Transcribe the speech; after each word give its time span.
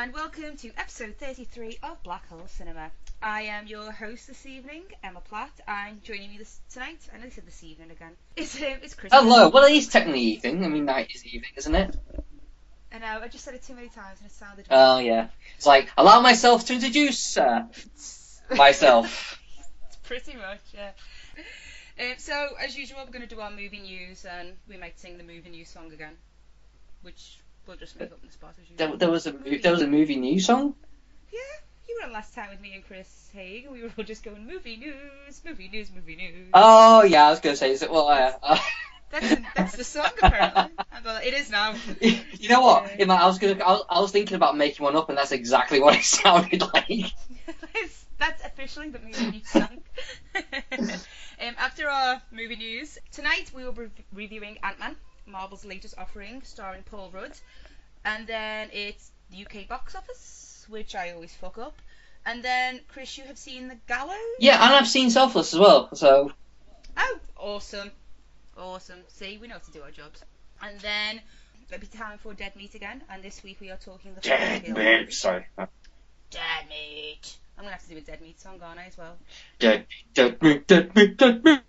And 0.00 0.14
welcome 0.14 0.56
to 0.56 0.70
episode 0.78 1.16
33 1.18 1.76
of 1.82 2.00
Black 2.04 2.28
Hole 2.28 2.46
Cinema. 2.46 2.92
I 3.20 3.42
am 3.42 3.66
your 3.66 3.90
host 3.90 4.28
this 4.28 4.46
evening, 4.46 4.84
Emma 5.02 5.20
Platt, 5.20 5.50
and 5.66 6.00
joining 6.04 6.30
me 6.30 6.38
this 6.38 6.60
tonight, 6.72 7.00
I 7.12 7.18
know 7.18 7.24
I 7.26 7.30
said 7.30 7.44
this 7.44 7.64
evening 7.64 7.90
again, 7.90 8.12
it's, 8.36 8.62
um, 8.62 8.74
it's 8.80 8.94
Chris. 8.94 9.12
Hello. 9.12 9.48
Well, 9.48 9.64
it 9.64 9.72
is 9.72 9.88
technically 9.88 10.20
evening. 10.20 10.64
I 10.64 10.68
mean, 10.68 10.84
night 10.84 11.10
is 11.12 11.26
evening, 11.26 11.50
isn't 11.56 11.74
it? 11.74 11.96
I 12.92 12.98
know, 13.00 13.20
I 13.20 13.26
just 13.26 13.44
said 13.44 13.54
it 13.54 13.64
too 13.64 13.74
many 13.74 13.88
times 13.88 14.20
and 14.20 14.30
it 14.30 14.34
sounded. 14.34 14.66
Oh 14.70 15.00
yeah. 15.00 15.30
It's 15.56 15.66
like 15.66 15.90
allow 15.98 16.20
myself 16.20 16.66
to 16.66 16.74
introduce 16.74 17.36
uh, 17.36 17.64
myself. 18.56 19.40
It's 19.88 19.96
pretty 20.04 20.36
much, 20.36 20.60
yeah. 20.74 20.90
Um, 21.98 22.14
so, 22.18 22.50
as 22.64 22.78
usual, 22.78 23.00
we're 23.04 23.10
going 23.10 23.28
to 23.28 23.34
do 23.34 23.40
our 23.40 23.50
movie 23.50 23.80
news 23.80 24.24
and 24.24 24.52
we 24.68 24.76
might 24.76 25.00
sing 25.00 25.18
the 25.18 25.24
movie 25.24 25.50
news 25.50 25.70
song 25.70 25.92
again, 25.92 26.14
which 27.02 27.40
we'll 27.68 27.76
just 27.76 28.00
make 28.00 28.10
up 28.10 28.20
the 28.24 28.32
spot 28.32 28.54
as 28.58 28.76
there, 28.76 28.96
there 28.96 29.10
was 29.10 29.26
a 29.26 29.32
there 29.62 29.72
was 29.72 29.82
a 29.82 29.86
movie 29.86 30.16
news 30.16 30.46
song. 30.46 30.74
Yeah, 31.30 31.38
you 31.86 31.98
were 32.00 32.06
on 32.06 32.12
last 32.12 32.34
time 32.34 32.48
with 32.50 32.60
me 32.60 32.74
and 32.74 32.84
Chris 32.84 33.28
Haig, 33.32 33.64
and 33.64 33.72
we 33.72 33.82
were 33.82 33.90
all 33.96 34.04
just 34.04 34.24
going 34.24 34.46
movie 34.46 34.76
news, 34.76 35.42
movie 35.44 35.68
news, 35.68 35.90
movie 35.94 36.16
news. 36.16 36.48
Oh 36.54 37.04
yeah, 37.04 37.26
I 37.26 37.30
was 37.30 37.40
gonna 37.40 37.56
say. 37.56 37.70
Is 37.70 37.82
it 37.82 37.90
well? 37.90 38.08
Uh, 38.08 38.32
uh, 38.42 38.58
That's, 39.10 39.36
that's 39.56 39.76
the 39.76 39.84
song 39.84 40.10
apparently. 40.22 40.64
It 41.24 41.32
is 41.32 41.50
now. 41.50 41.74
you 42.02 42.50
know 42.50 42.60
what? 42.60 43.06
My, 43.06 43.14
I 43.14 43.26
was 43.26 43.38
gonna. 43.38 43.54
I 43.64 44.00
was, 44.00 44.12
thinking 44.12 44.34
about 44.34 44.54
making 44.54 44.84
one 44.84 44.96
up, 44.96 45.08
and 45.08 45.16
that's 45.16 45.32
exactly 45.32 45.80
what 45.80 45.96
it 45.96 46.04
sounded 46.04 46.60
like. 46.74 47.12
That's 48.18 48.44
officially 48.44 48.90
the 48.90 48.98
movie 48.98 49.30
news 49.30 49.48
song. 49.48 49.78
um, 50.36 51.54
after 51.56 51.88
our 51.88 52.20
movie 52.30 52.56
news, 52.56 52.98
tonight 53.10 53.50
we 53.54 53.64
will 53.64 53.72
be 53.72 53.86
reviewing 54.12 54.58
Ant-Man, 54.62 54.96
Marvel's 55.28 55.64
latest 55.64 55.94
offering, 55.98 56.42
starring 56.42 56.82
Paul 56.84 57.10
Rudd. 57.12 57.32
And 58.04 58.26
then 58.26 58.70
it's 58.72 59.10
the 59.30 59.44
UK 59.44 59.68
box 59.68 59.94
office, 59.94 60.66
which 60.68 60.94
I 60.94 61.10
always 61.12 61.34
fuck 61.34 61.58
up. 61.58 61.76
And 62.26 62.42
then, 62.42 62.80
Chris, 62.88 63.16
you 63.16 63.24
have 63.24 63.38
seen 63.38 63.68
The 63.68 63.76
Gallows? 63.86 64.16
Yeah, 64.38 64.62
and 64.62 64.74
I've 64.74 64.88
seen 64.88 65.10
Selfless 65.10 65.54
as 65.54 65.60
well. 65.60 65.94
So 65.94 66.32
Oh, 66.96 67.18
awesome. 67.36 67.90
Awesome. 68.56 68.98
See, 69.08 69.38
we 69.38 69.46
know 69.46 69.54
how 69.54 69.60
to 69.60 69.70
do 69.70 69.82
our 69.82 69.90
jobs. 69.90 70.22
And 70.62 70.78
then 70.80 71.20
it'll 71.68 71.80
be 71.80 71.86
time 71.86 72.18
for 72.18 72.34
Dead 72.34 72.56
Meat 72.56 72.74
again. 72.74 73.02
And 73.08 73.22
this 73.22 73.42
week 73.42 73.58
we 73.60 73.70
are 73.70 73.76
talking 73.76 74.14
the 74.14 74.20
dead 74.20 74.64
Kill. 74.64 74.74
meat. 74.76 75.12
Sorry. 75.12 75.46
Dead 75.56 76.68
Meat. 76.68 77.36
I'm 77.56 77.64
going 77.64 77.68
to 77.68 77.78
have 77.78 77.82
to 77.84 77.88
do 77.88 77.98
a 77.98 78.00
Dead 78.00 78.20
Meat 78.20 78.40
song, 78.40 78.60
aren't 78.62 78.80
I, 78.80 78.84
as 78.86 78.98
well? 78.98 79.16
Dead, 79.58 79.86
Meat, 79.88 80.14
dead 80.14 80.42
meat, 80.42 80.66
dead 80.66 80.94
meat, 80.94 81.16
dead 81.16 81.44
meat. 81.44 81.60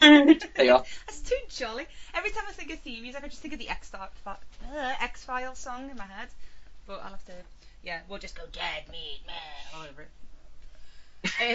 There 0.00 0.64
you 0.64 0.74
are. 0.74 0.84
That's 1.06 1.20
too 1.20 1.36
jolly. 1.48 1.86
Every 2.14 2.30
time 2.30 2.44
I 2.48 2.52
think 2.52 2.72
of 2.72 2.80
theme 2.80 3.02
music, 3.02 3.22
I 3.24 3.28
just 3.28 3.42
think 3.42 3.54
of 3.54 3.60
the 3.60 3.68
X 3.68 3.92
uh, 3.94 4.36
X 5.00 5.24
Files 5.24 5.58
song 5.58 5.90
in 5.90 5.96
my 5.96 6.04
head. 6.06 6.28
But 6.86 7.02
I'll 7.02 7.10
have 7.10 7.24
to, 7.26 7.32
yeah, 7.82 8.00
we'll 8.08 8.18
just 8.18 8.36
go 8.36 8.42
dead 8.52 8.84
meat 8.90 9.20
man 9.26 9.36
all 9.74 9.86
over 9.88 10.02
it. 10.02 10.10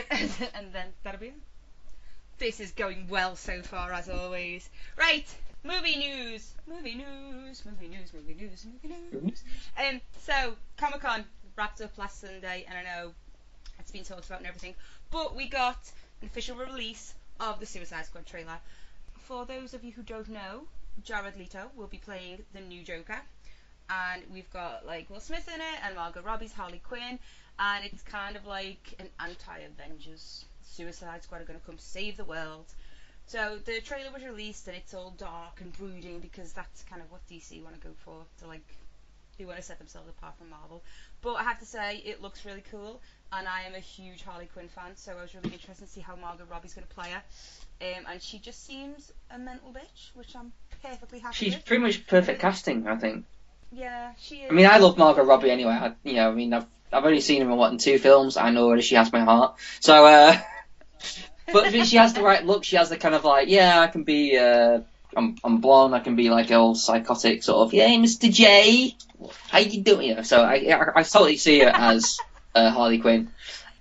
And 0.55 0.73
then 0.73 0.87
that'll 1.03 1.19
be 1.19 1.27
it. 1.27 1.33
This 2.39 2.59
is 2.59 2.71
going 2.71 3.07
well 3.09 3.35
so 3.35 3.61
far, 3.61 3.91
as 3.91 4.09
always. 4.09 4.69
Right, 4.95 5.25
movie 5.63 5.97
news, 5.97 6.53
movie 6.67 6.95
news, 6.95 7.63
movie 7.65 7.87
news, 7.87 8.13
movie 8.13 8.35
news, 8.39 8.65
movie 8.65 8.95
news. 9.11 9.43
Um, 9.77 10.01
so 10.21 10.55
Comic 10.77 11.01
Con 11.01 11.25
wrapped 11.57 11.81
up 11.81 11.97
last 11.97 12.21
Sunday, 12.21 12.65
and 12.69 12.77
I 12.77 12.83
know 12.83 13.11
it's 13.79 13.91
been 13.91 14.03
talked 14.03 14.27
about 14.27 14.39
and 14.39 14.47
everything, 14.47 14.75
but 15.11 15.35
we 15.35 15.49
got 15.49 15.79
an 16.21 16.27
official 16.27 16.55
release 16.55 17.13
of 17.39 17.59
the 17.59 17.65
Suicide 17.65 18.05
Squad 18.05 18.25
trailer. 18.25 18.59
For 19.19 19.45
those 19.45 19.73
of 19.73 19.83
you 19.83 19.91
who 19.91 20.03
don't 20.03 20.29
know, 20.29 20.67
Jared 21.03 21.37
Leto 21.37 21.69
will 21.75 21.87
be 21.87 21.97
playing 21.97 22.43
the 22.53 22.61
new 22.61 22.83
Joker, 22.83 23.21
and 23.89 24.23
we've 24.33 24.51
got 24.51 24.85
like 24.85 25.09
Will 25.09 25.19
Smith 25.19 25.47
in 25.53 25.61
it 25.61 25.79
and 25.83 25.95
Margot 25.95 26.21
Robbie's 26.21 26.53
Harley 26.53 26.79
Quinn, 26.79 27.19
and 27.59 27.85
it's 27.85 28.01
kind 28.03 28.35
of 28.35 28.45
like 28.45 28.95
an 28.99 29.09
anti-Avengers. 29.19 30.45
Suicide 30.63 31.23
Squad 31.23 31.41
are 31.41 31.45
going 31.45 31.59
to 31.59 31.65
come 31.65 31.77
save 31.79 32.17
the 32.17 32.25
world. 32.25 32.65
So 33.25 33.59
the 33.65 33.81
trailer 33.81 34.11
was 34.13 34.23
released, 34.23 34.67
and 34.67 34.77
it's 34.77 34.93
all 34.93 35.13
dark 35.17 35.59
and 35.59 35.73
brooding 35.77 36.19
because 36.19 36.53
that's 36.53 36.83
kind 36.83 37.01
of 37.01 37.11
what 37.11 37.27
DC 37.27 37.61
want 37.63 37.79
to 37.79 37.87
go 37.87 37.93
for. 38.05 38.25
To 38.39 38.47
like, 38.47 38.65
they 39.37 39.45
want 39.45 39.57
to 39.57 39.63
set 39.63 39.77
themselves 39.77 40.09
apart 40.09 40.37
from 40.37 40.49
Marvel. 40.49 40.83
But 41.21 41.35
I 41.35 41.43
have 41.43 41.59
to 41.59 41.65
say, 41.65 41.97
it 42.05 42.21
looks 42.21 42.45
really 42.45 42.63
cool, 42.71 43.01
and 43.31 43.47
I 43.47 43.63
am 43.63 43.75
a 43.75 43.79
huge 43.79 44.23
Harley 44.23 44.47
Quinn 44.53 44.67
fan, 44.67 44.95
so 44.95 45.13
I 45.17 45.21
was 45.21 45.33
really 45.35 45.53
interested 45.53 45.85
to 45.85 45.91
see 45.91 46.01
how 46.01 46.15
Margot 46.15 46.45
Robbie's 46.49 46.73
going 46.73 46.87
to 46.87 46.93
play 46.93 47.09
her. 47.09 47.21
Um, 47.79 48.05
and 48.11 48.21
she 48.21 48.39
just 48.39 48.65
seems 48.65 49.11
a 49.31 49.37
mental 49.37 49.71
bitch, 49.71 50.15
which 50.15 50.35
I'm 50.35 50.51
perfectly 50.81 51.19
happy 51.19 51.35
She's 51.35 51.53
with. 51.55 51.65
pretty 51.65 51.83
much 51.83 52.07
perfect 52.07 52.41
casting, 52.41 52.87
I 52.87 52.95
think. 52.95 53.25
Yeah, 53.71 54.11
she 54.19 54.37
is. 54.37 54.51
I 54.51 54.53
mean, 54.53 54.65
I 54.65 54.77
love 54.77 54.97
Margot 54.97 55.23
Robbie 55.23 55.51
anyway. 55.51 55.73
I, 55.73 55.93
you 56.03 56.13
know, 56.13 56.29
I 56.29 56.33
mean, 56.33 56.53
I've 56.53 56.65
I've 56.91 57.03
only 57.03 57.19
seen 57.19 57.41
her 57.41 57.51
in 57.51 57.57
what 57.57 57.71
in 57.71 57.77
two 57.77 57.99
films. 57.99 58.37
I 58.37 58.49
know 58.49 58.65
already 58.65 58.81
she 58.81 58.95
has 58.95 59.11
my 59.11 59.19
heart. 59.19 59.57
So, 59.81 60.05
uh, 60.05 60.37
but 61.51 61.71
she 61.85 61.97
has 61.97 62.13
the 62.13 62.21
right 62.21 62.45
look. 62.45 62.63
She 62.63 62.77
has 62.77 62.89
the 62.89 62.97
kind 62.97 63.13
of 63.13 63.25
like, 63.25 63.49
yeah, 63.49 63.79
I 63.81 63.87
can 63.87 64.03
be. 64.03 64.37
Uh, 64.37 64.81
I'm 65.17 65.35
I'm 65.43 65.59
blonde. 65.59 65.95
I 65.95 65.99
can 65.99 66.15
be 66.15 66.29
like 66.29 66.51
all 66.51 66.75
psychotic 66.75 67.43
sort 67.43 67.67
of. 67.67 67.73
Yeah, 67.73 67.89
Mr. 67.89 68.31
J, 68.31 68.95
how 69.49 69.59
you 69.59 69.81
doing? 69.81 70.09
You 70.09 70.15
know, 70.15 70.21
so 70.21 70.41
I 70.41 70.55
I, 70.55 70.99
I 70.99 71.03
totally 71.03 71.37
see 71.37 71.59
her 71.59 71.71
as 71.73 72.19
uh, 72.55 72.69
Harley 72.71 72.99
Quinn. 72.99 73.31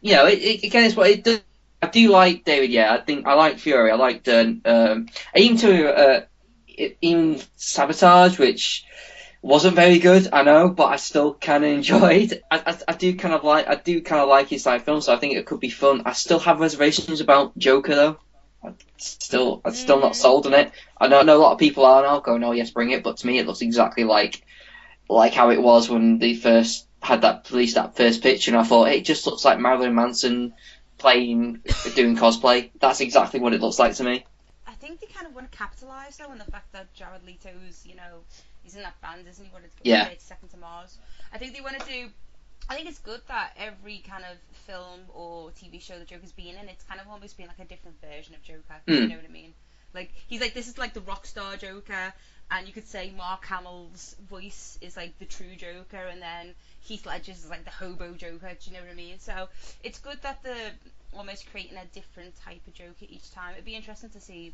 You 0.01 0.15
know, 0.15 0.27
it, 0.27 0.39
it, 0.39 0.65
again, 0.65 0.85
it's 0.85 0.97
what 0.97 1.11
it 1.11 1.25
does. 1.25 1.41
I 1.83 1.89
do 1.89 2.09
like 2.11 2.45
David. 2.45 2.71
Yeah, 2.71 2.93
I 2.93 2.99
think 2.99 3.27
I 3.27 3.35
like 3.35 3.59
Fury. 3.59 3.91
I 3.91 3.97
liked 3.97 4.29
uh, 4.29 4.53
um, 4.65 5.09
even 5.35 5.59
to 5.59 5.95
uh, 5.95 6.25
even 7.03 7.41
Sabotage, 7.57 8.39
which 8.39 8.85
wasn't 9.43 9.77
very 9.77 9.99
good, 9.99 10.29
I 10.33 10.43
know, 10.43 10.69
but 10.69 10.87
I 10.87 10.97
still 10.97 11.35
kind 11.35 11.65
of 11.65 11.71
enjoyed. 11.71 12.43
I, 12.51 12.63
I, 12.67 12.79
I 12.89 12.93
do 12.95 13.15
kind 13.17 13.35
of 13.35 13.45
like 13.45 13.69
I 13.69 13.77
do 13.77 14.03
kind 14.03 14.21
of 14.21 14.29
like 14.29 14.49
his 14.49 14.63
side 14.63 14.83
film, 14.83 15.01
so 15.01 15.15
I 15.15 15.19
think 15.19 15.37
it 15.37 15.47
could 15.47 15.61
be 15.61 15.71
fun. 15.71 16.03
I 16.05 16.13
still 16.13 16.41
have 16.41 16.61
reservations 16.61 17.21
about 17.21 17.57
Joker 17.57 17.95
though. 17.95 18.19
Still, 18.99 19.61
I'm 19.65 19.75
still 19.75 20.01
not 20.01 20.17
sold 20.17 20.47
on 20.47 20.55
it. 20.55 20.73
I 20.99 21.09
know, 21.09 21.21
I 21.21 21.23
know 21.23 21.37
a 21.37 21.43
lot 21.43 21.53
of 21.53 21.59
people 21.59 21.85
are 21.85 22.03
now 22.03 22.21
going, 22.21 22.43
"Oh 22.45 22.53
yes, 22.53 22.71
bring 22.71 22.91
it," 22.91 23.03
but 23.03 23.19
to 23.19 23.27
me, 23.27 23.39
it 23.39 23.47
looks 23.47 23.61
exactly 23.61 24.05
like 24.05 24.43
like 25.09 25.35
how 25.35 25.51
it 25.51 25.63
was 25.63 25.89
when 25.89 26.19
they 26.19 26.35
first 26.35 26.87
had 27.03 27.23
that 27.23 27.51
released 27.51 27.77
that 27.77 27.97
first 27.97 28.23
picture, 28.23 28.51
and 28.51 28.59
I 28.59 28.65
thought 28.65 28.89
it 28.89 29.05
just 29.05 29.27
looks 29.27 29.45
like 29.45 29.59
Marilyn 29.59 29.95
Manson 29.95 30.55
playing 30.99 31.61
doing 31.95 32.17
cosplay. 32.17 32.71
That's 32.81 33.01
exactly 33.01 33.41
what 33.41 33.53
it 33.53 33.61
looks 33.61 33.79
like 33.79 33.95
to 33.97 34.05
me. 34.05 34.25
I 34.67 34.73
think 34.73 35.01
they 35.01 35.07
kind 35.07 35.27
of 35.27 35.35
want 35.35 35.51
to 35.51 35.57
capitalise 35.57 36.17
though 36.17 36.31
on 36.31 36.39
the 36.39 36.45
fact 36.45 36.73
that 36.73 36.93
Jared 36.95 37.25
Leto's, 37.27 37.85
you 37.87 37.97
know, 37.97 38.21
he's 38.63 38.77
in 38.77 38.83
that 38.83 39.01
band, 39.01 39.27
isn't 39.29 39.45
he? 39.45 39.51
What 39.53 39.63
it's 39.65 39.75
Yeah. 39.83 40.09
Second 40.19 40.49
to 40.51 40.57
Mars. 40.57 40.99
I 41.33 41.39
think 41.39 41.55
they 41.55 41.61
want 41.61 41.79
to 41.79 41.87
do. 41.87 42.09
I 42.69 42.75
think 42.75 42.89
it's 42.89 42.99
good 42.99 43.21
that 43.29 43.53
every 43.57 44.01
kind 44.01 44.25
of 44.25 44.37
film 44.67 45.01
or 45.15 45.51
TV 45.53 45.79
show 45.79 45.99
that 45.99 46.09
Joker's 46.09 46.33
been 46.33 46.57
in, 46.57 46.69
it's 46.69 46.83
kind 46.83 47.01
of 47.01 47.09
almost 47.09 47.37
been 47.37 47.47
like 47.47 47.61
a 47.61 47.65
different 47.65 47.97
version 48.01 48.35
of 48.35 48.43
Joker. 48.43 48.81
You 48.87 48.95
Mm. 48.95 49.09
know 49.09 49.17
what 49.17 49.25
I 49.25 49.29
mean? 49.29 49.55
Like 49.95 50.11
he's 50.27 50.41
like 50.41 50.53
this 50.53 50.67
is 50.69 50.77
like 50.77 50.93
the 50.93 51.01
rock 51.01 51.27
star 51.27 51.57
Joker, 51.57 52.13
and 52.51 52.67
you 52.67 52.73
could 52.73 52.87
say 52.87 53.11
Mark 53.11 53.45
Hamill's 53.47 54.15
voice 54.29 54.77
is 54.81 54.97
like 54.97 55.17
the 55.19 55.25
true 55.25 55.57
Joker, 55.57 56.07
and 56.07 56.21
then 56.21 56.55
Heath 56.81 57.07
Ledger's 57.07 57.45
is 57.45 57.51
like 57.51 57.65
the 57.65 57.71
hobo 57.71 58.15
Joker. 58.17 58.53
Do 58.55 58.71
you 58.71 58.73
know 58.77 58.83
what 58.83 58.91
I 58.91 58.95
mean? 58.95 59.19
So 59.21 59.49
it's 59.83 59.99
good 59.99 60.21
that 60.23 60.43
they're 60.43 60.73
almost 61.13 61.47
creating 61.51 61.77
a 61.79 61.85
different 61.87 62.35
type 62.45 62.61
of 62.67 62.75
Joker 62.75 63.07
each 63.09 63.31
time. 63.31 63.53
It'd 63.55 63.65
be 63.65 63.75
interesting 63.77 64.11
to 64.11 64.21
see 64.21 64.53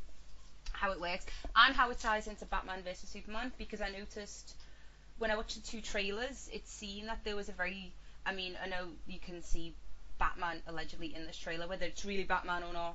how 0.72 0.92
it 0.92 1.00
works 1.00 1.26
and 1.56 1.74
how 1.74 1.90
it 1.90 1.98
ties 1.98 2.26
into 2.26 2.44
Batman 2.46 2.82
versus 2.82 3.08
Superman 3.08 3.52
because 3.58 3.80
I 3.80 3.88
noticed 3.88 4.54
when 5.18 5.30
I 5.30 5.36
watched 5.36 5.54
the 5.54 5.60
two 5.60 5.80
trailers, 5.80 6.48
it 6.52 6.66
seemed 6.66 7.08
that 7.08 7.18
there 7.24 7.36
was 7.36 7.48
a 7.48 7.52
very. 7.52 7.92
I 8.26 8.32
mean, 8.34 8.56
I 8.62 8.68
know 8.68 8.88
you 9.06 9.18
can 9.18 9.42
see 9.42 9.74
Batman 10.18 10.62
allegedly 10.66 11.14
in 11.14 11.26
this 11.26 11.36
trailer, 11.36 11.66
whether 11.66 11.86
it's 11.86 12.04
really 12.04 12.24
Batman 12.24 12.62
or 12.62 12.72
not. 12.72 12.94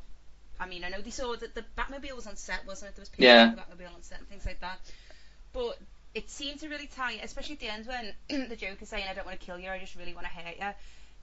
I 0.60 0.66
mean, 0.68 0.84
I 0.84 0.90
know 0.90 1.02
they 1.02 1.12
saw 1.12 1.36
that 1.36 1.54
the 1.54 1.64
Batmobile 1.78 2.16
was 2.16 2.26
on 2.28 2.36
set, 2.36 2.66
wasn't 2.66 2.92
it? 2.92 2.96
There 2.96 3.02
was 3.02 3.10
pictures 3.10 3.26
Yeah. 3.26 3.50
of 3.50 3.56
the 3.56 3.62
Batmobile 3.62 3.94
on 3.94 4.02
set 4.02 4.20
and 4.20 4.28
things 4.28 4.46
like 4.46 4.60
that. 4.62 4.80
But 5.54 5.78
it 6.16 6.30
seemed 6.30 6.60
to 6.62 6.70
really 6.70 6.88
tie, 6.88 7.14
especially 7.24 7.54
at 7.54 7.60
the 7.60 7.68
end 7.68 7.86
when 7.88 8.14
the 8.50 8.56
Joker's 8.56 8.90
saying, 8.90 9.06
"I 9.10 9.14
don't 9.14 9.26
want 9.26 9.40
to 9.40 9.46
kill 9.46 9.60
you, 9.60 9.70
I 9.70 9.78
just 9.80 9.96
really 9.96 10.14
want 10.14 10.26
to 10.26 10.34
hurt 10.34 10.56
you." 10.58 10.68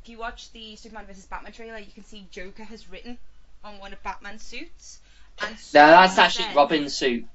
If 0.03 0.09
you 0.09 0.19
watch 0.19 0.53
the 0.53 0.77
Superman 0.77 1.07
vs 1.07 1.25
Batman 1.27 1.53
trailer, 1.53 1.79
you 1.79 1.91
can 1.93 2.05
see 2.05 2.27
Joker 2.31 2.65
has 2.65 2.89
written 2.91 3.17
on 3.65 3.79
one 3.79 3.93
of 3.93 4.03
Batman's 4.03 4.43
suits. 4.43 5.01
And 5.41 5.51
No, 5.73 5.87
that's 5.87 6.19
actually 6.19 6.45
said- 6.45 6.55
Robin's 6.57 6.95
suit. 6.95 7.27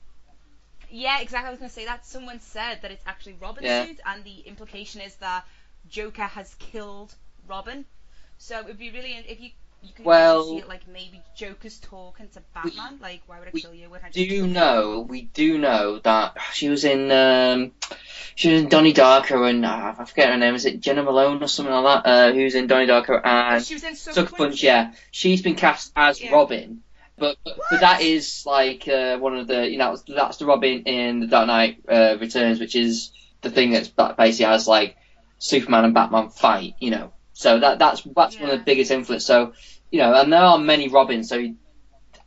yeah, 0.90 1.20
exactly. 1.20 1.48
I 1.48 1.50
was 1.52 1.60
going 1.60 1.70
to 1.70 1.76
say 1.76 1.86
that. 1.86 2.06
Someone 2.06 2.40
said 2.40 2.82
that 2.84 2.92
it's 2.92 3.04
actually 3.06 3.34
Robin's 3.42 3.66
Yeah. 3.66 3.86
suit, 3.86 4.00
and 4.06 4.24
the 4.24 4.40
implication 4.42 5.02
is 5.02 5.16
that 5.16 5.46
Joker 5.90 6.24
has 6.24 6.54
killed 6.56 7.14
Robin. 7.48 7.86
So 8.38 8.60
it'd 8.62 8.78
be 8.80 8.92
really 8.92 9.14
if 9.28 9.40
you 9.42 9.50
you 9.82 9.90
could 9.96 10.06
Well- 10.06 10.44
see 10.46 10.58
it 10.58 10.68
like 10.68 10.88
maybe 10.90 11.22
Joker's 11.38 11.80
talking 11.80 12.28
to 12.34 12.42
Batman, 12.54 13.00
like 13.02 13.22
why 13.28 13.40
would 13.40 13.48
I 13.48 13.52
we 13.54 13.62
kill 13.62 13.74
you 13.74 13.90
when 13.90 14.02
I 14.04 14.10
Do 14.10 14.20
killed 14.20 14.30
you 14.32 14.46
you? 14.46 14.48
know? 14.48 15.06
We 15.08 15.22
do 15.22 15.58
know 15.58 16.00
that 16.00 16.36
she 16.54 16.68
was 16.70 16.84
in. 16.84 17.10
Um, 17.12 17.72
she 18.36 18.52
was 18.52 18.62
in 18.64 18.70
Donnie 18.70 18.94
Darko 18.94 19.50
and 19.50 19.66
uh, 19.66 19.94
I 19.98 20.04
forget 20.06 20.30
her 20.30 20.38
name. 20.38 20.56
Is 20.56 20.66
it 20.66 20.80
Jena 20.82 21.04
Malone 21.04 21.42
or 21.42 21.48
something 21.48 21.74
like 21.74 22.04
that? 22.04 22.10
Uh, 22.10 22.34
who's 22.34 22.56
in 22.56 22.68
Donnie 22.68 22.88
Darko 22.88 23.22
and 23.24 23.64
She 23.66 23.74
was 23.76 23.84
in 23.84 23.96
Sucker, 23.96 24.16
Sucker 24.28 24.36
Punch? 24.36 24.62
Yeah, 24.64 24.92
she's 25.12 25.42
been 25.42 25.56
cast 25.56 25.92
as 25.96 26.22
Yeah. 26.22 26.32
Robin, 26.34 26.82
but 27.18 27.38
but, 27.46 27.58
but 27.72 27.80
that 27.80 28.02
is 28.02 28.46
like 28.46 28.86
uh, 28.88 29.18
one 29.18 29.38
of 29.38 29.48
the 29.48 29.70
you 29.70 29.78
know 29.78 29.92
that's, 29.96 30.04
that's 30.04 30.38
the 30.38 30.46
Robin 30.46 30.84
in 30.84 31.22
the 31.22 31.28
Dark 31.28 31.48
Knight 31.48 31.84
uh, 31.90 32.18
Returns, 32.20 32.60
which 32.60 32.76
is 32.76 33.12
the 33.42 33.50
thing 33.50 33.72
that's 33.72 33.88
that 33.92 34.18
basically 34.18 34.46
has 34.52 34.68
like 34.68 34.98
Superman 35.40 35.86
and 35.86 35.94
Batman 35.94 36.30
fight. 36.30 36.76
You 36.80 36.92
know, 36.92 37.14
so 37.34 37.60
that 37.60 37.80
that's 37.80 38.04
that's 38.16 38.40
one 38.40 38.50
of 38.52 38.60
the 38.60 38.66
biggest 38.66 38.92
influence. 38.92 39.26
So 39.26 39.54
you 39.92 40.00
know, 40.00 40.14
and 40.14 40.32
there 40.32 40.42
are 40.44 40.58
many 40.60 40.88
Robins. 40.90 41.30
So 41.30 41.38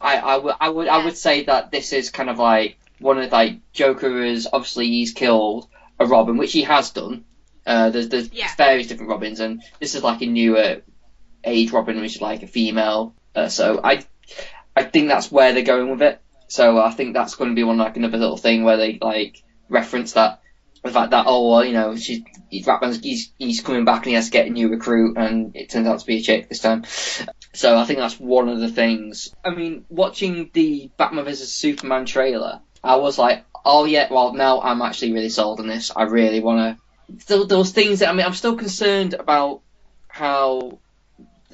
I 0.00 0.16
I 0.18 0.36
would 0.36 0.54
I 0.60 0.68
would 0.68 0.88
I 0.88 1.04
would 1.04 1.16
say 1.16 1.44
that 1.44 1.70
this 1.70 1.92
is 1.92 2.10
kind 2.10 2.28
of 2.28 2.38
like 2.38 2.78
one 2.98 3.18
of 3.18 3.30
like 3.32 3.60
Joker 3.72 4.22
is 4.22 4.48
obviously 4.52 4.88
he's 4.88 5.12
killed 5.12 5.68
a 5.98 6.06
Robin, 6.06 6.36
which 6.36 6.52
he 6.52 6.62
has 6.62 6.90
done. 6.90 7.24
Uh, 7.64 7.90
there's 7.90 8.08
there's 8.08 8.32
Yeah. 8.32 8.48
various 8.56 8.88
different 8.88 9.10
Robins, 9.10 9.40
and 9.40 9.62
this 9.80 9.94
is 9.94 10.02
like 10.02 10.20
a 10.22 10.26
newer 10.26 10.82
age 11.44 11.70
Robin, 11.70 12.00
which 12.00 12.16
is 12.16 12.22
like 12.22 12.42
a 12.42 12.46
female. 12.46 13.14
Uh, 13.34 13.48
so 13.48 13.80
I 13.82 14.04
I 14.74 14.82
think 14.82 15.08
that's 15.08 15.30
where 15.30 15.52
they're 15.52 15.62
going 15.62 15.90
with 15.90 16.02
it. 16.02 16.20
So 16.48 16.78
I 16.78 16.90
think 16.90 17.14
that's 17.14 17.34
going 17.36 17.50
to 17.50 17.54
be 17.56 17.62
one 17.62 17.78
like 17.78 17.96
another 17.96 18.18
little 18.18 18.36
thing 18.36 18.64
where 18.64 18.76
they 18.76 18.98
like 19.00 19.42
reference 19.68 20.12
that 20.12 20.41
the 20.82 20.90
fact 20.90 21.12
that 21.12 21.26
oh 21.28 21.50
well 21.50 21.64
you 21.64 21.72
know 21.72 21.92
he's, 21.92 23.32
he's 23.38 23.60
coming 23.60 23.84
back 23.84 24.02
and 24.02 24.06
he 24.06 24.14
has 24.14 24.26
to 24.26 24.30
get 24.30 24.46
a 24.46 24.50
new 24.50 24.68
recruit 24.68 25.16
and 25.16 25.54
it 25.56 25.70
turns 25.70 25.86
out 25.86 26.00
to 26.00 26.06
be 26.06 26.18
a 26.18 26.22
chick 26.22 26.48
this 26.48 26.60
time. 26.60 26.84
So 27.54 27.78
I 27.78 27.84
think 27.84 27.98
that's 27.98 28.18
one 28.18 28.48
of 28.48 28.60
the 28.60 28.68
things. 28.68 29.34
I 29.44 29.50
mean, 29.50 29.84
watching 29.88 30.50
the 30.52 30.90
Batman 30.96 31.24
vs 31.24 31.52
Superman 31.52 32.06
trailer, 32.06 32.60
I 32.82 32.96
was 32.96 33.18
like, 33.18 33.44
oh 33.64 33.84
yeah, 33.84 34.08
well 34.10 34.32
now 34.32 34.60
I'm 34.60 34.82
actually 34.82 35.12
really 35.12 35.28
sold 35.28 35.60
on 35.60 35.66
this. 35.66 35.92
I 35.94 36.04
really 36.04 36.40
want 36.40 36.78
to. 36.78 37.18
Still, 37.20 37.46
those 37.46 37.72
things 37.72 37.98
that 37.98 38.08
I 38.08 38.12
mean, 38.12 38.24
I'm 38.24 38.34
still 38.34 38.56
concerned 38.56 39.14
about 39.14 39.60
how. 40.08 40.78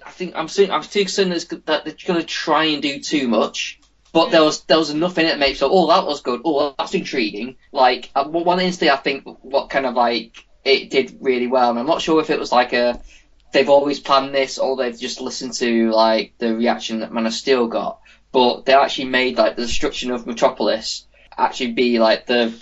I 0.06 0.10
think 0.10 0.36
I'm 0.36 0.48
still, 0.48 0.72
I'm 0.72 0.84
still 0.84 1.02
concerned 1.02 1.32
that 1.32 1.84
they're 1.84 1.94
going 2.06 2.20
to 2.20 2.24
try 2.24 2.64
and 2.64 2.80
do 2.80 3.00
too 3.00 3.28
much. 3.28 3.77
But 4.12 4.30
there 4.30 4.42
was 4.42 4.64
there 4.64 4.78
was 4.78 4.90
enough 4.90 5.18
in 5.18 5.26
it 5.26 5.30
that 5.30 5.38
makes 5.38 5.58
so 5.58 5.68
oh 5.70 5.86
that 5.88 6.06
was 6.06 6.22
good 6.22 6.40
oh 6.44 6.74
that's 6.78 6.94
intriguing 6.94 7.56
like 7.72 8.10
uh, 8.14 8.24
one 8.24 8.60
instance 8.60 8.90
I 8.90 8.96
think 8.96 9.24
what 9.42 9.70
kind 9.70 9.86
of 9.86 9.94
like 9.94 10.46
it 10.64 10.90
did 10.90 11.18
really 11.20 11.46
well 11.46 11.70
and 11.70 11.78
I'm 11.78 11.86
not 11.86 12.02
sure 12.02 12.20
if 12.20 12.30
it 12.30 12.38
was 12.38 12.50
like 12.50 12.72
a 12.72 13.00
they've 13.52 13.68
always 13.68 14.00
planned 14.00 14.34
this 14.34 14.58
or 14.58 14.76
they've 14.76 14.98
just 14.98 15.20
listened 15.20 15.52
to 15.54 15.90
like 15.90 16.34
the 16.38 16.54
reaction 16.54 17.00
that 17.00 17.12
Man 17.12 17.26
of 17.26 17.32
Steel 17.34 17.66
got 17.66 18.00
but 18.32 18.64
they 18.64 18.74
actually 18.74 19.08
made 19.08 19.36
like 19.38 19.56
the 19.56 19.66
destruction 19.66 20.10
of 20.10 20.26
Metropolis 20.26 21.06
actually 21.36 21.72
be 21.72 21.98
like 21.98 22.26
the 22.26 22.52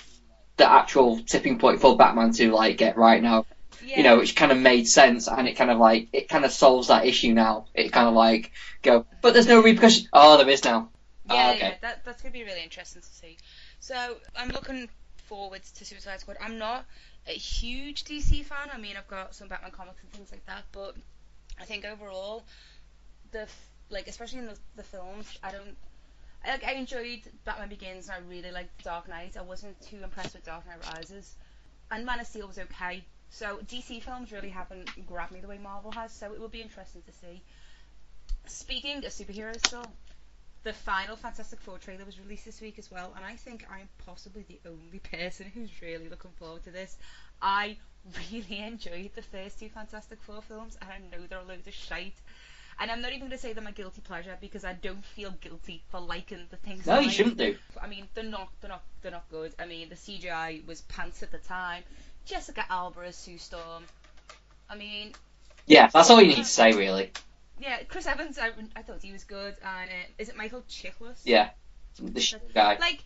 the 0.56 0.70
actual 0.70 1.18
tipping 1.20 1.58
point 1.58 1.80
for 1.80 1.96
Batman 1.96 2.32
to 2.32 2.52
like 2.52 2.76
get 2.76 2.96
right 2.96 3.22
now 3.22 3.46
Yeah. 3.84 3.98
you 3.98 4.02
know, 4.02 4.16
which 4.18 4.34
kind 4.34 4.50
of 4.52 4.58
made 4.58 4.88
sense, 4.88 5.28
and 5.28 5.46
it 5.46 5.54
kind 5.56 5.70
of 5.70 5.78
like 5.78 6.08
it 6.12 6.28
kind 6.28 6.44
of 6.44 6.50
solves 6.50 6.88
that 6.88 7.06
issue 7.06 7.32
now. 7.34 7.66
It 7.74 7.92
kind 7.92 8.08
of 8.08 8.14
like 8.14 8.50
go, 8.82 9.06
but 9.22 9.32
there's 9.32 9.46
no 9.46 9.62
repercussion. 9.62 10.08
Oh, 10.12 10.36
there 10.38 10.48
is 10.48 10.64
now. 10.64 10.88
Yeah, 11.26 11.48
Ah, 11.48 11.50
okay. 11.54 11.58
yeah, 11.58 11.74
that, 11.80 12.04
that's 12.04 12.22
going 12.22 12.32
to 12.32 12.38
be 12.38 12.44
really 12.44 12.62
interesting 12.62 13.02
to 13.02 13.08
see. 13.08 13.36
So 13.80 14.16
I'm 14.36 14.48
looking 14.48 14.88
forward 15.24 15.62
to 15.62 15.84
Suicide 15.84 16.20
Squad. 16.20 16.36
I'm 16.40 16.58
not 16.58 16.84
a 17.26 17.32
huge 17.32 18.04
DC 18.04 18.44
fan. 18.44 18.68
I 18.72 18.78
mean, 18.78 18.96
I've 18.96 19.08
got 19.08 19.34
some 19.34 19.48
Batman 19.48 19.72
comics 19.72 20.02
and 20.02 20.12
things 20.12 20.30
like 20.30 20.46
that, 20.46 20.64
but 20.72 20.96
I 21.60 21.64
think 21.64 21.84
overall, 21.84 22.44
the 23.32 23.48
like 23.90 24.08
especially 24.08 24.40
in 24.40 24.46
the, 24.46 24.58
the 24.76 24.82
films, 24.82 25.38
I 25.42 25.50
don't. 25.52 25.76
I, 26.44 26.50
like, 26.50 26.64
I 26.64 26.72
enjoyed 26.74 27.22
Batman 27.44 27.68
Begins 27.68 28.08
and 28.08 28.16
I 28.16 28.28
really 28.28 28.50
liked 28.52 28.84
Dark 28.84 29.08
Knight. 29.08 29.36
I 29.36 29.42
wasn't 29.42 29.80
too 29.80 30.02
impressed 30.04 30.34
with 30.34 30.44
Dark 30.44 30.66
Knight 30.66 30.78
Rises, 30.94 31.34
and 31.90 32.06
Man 32.06 32.20
of 32.20 32.26
Steel 32.26 32.46
was 32.46 32.58
okay. 32.58 33.04
So 33.30 33.58
DC 33.66 34.02
films 34.02 34.32
really 34.32 34.50
haven't 34.50 34.90
grabbed 35.06 35.32
me 35.32 35.40
the 35.40 35.48
way 35.48 35.58
Marvel 35.58 35.90
has. 35.92 36.12
So 36.12 36.32
it 36.32 36.40
will 36.40 36.48
be 36.48 36.62
interesting 36.62 37.02
to 37.02 37.12
see. 37.12 37.42
Speaking 38.46 38.98
of 39.04 39.12
superheroes, 39.12 39.64
still, 39.66 39.84
the 40.66 40.72
final 40.72 41.14
Fantastic 41.14 41.60
Four 41.60 41.78
trailer 41.78 42.04
was 42.04 42.18
released 42.18 42.44
this 42.44 42.60
week 42.60 42.76
as 42.76 42.90
well, 42.90 43.12
and 43.14 43.24
I 43.24 43.36
think 43.36 43.64
I'm 43.70 43.88
possibly 44.04 44.44
the 44.48 44.58
only 44.68 44.98
person 44.98 45.46
who's 45.54 45.70
really 45.80 46.08
looking 46.08 46.32
forward 46.40 46.64
to 46.64 46.72
this. 46.72 46.96
I 47.40 47.76
really 48.32 48.58
enjoyed 48.66 49.12
the 49.14 49.22
first 49.22 49.60
two 49.60 49.68
Fantastic 49.68 50.20
Four 50.22 50.42
films, 50.42 50.76
and 50.82 50.90
I 50.90 50.98
know 50.98 51.24
they're 51.28 51.38
a 51.38 51.44
load 51.44 51.68
of 51.68 51.72
shite. 51.72 52.16
And 52.80 52.90
I'm 52.90 53.00
not 53.00 53.10
even 53.10 53.20
going 53.20 53.30
to 53.30 53.38
say 53.38 53.52
they're 53.52 53.62
my 53.62 53.70
guilty 53.70 54.00
pleasure 54.00 54.36
because 54.40 54.64
I 54.64 54.72
don't 54.72 55.04
feel 55.04 55.30
guilty 55.40 55.84
for 55.88 56.00
liking 56.00 56.44
the 56.50 56.56
things. 56.56 56.84
No, 56.84 56.98
you 56.98 57.06
like. 57.06 57.14
shouldn't 57.14 57.38
do. 57.38 57.56
I 57.80 57.86
mean, 57.86 58.08
they're 58.14 58.24
not, 58.24 58.48
they're 58.60 58.68
not, 58.68 58.82
they're 59.02 59.12
not 59.12 59.30
good. 59.30 59.54
I 59.60 59.66
mean, 59.66 59.88
the 59.88 59.94
CGI 59.94 60.66
was 60.66 60.80
pants 60.82 61.22
at 61.22 61.30
the 61.30 61.38
time. 61.38 61.84
Jessica 62.24 62.64
Alba 62.68 63.02
as 63.06 63.14
Sue 63.16 63.38
Storm. 63.38 63.84
I 64.68 64.74
mean, 64.76 65.12
Yeah, 65.66 65.88
that's 65.94 66.10
all 66.10 66.20
you 66.20 66.26
need 66.26 66.36
to 66.38 66.44
say, 66.44 66.72
really. 66.72 67.12
Yeah, 67.58 67.82
Chris 67.88 68.06
Evans. 68.06 68.38
I, 68.38 68.50
I 68.74 68.82
thought 68.82 69.02
he 69.02 69.12
was 69.12 69.24
good. 69.24 69.54
And 69.64 69.90
uh, 69.90 70.04
is 70.18 70.28
it 70.28 70.36
Michael 70.36 70.62
Chiklis? 70.68 71.20
Yeah, 71.24 71.50
the 72.00 72.20
sh- 72.20 72.34
guy. 72.54 72.76
Like 72.80 73.02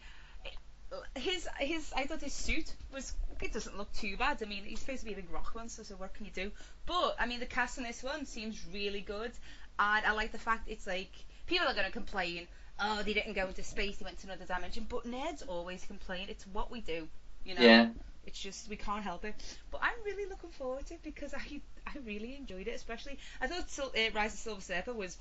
his 1.16 1.46
his 1.58 1.92
I 1.96 2.06
thought 2.06 2.20
his 2.20 2.32
suit 2.32 2.72
was 2.92 3.14
it 3.40 3.52
doesn't 3.52 3.76
look 3.78 3.92
too 3.92 4.16
bad. 4.16 4.42
I 4.42 4.46
mean 4.46 4.64
he's 4.64 4.80
supposed 4.80 5.00
to 5.00 5.06
be 5.06 5.12
a 5.12 5.16
big 5.16 5.30
rock 5.30 5.52
monster, 5.54 5.84
so 5.84 5.94
what 5.96 6.14
can 6.14 6.26
you 6.26 6.32
do? 6.32 6.50
But 6.86 7.16
I 7.18 7.26
mean 7.26 7.40
the 7.40 7.46
cast 7.46 7.78
in 7.78 7.84
this 7.84 8.02
one 8.02 8.26
seems 8.26 8.60
really 8.72 9.00
good, 9.00 9.32
and 9.78 10.06
I 10.06 10.12
like 10.12 10.32
the 10.32 10.38
fact 10.38 10.68
it's 10.68 10.86
like 10.86 11.12
people 11.46 11.68
are 11.68 11.74
gonna 11.74 11.90
complain. 11.90 12.46
Oh, 12.82 13.02
they 13.02 13.12
didn't 13.12 13.34
go 13.34 13.46
into 13.46 13.62
space; 13.62 13.98
they 13.98 14.04
went 14.04 14.18
to 14.20 14.26
another 14.26 14.46
dimension. 14.46 14.86
But 14.88 15.06
nerds 15.06 15.42
always 15.46 15.84
complain. 15.84 16.26
It's 16.28 16.46
what 16.46 16.70
we 16.70 16.80
do, 16.80 17.08
you 17.44 17.54
know. 17.54 17.62
Yeah. 17.62 17.88
It's 18.30 18.40
just 18.40 18.68
we 18.70 18.76
can't 18.76 19.02
help 19.02 19.24
it. 19.24 19.34
But 19.72 19.80
I'm 19.82 19.98
really 20.04 20.26
looking 20.28 20.50
forward 20.50 20.86
to 20.86 20.94
it 20.94 21.02
because 21.02 21.34
I 21.34 21.60
I 21.86 21.92
really 22.06 22.36
enjoyed 22.36 22.68
it. 22.68 22.74
Especially 22.74 23.18
I 23.40 23.48
thought 23.48 23.68
Sil- 23.68 23.90
uh, 23.96 24.10
Rise 24.14 24.34
of 24.34 24.38
Silver 24.38 24.60
Surfer 24.60 24.92
was 24.94 25.18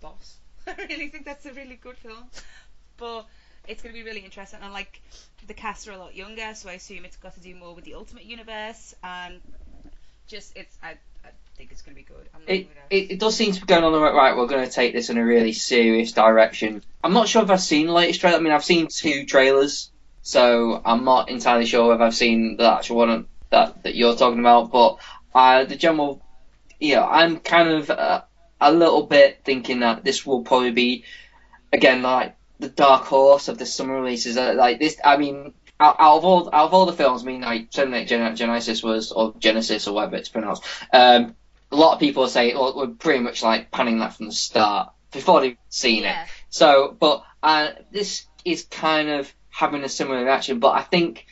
boss. 0.00 0.36
I 0.66 0.74
really 0.88 1.08
think 1.08 1.24
that's 1.24 1.44
a 1.46 1.52
really 1.52 1.74
good 1.76 1.96
film. 1.98 2.24
But 2.96 3.26
it's 3.68 3.82
going 3.82 3.94
to 3.94 4.00
be 4.00 4.04
really 4.04 4.20
interesting. 4.24 4.60
And 4.62 4.72
like 4.72 5.00
the 5.46 5.54
cast 5.54 5.88
are 5.88 5.92
a 5.92 5.98
lot 5.98 6.14
younger, 6.14 6.54
so 6.54 6.68
I 6.68 6.74
assume 6.74 7.04
it's 7.04 7.16
got 7.16 7.34
to 7.34 7.40
do 7.40 7.54
more 7.54 7.74
with 7.74 7.84
the 7.84 7.94
Ultimate 7.94 8.24
Universe 8.24 8.94
and 9.02 9.40
just 10.28 10.56
it's 10.56 10.76
I, 10.82 10.90
I 11.24 11.30
think 11.56 11.72
it's 11.72 11.82
gonna 11.82 11.94
be 11.96 12.02
good. 12.02 12.28
I'm 12.34 12.40
It, 12.46 12.62
gonna. 12.68 12.86
it, 12.90 13.10
it 13.12 13.18
does 13.20 13.36
seem 13.36 13.52
to 13.52 13.60
be 13.60 13.66
going 13.66 13.84
on 13.84 13.92
the 13.92 14.00
right. 14.00 14.14
Right, 14.14 14.36
we're 14.36 14.46
going 14.46 14.64
to 14.66 14.70
take 14.72 14.92
this 14.94 15.10
in 15.10 15.18
a 15.18 15.24
really 15.24 15.52
serious 15.52 16.12
direction. 16.12 16.82
I'm 17.04 17.12
not 17.12 17.28
sure 17.28 17.42
if 17.42 17.50
I've 17.50 17.60
seen 17.60 17.86
the 17.88 17.92
latest 17.92 18.20
trailer. 18.20 18.38
I 18.38 18.40
mean, 18.40 18.52
I've 18.52 18.64
seen 18.64 18.88
two 18.88 19.26
trailers, 19.26 19.90
so 20.22 20.80
I'm 20.84 21.04
not 21.04 21.28
entirely 21.28 21.66
sure 21.66 21.88
whether 21.88 22.04
I've 22.04 22.14
seen 22.14 22.56
the 22.56 22.72
actual 22.72 22.96
one 22.96 23.26
that 23.50 23.82
that 23.82 23.94
you're 23.94 24.16
talking 24.16 24.40
about. 24.40 24.70
But 24.72 24.98
uh, 25.34 25.64
the 25.64 25.76
general, 25.76 26.22
you 26.80 26.96
know, 26.96 27.04
I'm 27.04 27.38
kind 27.38 27.68
of 27.68 27.90
uh, 27.90 28.22
a 28.60 28.72
little 28.72 29.06
bit 29.06 29.40
thinking 29.44 29.80
that 29.80 30.04
this 30.04 30.24
will 30.24 30.42
probably 30.42 30.70
be 30.72 31.04
again 31.72 32.02
like 32.02 32.36
the 32.58 32.68
dark 32.68 33.04
horse 33.04 33.48
of 33.48 33.58
the 33.58 33.66
summer 33.66 34.00
releases. 34.00 34.36
Uh, 34.36 34.54
like 34.54 34.78
this, 34.78 34.96
I 35.04 35.16
mean. 35.16 35.54
Out, 35.80 35.96
out 35.98 36.18
of 36.18 36.24
all, 36.24 36.48
out 36.52 36.66
of 36.66 36.74
all 36.74 36.86
the 36.86 36.92
films, 36.92 37.22
I 37.22 37.26
mean, 37.26 37.40
like 37.40 37.72
Terminator 37.72 38.06
Gen- 38.06 38.36
Genesis 38.36 38.84
was, 38.84 39.10
or 39.10 39.34
Genesis, 39.40 39.88
or 39.88 39.94
whatever 39.96 40.14
it's 40.14 40.28
pronounced. 40.28 40.62
Um, 40.92 41.34
a 41.72 41.76
lot 41.76 41.94
of 41.94 41.98
people 41.98 42.28
say 42.28 42.54
well, 42.54 42.74
we're 42.76 42.86
pretty 42.88 43.18
much 43.18 43.42
like 43.42 43.72
panning 43.72 43.98
that 43.98 44.14
from 44.14 44.26
the 44.26 44.32
start 44.32 44.92
before 45.10 45.40
they've 45.40 45.56
seen 45.70 46.04
Yeah. 46.04 46.22
it. 46.22 46.28
So, 46.50 46.96
but 47.00 47.24
uh, 47.42 47.70
this 47.90 48.26
is 48.44 48.62
kind 48.64 49.08
of 49.08 49.34
having 49.52 49.84
a 49.84 49.88
similar 49.88 50.24
reaction. 50.24 50.58
But 50.58 50.72
I 50.72 50.82
think 50.82 51.26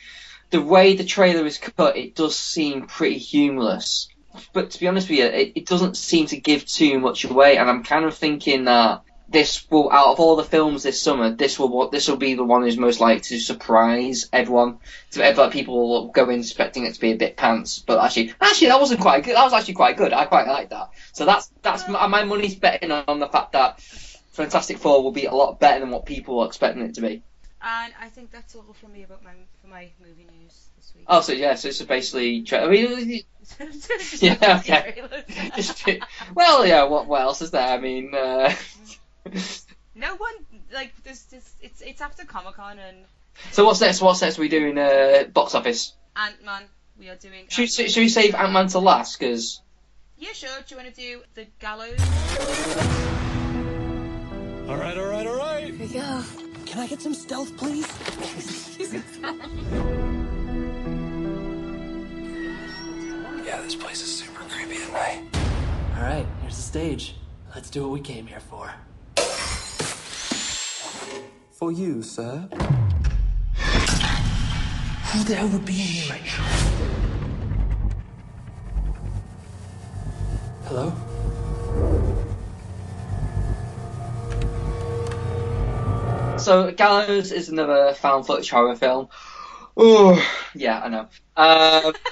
the 0.51 0.61
way 0.61 0.95
the 0.95 1.03
trailer 1.03 1.45
is 1.45 1.57
cut, 1.57 1.97
it 1.97 2.15
does 2.15 2.35
seem 2.35 2.87
pretty 2.87 3.17
humorless. 3.17 4.07
But 4.53 4.71
to 4.71 4.79
be 4.79 4.87
honest 4.87 5.09
with 5.09 5.19
you, 5.19 5.25
it, 5.25 5.53
it 5.55 5.65
doesn't 5.65 5.97
seem 5.97 6.27
to 6.27 6.37
give 6.37 6.65
too 6.65 6.99
much 6.99 7.25
away. 7.25 7.57
And 7.57 7.69
I'm 7.69 7.83
kind 7.83 8.05
of 8.05 8.15
thinking 8.15 8.65
that 8.65 9.03
this 9.31 9.69
will, 9.69 9.89
out 9.91 10.07
of 10.07 10.19
all 10.19 10.35
the 10.35 10.43
films 10.43 10.83
this 10.83 11.01
summer, 11.01 11.31
this 11.31 11.57
will 11.57 11.69
what 11.69 11.91
this 11.91 12.07
will 12.07 12.17
be 12.17 12.33
the 12.33 12.43
one 12.43 12.63
who's 12.63 12.77
most 12.77 12.99
likely 12.99 13.21
to 13.21 13.39
surprise 13.39 14.29
everyone. 14.33 14.79
So 15.09 15.21
like 15.21 15.51
people 15.51 15.89
will 15.89 16.07
go 16.09 16.29
in 16.29 16.39
expecting 16.39 16.85
it 16.85 16.93
to 16.93 16.99
be 16.99 17.11
a 17.11 17.17
bit 17.17 17.37
pants, 17.37 17.79
but 17.79 18.03
actually, 18.03 18.33
actually 18.41 18.67
that 18.67 18.79
wasn't 18.79 18.99
quite 18.99 19.23
good. 19.23 19.35
That 19.35 19.43
was 19.43 19.53
actually 19.53 19.75
quite 19.75 19.97
good. 19.97 20.11
I 20.11 20.25
quite 20.25 20.47
like 20.47 20.69
that. 20.69 20.89
So 21.13 21.25
that's 21.25 21.49
that's 21.61 21.87
my, 21.87 22.07
my 22.07 22.25
money's 22.25 22.55
betting 22.55 22.91
on 22.91 23.19
the 23.19 23.27
fact 23.27 23.53
that 23.53 23.79
Fantastic 24.31 24.77
Four 24.77 25.01
will 25.01 25.11
be 25.11 25.25
a 25.25 25.33
lot 25.33 25.59
better 25.59 25.79
than 25.79 25.91
what 25.91 26.05
people 26.05 26.39
are 26.39 26.47
expecting 26.47 26.83
it 26.83 26.95
to 26.95 27.01
be. 27.01 27.23
And 27.63 27.93
I 28.01 28.09
think 28.09 28.31
that's 28.31 28.55
all 28.55 28.73
from 28.73 28.93
me 28.93 29.03
about 29.03 29.23
my 29.23 29.33
for 29.61 29.67
my 29.67 29.89
movie 29.99 30.27
news 30.39 30.69
this 30.77 30.93
week. 30.95 31.05
Oh, 31.07 31.21
so 31.21 31.33
yeah, 31.33 31.53
so 31.55 31.67
it's 31.67 31.81
basically. 31.83 32.41
Tra- 32.41 32.65
I 32.65 32.69
mean, 32.69 33.23
Yeah, 34.19 34.59
okay. 34.59 35.03
just 35.55 35.87
well, 36.35 36.65
yeah. 36.65 36.83
What 36.83 37.07
what 37.07 37.21
else 37.21 37.41
is 37.41 37.51
there? 37.51 37.67
I 37.67 37.77
mean, 37.79 38.15
uh, 38.15 38.53
no 39.95 40.15
one 40.15 40.33
like 40.73 40.91
this. 41.03 41.23
This 41.23 41.53
it's 41.61 41.81
it's 41.81 42.01
after 42.01 42.25
Comic 42.25 42.55
Con 42.55 42.79
and 42.79 42.97
so 43.51 43.65
what's 43.65 43.81
next? 43.81 44.01
What's 44.01 44.21
next? 44.21 44.37
We 44.37 44.49
doing 44.49 44.77
uh, 44.77 45.25
box 45.31 45.53
office? 45.55 45.93
Ant 46.15 46.43
Man. 46.43 46.63
We 46.99 47.09
are 47.09 47.15
doing. 47.15 47.45
Should, 47.49 47.63
Ant-Man. 47.63 47.89
should 47.89 47.99
we 48.01 48.09
save 48.09 48.35
Ant 48.35 48.53
Man 48.53 48.67
to 48.69 48.79
last? 48.79 49.17
Because 49.19 49.61
Yeah, 50.17 50.33
sure. 50.33 50.49
Do 50.67 50.75
you 50.75 50.81
want 50.81 50.93
to 50.95 51.01
do 51.01 51.21
the 51.35 51.47
gallows? 51.59 51.99
All 54.69 54.77
right, 54.77 54.97
all 54.97 55.05
right, 55.05 55.27
all 55.27 55.35
right. 55.37 55.73
Here 55.73 55.75
we 55.79 55.87
go. 55.87 56.50
Can 56.71 56.79
I 56.79 56.87
get 56.87 57.01
some 57.01 57.13
stealth, 57.13 57.57
please? 57.57 57.85
yeah, 63.45 63.61
this 63.61 63.75
place 63.75 64.01
is 64.01 64.15
super 64.15 64.43
creepy 64.45 64.81
at 64.81 64.93
night. 64.93 65.21
All 65.97 66.03
right, 66.03 66.25
here's 66.41 66.55
the 66.55 66.61
stage. 66.61 67.17
Let's 67.53 67.69
do 67.69 67.81
what 67.81 67.91
we 67.91 67.99
came 67.99 68.25
here 68.25 68.39
for. 68.39 68.73
For 71.51 71.73
you, 71.73 72.01
sir. 72.01 72.47
Who 75.09 75.23
the 75.25 75.35
hell 75.35 75.49
would 75.49 75.65
be 75.65 75.73
in 75.73 75.77
here 75.77 76.09
right 76.09 76.23
now? 76.23 76.45
Hello? 80.67 81.10
So 86.41 86.71
Gallows 86.71 87.31
is 87.31 87.49
another 87.49 87.93
found 87.93 88.25
footage 88.25 88.49
horror 88.49 88.75
film. 88.75 89.09
Oh, 89.77 90.21
yeah, 90.53 90.81
I 90.81 90.89
know. 90.89 91.07
Um, 91.37 91.93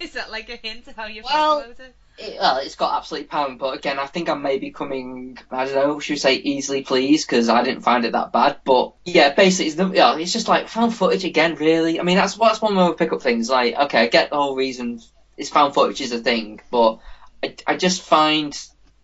Is 0.00 0.12
that 0.12 0.30
like 0.30 0.48
a 0.50 0.56
hint 0.56 0.86
of 0.88 0.94
how 0.96 1.06
you 1.06 1.22
Well- 1.24 1.60
about 1.60 1.80
it? 1.80 1.94
it, 2.18 2.36
well, 2.38 2.58
it's 2.58 2.76
got 2.76 2.96
absolute 2.96 3.28
pound, 3.28 3.58
but 3.58 3.76
again, 3.76 3.98
I 3.98 4.06
think 4.06 4.28
I 4.28 4.34
may 4.34 4.58
be 4.58 4.70
coming, 4.70 5.36
I 5.50 5.64
don't 5.64 5.74
know, 5.74 5.98
should 5.98 6.14
we 6.14 6.18
say 6.18 6.34
easily 6.36 6.82
pleased, 6.82 7.26
because 7.28 7.48
I 7.48 7.62
didn't 7.62 7.82
find 7.82 8.04
it 8.04 8.12
that 8.12 8.32
bad. 8.32 8.58
But 8.64 8.94
yeah, 9.04 9.34
basically, 9.34 9.66
it's, 9.66 9.76
the, 9.76 9.90
yeah, 9.90 10.16
it's 10.16 10.32
just 10.32 10.48
like 10.48 10.68
found 10.68 10.94
footage 10.94 11.24
again, 11.24 11.56
really. 11.56 11.98
I 12.00 12.02
mean, 12.04 12.16
that's 12.16 12.34
that's 12.36 12.62
one 12.62 12.74
to 12.74 12.94
pick 12.94 13.12
up 13.12 13.20
things. 13.22 13.50
Like, 13.50 13.74
okay, 13.74 14.02
I 14.02 14.06
get 14.06 14.30
the 14.30 14.36
whole 14.36 14.56
reason 14.56 15.00
it's 15.36 15.50
found 15.50 15.74
footage 15.74 16.00
is 16.00 16.12
a 16.12 16.18
thing, 16.18 16.60
but 16.70 17.00
I, 17.42 17.54
I 17.66 17.76
just 17.76 18.00
find 18.02 18.58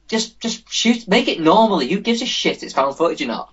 just 0.09 0.41
just 0.41 0.71
shoot, 0.73 1.07
make 1.09 1.29
it 1.29 1.41
normally. 1.41 1.89
Who 1.89 2.01
gives 2.01 2.23
a 2.23 2.27
shit? 2.27 2.63
It's 2.63 2.75
found 2.75 2.97
footage 2.97 3.21
or 3.23 3.27
not? 3.27 3.53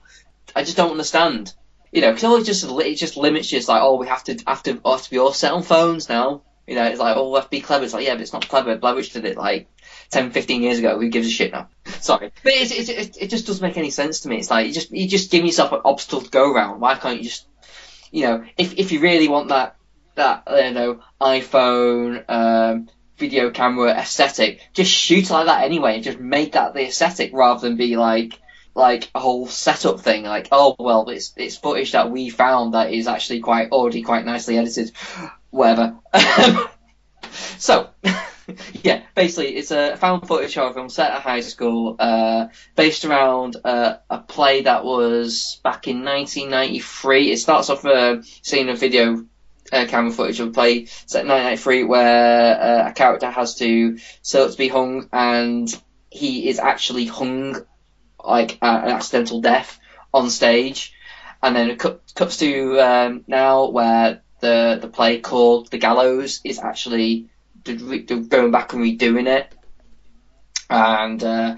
I 0.56 0.64
just 0.64 0.78
don't 0.78 0.92
understand. 0.92 1.54
You 1.92 2.02
know, 2.02 2.14
because 2.14 2.42
it 2.42 2.46
just 2.46 2.66
it 2.66 2.96
just 2.96 3.18
limits 3.18 3.52
you. 3.52 3.58
It's 3.58 3.68
like, 3.68 3.82
oh, 3.82 3.96
we 3.96 4.08
have 4.08 4.24
to 4.26 4.38
have 4.46 4.62
to 4.64 4.80
have 4.86 5.02
to 5.04 5.10
be 5.10 5.18
all 5.18 5.34
set 5.34 5.54
on 5.54 5.64
phones 5.64 6.08
now. 6.08 6.44
You 6.68 6.76
know, 6.76 6.84
it's 6.84 7.00
like, 7.00 7.18
oh, 7.18 7.32
we 7.32 7.36
have 7.36 7.46
to 7.46 7.50
be 7.50 7.62
clever. 7.62 7.84
It's 7.84 7.94
like, 7.94 8.06
yeah, 8.06 8.14
but 8.14 8.22
it's 8.22 8.34
not 8.34 8.48
clever. 8.48 8.76
Blair 8.78 8.94
Witch 8.94 9.12
did 9.12 9.26
it 9.26 9.38
like 9.38 9.68
10, 10.12 10.30
15 10.30 10.62
years 10.62 10.78
ago. 10.78 11.00
Who 11.00 11.10
gives 11.10 11.26
a 11.26 11.32
shit 11.32 11.52
now? 11.52 11.68
Sorry, 11.86 12.32
but 12.44 12.54
it's, 12.54 12.90
it, 12.90 13.18
it 13.20 13.30
just 13.32 13.48
doesn't 13.48 13.68
make 13.68 13.78
any 13.78 13.90
sense 13.90 14.20
to 14.22 14.30
me. 14.30 14.38
It's 14.38 14.52
like 14.52 14.68
you 14.68 14.74
just 14.74 14.92
you 14.92 15.08
just 15.08 15.32
give 15.32 15.44
yourself 15.44 15.72
an 15.72 15.82
obstacle 15.84 16.22
to 16.22 16.30
go 16.30 16.54
around. 16.54 16.80
Why 16.80 16.94
can't 16.96 17.18
you 17.18 17.30
just, 17.30 17.48
you 18.12 18.24
know, 18.24 18.46
if 18.56 18.78
if 18.78 18.92
you 18.92 19.00
really 19.00 19.28
want 19.28 19.50
that 19.50 19.78
that 20.14 20.44
you 20.48 20.72
know 20.72 21.00
iPhone 21.20 22.24
um, 22.30 22.90
video 23.18 23.50
camera 23.50 23.92
aesthetic, 23.92 24.62
just 24.74 24.92
shoot 24.92 25.32
like 25.32 25.48
that 25.48 25.64
anyway, 25.64 25.96
and 25.96 26.04
just 26.04 26.20
make 26.20 26.52
that 26.52 26.76
the 26.76 26.88
aesthetic 26.88 27.32
rather 27.34 27.62
than 27.62 27.78
be 27.78 27.98
like 27.98 28.40
like 28.76 29.10
a 29.14 29.20
whole 29.20 29.48
setup 29.48 30.00
thing. 30.00 30.24
Like, 30.24 30.48
oh 30.52 30.76
well, 30.80 31.10
it's 31.10 31.34
it's 31.38 31.58
footage 31.58 31.92
that 31.94 32.12
we 32.12 32.30
found 32.30 32.74
that 32.74 32.94
is 32.94 33.08
actually 33.08 33.42
quite 33.42 33.72
already 33.72 34.02
quite 34.02 34.26
nicely 34.26 34.58
edited, 34.58 34.92
whatever. 35.50 35.98
so. 37.58 37.90
yeah, 38.84 39.04
basically, 39.16 39.56
it's 39.56 39.72
a 39.72 39.96
found 39.98 40.28
footage 40.28 40.56
horror 40.56 40.74
film 40.74 40.90
set 40.90 41.12
at 41.12 41.22
high 41.22 41.42
school, 41.42 41.96
uh, 42.00 42.48
based 42.76 43.06
around 43.06 43.56
uh, 43.64 43.98
a 44.10 44.18
play 44.20 44.64
that 44.64 44.84
was 44.84 45.60
back 45.64 45.88
in 45.88 46.04
1993. 46.04 47.32
It 47.32 47.38
starts 47.38 47.70
off 47.70 47.86
uh, 47.86 48.24
seeing 48.42 48.70
a 48.70 48.76
video 48.76 49.26
uh, 49.72 49.86
camera 49.88 50.12
footage 50.12 50.40
of 50.40 50.50
a 50.50 50.52
play 50.52 50.86
set 50.86 51.24
in 51.24 51.30
1993 51.30 51.84
where 51.84 52.60
uh, 52.60 52.90
a 52.90 52.94
character 52.94 53.30
has 53.30 53.56
to 53.56 54.00
so 54.22 54.50
to 54.50 54.58
be 54.58 54.68
hung, 54.68 55.10
and 55.12 55.70
he 56.10 56.50
is 56.50 56.60
actually 56.60 57.06
hung 57.06 57.66
like 58.24 58.58
uh, 58.62 58.82
an 58.84 58.92
accidental 58.92 59.42
death 59.42 59.80
on 60.14 60.30
stage, 60.30 60.94
and 61.42 61.56
then 61.56 61.70
it 61.70 61.80
cut, 61.80 62.02
cuts 62.16 62.38
to 62.38 62.80
um, 62.80 63.24
now 63.28 63.70
where 63.70 64.22
the 64.40 64.78
the 64.82 64.88
play 64.88 65.20
called 65.20 65.70
The 65.72 65.78
Gallows 65.78 66.42
is 66.44 66.60
actually 66.60 67.30
going 67.64 68.52
back 68.52 68.74
and 68.74 68.82
redoing 68.82 69.28
it, 69.28 69.54
and 70.70 71.24
uh, 71.24 71.56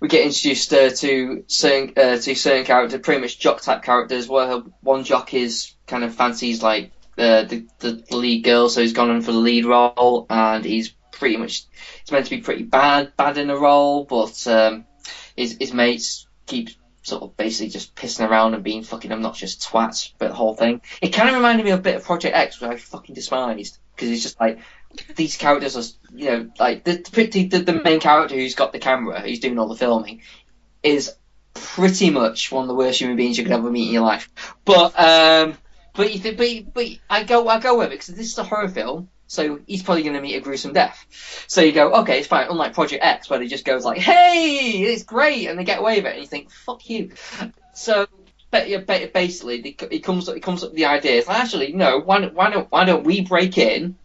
we 0.00 0.08
get 0.08 0.26
introduced 0.26 0.72
uh, 0.72 0.90
to 0.90 1.44
certain 1.46 1.92
uh, 1.96 2.16
to 2.18 2.34
certain 2.34 2.64
characters, 2.64 3.00
pretty 3.00 3.20
much 3.20 3.38
jock 3.38 3.60
type 3.60 3.82
characters. 3.82 4.28
Where 4.28 4.58
one 4.80 5.04
jock 5.04 5.34
is 5.34 5.72
kind 5.86 6.04
of 6.04 6.14
fancies 6.14 6.62
like 6.62 6.92
uh, 7.18 7.44
the 7.44 7.66
the 7.78 8.04
lead 8.10 8.44
girl, 8.44 8.68
so 8.68 8.80
he's 8.80 8.92
gone 8.92 9.10
in 9.10 9.22
for 9.22 9.32
the 9.32 9.38
lead 9.38 9.64
role, 9.64 10.26
and 10.28 10.64
he's 10.64 10.88
pretty 11.12 11.36
much 11.36 11.64
he's 12.00 12.12
meant 12.12 12.26
to 12.26 12.30
be 12.30 12.42
pretty 12.42 12.64
bad 12.64 13.16
bad 13.16 13.38
in 13.38 13.48
the 13.48 13.56
role, 13.56 14.04
but 14.04 14.46
um, 14.46 14.84
his 15.36 15.56
his 15.58 15.72
mates 15.72 16.26
keep 16.46 16.70
sort 17.02 17.22
of 17.22 17.36
basically 17.36 17.68
just 17.68 17.94
pissing 17.94 18.28
around 18.28 18.54
and 18.54 18.64
being 18.64 18.82
fucking 18.82 19.12
obnoxious 19.12 19.56
twats 19.56 20.12
for 20.18 20.28
the 20.28 20.34
whole 20.34 20.54
thing. 20.54 20.80
It 21.02 21.10
kind 21.10 21.28
of 21.28 21.34
reminded 21.34 21.64
me 21.64 21.70
a 21.70 21.78
bit 21.78 21.96
of 21.96 22.04
Project 22.04 22.34
X, 22.34 22.60
which 22.60 22.70
I 22.70 22.76
fucking 22.76 23.14
despised 23.14 23.78
because 23.94 24.10
it's 24.10 24.22
just 24.22 24.40
like 24.40 24.58
these 25.16 25.36
characters 25.36 25.76
are, 25.76 26.16
you 26.16 26.30
know, 26.30 26.50
like 26.58 26.84
the 26.84 26.96
the, 27.12 27.58
the 27.58 27.82
main 27.84 28.00
character 28.00 28.34
who's 28.34 28.54
got 28.54 28.72
the 28.72 28.78
camera, 28.78 29.20
who's 29.20 29.40
doing 29.40 29.58
all 29.58 29.68
the 29.68 29.76
filming, 29.76 30.22
is 30.82 31.14
pretty 31.52 32.10
much 32.10 32.50
one 32.50 32.62
of 32.62 32.68
the 32.68 32.74
worst 32.74 33.00
human 33.00 33.16
beings 33.16 33.38
you 33.38 33.44
could 33.44 33.52
ever 33.52 33.70
meet 33.70 33.88
in 33.88 33.94
your 33.94 34.02
life. 34.02 34.30
But 34.64 34.98
um, 34.98 35.54
but 35.94 36.12
you 36.12 36.18
think, 36.18 36.38
but, 36.38 36.74
but 36.74 36.86
I 37.08 37.24
go 37.24 37.48
I 37.48 37.60
go 37.60 37.78
with 37.78 37.88
it 37.88 37.90
because 37.90 38.08
this 38.08 38.32
is 38.32 38.38
a 38.38 38.44
horror 38.44 38.68
film. 38.68 39.08
So 39.34 39.58
he's 39.66 39.82
probably 39.82 40.02
going 40.02 40.14
to 40.14 40.22
meet 40.22 40.36
a 40.36 40.40
gruesome 40.40 40.72
death. 40.72 41.06
So 41.48 41.60
you 41.60 41.72
go, 41.72 41.92
okay, 42.02 42.18
it's 42.18 42.28
fine. 42.28 42.46
Unlike 42.48 42.74
Project 42.74 43.04
X, 43.04 43.28
where 43.28 43.40
he 43.40 43.48
just 43.48 43.64
goes 43.64 43.84
like, 43.84 43.98
"Hey, 43.98 44.82
it's 44.82 45.02
great," 45.02 45.48
and 45.48 45.58
they 45.58 45.64
get 45.64 45.80
away 45.80 45.96
with 45.96 46.06
it, 46.06 46.12
and 46.12 46.20
you 46.22 46.28
think, 46.28 46.50
"Fuck 46.50 46.88
you." 46.88 47.12
So, 47.74 48.06
basically, 48.52 49.76
it 49.90 50.04
comes 50.04 50.28
it 50.28 50.40
comes 50.40 50.62
up 50.62 50.70
with 50.70 50.76
the 50.76 50.86
idea. 50.86 51.18
It's 51.18 51.26
like, 51.26 51.40
actually, 51.40 51.72
no. 51.72 51.98
Why 51.98 52.20
don't 52.20 52.34
why 52.34 52.50
don't 52.50 52.70
why 52.70 52.84
don't 52.84 53.04
we 53.04 53.22
break 53.22 53.58
in 53.58 53.96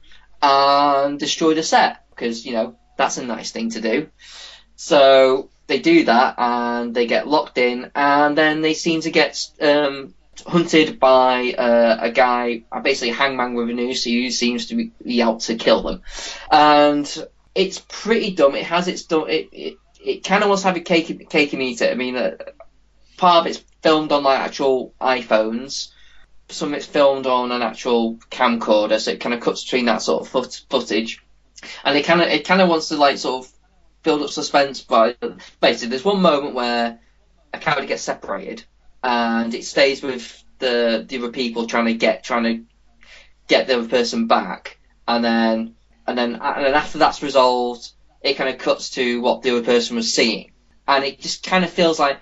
and 0.41 1.19
destroy 1.19 1.53
the 1.53 1.61
set? 1.61 2.03
Because 2.09 2.45
you 2.45 2.53
know 2.53 2.75
that's 2.97 3.17
a 3.17 3.23
nice 3.23 3.51
thing 3.51 3.69
to 3.71 3.81
do. 3.81 4.09
So 4.75 5.49
they 5.67 5.79
do 5.79 6.05
that, 6.05 6.35
and 6.39 6.95
they 6.95 7.05
get 7.05 7.27
locked 7.27 7.59
in, 7.59 7.91
and 7.93 8.35
then 8.35 8.61
they 8.61 8.73
seem 8.73 9.01
to 9.01 9.11
get 9.11 9.39
um, 9.61 10.15
hunted 10.41 10.99
by 10.99 11.53
uh, 11.53 11.97
a 12.01 12.11
guy, 12.11 12.63
uh, 12.71 12.79
basically 12.81 13.11
a 13.11 13.13
hangman 13.13 13.53
with 13.53 13.69
a 13.69 13.73
noose, 13.73 14.03
who 14.03 14.29
seems 14.31 14.67
to 14.67 14.89
be, 15.03 15.21
out 15.21 15.41
to 15.41 15.55
kill 15.55 15.83
them. 15.83 16.01
And 16.51 17.27
it's 17.55 17.83
pretty 17.87 18.31
dumb. 18.31 18.55
It 18.55 18.65
has 18.65 18.87
its 18.87 19.03
dumb. 19.03 19.29
It 19.29 19.49
it, 19.51 19.77
it 20.03 20.23
kind 20.23 20.43
of 20.43 20.49
wants 20.49 20.63
to 20.63 20.69
have 20.69 20.77
a 20.77 20.81
cake 20.81 21.29
cake 21.29 21.53
and 21.53 21.61
eat 21.61 21.81
it. 21.81 21.91
I 21.91 21.95
mean, 21.95 22.15
uh, 22.15 22.37
part 23.17 23.41
of 23.41 23.47
it's 23.47 23.63
filmed 23.81 24.11
on 24.11 24.23
like 24.23 24.39
actual 24.39 24.93
iPhones. 25.01 25.89
Some 26.49 26.69
of 26.69 26.77
it's 26.77 26.85
filmed 26.85 27.27
on 27.27 27.51
an 27.51 27.61
actual 27.61 28.15
camcorder, 28.31 28.99
so 28.99 29.11
it 29.11 29.19
kind 29.19 29.35
of 29.35 29.41
cuts 29.41 29.63
between 29.63 29.85
that 29.85 30.01
sort 30.01 30.21
of 30.21 30.29
foot, 30.29 30.61
footage, 30.69 31.23
and 31.83 31.97
it 31.97 32.05
kind 32.05 32.21
of 32.21 32.27
it 32.27 32.47
kind 32.47 32.61
of 32.61 32.69
wants 32.69 32.89
to 32.89 32.97
like 32.97 33.17
sort 33.17 33.45
of 33.45 33.51
build 34.01 34.23
up 34.23 34.29
suspense. 34.29 34.81
By 34.81 35.15
basically, 35.61 35.89
there's 35.89 36.05
one 36.05 36.21
moment 36.21 36.55
where 36.55 36.99
a 37.53 37.59
character 37.59 37.85
gets 37.85 38.03
separated, 38.03 38.63
and 39.03 39.53
it 39.53 39.65
stays 39.65 40.01
with 40.01 40.43
the 40.59 41.05
the 41.07 41.17
other 41.17 41.31
people 41.31 41.67
trying 41.67 41.85
to 41.85 41.93
get 41.93 42.23
trying 42.23 42.43
to 42.43 42.63
get 43.47 43.67
the 43.67 43.77
other 43.77 43.87
person 43.87 44.27
back, 44.27 44.77
and 45.07 45.23
then 45.23 45.75
and 46.07 46.17
then 46.17 46.35
and 46.35 46.65
then 46.65 46.73
after 46.75 46.97
that's 46.97 47.23
resolved, 47.23 47.91
it 48.21 48.35
kind 48.35 48.49
of 48.49 48.59
cuts 48.59 48.91
to 48.91 49.21
what 49.21 49.41
the 49.41 49.51
other 49.51 49.63
person 49.63 49.95
was 49.95 50.13
seeing, 50.13 50.51
and 50.87 51.03
it 51.03 51.19
just 51.19 51.43
kind 51.43 51.63
of 51.63 51.69
feels 51.69 51.99
like 51.99 52.19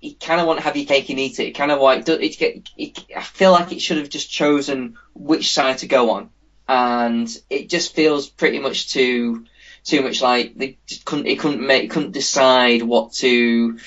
you 0.00 0.14
kind 0.14 0.40
of 0.40 0.46
want 0.46 0.58
to 0.58 0.64
have 0.64 0.76
your 0.76 0.86
cake 0.86 1.10
and 1.10 1.18
eat 1.18 1.38
it. 1.40 1.48
It 1.48 1.52
kind 1.52 1.70
of 1.70 1.80
like 1.80 2.08
it, 2.08 2.40
it, 2.40 2.68
it, 2.76 2.98
I 3.16 3.22
feel 3.22 3.52
like 3.52 3.72
it 3.72 3.80
should 3.80 3.98
have 3.98 4.08
just 4.08 4.30
chosen 4.30 4.96
which 5.14 5.52
side 5.52 5.78
to 5.78 5.86
go 5.86 6.10
on, 6.10 6.30
and 6.68 7.28
it 7.50 7.68
just 7.68 7.94
feels 7.94 8.28
pretty 8.28 8.58
much 8.58 8.90
too 8.92 9.46
too 9.84 10.02
much 10.02 10.20
like 10.20 10.54
they 10.56 10.78
just 10.86 11.04
couldn't 11.04 11.26
it 11.26 11.38
couldn't 11.38 11.66
make 11.66 11.84
it 11.84 11.90
couldn't 11.90 12.12
decide 12.12 12.82
what 12.82 13.12
to. 13.14 13.78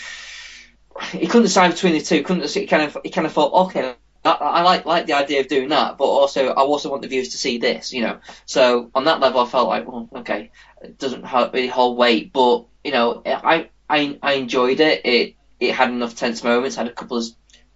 It 1.13 1.27
couldn't 1.27 1.43
decide 1.43 1.71
between 1.71 1.93
the 1.93 2.01
two. 2.01 2.23
Couldn't 2.23 2.55
it 2.55 2.67
kind 2.67 2.83
of 2.83 2.97
it 3.03 3.09
kind 3.09 3.27
of 3.27 3.33
thought 3.33 3.67
okay. 3.67 3.95
I, 4.23 4.31
I 4.31 4.61
like 4.61 4.85
like 4.85 5.07
the 5.07 5.13
idea 5.13 5.41
of 5.41 5.47
doing 5.47 5.69
that, 5.69 5.97
but 5.97 6.05
also 6.05 6.49
I 6.49 6.61
also 6.61 6.89
want 6.89 7.01
the 7.01 7.07
viewers 7.07 7.29
to 7.29 7.37
see 7.37 7.57
this, 7.57 7.91
you 7.91 8.01
know. 8.01 8.19
So 8.45 8.91
on 8.93 9.05
that 9.05 9.19
level, 9.19 9.41
I 9.41 9.45
felt 9.47 9.67
like, 9.67 9.87
well, 9.87 10.09
okay, 10.17 10.51
it 10.81 10.99
doesn't 10.99 11.23
really 11.23 11.67
hold 11.67 11.97
weight, 11.97 12.31
but 12.31 12.65
you 12.83 12.91
know, 12.91 13.21
I 13.25 13.69
I 13.89 14.19
I 14.21 14.33
enjoyed 14.33 14.79
it. 14.79 15.05
It 15.05 15.35
it 15.59 15.73
had 15.73 15.89
enough 15.89 16.15
tense 16.15 16.43
moments, 16.43 16.75
had 16.75 16.87
a 16.87 16.93
couple 16.93 17.17
of 17.17 17.25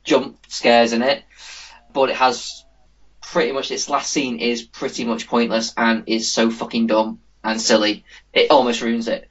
jump 0.04 0.38
scares 0.48 0.94
in 0.94 1.02
it, 1.02 1.24
but 1.94 2.10
it 2.10 2.16
has 2.16 2.64
pretty 3.22 3.52
much 3.52 3.72
its 3.72 3.90
last 3.90 4.12
scene 4.12 4.40
is 4.40 4.62
pretty 4.62 5.04
much 5.04 5.28
pointless 5.28 5.74
and 5.76 6.04
is 6.08 6.32
so 6.32 6.52
fucking 6.52 6.88
dumb 6.88 7.20
and 7.44 7.60
silly. 7.60 8.06
It 8.34 8.52
almost 8.52 8.82
ruins 8.82 9.08
it. 9.08 9.28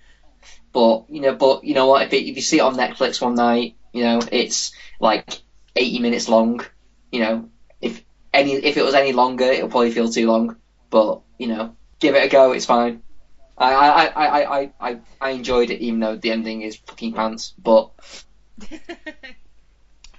But 0.75 1.05
you 1.09 1.21
know, 1.21 1.35
but 1.35 1.65
you 1.65 1.73
know 1.73 1.87
what? 1.87 2.03
If 2.03 2.13
it, 2.13 2.29
if 2.29 2.37
you 2.37 2.43
see 2.43 2.59
it 2.59 2.63
on 2.63 2.75
Netflix 2.77 3.23
one 3.23 3.37
night, 3.37 3.77
you 3.93 4.03
know 4.03 4.21
it's 4.31 4.73
like 5.01 5.41
80 5.77 6.01
minutes 6.01 6.29
long. 6.29 6.61
You 7.13 7.21
know, 7.21 7.49
if 7.81 8.05
any 8.35 8.55
if 8.55 8.77
it 8.77 8.85
was 8.85 8.95
any 8.95 9.13
longer, 9.13 9.45
it'll 9.45 9.71
probably 9.71 9.93
feel 9.93 10.11
too 10.11 10.27
long. 10.27 10.57
But 10.91 11.23
you 11.39 11.47
know, 11.47 11.77
give 12.01 12.17
it 12.17 12.25
a 12.25 12.29
go. 12.29 12.51
It's 12.51 12.67
fine. 12.67 13.03
I 13.57 13.73
I, 13.73 14.05
I, 14.07 14.61
I, 14.61 14.73
I, 14.81 14.99
I 15.21 15.31
enjoyed 15.31 15.71
it 15.71 15.81
even 15.81 16.01
though 16.01 16.17
the 16.17 16.33
ending 16.33 16.63
is 16.63 16.75
fucking 16.77 17.13
pants. 17.15 17.55
But 17.57 17.93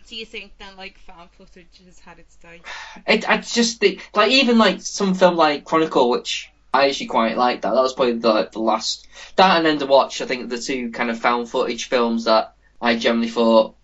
Do 0.07 0.15
you 0.15 0.25
think 0.25 0.53
then 0.59 0.77
like 0.77 0.97
found 0.99 1.31
footage 1.31 1.81
has 1.85 1.99
had 1.99 2.19
its 2.19 2.37
day? 2.37 2.61
it, 3.07 3.27
I 3.27 3.37
just 3.39 3.81
think 3.81 4.07
like 4.15 4.31
even 4.31 4.57
like 4.57 4.79
some 4.79 5.15
film 5.15 5.35
like 5.35 5.65
Chronicle, 5.65 6.09
which 6.09 6.49
I 6.75 6.87
actually 6.87 7.07
quite 7.07 7.37
like 7.37 7.61
that. 7.61 7.73
That 7.73 7.81
was 7.81 7.93
probably 7.93 8.19
the 8.19 8.49
the 8.51 8.59
last 8.59 9.07
that 9.37 9.65
End 9.65 9.81
of 9.81 9.89
Watch. 9.89 10.21
I 10.21 10.25
think 10.25 10.49
the 10.49 10.59
two 10.59 10.91
kind 10.91 11.09
of 11.09 11.19
found 11.19 11.49
footage 11.49 11.87
films 11.87 12.25
that 12.25 12.55
I 12.81 12.97
generally 12.97 13.29
thought 13.29 13.75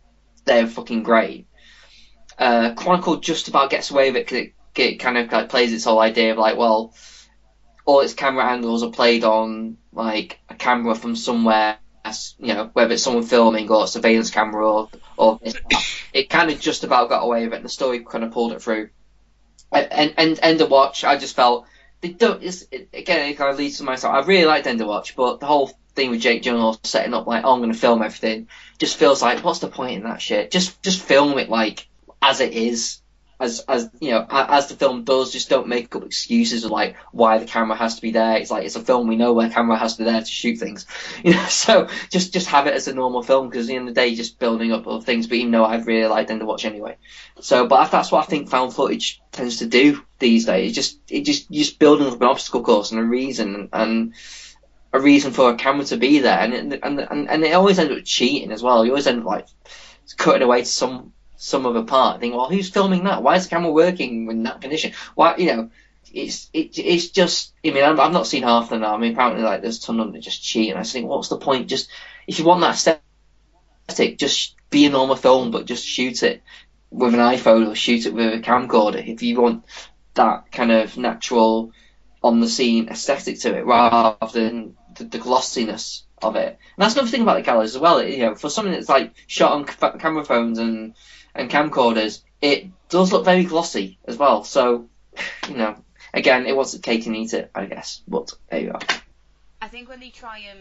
they're 0.46 0.68
fucking 0.68 1.04
great. 1.04 1.48
Uh, 2.38 2.74
Chronicle 2.74 3.18
just 3.18 3.48
about 3.48 3.70
gets 3.70 3.92
away 3.92 4.12
with 4.12 4.18
it 4.18 4.26
because 4.26 4.48
it, 4.48 4.54
it 4.76 4.98
kind 4.98 5.18
of 5.18 5.32
like 5.32 5.50
plays 5.50 5.72
its 5.72 5.86
whole 5.86 6.00
idea 6.00 6.32
of 6.32 6.38
like, 6.38 6.58
well, 6.58 6.94
all 7.86 8.02
its 8.02 8.14
camera 8.14 8.46
angles 8.46 8.84
are 8.84 8.92
played 8.92 9.24
on 9.24 9.78
like 9.94 10.40
a 10.50 10.56
camera 10.56 10.96
from 10.96 11.16
somewhere, 11.16 11.78
you 12.40 12.54
know, 12.54 12.70
whether 12.74 12.94
it's 12.94 13.04
someone 13.04 13.24
filming 13.24 13.70
or 13.70 13.86
a 13.86 13.88
surveillance 13.88 14.32
camera 14.32 14.68
or 14.70 14.90
or 15.18 15.40
it 16.14 16.30
kind 16.30 16.52
of 16.52 16.60
just 16.60 16.84
about 16.84 17.10
got 17.10 17.24
away 17.24 17.46
with 17.46 17.54
it. 17.54 17.58
And 17.58 17.66
the 17.66 17.70
story 17.70 18.04
kind 18.04 18.24
of 18.24 18.32
pulled 18.32 18.52
it 18.52 18.62
through. 18.62 18.90
And 19.72 20.14
and 20.18 20.40
End 20.42 20.60
of 20.60 20.70
Watch, 20.70 21.06
I 21.06 21.18
just 21.18 21.36
felt 21.36 21.68
they 22.02 22.10
don't. 22.10 22.44
It's, 22.44 22.66
it, 22.72 22.90
again, 22.94 23.30
it 23.30 23.38
kind 23.38 23.52
of 23.52 23.58
leads 23.58 23.78
to 23.78 23.84
myself. 23.84 24.14
I 24.14 24.26
really 24.26 24.46
liked 24.46 24.68
End 24.68 24.82
of 24.82 24.88
Watch, 24.88 25.16
but 25.16 25.40
the 25.40 25.46
whole 25.46 25.72
thing 25.96 26.12
with 26.12 26.22
Jake 26.22 26.44
Gyllenhaal 26.44 26.86
setting 26.86 27.14
up 27.14 27.28
like, 27.28 27.44
oh, 27.44 27.54
I'm 27.54 27.60
going 27.60 27.72
to 27.72 27.78
film 27.78 28.02
everything, 28.02 28.48
just 28.80 28.98
feels 28.98 29.22
like, 29.22 29.44
what's 29.44 29.60
the 29.60 29.68
point 29.68 29.98
in 29.98 30.04
that 30.04 30.22
shit? 30.22 30.52
Just 30.52 30.82
just 30.82 31.02
film 31.02 31.38
it 31.38 31.50
like 31.50 31.88
as 32.22 32.40
it 32.40 32.54
is, 32.54 33.01
as 33.42 33.60
as 33.68 33.90
you 34.00 34.12
know, 34.12 34.26
as 34.30 34.68
the 34.68 34.76
film 34.76 35.04
does. 35.04 35.34
Just 35.34 35.50
don't 35.50 35.68
make 35.68 35.96
up 35.96 36.04
excuses 36.04 36.64
of 36.64 36.72
like 36.72 36.96
why 37.12 37.40
the 37.40 37.46
camera 37.46 37.76
has 37.76 37.96
to 37.96 38.02
be 38.02 38.12
there. 38.12 38.38
It's 38.38 38.52
like 38.52 38.66
it's 38.66 38.76
a 38.76 38.82
film. 38.82 39.08
We 39.08 39.16
know 39.16 39.34
where 39.34 39.50
camera 39.50 39.78
has 39.78 39.96
to 39.96 40.04
be 40.04 40.10
there 40.10 40.22
to 40.22 40.26
shoot 40.26 40.60
things, 40.60 40.86
you 41.24 41.34
know. 41.34 41.46
So 41.46 41.90
just 42.10 42.34
just 42.34 42.48
have 42.48 42.68
it 42.68 42.76
as 42.76 42.88
a 42.88 42.94
normal 42.94 43.24
film 43.24 43.50
because 43.50 43.66
at 43.66 43.70
the 43.70 43.76
end 43.76 43.90
of 43.90 43.96
the 43.96 44.02
day, 44.02 44.14
just 44.16 44.40
building 44.40 44.72
up 44.72 44.88
other 44.88 45.04
things. 45.04 45.28
But 45.28 45.38
even 45.38 45.52
though 45.52 45.66
I've 45.66 45.88
really 45.88 46.08
liked 46.08 46.30
End 46.30 46.42
of 46.42 46.48
Watch 46.48 46.66
anyway, 46.66 46.98
so 47.40 47.68
but 47.68 47.92
that's 47.92 48.12
what 48.12 48.24
I 48.24 48.28
think 48.28 48.50
found 48.50 48.74
footage 48.74 49.22
tends 49.32 49.58
to 49.58 49.66
do 49.66 50.04
these 50.20 50.46
days. 50.46 50.72
It 50.72 50.76
just 50.76 51.00
it 51.10 51.22
just 51.22 51.50
just 51.52 51.80
building 51.80 52.08
up 52.08 52.22
an 52.22 52.28
obstacle 52.28 52.64
course 52.64 52.92
and 52.92 53.00
a 53.00 53.04
reason 53.04 53.70
and 53.74 54.14
a 54.94 55.00
reason 55.00 55.32
for 55.32 55.50
a 55.50 55.56
camera 55.56 55.86
to 55.86 55.98
be 55.98 56.20
there, 56.20 56.40
and 56.40 56.54
and 56.54 56.74
and 56.84 57.30
and 57.30 57.44
it 57.44 57.54
always 57.54 57.80
ends 57.80 57.92
up 57.92 58.06
cheating 58.06 58.52
as 58.52 58.62
well. 58.62 58.86
You 58.86 58.92
always 58.92 59.08
end 59.08 59.22
up 59.22 59.26
like 59.26 59.48
cutting 60.18 60.44
away 60.44 60.60
to 60.60 60.66
some 60.66 61.14
some 61.42 61.66
other 61.66 61.84
part. 61.84 62.20
Think, 62.20 62.36
well, 62.36 62.50
who's 62.50 62.70
filming 62.70 63.06
that? 63.06 63.24
Why 63.24 63.36
is 63.36 63.46
the 63.46 63.50
camera 63.50 63.72
working 63.72 64.30
in 64.30 64.44
that 64.44 64.62
condition? 64.62 64.94
Why, 65.16 65.36
you 65.38 65.48
know, 65.48 65.70
it's 66.14 66.50
it, 66.54 66.78
it's 66.78 67.10
just. 67.10 67.54
I 67.66 67.72
mean, 67.72 67.84
I've, 67.84 68.00
I've 68.00 68.14
not 68.14 68.28
seen 68.28 68.44
half 68.44 68.66
of 68.66 68.70
them 68.70 68.82
now. 68.82 68.94
I 68.94 68.98
mean, 68.98 69.14
apparently, 69.14 69.42
like 69.42 69.62
there's 69.62 69.80
a 69.80 69.82
ton 69.82 70.00
of 70.00 70.06
them 70.06 70.14
that 70.14 70.22
just 70.22 70.44
cheat, 70.44 70.70
and 70.70 70.78
I 70.78 70.84
just 70.84 70.94
think, 70.94 71.08
what's 71.08 71.30
the 71.30 71.38
point? 71.38 71.68
Just 71.68 71.90
if 72.28 72.38
you 72.38 72.46
want 72.46 72.62
that 72.62 73.02
aesthetic, 73.90 74.20
just 74.20 74.56
be 74.70 74.86
a 74.86 74.92
normal 74.92 75.16
film, 75.16 75.50
but 75.50 75.66
just 75.66 75.84
shoot 75.84 76.22
it 76.22 76.44
with 76.92 77.16
an 77.16 77.20
iPhone 77.20 77.68
or 77.68 77.76
shoot 77.76 78.06
it 78.06 78.14
with 78.14 78.34
a 78.34 78.40
camcorder. 78.40 79.06
If 79.06 79.24
you 79.24 79.42
want 79.42 79.66
that 80.14 80.52
kind 80.52 80.72
of 80.72 80.96
natural 80.96 81.72
on 82.22 82.40
the 82.40 82.48
scene 82.48 82.90
aesthetic 82.90 83.40
to 83.40 83.58
it, 83.58 83.66
rather 83.66 84.28
than 84.32 84.78
the, 84.96 85.06
the 85.06 85.18
glossiness 85.18 86.04
of 86.22 86.36
it. 86.36 86.50
And 86.50 86.84
that's 86.84 86.94
another 86.94 87.10
thing 87.10 87.24
about 87.24 87.38
the 87.38 87.42
gallows 87.42 87.76
as 87.76 87.82
well. 87.82 88.04
You 88.04 88.20
know, 88.20 88.36
for 88.36 88.50
something 88.50 88.74
that's 88.74 88.90
like 88.90 89.16
shot 89.26 89.54
on 89.54 89.66
ca- 89.66 89.98
camera 89.98 90.24
phones 90.24 90.60
and 90.60 90.94
and 91.36 91.50
camcorders, 91.50 92.22
it 92.42 92.68
does 92.90 93.12
look 93.12 93.26
very 93.26 93.44
glossy 93.44 93.98
as 94.06 94.18
well. 94.18 94.44
So, 94.44 94.90
you 95.48 95.56
know, 95.56 95.76
again, 96.14 96.46
it 96.46 96.56
wants 96.56 96.74
a 96.74 96.80
cake 96.80 97.06
and 97.06 97.16
eat 97.16 97.34
it, 97.34 97.52
I 97.54 97.66
guess. 97.66 98.02
But 98.08 98.34
there 98.50 98.62
you 98.62 98.72
are. 98.72 98.82
I 99.62 99.68
think 99.68 99.90
when 99.90 100.00
they 100.00 100.10
try 100.10 100.40
and 100.50 100.60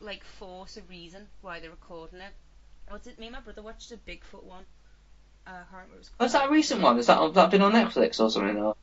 like 0.00 0.24
force 0.24 0.76
a 0.76 0.82
reason 0.82 1.26
why 1.40 1.60
they're 1.60 1.70
recording 1.70 2.20
it. 2.20 2.32
What's 2.88 3.06
it? 3.06 3.18
Me 3.18 3.26
and 3.26 3.34
my 3.34 3.40
brother 3.40 3.62
watched 3.62 3.92
a 3.92 3.96
Bigfoot 3.96 4.44
one. 4.44 4.64
Uh, 5.46 5.50
I 5.50 5.54
can't 5.54 5.72
remember 5.72 5.98
was 5.98 6.08
called. 6.08 6.26
Was 6.26 6.32
that 6.32 6.48
a 6.48 6.50
recent 6.50 6.82
one? 6.82 6.96
Has 6.96 7.06
that, 7.06 7.18
has 7.18 7.32
that 7.32 7.50
been 7.50 7.62
on 7.62 7.72
Netflix 7.72 8.20
or 8.20 8.30
something? 8.30 8.58
Or? 8.58 8.76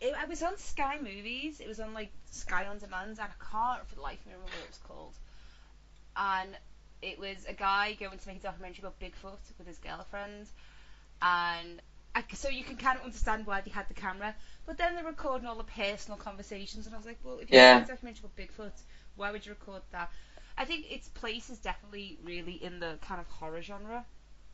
It, 0.00 0.14
it 0.20 0.28
was 0.28 0.42
on 0.42 0.56
Sky 0.58 0.98
Movies. 1.00 1.60
It 1.60 1.68
was 1.68 1.80
on 1.80 1.94
like 1.94 2.10
Sky 2.30 2.66
on 2.66 2.78
Demand, 2.78 3.10
and 3.10 3.20
I 3.20 3.26
can't 3.50 3.86
for 3.86 3.94
the 3.94 4.00
life 4.00 4.20
of 4.20 4.26
me 4.26 4.32
remember 4.32 4.52
what 4.52 4.64
it 4.64 4.68
was 4.68 4.80
called. 4.86 5.14
And 6.16 6.56
it 7.02 7.18
was 7.18 7.44
a 7.46 7.52
guy 7.54 7.94
going 7.94 8.18
to 8.18 8.28
make 8.28 8.38
a 8.38 8.40
documentary 8.40 8.82
about 8.82 8.98
Bigfoot 9.00 9.38
with 9.58 9.66
his 9.66 9.78
girlfriend, 9.78 10.48
and 11.22 11.80
I, 12.14 12.24
so 12.34 12.48
you 12.48 12.64
can 12.64 12.76
kind 12.76 12.98
of 12.98 13.04
understand 13.04 13.46
why 13.46 13.60
they 13.60 13.70
had 13.70 13.88
the 13.88 13.94
camera. 13.94 14.34
But 14.66 14.78
then 14.78 14.94
they're 14.94 15.04
recording 15.04 15.46
all 15.48 15.56
the 15.56 15.64
personal 15.64 16.18
conversations, 16.18 16.86
and 16.86 16.94
I 16.94 16.98
was 16.98 17.06
like, 17.06 17.18
well, 17.22 17.38
if 17.38 17.50
you're 17.50 17.58
Yeah. 17.58 17.80
making 17.80 17.84
a 17.84 17.86
documentary 17.86 18.22
about 18.24 18.36
Bigfoot, 18.36 18.82
why 19.16 19.30
would 19.30 19.46
you 19.46 19.52
record 19.52 19.82
that? 19.92 20.10
I 20.56 20.64
think 20.64 20.86
its 20.90 21.08
place 21.08 21.50
is 21.50 21.58
definitely 21.58 22.18
really 22.22 22.54
in 22.54 22.80
the 22.80 22.98
kind 23.00 23.20
of 23.20 23.28
horror 23.28 23.62
genre. 23.62 24.04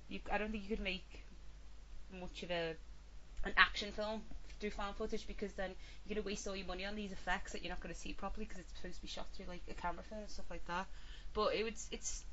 You, 0.09 0.21
I 0.31 0.39
don't 0.39 0.51
think 0.51 0.63
you 0.65 0.69
could 0.71 0.85
make 0.85 1.25
much 2.13 2.43
of 2.43 2.51
a 2.51 2.75
an 3.45 3.53
action 3.57 3.93
film 3.93 4.23
through 4.59 4.71
found 4.71 4.97
footage 4.97 5.27
because 5.27 5.53
then 5.55 5.75
you're 6.05 6.15
gonna 6.15 6.25
waste 6.25 6.47
all 6.47 6.57
your 6.57 6.67
money 6.67 6.85
on 6.85 6.95
these 6.95 7.13
effects 7.13 7.53
that 7.53 7.63
you're 7.63 7.71
not 7.71 7.81
gonna 7.81 7.95
see 7.95 8.13
properly 8.13 8.47
because 8.47 8.61
it's 8.61 8.73
supposed 8.77 8.97
to 8.97 9.03
be 9.03 9.09
shot 9.09 9.27
through 9.33 9.47
like 9.47 9.63
a 9.69 9.75
camera 9.75 10.03
phone 10.03 10.21
and 10.21 10.31
stuff 10.31 10.47
like 10.51 10.65
that. 10.67 10.87
But 11.35 11.55
it 11.55 11.65
was 11.65 11.89
it's 11.91 12.25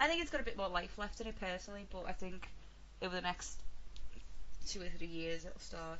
I 0.00 0.06
think 0.06 0.22
it's 0.22 0.30
got 0.30 0.40
a 0.40 0.44
bit 0.44 0.56
more 0.56 0.68
life 0.68 0.96
left 0.98 1.20
in 1.20 1.26
it 1.26 1.38
personally, 1.40 1.86
but 1.92 2.04
I 2.06 2.12
think 2.12 2.48
over 3.02 3.14
the 3.14 3.20
next 3.22 3.56
two 4.68 4.80
or 4.80 4.88
three 4.98 5.06
years 5.08 5.44
it'll 5.44 5.58
start 5.60 5.98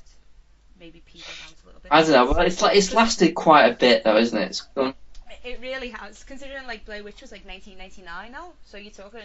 maybe 0.79 1.01
peeling 1.05 1.25
out 1.45 1.53
a 1.63 1.65
little 1.65 1.81
bit. 1.81 1.91
I 1.91 2.01
don't 2.03 2.11
know. 2.11 2.25
Well, 2.31 2.45
it's 2.45 2.61
like 2.61 2.77
it's 2.77 2.93
lasted 2.93 3.35
quite 3.35 3.65
a 3.67 3.75
bit 3.75 4.03
though, 4.03 4.17
isn't 4.17 4.37
it? 4.37 4.45
It's 4.49 4.61
gone. 4.61 4.89
It- 4.89 4.95
It 5.43 5.59
really 5.61 5.89
has, 5.89 6.23
considering 6.23 6.65
like 6.67 6.85
Blair 6.85 7.03
Witch 7.03 7.21
was 7.21 7.31
like 7.31 7.45
1999 7.45 8.31
now, 8.31 8.53
so 8.65 8.77
you're 8.77 8.91
talking, 8.91 9.21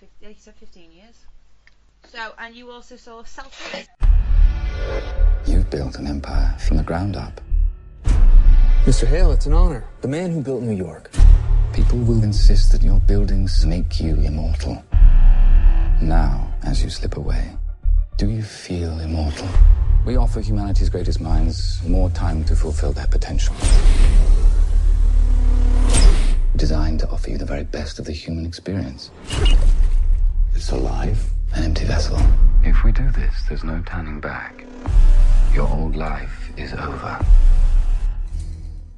50, 0.00 0.26
like 0.26 0.36
you 0.36 0.40
said, 0.42 0.54
15 0.56 0.90
years. 0.92 1.14
So, 2.08 2.32
and 2.38 2.54
you 2.54 2.70
also 2.70 2.96
saw 2.96 3.22
Selfie. 3.22 3.86
You've 5.46 5.70
built 5.70 5.96
an 5.96 6.06
empire 6.06 6.56
from 6.58 6.76
the 6.78 6.82
ground 6.82 7.16
up. 7.16 7.40
Mr. 8.84 9.06
Hale, 9.06 9.32
it's 9.32 9.46
an 9.46 9.52
honor. 9.52 9.84
The 10.00 10.08
man 10.08 10.30
who 10.32 10.40
built 10.42 10.62
New 10.62 10.74
York. 10.76 11.10
People 11.76 11.98
will 11.98 12.24
insist 12.24 12.72
that 12.72 12.82
your 12.82 12.98
buildings 13.00 13.66
make 13.66 14.00
you 14.00 14.14
immortal. 14.14 14.82
Now, 16.00 16.50
as 16.62 16.82
you 16.82 16.88
slip 16.88 17.18
away, 17.18 17.54
do 18.16 18.30
you 18.30 18.42
feel 18.42 18.98
immortal? 19.00 19.46
We 20.06 20.16
offer 20.16 20.40
humanity's 20.40 20.88
greatest 20.88 21.20
minds 21.20 21.82
more 21.86 22.08
time 22.08 22.44
to 22.44 22.56
fulfill 22.56 22.92
their 22.92 23.06
potential. 23.06 23.54
designed 26.56 27.00
to 27.00 27.08
offer 27.10 27.28
you 27.28 27.36
the 27.36 27.44
very 27.44 27.64
best 27.64 27.98
of 27.98 28.06
the 28.06 28.12
human 28.12 28.46
experience. 28.46 29.10
It's 30.54 30.70
alive. 30.70 31.22
An 31.52 31.64
empty 31.64 31.84
vessel. 31.84 32.18
If 32.64 32.82
we 32.84 32.90
do 32.92 33.10
this, 33.10 33.34
there's 33.50 33.64
no 33.64 33.82
turning 33.84 34.20
back. 34.20 34.64
Your 35.52 35.68
old 35.68 35.94
life 35.94 36.50
is 36.56 36.72
over. 36.72 37.22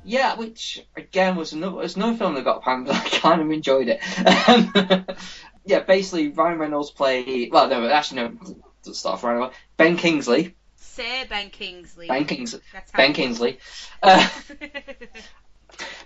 Yeah, 0.08 0.36
which 0.36 0.82
again 0.96 1.36
was 1.36 1.52
another, 1.52 1.76
was 1.76 1.96
another 1.96 2.16
film 2.16 2.34
that 2.34 2.44
got 2.44 2.62
panned, 2.62 2.86
but 2.86 2.96
I 3.06 3.08
kind 3.18 3.42
of 3.42 3.50
enjoyed 3.50 3.88
it. 3.88 4.00
Um, 4.48 5.04
yeah, 5.66 5.80
basically 5.80 6.28
Ryan 6.28 6.58
Reynolds 6.58 6.90
play. 6.90 7.50
Well, 7.52 7.68
no, 7.68 7.86
actually 7.90 8.22
no. 8.22 8.38
Let's 8.86 9.00
start 9.00 9.16
off 9.16 9.24
right 9.24 9.36
away. 9.36 9.50
Ben 9.76 9.98
Kingsley. 9.98 10.54
Sir 10.76 11.26
Ben 11.28 11.50
Kingsley. 11.50 12.08
Ben 12.08 12.24
Kingsley. 12.24 12.60
Ben 12.96 13.12
Kingsley. 13.12 13.58
Uh, 14.02 14.26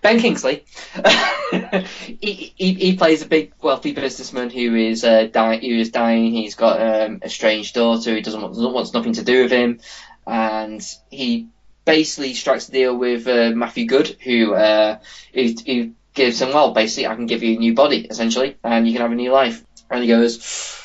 Ben 0.00 0.18
Kingsley. 0.18 0.64
he, 2.20 2.52
he, 2.56 2.74
he 2.74 2.96
plays 2.96 3.22
a 3.22 3.26
big 3.26 3.52
wealthy 3.62 3.92
businessman 3.92 4.50
who 4.50 4.74
is 4.74 5.04
uh, 5.04 5.28
dying. 5.30 5.60
Who 5.60 5.78
is 5.78 5.90
dying. 5.90 6.32
He's 6.32 6.56
got 6.56 6.82
um, 6.82 7.20
a 7.22 7.28
strange 7.28 7.72
daughter 7.72 8.14
who 8.14 8.20
doesn't 8.20 8.42
want, 8.42 8.54
doesn't 8.54 8.72
wants 8.72 8.94
nothing 8.94 9.12
to 9.12 9.22
do 9.22 9.44
with 9.44 9.52
him, 9.52 9.78
and 10.26 10.84
he 11.08 11.46
basically 11.84 12.34
strikes 12.34 12.68
a 12.68 12.72
deal 12.72 12.96
with 12.96 13.26
uh, 13.26 13.50
Matthew 13.50 13.86
Goode, 13.86 14.16
who, 14.22 14.54
uh, 14.54 14.98
who 15.34 15.54
who 15.66 15.92
gives 16.14 16.40
him 16.40 16.50
well, 16.50 16.72
basically, 16.72 17.06
I 17.06 17.14
can 17.14 17.26
give 17.26 17.42
you 17.42 17.56
a 17.56 17.58
new 17.58 17.74
body 17.74 18.06
essentially, 18.06 18.56
and 18.62 18.86
you 18.86 18.92
can 18.92 19.02
have 19.02 19.12
a 19.12 19.16
new 19.16 19.32
life. 19.32 19.64
And 19.90 20.02
he 20.02 20.08
goes, 20.08 20.82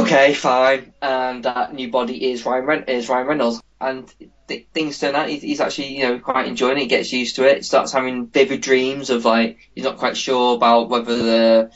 okay, 0.00 0.34
fine. 0.34 0.92
And 1.00 1.44
that 1.44 1.74
new 1.74 1.90
body 1.90 2.30
is 2.30 2.44
Ryan 2.44 2.66
Ren- 2.66 2.84
is 2.84 3.08
Ryan 3.08 3.26
Reynolds, 3.26 3.62
and 3.80 4.12
th- 4.48 4.66
things 4.72 4.98
turn 4.98 5.14
out 5.14 5.28
he's, 5.28 5.42
he's 5.42 5.60
actually 5.60 5.96
you 5.96 6.04
know 6.04 6.18
quite 6.18 6.46
enjoying 6.46 6.78
it. 6.78 6.86
Gets 6.86 7.12
used 7.12 7.36
to 7.36 7.44
it. 7.44 7.64
Starts 7.64 7.92
having 7.92 8.26
vivid 8.26 8.60
dreams 8.60 9.10
of 9.10 9.24
like 9.24 9.58
he's 9.74 9.84
not 9.84 9.98
quite 9.98 10.16
sure 10.16 10.56
about 10.56 10.88
whether 10.88 11.16
the 11.16 11.70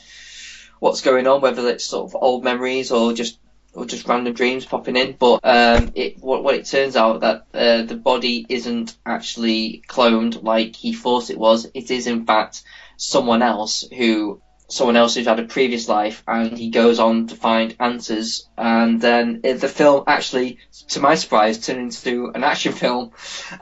what's 0.79 1.01
going 1.01 1.27
on, 1.27 1.41
whether 1.41 1.67
it's 1.69 1.85
sort 1.85 2.09
of 2.09 2.21
old 2.21 2.43
memories 2.43 2.91
or 2.91 3.13
just 3.13 3.39
or 3.73 3.85
just 3.85 4.07
random 4.07 4.33
dreams 4.33 4.65
popping 4.65 4.97
in. 4.97 5.15
But 5.17 5.39
um, 5.43 5.91
it 5.95 6.17
what, 6.19 6.43
what 6.43 6.55
it 6.55 6.65
turns 6.65 6.95
out 6.95 7.21
that 7.21 7.45
uh, 7.53 7.83
the 7.83 7.95
body 7.95 8.45
isn't 8.49 8.95
actually 9.05 9.83
cloned 9.87 10.43
like 10.43 10.75
he 10.75 10.93
thought 10.93 11.29
it 11.29 11.37
was. 11.39 11.67
It 11.73 11.91
is 11.91 12.07
in 12.07 12.25
fact 12.25 12.63
someone 12.97 13.41
else 13.41 13.87
who 13.95 14.41
someone 14.71 14.95
else 14.95 15.15
who's 15.15 15.27
had 15.27 15.39
a 15.39 15.43
previous 15.43 15.87
life, 15.89 16.23
and 16.27 16.57
he 16.57 16.69
goes 16.69 16.99
on 16.99 17.27
to 17.27 17.35
find 17.35 17.75
answers. 17.79 18.49
And 18.57 19.01
then 19.01 19.41
uh, 19.43 19.53
the 19.53 19.67
film 19.67 20.05
actually, 20.07 20.59
to 20.89 20.99
my 20.99 21.15
surprise, 21.15 21.59
turned 21.59 21.79
into 21.79 22.31
an 22.33 22.43
action 22.43 22.73
film, 22.73 23.11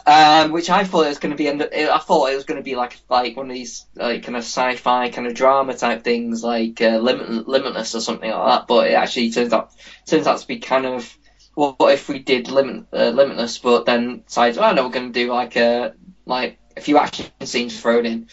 um, 0.06 0.52
which 0.52 0.69
I 0.69 0.84
thought 0.84 1.06
it 1.06 1.10
was 1.10 1.19
going 1.19 1.36
to 1.36 1.38
be. 1.38 1.50
I 1.50 1.98
thought 2.00 2.32
it 2.32 2.36
was 2.36 2.45
going 2.45 2.60
to 2.60 2.63
be 2.63 2.76
like 2.76 3.00
like 3.10 3.36
one 3.36 3.50
of 3.50 3.56
these 3.56 3.86
like 3.95 4.24
kind 4.24 4.38
of 4.38 4.43
sci-fi 4.43 5.10
kind 5.10 5.28
of 5.28 5.34
drama 5.34 5.76
type 5.76 6.04
things, 6.04 6.43
like 6.43 6.82
uh, 6.82 6.98
Limit, 6.98 7.48
Limitless 7.48 7.95
or 7.95 8.02
something 8.02 8.30
like 8.30 8.48
that. 8.48 8.67
But 8.67 8.88
it 8.88 8.93
actually 8.93 9.32
turns 9.32 9.54
out 9.54 9.72
turns 10.06 10.28
out 10.28 10.39
to 10.39 10.48
be 10.48 10.60
kind 10.60 10.86
of 10.86 11.17
what 11.56 11.91
if 11.91 12.08
we 12.08 12.19
did 12.19 12.50
limit, 12.50 12.86
uh, 12.93 13.10
Limitless, 13.10 13.58
but 13.58 13.86
then 13.86 14.22
decided, 14.26 14.60
oh 14.60 14.72
no, 14.72 14.84
we're 14.86 14.93
going 14.93 15.12
to 15.12 15.19
do 15.19 15.32
like 15.32 15.56
a 15.58 15.93
like 16.26 16.60
a 16.78 16.82
few 16.82 16.98
action 16.98 17.26
scenes 17.41 17.80
thrown 17.80 18.06
in. 18.06 18.28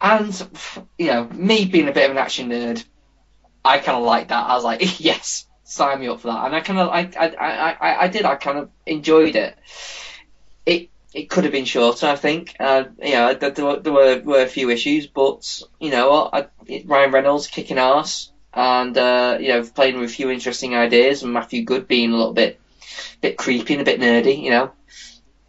And 0.00 0.78
you 0.98 1.06
know, 1.06 1.24
me 1.24 1.64
being 1.64 1.88
a 1.88 1.92
bit 1.92 2.04
of 2.04 2.10
an 2.10 2.18
action 2.18 2.50
nerd, 2.50 2.84
I 3.64 3.78
kind 3.78 3.98
of 3.98 4.04
liked 4.04 4.28
that. 4.28 4.46
I 4.46 4.54
was 4.54 4.64
like, 4.64 5.00
yes, 5.00 5.46
sign 5.64 6.00
me 6.00 6.08
up 6.08 6.20
for 6.20 6.28
that. 6.28 6.46
And 6.46 6.54
I 6.54 6.60
kind 6.60 6.78
of, 6.78 6.88
I, 6.88 7.10
I, 7.18 7.72
I, 7.72 8.02
I, 8.04 8.08
did. 8.08 8.24
I 8.24 8.36
kind 8.36 8.58
of 8.58 8.70
enjoyed 8.86 9.36
it. 9.36 9.56
It, 10.64 10.90
it 11.12 11.28
could 11.30 11.44
have 11.44 11.52
been 11.52 11.64
shorter, 11.64 12.06
I 12.06 12.16
think. 12.16 12.54
Uh, 12.60 12.84
you 13.02 13.12
know, 13.12 13.34
there, 13.34 13.50
there, 13.50 13.64
were, 13.64 13.80
there 13.80 14.22
were, 14.22 14.42
a 14.42 14.48
few 14.48 14.70
issues, 14.70 15.06
but 15.06 15.62
you 15.80 15.90
know, 15.90 16.28
I, 16.32 16.46
Ryan 16.84 17.12
Reynolds 17.12 17.46
kicking 17.46 17.78
ass, 17.78 18.30
and 18.52 18.96
uh, 18.96 19.38
you 19.40 19.48
know, 19.48 19.62
playing 19.62 19.98
with 19.98 20.10
a 20.10 20.12
few 20.12 20.30
interesting 20.30 20.74
ideas, 20.74 21.22
and 21.22 21.32
Matthew 21.32 21.64
Goode 21.64 21.88
being 21.88 22.12
a 22.12 22.16
little 22.16 22.34
bit, 22.34 22.60
bit 23.20 23.36
creepy 23.36 23.74
and 23.74 23.82
a 23.82 23.84
bit 23.84 24.00
nerdy. 24.00 24.42
You 24.42 24.50
know, 24.50 24.72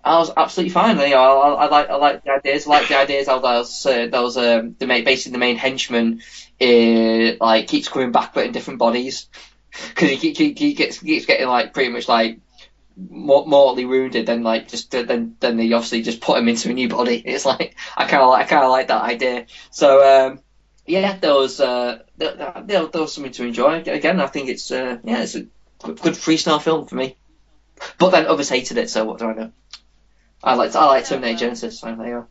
I 0.08 0.18
was 0.20 0.32
absolutely 0.36 0.72
fine. 0.72 0.98
You 0.98 1.10
know, 1.10 1.42
I, 1.42 1.66
I 1.66 1.68
like 1.68 1.90
I 1.90 1.96
like 1.96 2.24
the 2.24 2.32
ideas. 2.32 2.66
I 2.66 2.70
like 2.70 2.88
the 2.88 2.98
ideas 2.98 3.28
how 3.28 3.40
those 3.40 3.86
uh, 3.86 4.08
those 4.08 4.38
um 4.38 4.76
the 4.80 4.88
main 4.88 5.04
basically 5.04 5.34
the 5.34 5.38
main 5.40 5.58
henchman 5.58 6.22
uh, 6.62 7.36
like 7.40 7.68
keeps 7.68 7.90
coming 7.90 8.12
back 8.12 8.34
but 8.34 8.46
in 8.46 8.52
different 8.52 8.80
bodies 8.80 9.28
because 9.72 10.10
he, 10.10 10.34
he, 10.34 10.54
he 10.54 10.74
gets 10.74 11.00
keeps 11.00 11.26
getting 11.26 11.48
like 11.48 11.74
pretty 11.74 11.92
much 11.92 12.08
like 12.08 12.40
mor- 12.96 13.46
mortally 13.46 13.86
wounded. 13.86 14.26
Then 14.26 14.44
like 14.44 14.68
just 14.68 14.92
then 14.92 15.36
then 15.40 15.58
they 15.58 15.72
obviously 15.74 16.02
just 16.02 16.22
put 16.22 16.38
him 16.38 16.48
into 16.48 16.70
a 16.70 16.74
new 16.74 16.90
body. 16.90 17.22
It's 17.26 17.46
like 17.46 17.76
I 17.96 18.06
kind 18.06 18.24
of 18.24 18.30
like 18.30 18.46
I 18.46 18.50
kind 18.50 18.64
of 18.64 18.72
like 18.72 18.88
that 18.88 19.04
idea. 19.04 19.46
So 19.72 20.04
um, 20.04 20.40
yeah, 20.86 21.18
there 21.18 21.34
was 21.34 21.60
uh, 21.60 22.00
there, 22.18 22.88
was 22.94 23.14
something 23.14 23.34
to 23.34 23.46
enjoy. 23.46 23.82
Again, 23.82 24.20
I 24.22 24.28
think 24.28 24.50
it's 24.50 24.72
uh, 24.72 24.98
yeah 25.04 25.22
it's 25.22 25.36
a 25.36 25.42
good 25.84 26.16
freestyle 26.16 26.62
film 26.62 26.88
for 26.88 26.96
me. 26.96 27.18
But 28.00 28.10
then 28.10 28.26
others 28.26 28.50
hated 28.50 28.78
it, 28.78 28.90
so 28.90 29.06
what 29.06 29.20
do 29.20 29.28
I 29.28 29.34
know? 29.34 29.52
I 30.44 30.54
like 30.56 30.76
I 30.76 30.86
like 30.86 31.06
Terminator 31.06 31.50
Genisys, 31.50 31.74
so 31.74 31.96
there 31.96 32.08
you 32.08 32.28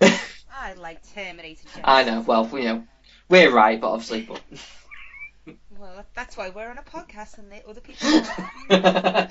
go. 0.00 0.08
I 0.52 0.74
like 0.74 1.00
Terminator 1.14 1.66
Genisys. 1.68 1.80
I 1.84 2.04
know. 2.04 2.20
Well, 2.20 2.48
you 2.52 2.64
know, 2.64 2.84
we're 3.28 3.50
right, 3.52 3.80
but 3.80 3.90
obviously, 3.90 4.22
but 4.22 4.40
Well, 5.78 6.04
that's 6.14 6.36
why 6.36 6.50
we're 6.50 6.70
on 6.70 6.78
a 6.78 6.82
podcast 6.82 7.38
and 7.38 7.52
the 7.52 7.68
other 7.68 7.80
people 7.80 8.08
are. 8.70 9.28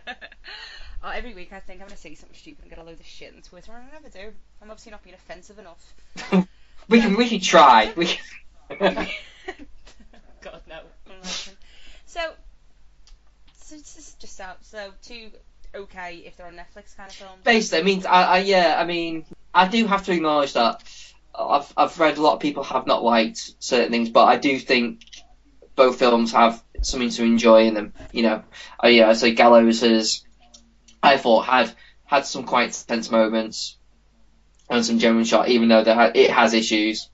oh, 1.04 1.10
every 1.10 1.32
week 1.34 1.52
I 1.52 1.60
think 1.60 1.80
I'm 1.80 1.86
going 1.86 1.96
to 1.96 1.96
say 1.96 2.14
something 2.14 2.36
stupid 2.36 2.64
and 2.64 2.70
get 2.70 2.78
a 2.78 2.82
load 2.82 2.98
of 2.98 3.06
shit 3.06 3.32
on 3.34 3.40
Twitter, 3.42 3.72
and 3.72 3.84
I 3.88 3.92
never 3.92 4.08
do. 4.08 4.34
I'm 4.60 4.70
obviously 4.70 4.92
not 4.92 5.04
being 5.04 5.14
offensive 5.14 5.58
enough. 5.58 5.94
we 6.88 7.00
can 7.00 7.16
we 7.16 7.28
can 7.28 7.40
try. 7.40 7.92
We 7.96 8.06
can. 8.06 9.06
God, 10.40 10.62
no. 10.68 10.80
So, 12.06 12.30
so 13.56 13.76
this 13.76 13.96
is 13.96 14.16
just 14.18 14.40
out. 14.40 14.64
So, 14.64 14.90
two 15.02 15.30
okay 15.74 16.22
if 16.24 16.36
they're 16.36 16.46
on 16.46 16.54
Netflix 16.54 16.96
kind 16.96 17.10
of 17.10 17.16
films. 17.16 17.42
Basically, 17.44 17.78
I 17.78 17.82
mean, 17.82 18.06
I, 18.06 18.22
I 18.24 18.38
yeah, 18.38 18.76
I 18.78 18.84
mean, 18.84 19.24
I 19.52 19.68
do 19.68 19.86
have 19.86 20.04
to 20.06 20.12
acknowledge 20.12 20.52
that 20.54 20.82
I've 21.34 21.72
I've 21.76 21.98
read 21.98 22.18
a 22.18 22.22
lot 22.22 22.34
of 22.34 22.40
people 22.40 22.62
have 22.64 22.86
not 22.86 23.02
liked 23.02 23.54
certain 23.58 23.90
things, 23.90 24.10
but 24.10 24.24
I 24.24 24.36
do 24.36 24.58
think 24.58 25.00
both 25.76 25.98
films 25.98 26.32
have 26.32 26.62
something 26.82 27.10
to 27.10 27.24
enjoy 27.24 27.66
in 27.66 27.74
them. 27.74 27.92
You 28.12 28.22
know, 28.22 28.42
uh, 28.82 28.88
yeah, 28.88 29.12
so 29.14 29.32
Gallows 29.32 29.80
has, 29.80 30.24
I 31.02 31.16
thought 31.16 31.46
had 31.46 31.74
had 32.04 32.26
some 32.26 32.44
quite 32.44 32.84
tense 32.86 33.10
moments 33.10 33.76
and 34.70 34.84
some 34.84 34.98
genuine 34.98 35.24
shot, 35.24 35.48
even 35.48 35.68
though 35.68 35.84
ha- 35.84 36.12
it 36.14 36.30
has 36.30 36.54
issues. 36.54 37.10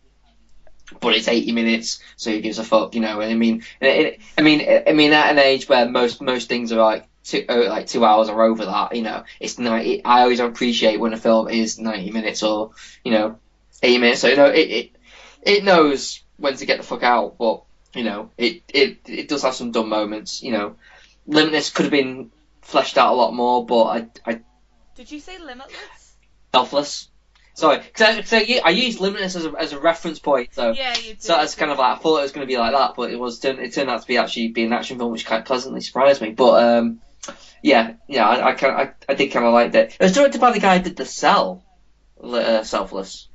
But 1.01 1.15
it's 1.15 1.29
80 1.29 1.53
minutes, 1.53 2.01
so 2.17 2.33
who 2.33 2.41
gives 2.41 2.59
a 2.59 2.65
fuck, 2.65 2.97
you 2.97 3.01
know? 3.01 3.21
And 3.21 3.31
I 3.31 3.37
mean, 3.37 3.63
it, 3.81 3.87
it, 3.87 4.21
I 4.37 4.43
mean, 4.43 4.83
I 4.89 4.93
mean, 4.93 5.13
at 5.13 5.31
an 5.31 5.39
age 5.39 5.69
where 5.69 5.89
most 5.89 6.21
most 6.21 6.49
things 6.49 6.73
are 6.73 6.83
like 6.83 7.07
two 7.25 7.45
uh, 7.49 7.69
like 7.69 7.87
two 7.87 8.05
hours 8.05 8.29
or 8.29 8.43
over 8.43 8.65
that, 8.65 8.95
you 8.97 9.03
know, 9.03 9.25
it's 9.39 9.59
90. 9.59 10.05
I 10.05 10.23
always 10.23 10.41
appreciate 10.41 10.99
when 11.01 11.13
a 11.13 11.17
film 11.19 11.49
is 11.49 11.79
90 11.79 12.11
minutes 12.11 12.43
or 12.43 12.71
you 13.05 13.13
know, 13.13 13.39
80 13.83 13.99
minutes. 13.99 14.21
So 14.21 14.29
you 14.29 14.37
know, 14.37 14.47
it 14.47 14.59
it, 14.71 14.91
it 15.43 15.65
knows 15.65 16.23
when 16.37 16.57
to 16.57 16.67
get 16.67 16.79
the 16.79 16.85
fuck 16.85 17.03
out, 17.03 17.37
but 17.39 17.63
you 17.95 18.05
know, 18.05 18.31
it 18.39 18.63
it 18.73 18.99
it 19.07 19.29
does 19.29 19.43
have 19.43 19.55
some 19.55 19.73
dumb 19.73 19.89
moments. 19.89 20.43
You 20.43 20.53
know, 20.53 20.77
Limitless 21.27 21.71
could 21.71 21.85
have 21.85 21.93
been 21.93 22.31
fleshed 22.63 22.99
out 22.99 23.13
a 23.13 23.17
lot 23.17 23.35
more, 23.35 23.67
but 23.67 23.85
I 23.85 24.07
I 24.25 24.41
Did 24.95 25.11
you 25.11 25.21
say 25.21 25.39
Limitless? 25.39 26.15
selfless. 26.53 27.09
Sorry, 27.55 27.79
because 27.79 28.33
I, 28.33 28.61
I 28.65 28.71
used 28.71 29.01
Limitless 29.01 29.37
as 29.37 29.45
a, 29.45 29.53
as 29.59 29.73
a 29.73 29.81
reference 29.81 30.19
point, 30.19 30.55
so 30.55 30.73
Yeah, 30.73 30.97
you 30.97 31.11
did. 31.11 31.23
so 31.23 31.35
that's 31.35 31.57
kind 31.57 31.71
of 31.71 31.79
like 31.79 31.99
I 31.99 32.01
thought 32.01 32.19
it 32.19 32.23
was 32.23 32.33
going 32.33 32.47
to 32.47 32.51
be 32.51 32.57
like 32.57 32.73
that, 32.73 32.95
but 32.97 33.11
it 33.11 33.19
was 33.19 33.45
it 33.45 33.75
turned 33.75 33.91
out 33.91 34.01
to 34.01 34.07
be 34.07 34.17
actually 34.17 34.49
be 34.49 34.65
an 34.65 34.73
action 34.73 34.99
film, 34.99 35.13
which 35.13 35.27
kind 35.27 35.45
pleasantly 35.45 35.81
surprised 35.83 36.23
me. 36.23 36.31
But 36.31 36.63
um, 36.63 37.01
yeah, 37.63 37.95
yeah, 38.09 38.27
I 38.29 38.49
I, 38.49 38.53
kind 38.55 38.73
I, 38.77 39.13
I 39.13 39.15
did 39.15 39.29
kind 39.31 39.47
of 39.47 39.53
like 39.53 39.73
that. 39.73 39.95
It 39.95 40.01
was 40.01 40.13
directed 40.13 40.41
by 40.41 40.53
the 40.53 40.61
guy 40.61 40.79
who 40.79 40.85
did 40.85 40.97
The 40.97 41.05
Cell, 41.05 41.63
uh, 42.23 42.63
Selfless. 42.63 43.29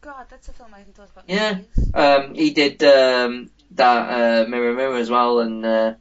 God, 0.00 0.26
that's 0.28 0.48
a 0.48 0.52
film 0.52 0.74
I 0.74 0.78
haven't 0.78 0.94
thought 0.96 1.10
about. 1.10 1.24
Yeah. 1.28 1.58
Um, 1.94 2.34
he 2.34 2.50
did 2.50 2.82
um 2.82 3.50
that 3.72 4.44
uh, 4.44 4.48
Mirror 4.48 4.74
Mirror 4.74 4.96
as 4.98 5.10
well, 5.10 5.40
and 5.40 5.64
uh, 5.64 5.94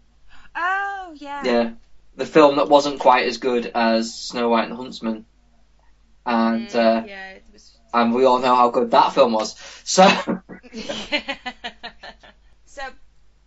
Oh 0.56 1.14
yeah. 1.16 1.44
yeah, 1.46 1.72
the 2.16 2.26
film 2.26 2.58
that 2.58 2.70
wasn't 2.70 3.00
quite 3.00 3.28
as 3.28 3.38
good 3.38 3.72
as 3.74 4.14
Snow 4.14 4.50
White 4.50 4.64
and 4.64 4.74
the 4.74 4.76
Huntsman, 4.76 5.26
and 6.26 6.68
Mm, 6.68 6.76
uh, 6.76 7.04
yeah, 7.08 7.30
it 7.32 7.44
was. 7.52 7.72
and 7.94 8.14
we 8.14 8.26
all 8.26 8.40
know 8.40 8.56
how 8.56 8.70
good 8.70 8.92
that 8.92 9.14
film 9.14 9.32
was. 9.34 9.56
So, 9.86 10.04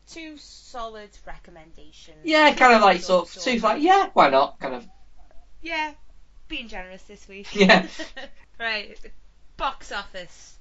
two 0.06 0.36
solid 0.36 1.10
recommendations. 1.26 2.18
Yeah, 2.24 2.54
kind 2.54 2.74
of 2.74 2.82
like 2.82 3.00
Sort 3.00 3.28
of 3.36 3.42
two 3.42 3.58
like 3.58 3.82
yeah, 3.82 4.10
why 4.12 4.28
not? 4.30 4.58
Kind 4.60 4.74
of 4.74 4.86
Yeah, 5.62 5.92
being 6.48 6.68
generous 6.68 7.02
this 7.02 7.26
week. 7.28 7.48
Yeah. 7.54 7.86
right, 8.60 8.98
box 9.56 9.92
office. 9.92 10.58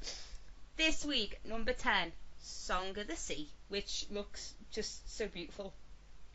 This 0.77 1.05
week, 1.05 1.39
number 1.45 1.71
10, 1.71 2.11
Song 2.39 2.97
of 2.97 3.07
the 3.07 3.15
Sea, 3.15 3.49
which 3.69 4.05
looks 4.11 4.53
just 4.71 5.15
so 5.15 5.27
beautiful. 5.27 5.73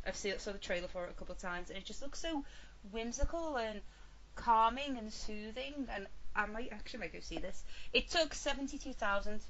I've 0.07 0.17
seen 0.17 0.39
saw 0.39 0.53
the 0.53 0.59
trailer 0.59 0.89
for 0.89 1.05
it 1.05 1.11
a 1.11 1.15
couple 1.15 1.35
of 1.35 1.41
times, 1.41 1.69
and 1.69 1.79
it 1.79 1.85
just 1.85 2.01
looks 2.01 2.21
so 2.21 2.45
whimsical 2.91 3.57
and 3.57 3.83
calming 4.35 4.97
and 4.97 5.13
soothing, 5.13 5.87
and 5.93 6.07
I 6.35 6.47
might 6.47 6.73
actually 6.73 7.01
might 7.01 7.13
go 7.13 7.21
see 7.21 7.39
this. 7.39 7.63
It 7.93 8.09
took 8.09 8.33
seventy 8.33 8.79
two 8.79 8.95
thousand 8.95 9.43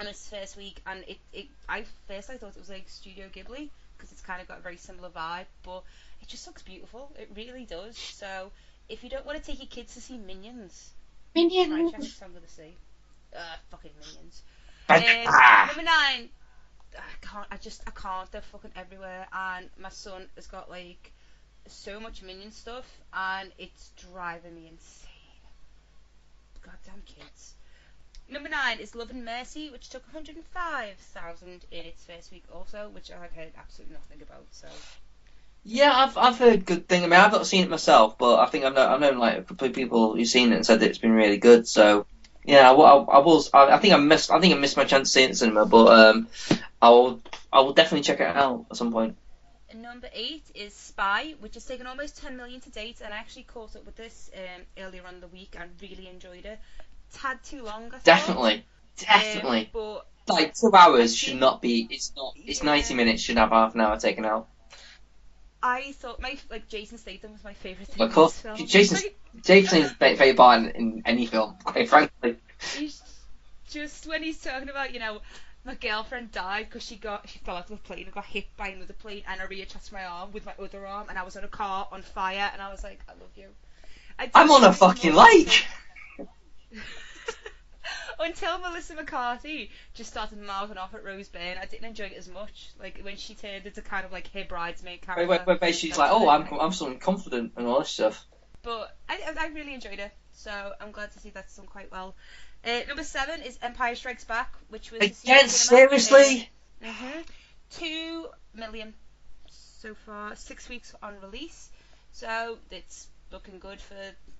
on 0.00 0.06
its 0.06 0.28
first 0.28 0.56
week, 0.56 0.80
and 0.86 1.04
it, 1.06 1.18
it 1.32 1.46
I 1.68 1.84
first 2.08 2.30
I 2.30 2.36
thought 2.36 2.56
it 2.56 2.58
was 2.58 2.70
like 2.70 2.88
Studio 2.88 3.26
Ghibli 3.28 3.70
because 3.96 4.12
it's 4.12 4.22
kind 4.22 4.40
of 4.40 4.48
got 4.48 4.58
a 4.58 4.62
very 4.62 4.76
similar 4.76 5.10
vibe, 5.10 5.46
but 5.62 5.82
it 6.20 6.28
just 6.28 6.46
looks 6.46 6.62
beautiful. 6.62 7.10
It 7.18 7.30
really 7.34 7.64
does. 7.64 7.96
So 7.96 8.50
if 8.88 9.04
you 9.04 9.10
don't 9.10 9.24
want 9.24 9.42
to 9.42 9.44
take 9.44 9.60
your 9.60 9.68
kids 9.68 9.94
to 9.94 10.00
see 10.00 10.18
Minions, 10.18 10.90
try 11.34 11.44
Minions. 11.44 11.92
check 11.92 12.02
Song 12.02 12.36
of 12.36 12.42
the 12.42 12.48
Sea. 12.48 12.76
Uh, 13.34 13.56
fucking 13.70 13.92
Minions. 14.00 14.42
Um, 14.88 15.02
ah. 15.28 15.66
number 15.68 15.84
nine. 15.84 16.28
I 16.96 17.26
can't. 17.26 17.46
I 17.50 17.56
just. 17.56 17.82
I 17.86 17.90
can't. 17.90 18.30
They're 18.30 18.42
fucking 18.42 18.72
everywhere. 18.76 19.26
And 19.32 19.70
my 19.78 19.88
son 19.88 20.26
has 20.34 20.46
got 20.46 20.68
like 20.68 21.12
so 21.68 22.00
much 22.00 22.22
minion 22.22 22.52
stuff, 22.52 22.86
and 23.14 23.50
it's 23.58 23.90
driving 24.12 24.54
me 24.54 24.68
insane. 24.70 25.08
Goddamn 26.60 27.02
kids. 27.06 27.54
Number 28.32 28.48
nine 28.48 28.78
is 28.78 28.94
Love 28.94 29.10
and 29.10 29.26
Mercy, 29.26 29.68
which 29.68 29.90
took 29.90 30.02
105,000 30.06 31.66
in 31.70 31.84
its 31.84 32.02
first 32.04 32.32
week, 32.32 32.44
also, 32.50 32.88
which 32.88 33.10
I've 33.10 33.32
heard 33.32 33.52
absolutely 33.58 33.94
nothing 33.94 34.22
about. 34.22 34.46
So 34.52 34.68
Yeah, 35.64 35.92
I've 35.94 36.16
I've 36.16 36.38
heard 36.38 36.64
good 36.64 36.88
thing. 36.88 37.04
I 37.04 37.08
mean, 37.08 37.20
I've 37.20 37.32
not 37.32 37.46
seen 37.46 37.62
it 37.62 37.68
myself, 37.68 38.16
but 38.16 38.38
I 38.38 38.46
think 38.46 38.64
I've 38.64 38.74
known, 38.74 38.88
I've 38.88 39.00
known 39.00 39.18
like 39.18 39.36
a 39.36 39.42
couple 39.42 39.68
of 39.68 39.74
people 39.74 40.16
who've 40.16 40.26
seen 40.26 40.50
it 40.52 40.56
and 40.56 40.64
said 40.64 40.80
that 40.80 40.88
it's 40.88 40.98
been 40.98 41.12
really 41.12 41.36
good. 41.36 41.68
So 41.68 42.06
yeah, 42.44 42.70
I, 42.70 42.74
I, 42.74 42.96
I 42.96 43.18
was. 43.18 43.50
I, 43.52 43.66
I 43.66 43.78
think 43.78 43.92
I 43.92 43.98
missed. 43.98 44.30
I 44.30 44.40
think 44.40 44.54
I 44.54 44.58
missed 44.58 44.78
my 44.78 44.84
chance 44.84 45.08
to 45.08 45.12
see 45.12 45.24
it 45.24 45.30
in 45.30 45.36
cinema, 45.36 45.66
but 45.66 45.86
um, 45.92 46.28
I 46.80 46.88
will. 46.88 47.20
I 47.52 47.60
will 47.60 47.74
definitely 47.74 48.04
check 48.04 48.20
it 48.20 48.34
out 48.34 48.64
at 48.70 48.78
some 48.78 48.92
point. 48.92 49.14
Number 49.74 50.08
eight 50.14 50.44
is 50.54 50.74
Spy, 50.74 51.34
which 51.40 51.54
has 51.54 51.64
taken 51.64 51.86
almost 51.86 52.18
10 52.18 52.36
million 52.36 52.60
to 52.60 52.70
date, 52.70 53.00
and 53.02 53.12
I 53.12 53.16
actually 53.16 53.44
caught 53.44 53.74
up 53.74 53.86
with 53.86 53.96
this 53.96 54.30
um, 54.36 54.62
earlier 54.78 55.02
on 55.06 55.20
the 55.20 55.28
week 55.28 55.56
and 55.58 55.70
really 55.80 56.08
enjoyed 56.08 56.44
it. 56.44 56.58
Tad 57.14 57.42
too 57.44 57.62
long. 57.62 57.92
Definitely, 58.04 58.54
Um, 58.54 58.62
definitely. 58.98 59.70
but 59.72 60.06
Like 60.28 60.54
two 60.54 60.70
hours 60.74 61.16
should 61.16 61.36
not 61.38 61.60
be. 61.60 61.86
It's 61.90 62.12
not. 62.16 62.34
It's 62.36 62.60
Yeah. 62.60 62.66
ninety 62.66 62.94
minutes. 62.94 63.22
Should 63.22 63.36
have 63.38 63.50
half 63.50 63.74
an 63.74 63.80
hour 63.80 63.98
taken 63.98 64.24
out. 64.24 64.48
I 65.62 65.92
thought 65.92 66.20
my 66.20 66.36
like 66.50 66.68
Jason 66.68 66.98
Statham 66.98 67.32
was 67.32 67.44
my 67.44 67.54
favorite 67.54 67.88
thing. 67.88 68.02
Of 68.02 68.08
in 68.10 68.14
course, 68.14 68.32
this 68.32 68.42
film. 68.42 68.66
Jason's- 68.66 69.92
favorite 69.98 70.36
part 70.36 70.60
in, 70.62 70.70
in 70.70 71.02
any 71.06 71.26
film, 71.26 71.56
quite 71.64 71.88
frankly. 71.88 72.36
he's 72.76 73.00
just 73.70 74.06
when 74.06 74.22
he's 74.22 74.40
talking 74.40 74.68
about 74.68 74.92
you 74.92 75.00
know 75.00 75.20
my 75.64 75.74
girlfriend 75.74 76.32
died 76.32 76.66
because 76.68 76.82
she 76.82 76.96
got 76.96 77.28
she 77.28 77.38
fell 77.38 77.56
out 77.56 77.66
of 77.66 77.72
a 77.72 77.76
plane 77.76 78.04
and 78.04 78.12
got 78.12 78.24
hit 78.24 78.44
by 78.56 78.68
another 78.68 78.92
plane 78.92 79.22
and 79.28 79.40
I 79.40 79.46
reattached 79.46 79.92
my 79.92 80.04
arm 80.04 80.32
with 80.32 80.44
my 80.44 80.52
other 80.60 80.84
arm 80.86 81.06
and 81.08 81.16
I 81.18 81.22
was 81.22 81.36
on 81.36 81.44
a 81.44 81.48
car 81.48 81.88
on 81.92 82.02
fire 82.02 82.50
and 82.52 82.60
I 82.60 82.70
was 82.70 82.82
like 82.82 83.00
I 83.08 83.12
love 83.12 83.30
you. 83.36 83.46
I 84.18 84.30
I'm 84.34 84.50
on 84.50 84.64
a 84.64 84.72
fucking 84.72 85.14
lake. 85.14 85.64
Until 88.20 88.58
Melissa 88.60 88.94
McCarthy 88.94 89.70
just 89.94 90.10
started 90.10 90.38
mouthing 90.40 90.78
off 90.78 90.94
at 90.94 91.04
Rose 91.04 91.28
Byrne, 91.28 91.56
I 91.60 91.64
didn't 91.66 91.86
enjoy 91.86 92.04
it 92.04 92.16
as 92.16 92.28
much. 92.28 92.70
Like 92.78 93.00
when 93.02 93.16
she 93.16 93.34
turned 93.34 93.66
into 93.66 93.80
kind 93.82 94.04
of 94.04 94.12
like 94.12 94.30
her 94.32 94.44
bridesmaid 94.44 95.02
character. 95.02 95.26
Where, 95.26 95.38
where, 95.38 95.46
where 95.46 95.56
basically 95.58 95.90
she's 95.90 95.98
like, 95.98 96.10
oh, 96.12 96.28
I'm 96.28 96.46
I'm 96.60 96.72
someone 96.72 96.98
confident 96.98 97.52
and 97.56 97.66
all 97.66 97.80
this 97.80 97.88
stuff. 97.90 98.24
but 98.62 98.94
I, 99.08 99.18
I 99.36 99.46
really 99.48 99.74
enjoyed 99.74 99.98
it, 99.98 100.12
so 100.34 100.72
I'm 100.80 100.92
glad 100.92 101.10
to 101.12 101.18
see 101.20 101.30
that's 101.30 101.56
done 101.56 101.66
quite 101.66 101.90
well. 101.90 102.14
Uh, 102.64 102.80
number 102.86 103.02
seven 103.02 103.42
is 103.42 103.58
Empire 103.60 103.96
Strikes 103.96 104.24
Back, 104.24 104.54
which 104.68 104.92
was 104.92 105.00
Again, 105.02 105.48
seriously? 105.48 106.48
hmm 106.82 107.20
Two 107.70 108.28
million 108.54 108.94
so 109.50 109.94
far, 109.94 110.36
six 110.36 110.68
weeks 110.68 110.94
on 111.02 111.14
release, 111.22 111.70
so 112.12 112.58
it's 112.70 113.08
looking 113.32 113.58
good 113.58 113.80
for 113.80 113.94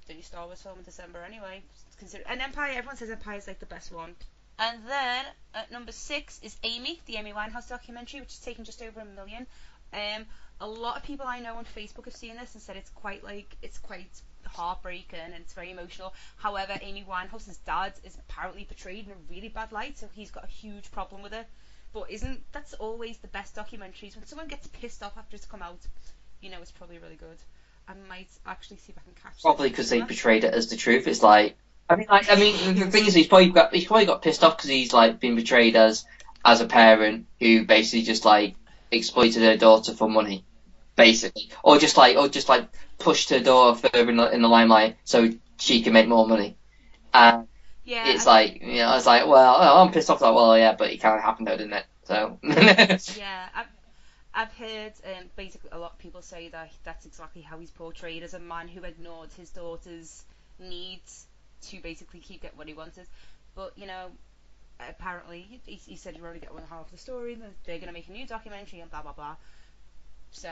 the 0.06 0.14
new 0.14 0.22
Star 0.22 0.46
Wars 0.46 0.60
film 0.62 0.78
in 0.78 0.84
December 0.84 1.24
anyway. 1.24 1.62
Consider 2.02 2.24
and 2.26 2.40
Empire, 2.40 2.72
everyone 2.74 2.96
says 2.96 3.10
Empire 3.10 3.38
is 3.38 3.46
like 3.46 3.60
the 3.60 3.66
best 3.66 3.92
one. 3.92 4.16
And 4.58 4.80
then 4.88 5.24
at 5.54 5.70
number 5.70 5.92
six 5.92 6.40
is 6.42 6.56
Amy, 6.64 7.00
the 7.06 7.14
Amy 7.14 7.32
Winehouse 7.32 7.68
documentary, 7.68 8.18
which 8.18 8.32
has 8.32 8.40
taken 8.40 8.64
just 8.64 8.82
over 8.82 8.98
a 8.98 9.04
million. 9.04 9.46
Um, 9.92 10.26
a 10.60 10.66
lot 10.66 10.96
of 10.96 11.04
people 11.04 11.26
I 11.28 11.38
know 11.38 11.54
on 11.54 11.64
Facebook 11.64 12.06
have 12.06 12.16
seen 12.16 12.34
this 12.34 12.54
and 12.54 12.62
said 12.62 12.76
it's 12.76 12.90
quite 12.90 13.22
like 13.22 13.56
it's 13.62 13.78
quite 13.78 14.10
heartbreaking 14.44 15.20
and 15.20 15.32
it's 15.34 15.52
very 15.52 15.70
emotional. 15.70 16.12
However, 16.38 16.76
Amy 16.80 17.06
Winehouse's 17.08 17.58
dad 17.58 17.92
is 18.02 18.16
apparently 18.16 18.64
portrayed 18.64 19.06
in 19.06 19.12
a 19.12 19.16
really 19.30 19.48
bad 19.48 19.70
light, 19.70 19.96
so 19.96 20.08
he's 20.12 20.32
got 20.32 20.42
a 20.42 20.48
huge 20.48 20.90
problem 20.90 21.22
with 21.22 21.32
it. 21.32 21.46
But 21.92 22.10
isn't 22.10 22.40
that's 22.50 22.74
always 22.74 23.18
the 23.18 23.28
best 23.28 23.54
documentaries 23.54 24.16
when 24.16 24.26
someone 24.26 24.48
gets 24.48 24.66
pissed 24.66 25.04
off 25.04 25.16
after 25.16 25.36
it's 25.36 25.46
come 25.46 25.62
out? 25.62 25.78
You 26.40 26.50
know, 26.50 26.58
it's 26.62 26.72
probably 26.72 26.98
really 26.98 27.14
good. 27.14 27.38
I 27.86 27.92
might 28.08 28.30
actually 28.44 28.78
see 28.78 28.90
if 28.90 28.98
I 28.98 29.02
can 29.02 29.14
catch. 29.22 29.40
Probably 29.40 29.68
because 29.68 29.88
they 29.88 30.00
portrayed 30.00 30.42
it 30.42 30.52
as 30.52 30.68
the 30.68 30.76
truth. 30.76 31.06
It's 31.06 31.22
like, 31.22 31.56
I 31.88 31.96
mean, 31.96 32.06
like, 32.08 32.30
I 32.30 32.36
mean, 32.36 32.74
the 32.76 32.90
thing 32.90 33.06
is, 33.06 33.14
he's 33.14 33.26
probably 33.26 33.50
got 33.50 33.74
he's 33.74 33.84
probably 33.84 34.06
got 34.06 34.22
pissed 34.22 34.42
off 34.44 34.56
because 34.56 34.70
he's 34.70 34.92
like 34.92 35.20
been 35.20 35.36
portrayed 35.36 35.76
as 35.76 36.04
as 36.44 36.60
a 36.60 36.66
parent 36.66 37.26
who 37.40 37.66
basically 37.66 38.02
just 38.02 38.24
like 38.24 38.56
exploited 38.90 39.42
her 39.42 39.56
daughter 39.56 39.92
for 39.94 40.08
money, 40.08 40.46
basically, 40.96 41.50
or 41.62 41.78
just 41.78 41.96
like 41.96 42.16
or 42.16 42.28
just 42.28 42.48
like 42.48 42.68
pushed 42.98 43.30
her 43.30 43.40
daughter 43.40 43.78
further 43.92 44.10
in 44.10 44.16
the, 44.16 44.30
in 44.30 44.42
the 44.42 44.48
limelight 44.48 44.96
so 45.04 45.30
she 45.58 45.82
can 45.82 45.92
make 45.92 46.08
more 46.08 46.26
money. 46.26 46.56
And 47.12 47.48
Yeah, 47.84 48.04
it's 48.08 48.26
I- 48.26 48.30
like, 48.30 48.62
you 48.62 48.76
know, 48.76 48.86
I 48.88 48.94
was 48.94 49.06
like, 49.06 49.26
well, 49.26 49.56
oh, 49.58 49.82
I'm 49.82 49.92
pissed 49.92 50.10
off. 50.10 50.20
Like, 50.20 50.34
well, 50.34 50.56
yeah, 50.56 50.74
but 50.74 50.90
it 50.90 50.98
kind 50.98 51.16
of 51.16 51.22
happened 51.22 51.48
though, 51.48 51.56
didn't 51.56 51.74
it? 51.74 51.86
So. 52.04 52.38
Yeah, 53.06 53.48
I've, 53.54 53.66
I've 54.34 54.52
heard 54.54 54.92
um, 55.04 55.30
basically 55.36 55.70
a 55.72 55.78
lot 55.78 55.92
of 55.92 55.98
people 55.98 56.22
say 56.22 56.48
that 56.48 56.72
that's 56.84 57.06
exactly 57.06 57.42
how 57.42 57.58
he's 57.58 57.70
portrayed 57.70 58.22
as 58.22 58.34
a 58.34 58.38
man 58.38 58.68
who 58.68 58.82
ignored 58.84 59.30
his 59.36 59.50
daughter's 59.50 60.24
needs 60.58 61.26
to 61.62 61.80
basically 61.80 62.20
keep 62.20 62.42
getting 62.42 62.58
what 62.58 62.68
he 62.68 62.74
wanted. 62.74 63.06
But 63.54 63.72
you 63.76 63.86
know, 63.86 64.10
apparently 64.80 65.60
he, 65.64 65.74
he 65.74 65.96
said 65.96 66.16
you 66.16 66.22
already 66.22 66.40
get 66.40 66.54
one 66.54 66.62
half 66.68 66.86
of 66.86 66.90
the 66.92 66.98
story, 66.98 67.34
and 67.34 67.42
they're 67.64 67.78
gonna 67.78 67.92
make 67.92 68.08
a 68.08 68.12
new 68.12 68.26
documentary 68.26 68.80
and 68.80 68.90
blah 68.90 69.02
blah 69.02 69.12
blah. 69.12 69.36
So, 70.30 70.50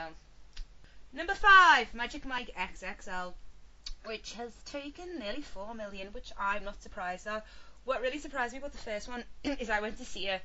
number 1.13 1.33
five, 1.33 1.93
Magic 1.93 2.25
Mike 2.25 2.51
XXL, 2.55 3.33
which 4.05 4.33
has 4.33 4.51
taken 4.65 5.19
nearly 5.19 5.41
four 5.41 5.73
million, 5.73 6.07
which 6.13 6.31
I'm 6.37 6.63
not 6.63 6.81
surprised 6.81 7.27
at. 7.27 7.45
What 7.83 8.01
really 8.01 8.19
surprised 8.19 8.53
me 8.53 8.59
about 8.59 8.73
the 8.73 8.77
first 8.77 9.07
one 9.07 9.23
is 9.43 9.69
I 9.69 9.81
went 9.81 9.97
to 9.97 10.05
see 10.05 10.27
it 10.27 10.41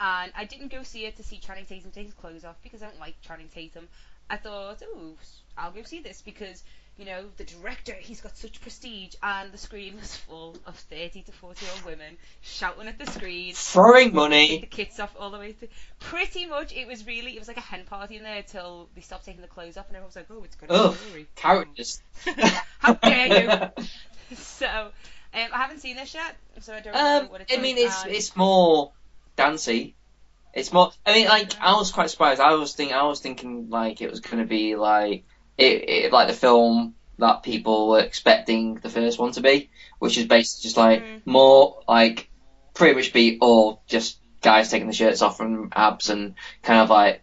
and 0.00 0.32
I 0.34 0.46
didn't 0.46 0.72
go 0.72 0.82
see 0.82 1.04
it 1.04 1.16
to 1.18 1.22
see 1.22 1.38
Channing 1.38 1.66
Tatum 1.66 1.90
take 1.90 2.06
his 2.06 2.14
clothes 2.14 2.44
off 2.44 2.56
because 2.62 2.82
I 2.82 2.86
don't 2.86 2.98
like 2.98 3.20
Channing 3.20 3.50
Tatum. 3.54 3.86
I 4.30 4.38
thought, 4.38 4.82
oh, 4.82 5.14
I'll 5.58 5.72
go 5.72 5.82
see 5.82 6.00
this 6.00 6.22
because 6.22 6.64
you 7.00 7.06
know 7.06 7.24
the 7.38 7.44
director, 7.44 7.94
he's 7.98 8.20
got 8.20 8.36
such 8.36 8.60
prestige, 8.60 9.14
and 9.22 9.50
the 9.50 9.58
screen 9.58 9.96
was 9.96 10.14
full 10.14 10.54
of 10.66 10.76
30 10.76 11.22
to 11.22 11.32
40 11.32 11.64
year 11.64 11.74
old 11.74 11.84
women 11.86 12.16
shouting 12.42 12.86
at 12.88 12.98
the 12.98 13.06
screen. 13.10 13.54
Throwing 13.54 14.14
money. 14.14 14.60
the 14.60 14.66
kits 14.66 15.00
off 15.00 15.14
all 15.18 15.30
the 15.30 15.38
way 15.38 15.52
through. 15.52 15.68
Pretty 15.98 16.44
much, 16.46 16.74
it 16.74 16.86
was 16.86 17.06
really, 17.06 17.34
it 17.34 17.38
was 17.38 17.48
like 17.48 17.56
a 17.56 17.60
hen 17.62 17.84
party 17.86 18.16
in 18.16 18.22
there 18.22 18.42
till 18.42 18.88
they 18.94 19.00
stopped 19.00 19.24
taking 19.24 19.40
the 19.40 19.48
clothes 19.48 19.76
off, 19.78 19.88
and 19.88 19.96
everyone 19.96 20.08
was 20.08 20.16
like, 20.16 20.26
"Oh, 20.30 20.44
it's 20.44 20.56
Ugh, 20.68 20.94
story." 20.94 21.26
characters. 21.36 22.02
How 22.78 22.92
dare 22.94 23.72
you? 23.78 23.84
So, 24.36 24.66
um, 24.68 24.90
I 25.32 25.56
haven't 25.58 25.80
seen 25.80 25.96
this 25.96 26.14
yet, 26.14 26.36
so 26.60 26.72
I 26.74 26.80
don't 26.80 26.94
know 26.94 27.20
Um, 27.22 27.28
what 27.30 27.40
it's 27.40 27.52
I 27.52 27.56
mean, 27.60 27.76
like, 27.76 27.86
it's 27.86 28.02
and- 28.04 28.12
it's 28.12 28.36
more 28.36 28.92
dancey. 29.36 29.96
It's 30.54 30.72
more. 30.72 30.92
I 31.06 31.12
mean, 31.14 31.26
like 31.28 31.52
I 31.60 31.72
was 31.74 31.90
quite 31.92 32.10
surprised. 32.10 32.40
I 32.40 32.54
was 32.54 32.74
think 32.74 32.92
I 32.92 33.04
was 33.04 33.20
thinking 33.20 33.70
like 33.70 34.00
it 34.00 34.10
was 34.10 34.20
gonna 34.20 34.44
be 34.44 34.76
like 34.76 35.24
it, 35.60 35.88
it 35.88 36.12
like 36.12 36.28
the 36.28 36.34
film 36.34 36.94
that 37.18 37.42
people 37.42 37.88
were 37.90 38.00
expecting 38.00 38.76
the 38.76 38.88
first 38.88 39.18
one 39.18 39.32
to 39.32 39.40
be, 39.40 39.70
which 39.98 40.16
is 40.18 40.26
basically 40.26 40.62
just 40.62 40.76
like 40.76 41.02
Mm. 41.02 41.20
more 41.26 41.82
like 41.88 42.28
pretty 42.74 42.94
much 42.94 43.12
be 43.12 43.38
all 43.40 43.82
just 43.86 44.18
guys 44.42 44.70
taking 44.70 44.86
the 44.86 44.94
shirts 44.94 45.22
off 45.22 45.36
from 45.36 45.70
abs 45.76 46.08
and 46.08 46.34
kind 46.62 46.80
of 46.80 46.90
like 46.90 47.22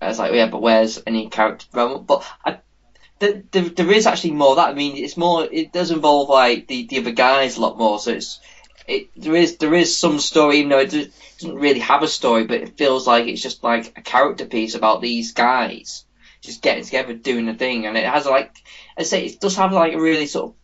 I 0.00 0.08
was 0.08 0.18
like 0.18 0.32
yeah, 0.32 0.48
but 0.48 0.60
where's 0.62 1.02
any 1.06 1.28
character 1.28 1.66
development? 1.70 2.06
But 2.06 2.24
I. 2.44 2.58
There, 3.18 3.42
there, 3.50 3.62
there 3.62 3.92
is 3.92 4.06
actually 4.06 4.32
more 4.32 4.50
of 4.50 4.56
that. 4.56 4.68
I 4.68 4.74
mean, 4.74 5.02
it's 5.02 5.16
more. 5.16 5.48
It 5.50 5.72
does 5.72 5.90
involve 5.90 6.28
like 6.28 6.66
the, 6.66 6.86
the 6.86 6.98
other 6.98 7.12
guys 7.12 7.56
a 7.56 7.62
lot 7.62 7.78
more. 7.78 7.98
So 7.98 8.10
it's 8.10 8.40
it 8.86 9.08
there 9.16 9.34
is 9.36 9.56
there 9.56 9.72
is 9.72 9.96
some 9.96 10.18
story, 10.18 10.58
even 10.58 10.68
though 10.68 10.80
it 10.80 10.90
doesn't 10.90 11.54
really 11.54 11.80
have 11.80 12.02
a 12.02 12.08
story, 12.08 12.44
but 12.44 12.60
it 12.60 12.76
feels 12.76 13.06
like 13.06 13.26
it's 13.26 13.40
just 13.40 13.64
like 13.64 13.96
a 13.96 14.02
character 14.02 14.44
piece 14.44 14.74
about 14.74 15.00
these 15.00 15.32
guys 15.32 16.05
just 16.46 16.62
getting 16.62 16.84
together, 16.84 17.14
doing 17.14 17.48
a 17.48 17.54
thing, 17.54 17.86
and 17.86 17.96
it 17.96 18.04
has 18.04 18.26
like 18.26 18.56
I 18.96 19.02
say, 19.02 19.26
it 19.26 19.40
does 19.40 19.56
have 19.56 19.72
like 19.72 19.92
a 19.92 20.00
really 20.00 20.26
sort 20.26 20.54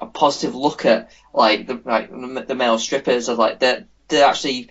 of 0.00 0.02
a 0.02 0.06
positive 0.06 0.54
look 0.54 0.84
at 0.84 1.10
like 1.32 1.66
the 1.66 1.80
like 1.84 2.10
the 2.46 2.54
male 2.54 2.78
strippers 2.78 3.28
of 3.28 3.38
like 3.38 3.60
they're 3.60 3.86
they're 4.08 4.26
actually 4.26 4.70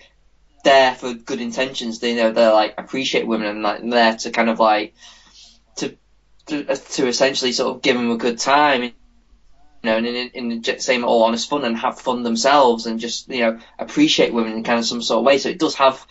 there 0.64 0.94
for 0.94 1.14
good 1.14 1.40
intentions. 1.40 1.98
They 1.98 2.14
know 2.14 2.32
they're 2.32 2.52
like 2.52 2.74
appreciate 2.78 3.26
women 3.26 3.48
and 3.48 3.62
like 3.62 3.88
there 3.88 4.16
to 4.16 4.30
kind 4.30 4.50
of 4.50 4.60
like 4.60 4.94
to 5.76 5.96
to, 6.46 6.64
to 6.64 7.08
essentially 7.08 7.52
sort 7.52 7.74
of 7.74 7.82
give 7.82 7.96
them 7.96 8.10
a 8.10 8.16
good 8.16 8.38
time 8.38 8.92
you 9.82 9.90
know, 9.90 9.96
and 9.96 10.06
in, 10.06 10.28
in 10.30 10.60
the 10.60 10.80
same 10.80 11.04
all 11.04 11.22
honest 11.22 11.48
fun 11.48 11.64
and 11.64 11.76
have 11.76 12.00
fun 12.00 12.22
themselves 12.22 12.86
and 12.86 12.98
just, 12.98 13.28
you 13.28 13.40
know, 13.40 13.60
appreciate 13.78 14.32
women 14.32 14.54
in 14.54 14.64
kind 14.64 14.78
of 14.78 14.84
some 14.84 15.02
sort 15.02 15.20
of 15.20 15.24
way. 15.24 15.38
So 15.38 15.50
it 15.50 15.58
does 15.58 15.76
have 15.76 16.04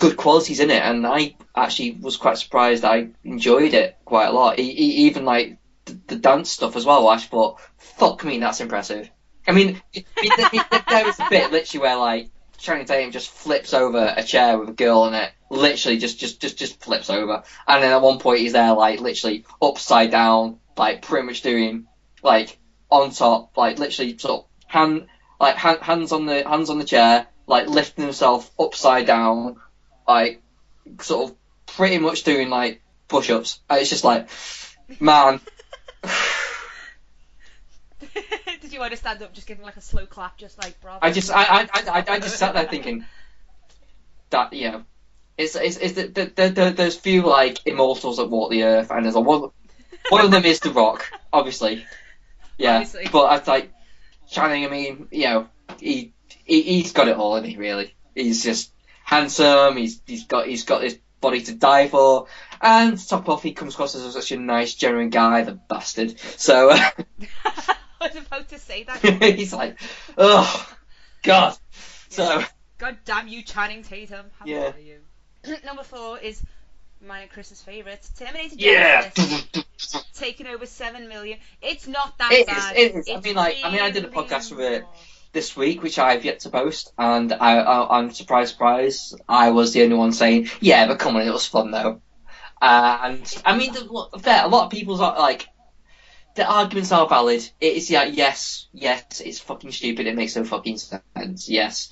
good 0.00 0.16
qualities 0.16 0.58
in 0.58 0.70
it. 0.70 0.82
And 0.82 1.06
I 1.06 1.36
actually 1.56 1.92
was 1.92 2.16
quite 2.16 2.38
surprised. 2.38 2.84
I 2.84 3.10
enjoyed 3.22 3.74
it 3.74 3.96
quite 4.04 4.28
a 4.28 4.32
lot. 4.32 4.58
Even 4.58 5.24
like 5.24 5.58
the, 5.84 6.00
the 6.08 6.16
dance 6.16 6.50
stuff 6.50 6.74
as 6.74 6.84
well. 6.84 7.06
I 7.06 7.18
thought, 7.18 7.60
fuck 7.78 8.24
me, 8.24 8.38
that's 8.38 8.60
impressive. 8.60 9.08
I 9.46 9.52
mean, 9.52 9.80
there 9.92 11.04
was 11.04 11.20
a 11.20 11.26
bit 11.30 11.52
literally 11.52 11.82
where 11.82 11.96
like 11.96 12.30
Channing 12.58 12.86
Tatum 12.86 13.10
just 13.10 13.30
flips 13.30 13.72
over 13.72 14.12
a 14.16 14.22
chair 14.22 14.58
with 14.58 14.68
a 14.68 14.72
girl 14.72 15.06
in 15.06 15.14
it. 15.14 15.30
Literally, 15.50 15.98
just 15.98 16.18
just 16.18 16.40
just 16.40 16.58
just 16.58 16.82
flips 16.82 17.10
over, 17.10 17.42
and 17.66 17.82
then 17.82 17.90
at 17.90 18.02
one 18.02 18.20
point 18.20 18.40
he's 18.40 18.52
there 18.52 18.72
like 18.74 19.00
literally 19.00 19.44
upside 19.60 20.10
down, 20.10 20.60
like 20.76 21.02
pretty 21.02 21.26
much 21.26 21.40
doing 21.40 21.86
like 22.22 22.58
on 22.90 23.10
top, 23.10 23.56
like 23.56 23.78
literally 23.78 24.16
sort 24.18 24.44
of 24.44 24.46
hand 24.66 25.06
like 25.40 25.56
hand, 25.56 25.80
hands 25.80 26.12
on 26.12 26.26
the 26.26 26.46
hands 26.46 26.70
on 26.70 26.78
the 26.78 26.84
chair, 26.84 27.26
like 27.46 27.66
lifting 27.66 28.04
himself 28.04 28.50
upside 28.60 29.06
down, 29.06 29.56
like 30.10 30.42
sort 31.00 31.30
of 31.30 31.36
pretty 31.66 31.98
much 31.98 32.24
doing 32.24 32.50
like 32.50 32.82
push-ups. 33.08 33.60
It's 33.70 33.90
just 33.90 34.04
like, 34.04 34.28
man. 34.98 35.40
Did 38.60 38.72
you 38.72 38.80
want 38.80 38.92
to 38.92 38.96
stand 38.96 39.22
up, 39.22 39.32
just 39.32 39.46
give 39.46 39.58
him 39.58 39.64
like 39.64 39.76
a 39.76 39.80
slow 39.80 40.06
clap, 40.06 40.36
just 40.36 40.58
like 40.58 40.80
bravo? 40.80 40.98
I 41.02 41.12
just, 41.12 41.30
I, 41.30 41.42
I, 41.42 41.68
I, 41.74 42.04
I 42.08 42.18
just 42.18 42.38
sat 42.38 42.54
there 42.54 42.66
thinking 42.66 43.04
that 44.30 44.52
you 44.52 44.70
know, 44.70 44.84
it's, 45.38 45.56
it's, 45.56 45.76
it's 45.76 45.94
the, 45.94 46.06
the, 46.08 46.32
the, 46.34 46.48
the, 46.48 46.70
there's 46.70 46.96
few 46.96 47.22
like 47.22 47.58
immortals 47.66 48.16
that 48.16 48.28
walk 48.30 48.50
the 48.50 48.64
earth, 48.64 48.90
and 48.90 49.04
there's 49.04 49.14
a 49.14 49.20
one, 49.20 49.50
one 50.08 50.24
of 50.24 50.30
them 50.30 50.44
is 50.44 50.60
The 50.60 50.70
Rock, 50.70 51.10
obviously. 51.32 51.84
Yeah, 52.58 52.76
Obviously. 52.76 53.08
but 53.10 53.24
I 53.24 53.50
like 53.50 53.72
Channing. 54.28 54.66
I 54.66 54.68
mean, 54.68 55.08
you 55.10 55.24
know, 55.24 55.48
he, 55.78 56.12
he 56.44 56.62
he's 56.62 56.92
got 56.92 57.08
it 57.08 57.16
all, 57.16 57.36
isn't 57.36 57.48
he? 57.48 57.56
Really, 57.56 57.94
he's 58.14 58.44
just 58.44 58.70
handsome. 59.10 59.76
He's 59.76 60.00
he's 60.06 60.24
got 60.26 60.46
he's 60.46 60.64
got 60.64 60.82
his 60.82 60.98
body 61.20 61.42
to 61.42 61.54
die 61.54 61.88
for, 61.88 62.26
and 62.62 62.96
to 62.96 63.08
top 63.08 63.28
off, 63.28 63.42
he 63.42 63.52
comes 63.52 63.74
across 63.74 63.94
as 63.96 64.12
such 64.14 64.32
a 64.32 64.36
nice, 64.36 64.74
genuine 64.74 65.10
guy, 65.10 65.42
the 65.42 65.52
bastard. 65.52 66.18
So 66.18 66.70
uh, 66.70 66.76
I 67.44 67.76
was 68.00 68.16
about 68.16 68.48
to 68.50 68.58
say 68.58 68.84
that. 68.84 69.00
he's 69.36 69.52
like, 69.52 69.78
oh 70.16 70.68
god. 71.22 71.56
So 72.08 72.42
God 72.78 72.96
damn 73.04 73.28
you, 73.28 73.42
Channing 73.42 73.82
Tatum. 73.82 74.26
How 74.38 74.46
Yeah. 74.46 74.72
are 74.72 74.78
you? 74.78 75.00
Number 75.64 75.82
four 75.82 76.18
is 76.18 76.42
my 77.06 77.26
Chris's 77.32 77.60
favourite, 77.62 78.06
Terminator 78.18 78.54
yeah. 78.58 79.10
Genisys, 79.10 80.04
taking 80.14 80.46
over 80.46 80.66
seven 80.66 81.08
million. 81.08 81.38
It's 81.62 81.86
not 81.88 82.16
that 82.18 82.32
It 82.32 82.40
is, 82.40 82.46
bad. 82.46 82.76
it 82.76 82.94
is. 82.94 83.08
I 83.10 83.20
mean, 83.20 83.36
like, 83.36 83.56
I 83.64 83.70
mean, 83.70 83.80
I 83.80 83.90
did 83.90 84.04
a 84.04 84.08
podcast 84.08 84.50
with 84.54 84.60
it. 84.60 84.84
This 85.32 85.56
week, 85.56 85.82
which 85.82 85.98
I've 85.98 86.24
yet 86.24 86.40
to 86.40 86.50
post, 86.50 86.92
and 86.98 87.32
I, 87.32 87.58
I, 87.58 87.98
I'm 87.98 88.10
surprised, 88.10 88.52
surprised, 88.52 89.20
I 89.28 89.50
was 89.50 89.72
the 89.72 89.82
only 89.82 89.96
one 89.96 90.12
saying, 90.12 90.48
yeah, 90.60 90.86
but 90.86 90.98
come 90.98 91.16
on, 91.16 91.22
it 91.22 91.32
was 91.32 91.46
fun 91.46 91.70
though. 91.70 92.00
Uh, 92.60 92.98
and 93.02 93.42
I 93.44 93.56
mean, 93.56 93.72
the, 93.72 94.18
fair, 94.20 94.44
a 94.44 94.48
lot 94.48 94.64
of 94.64 94.70
people's 94.70 95.00
are, 95.00 95.18
like, 95.18 95.48
the 96.34 96.44
arguments 96.44 96.92
are 96.92 97.08
valid. 97.08 97.48
It 97.60 97.74
is, 97.74 97.90
yeah, 97.90 98.04
yes, 98.04 98.68
yes, 98.72 99.20
it's 99.20 99.40
fucking 99.40 99.72
stupid. 99.72 100.06
It 100.06 100.14
makes 100.14 100.36
no 100.36 100.44
fucking 100.44 100.78
sense. 100.78 101.48
Yes, 101.48 101.90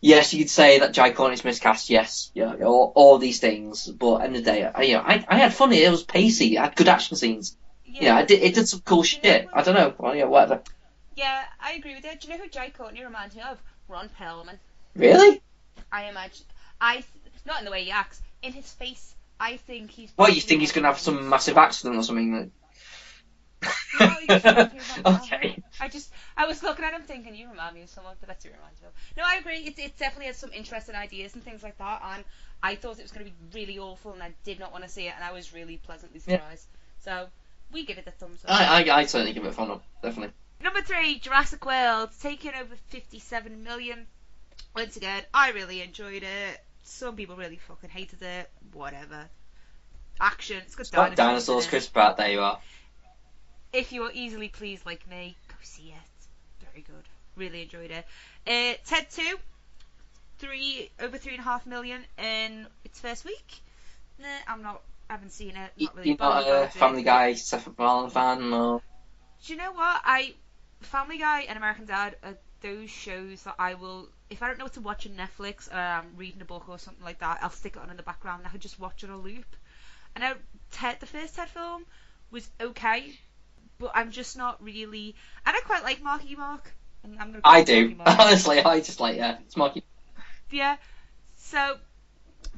yes, 0.00 0.32
you 0.32 0.40
could 0.40 0.50
say 0.50 0.80
that 0.80 0.92
Jai 0.92 1.12
Courtney's 1.12 1.44
miscast. 1.44 1.90
Yes, 1.90 2.30
yeah, 2.34 2.54
all, 2.64 2.92
all 2.94 3.18
these 3.18 3.38
things. 3.38 3.86
But 3.86 4.18
end 4.18 4.36
of 4.36 4.44
the 4.44 4.50
day, 4.50 4.64
I, 4.64 4.82
you 4.82 4.94
know, 4.94 5.02
I, 5.04 5.24
I 5.28 5.38
had 5.38 5.54
fun. 5.54 5.72
It 5.72 5.90
was 5.90 6.02
pacey. 6.02 6.58
I 6.58 6.64
had 6.64 6.76
good 6.76 6.88
action 6.88 7.16
scenes. 7.16 7.56
Yeah, 7.84 8.16
I 8.16 8.24
did, 8.24 8.42
it 8.42 8.54
did 8.54 8.68
some 8.68 8.80
cool 8.80 9.02
shit. 9.02 9.48
I 9.52 9.62
don't 9.62 9.74
know. 9.74 9.94
Well, 9.96 10.14
yeah, 10.14 10.24
whatever. 10.24 10.62
Yeah, 11.18 11.42
I 11.60 11.72
agree 11.72 11.94
with 11.94 12.04
that. 12.04 12.20
Do 12.20 12.28
you 12.28 12.36
know 12.36 12.44
who 12.44 12.48
Jai 12.48 12.70
Courtney 12.70 13.02
reminds 13.02 13.34
me 13.34 13.42
of? 13.42 13.60
Ron 13.88 14.08
Perlman. 14.20 14.56
Really? 14.94 15.42
I 15.90 16.04
imagine. 16.04 16.46
I 16.80 17.02
not 17.44 17.58
in 17.58 17.64
the 17.64 17.72
way 17.72 17.82
he 17.82 17.90
acts, 17.90 18.22
in 18.40 18.52
his 18.52 18.70
face. 18.70 19.16
I 19.40 19.56
think 19.56 19.90
he's. 19.90 20.12
What, 20.14 20.32
you 20.32 20.40
think 20.40 20.60
he's 20.60 20.70
going 20.70 20.84
to 20.84 20.88
have 20.90 20.98
some 21.00 21.28
massive 21.28 21.58
accident 21.58 21.96
or 21.96 22.04
something? 22.04 22.32
That... 22.32 22.50
No, 23.98 24.06
he 24.20 24.26
just 24.28 24.44
reminds 24.44 24.72
me 24.74 24.78
of 24.78 25.04
Ron 25.04 25.14
Perlman. 25.16 25.24
okay. 25.24 25.62
I 25.80 25.88
just, 25.88 26.12
I 26.36 26.46
was 26.46 26.62
looking 26.62 26.84
at 26.84 26.92
him 26.94 27.02
thinking, 27.02 27.34
you 27.34 27.48
remind 27.50 27.74
me 27.74 27.82
of 27.82 27.88
someone, 27.88 28.14
but 28.20 28.28
that's 28.28 28.44
who 28.44 28.50
reminds 28.52 28.80
me 28.80 28.86
of. 28.86 28.92
No, 29.16 29.24
I 29.26 29.36
agree. 29.36 29.58
It, 29.58 29.76
it 29.76 29.98
definitely 29.98 30.26
has 30.26 30.36
some 30.36 30.52
interesting 30.52 30.94
ideas 30.94 31.34
and 31.34 31.42
things 31.42 31.64
like 31.64 31.78
that, 31.78 32.00
and 32.14 32.24
I 32.62 32.76
thought 32.76 33.00
it 33.00 33.02
was 33.02 33.10
going 33.10 33.26
to 33.26 33.32
be 33.32 33.58
really 33.58 33.80
awful, 33.80 34.12
and 34.12 34.22
I 34.22 34.32
did 34.44 34.60
not 34.60 34.70
want 34.70 34.84
to 34.84 34.90
see 34.90 35.08
it, 35.08 35.14
and 35.16 35.24
I 35.24 35.32
was 35.32 35.52
really 35.52 35.78
pleasantly 35.78 36.20
Yeah. 36.26 36.36
surprised. 36.36 36.66
So, 37.00 37.26
we 37.72 37.84
give 37.84 37.98
it 37.98 38.06
a 38.06 38.12
thumbs 38.12 38.44
up. 38.44 38.52
I, 38.52 38.84
I, 38.84 38.98
I'd 38.98 39.10
certainly 39.10 39.32
give 39.32 39.44
it 39.44 39.48
a 39.48 39.52
thumbs 39.52 39.70
up, 39.72 39.82
definitely. 40.00 40.32
Number 40.62 40.80
three, 40.82 41.18
Jurassic 41.18 41.64
World, 41.64 42.10
taking 42.20 42.52
over 42.54 42.74
57 42.88 43.62
million. 43.62 44.06
Once 44.74 44.96
again, 44.96 45.22
I 45.32 45.50
really 45.52 45.82
enjoyed 45.82 46.22
it. 46.22 46.64
Some 46.82 47.16
people 47.16 47.36
really 47.36 47.56
fucking 47.68 47.90
hated 47.90 48.22
it. 48.22 48.50
Whatever. 48.72 49.26
Action. 50.20 50.58
It's 50.64 50.74
got 50.74 50.90
Got 50.90 51.16
dinosaurs. 51.16 51.16
dinosaurs. 51.16 51.66
Chris 51.68 51.86
Pratt, 51.86 52.16
there 52.16 52.30
you 52.30 52.40
are. 52.40 52.58
If 53.72 53.92
you 53.92 54.02
are 54.04 54.10
easily 54.12 54.48
pleased 54.48 54.84
like 54.86 55.08
me, 55.08 55.36
go 55.48 55.54
see 55.62 55.94
it. 55.94 56.66
Very 56.72 56.82
good. 56.82 57.04
Really 57.36 57.62
enjoyed 57.62 57.90
it. 57.90 58.04
Uh, 58.46 58.76
Ted 58.84 59.06
2, 59.10 59.22
three 60.38 60.90
over 61.00 61.18
three 61.18 61.32
and 61.32 61.40
a 61.40 61.44
half 61.44 61.66
million 61.66 62.02
in 62.18 62.66
its 62.84 62.98
first 63.00 63.24
week. 63.24 63.60
Nah, 64.18 64.26
I'm 64.48 64.62
not. 64.62 64.82
I 65.08 65.14
haven't 65.14 65.32
seen 65.32 65.50
it. 65.50 65.70
Not 65.78 65.96
really 65.96 66.08
You're 66.08 66.18
not 66.18 66.46
a. 66.46 66.68
Family 66.68 67.02
Guy, 67.02 67.34
Seth 67.34 67.66
MacFarlane 67.66 68.10
fan, 68.10 68.52
or... 68.52 68.82
Do 69.44 69.52
you 69.52 69.58
know 69.58 69.72
what? 69.72 70.00
I 70.04 70.34
Family 70.80 71.18
Guy 71.18 71.42
and 71.42 71.56
American 71.56 71.86
Dad 71.86 72.16
are 72.22 72.36
those 72.60 72.90
shows 72.90 73.42
that 73.44 73.54
I 73.58 73.74
will 73.74 74.08
if 74.30 74.42
I 74.42 74.48
don't 74.48 74.58
know 74.58 74.64
what 74.64 74.74
to 74.74 74.80
watch 74.80 75.06
on 75.06 75.12
Netflix 75.12 75.72
or 75.72 75.76
I'm 75.76 76.16
reading 76.16 76.42
a 76.42 76.44
book 76.44 76.68
or 76.68 76.78
something 76.78 77.04
like 77.04 77.20
that, 77.20 77.38
I'll 77.42 77.50
stick 77.50 77.76
it 77.76 77.82
on 77.82 77.90
in 77.90 77.96
the 77.96 78.02
background 78.02 78.40
and 78.40 78.46
I 78.46 78.50
can 78.50 78.60
just 78.60 78.78
watch 78.78 79.04
on 79.04 79.10
a 79.10 79.16
loop. 79.16 79.56
And 80.14 80.24
I, 80.24 80.34
Ted 80.70 81.00
the 81.00 81.06
first 81.06 81.36
Ted 81.36 81.48
film 81.48 81.84
was 82.30 82.48
okay, 82.60 83.18
but 83.78 83.92
I'm 83.94 84.10
just 84.10 84.36
not 84.36 84.62
really 84.62 85.14
and 85.46 85.56
I 85.56 85.60
quite 85.60 85.82
like 85.82 86.02
Marky 86.02 86.36
Mark. 86.36 86.72
And 87.04 87.18
I'm 87.18 87.30
gonna 87.30 87.40
I 87.44 87.62
do. 87.62 87.96
Honestly, 88.06 88.60
I 88.60 88.80
just 88.80 89.00
like, 89.00 89.16
yeah, 89.16 89.38
it's 89.46 89.56
Marky. 89.56 89.84
Yeah. 90.50 90.76
So, 91.36 91.78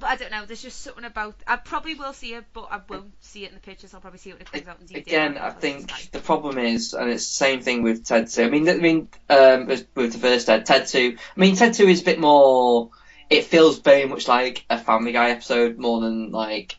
but 0.01 0.09
I 0.09 0.17
don't 0.17 0.31
know. 0.31 0.45
There's 0.47 0.63
just 0.63 0.81
something 0.81 1.05
about. 1.05 1.37
I 1.47 1.57
probably 1.57 1.95
will 1.95 2.13
see 2.13 2.35
it, 2.35 2.45
but 2.53 2.69
I 2.71 2.81
won't 2.89 3.13
see 3.21 3.45
it 3.45 3.49
in 3.49 3.55
the 3.55 3.61
pictures. 3.61 3.95
I'll 3.95 4.01
probably 4.01 4.19
see 4.19 4.31
it 4.31 4.35
when 4.35 4.43
it 4.43 4.51
comes 4.51 4.69
out 4.69 4.81
in 4.81 4.87
DVD. 4.87 5.07
Again, 5.07 5.39
I 5.39 5.51
think 5.51 5.91
Sky. 5.91 6.09
the 6.13 6.21
problem 6.21 6.59
is, 6.59 6.95
and 6.95 7.11
it's 7.11 7.27
the 7.29 7.35
same 7.35 7.61
thing 7.61 7.83
with 7.83 8.05
Ted 8.05 8.29
2. 8.29 8.43
I 8.43 8.49
mean, 8.49 8.69
I 8.69 8.75
mean, 8.77 9.09
um, 9.29 9.67
with 9.67 9.95
the 9.95 10.19
first 10.19 10.47
Ted, 10.47 10.65
Ted 10.65 10.87
2. 10.87 11.17
I 11.37 11.41
mean, 11.41 11.55
Ted 11.55 11.75
2 11.75 11.87
is 11.87 12.01
a 12.01 12.05
bit 12.05 12.19
more. 12.19 12.91
It 13.29 13.45
feels 13.45 13.79
very 13.79 14.07
much 14.07 14.27
like 14.27 14.65
a 14.71 14.79
Family 14.79 15.13
Guy 15.13 15.31
episode 15.31 15.79
more 15.79 16.01
than 16.01 16.33
like 16.33 16.77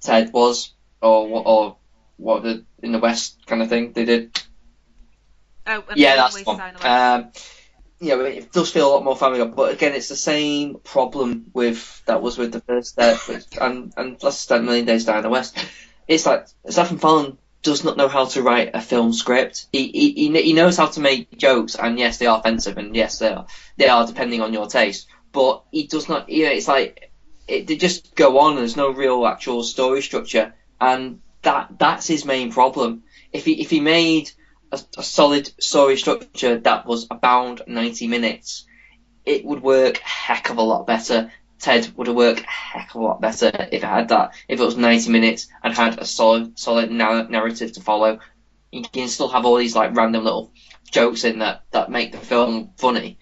Ted 0.00 0.32
was, 0.32 0.72
or 1.02 1.28
what, 1.28 1.46
or 1.46 1.76
what 2.16 2.42
the 2.44 2.64
in 2.82 2.92
the 2.92 2.98
West 2.98 3.44
kind 3.46 3.60
of 3.60 3.68
thing 3.68 3.92
they 3.92 4.04
did. 4.04 4.40
Oh, 5.66 5.82
Yeah, 5.96 6.16
that's 6.16 6.36
the 6.36 6.44
one. 6.44 6.60
Um, 6.82 7.32
you 8.00 8.08
know, 8.08 8.24
it 8.24 8.52
does 8.52 8.70
feel 8.70 8.88
a 8.88 8.92
lot 8.92 9.04
more 9.04 9.16
Family 9.16 9.44
but 9.46 9.72
again, 9.72 9.94
it's 9.94 10.08
the 10.08 10.16
same 10.16 10.76
problem 10.84 11.46
with 11.54 12.02
that 12.06 12.22
was 12.22 12.36
with 12.36 12.52
the 12.52 12.60
first 12.60 12.90
step 12.90 13.18
and 13.60 13.92
and 13.96 14.22
let's 14.22 14.38
start 14.38 14.62
Million 14.62 14.84
Days 14.84 15.04
Down 15.04 15.22
the 15.22 15.28
West. 15.30 15.56
It's 16.06 16.26
like 16.26 16.46
Stephen 16.68 16.96
MacFarlane 16.96 17.38
does 17.62 17.82
not 17.82 17.96
know 17.96 18.08
how 18.08 18.26
to 18.26 18.42
write 18.42 18.70
a 18.74 18.80
film 18.80 19.12
script. 19.12 19.66
He, 19.72 19.88
he 19.88 20.12
he 20.12 20.42
he 20.42 20.52
knows 20.52 20.76
how 20.76 20.86
to 20.86 21.00
make 21.00 21.36
jokes, 21.36 21.74
and 21.74 21.98
yes, 21.98 22.18
they 22.18 22.26
are 22.26 22.38
offensive, 22.38 22.78
and 22.78 22.94
yes, 22.94 23.18
they 23.18 23.32
are 23.32 23.46
they 23.76 23.88
are 23.88 24.06
depending 24.06 24.42
on 24.42 24.52
your 24.52 24.66
taste. 24.66 25.08
But 25.32 25.64
he 25.72 25.86
does 25.86 26.08
not. 26.08 26.28
You 26.28 26.44
know, 26.44 26.52
it's 26.52 26.68
like 26.68 27.10
it, 27.48 27.66
they 27.66 27.76
just 27.76 28.14
go 28.14 28.38
on. 28.38 28.56
There's 28.56 28.76
no 28.76 28.90
real 28.90 29.26
actual 29.26 29.62
story 29.62 30.02
structure, 30.02 30.54
and 30.80 31.20
that 31.42 31.78
that's 31.78 32.06
his 32.06 32.24
main 32.24 32.52
problem. 32.52 33.04
If 33.32 33.44
he 33.46 33.60
if 33.60 33.70
he 33.70 33.80
made 33.80 34.30
a, 34.82 35.00
a 35.00 35.02
solid 35.02 35.50
story 35.62 35.96
structure 35.96 36.58
that 36.58 36.86
was 36.86 37.06
about 37.10 37.68
90 37.68 38.08
minutes, 38.08 38.66
it 39.24 39.44
would 39.44 39.62
work 39.62 39.98
a 39.98 40.04
heck 40.04 40.50
of 40.50 40.58
a 40.58 40.62
lot 40.62 40.86
better. 40.86 41.32
Ted 41.58 41.90
would 41.96 42.06
have 42.06 42.16
worked 42.16 42.40
a 42.40 42.46
heck 42.46 42.94
of 42.94 43.00
a 43.00 43.04
lot 43.04 43.20
better 43.20 43.46
if 43.48 43.82
it 43.82 43.84
had 43.84 44.08
that. 44.08 44.34
If 44.48 44.60
it 44.60 44.64
was 44.64 44.76
90 44.76 45.10
minutes 45.10 45.48
and 45.62 45.74
had 45.74 45.98
a 45.98 46.04
solid, 46.04 46.58
solid 46.58 46.90
narr- 46.90 47.28
narrative 47.28 47.72
to 47.72 47.80
follow. 47.80 48.20
You 48.70 48.82
can 48.82 49.08
still 49.08 49.28
have 49.28 49.46
all 49.46 49.56
these 49.56 49.74
like 49.74 49.96
random 49.96 50.24
little 50.24 50.52
jokes 50.90 51.24
in 51.24 51.38
that 51.38 51.62
that 51.70 51.90
make 51.90 52.12
the 52.12 52.18
film 52.18 52.72
funny, 52.76 53.18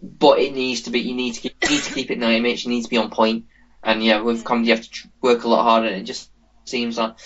but 0.00 0.38
it 0.38 0.54
needs 0.54 0.82
to 0.82 0.90
be. 0.90 1.00
You 1.00 1.14
need 1.14 1.34
to 1.34 1.40
keep, 1.40 1.56
you 1.62 1.70
need 1.70 1.82
to 1.82 1.94
keep 1.94 2.10
it 2.10 2.18
90 2.18 2.40
minutes. 2.40 2.64
You 2.64 2.70
need 2.70 2.84
to 2.84 2.90
be 2.90 2.96
on 2.96 3.10
point. 3.10 3.46
And 3.82 4.02
yeah, 4.02 4.20
with 4.20 4.42
mm. 4.42 4.44
comedy, 4.44 4.68
you 4.68 4.74
have 4.74 4.84
to 4.84 4.90
tr- 4.90 5.08
work 5.20 5.44
a 5.44 5.48
lot 5.48 5.64
harder. 5.64 5.88
And 5.88 5.96
it 5.96 6.04
just 6.04 6.30
seems 6.64 6.98
like 6.98 7.16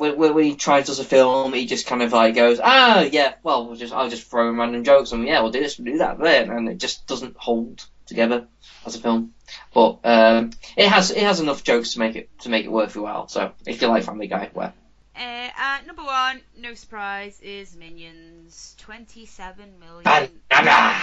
when, 0.00 0.34
when 0.34 0.44
he 0.44 0.56
tries 0.56 0.86
does 0.86 0.98
a 0.98 1.04
film, 1.04 1.52
he 1.52 1.66
just 1.66 1.86
kind 1.86 2.02
of 2.02 2.12
like 2.12 2.34
goes, 2.34 2.58
ah, 2.62 3.02
yeah, 3.02 3.34
well, 3.42 3.66
we'll 3.66 3.76
just 3.76 3.92
I'll 3.92 4.08
just 4.08 4.28
throw 4.28 4.48
in 4.48 4.56
random 4.56 4.82
jokes 4.82 5.12
and 5.12 5.26
yeah, 5.26 5.42
we'll 5.42 5.52
do 5.52 5.60
this, 5.60 5.78
we'll 5.78 5.92
do 5.92 5.98
that, 5.98 6.18
there, 6.18 6.56
and 6.56 6.68
it 6.68 6.78
just 6.78 7.06
doesn't 7.06 7.36
hold 7.36 7.84
together 8.06 8.46
as 8.86 8.96
a 8.96 8.98
film. 8.98 9.34
But 9.74 10.00
um, 10.04 10.50
it 10.76 10.88
has 10.88 11.10
it 11.10 11.22
has 11.22 11.40
enough 11.40 11.62
jokes 11.62 11.92
to 11.92 11.98
make 11.98 12.16
it 12.16 12.30
to 12.40 12.48
make 12.48 12.64
it 12.64 12.72
worth 12.72 12.94
your 12.94 13.04
while. 13.04 13.28
So 13.28 13.52
if 13.66 13.80
you 13.80 13.88
like 13.88 14.04
Family 14.04 14.26
Guy, 14.26 14.50
where. 14.52 14.72
Uh, 15.14 15.50
and 15.58 15.86
number 15.86 16.02
one, 16.02 16.40
no 16.56 16.72
surprise, 16.72 17.38
is 17.40 17.76
Minions. 17.76 18.74
27 18.78 19.78
million. 19.78 20.30
Banana! 20.48 21.00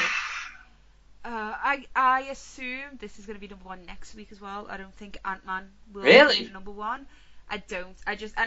Uh, 1.24 1.54
I 1.62 1.86
I 1.96 2.22
assume 2.32 2.98
this 3.00 3.20
is 3.20 3.26
going 3.26 3.36
to 3.36 3.42
be 3.42 3.48
number 3.48 3.66
one 3.66 3.86
next 3.86 4.16
week 4.16 4.30
as 4.32 4.40
well. 4.40 4.66
I 4.70 4.78
don't 4.78 4.94
think 4.96 5.18
Ant 5.26 5.46
Man 5.46 5.68
will 5.94 6.04
Really? 6.04 6.46
be 6.46 6.52
number 6.52 6.72
one. 6.72 7.06
I 7.50 7.58
don't. 7.58 7.96
I 8.06 8.16
just 8.16 8.34
and 8.38 8.47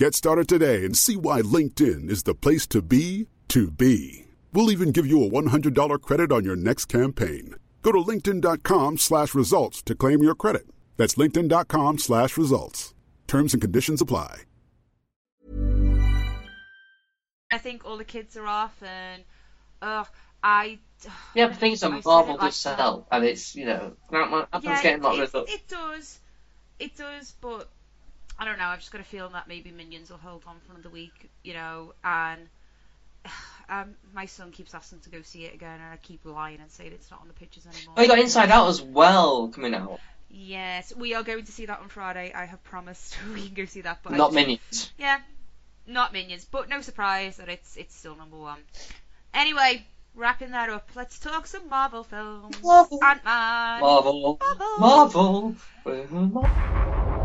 Get 0.00 0.14
started 0.14 0.48
today 0.48 0.86
and 0.86 0.96
see 0.96 1.14
why 1.14 1.42
LinkedIn 1.42 2.08
is 2.08 2.22
the 2.22 2.34
place 2.34 2.66
to 2.68 2.80
be 2.80 3.28
to 3.48 3.70
be. 3.70 4.24
We'll 4.50 4.70
even 4.70 4.92
give 4.92 5.06
you 5.06 5.22
a 5.22 5.28
$100 5.28 6.00
credit 6.00 6.32
on 6.32 6.42
your 6.42 6.56
next 6.56 6.86
campaign. 6.86 7.56
Go 7.82 7.92
to 7.92 7.98
linkedin.com 7.98 8.96
slash 8.96 9.34
results 9.34 9.82
to 9.82 9.94
claim 9.94 10.22
your 10.22 10.34
credit. 10.34 10.62
That's 10.96 11.16
linkedin.com 11.16 11.98
slash 11.98 12.38
results. 12.38 12.94
Terms 13.26 13.52
and 13.52 13.60
conditions 13.60 14.00
apply. 14.00 14.44
I 17.50 17.58
think 17.58 17.84
all 17.84 17.98
the 17.98 18.04
kids 18.04 18.38
are 18.38 18.46
off, 18.46 18.82
and 18.82 19.22
uh, 19.82 20.04
I. 20.42 20.78
Yeah, 21.34 21.48
but 21.48 21.58
things 21.58 21.82
I 21.82 21.88
on 21.88 21.96
said 21.96 22.08
Marvel 22.08 22.36
it 22.36 22.40
last 22.40 22.64
does 22.64 22.76
sell, 22.76 23.06
and 23.12 23.24
it's 23.26 23.54
you 23.54 23.66
know, 23.66 23.92
Apple 24.10 24.46
Yeah, 24.62 24.82
getting 24.82 25.00
a 25.00 25.04
lot 25.04 25.20
of 25.20 25.34
it, 25.34 25.50
it 25.50 25.68
does. 25.68 26.20
It 26.78 26.96
does, 26.96 27.34
but 27.42 27.68
I 28.40 28.46
don't 28.46 28.58
know. 28.58 28.64
I've 28.64 28.78
just 28.80 28.90
got 28.90 29.02
a 29.02 29.04
feeling 29.04 29.32
that 29.34 29.48
maybe 29.48 29.70
Minions 29.70 30.08
will 30.08 30.16
hold 30.16 30.44
on 30.46 30.56
for 30.66 30.72
another 30.72 30.88
week, 30.88 31.28
you 31.44 31.52
know. 31.52 31.92
And 32.02 32.48
um, 33.68 33.94
my 34.14 34.24
son 34.24 34.50
keeps 34.50 34.74
asking 34.74 35.00
to 35.00 35.10
go 35.10 35.20
see 35.20 35.44
it 35.44 35.54
again, 35.54 35.74
and 35.74 35.92
I 35.92 35.98
keep 35.98 36.24
lying 36.24 36.58
and 36.60 36.70
saying 36.70 36.92
it's 36.94 37.10
not 37.10 37.20
on 37.20 37.28
the 37.28 37.34
pictures 37.34 37.66
anymore. 37.66 37.94
Oh, 37.98 38.02
you 38.02 38.08
got 38.08 38.18
Inside 38.18 38.50
Out 38.50 38.68
as 38.68 38.80
well 38.80 39.48
coming 39.48 39.74
out. 39.74 40.00
Yes, 40.30 40.94
we 40.96 41.14
are 41.14 41.22
going 41.22 41.44
to 41.44 41.52
see 41.52 41.66
that 41.66 41.80
on 41.80 41.88
Friday. 41.88 42.32
I 42.34 42.46
have 42.46 42.64
promised 42.64 43.14
we 43.34 43.44
can 43.46 43.54
go 43.54 43.66
see 43.66 43.82
that, 43.82 43.98
but 44.02 44.12
Not 44.12 44.28
just- 44.28 44.34
Minions. 44.34 44.92
Yeah, 44.98 45.18
not 45.86 46.14
Minions, 46.14 46.46
but 46.46 46.70
no 46.70 46.80
surprise 46.80 47.36
that 47.36 47.50
it's 47.50 47.76
it's 47.76 47.94
still 47.94 48.16
number 48.16 48.38
one. 48.38 48.60
Anyway, 49.34 49.84
wrapping 50.14 50.52
that 50.52 50.70
up, 50.70 50.88
let's 50.94 51.18
talk 51.18 51.46
some 51.46 51.68
Marvel 51.68 52.04
films. 52.04 52.56
Marvel. 52.62 53.00
Ant 53.04 53.22
Man. 53.22 53.80
Marvel. 53.82 54.38
Marvel. 54.78 55.56
Marvel. 56.08 57.19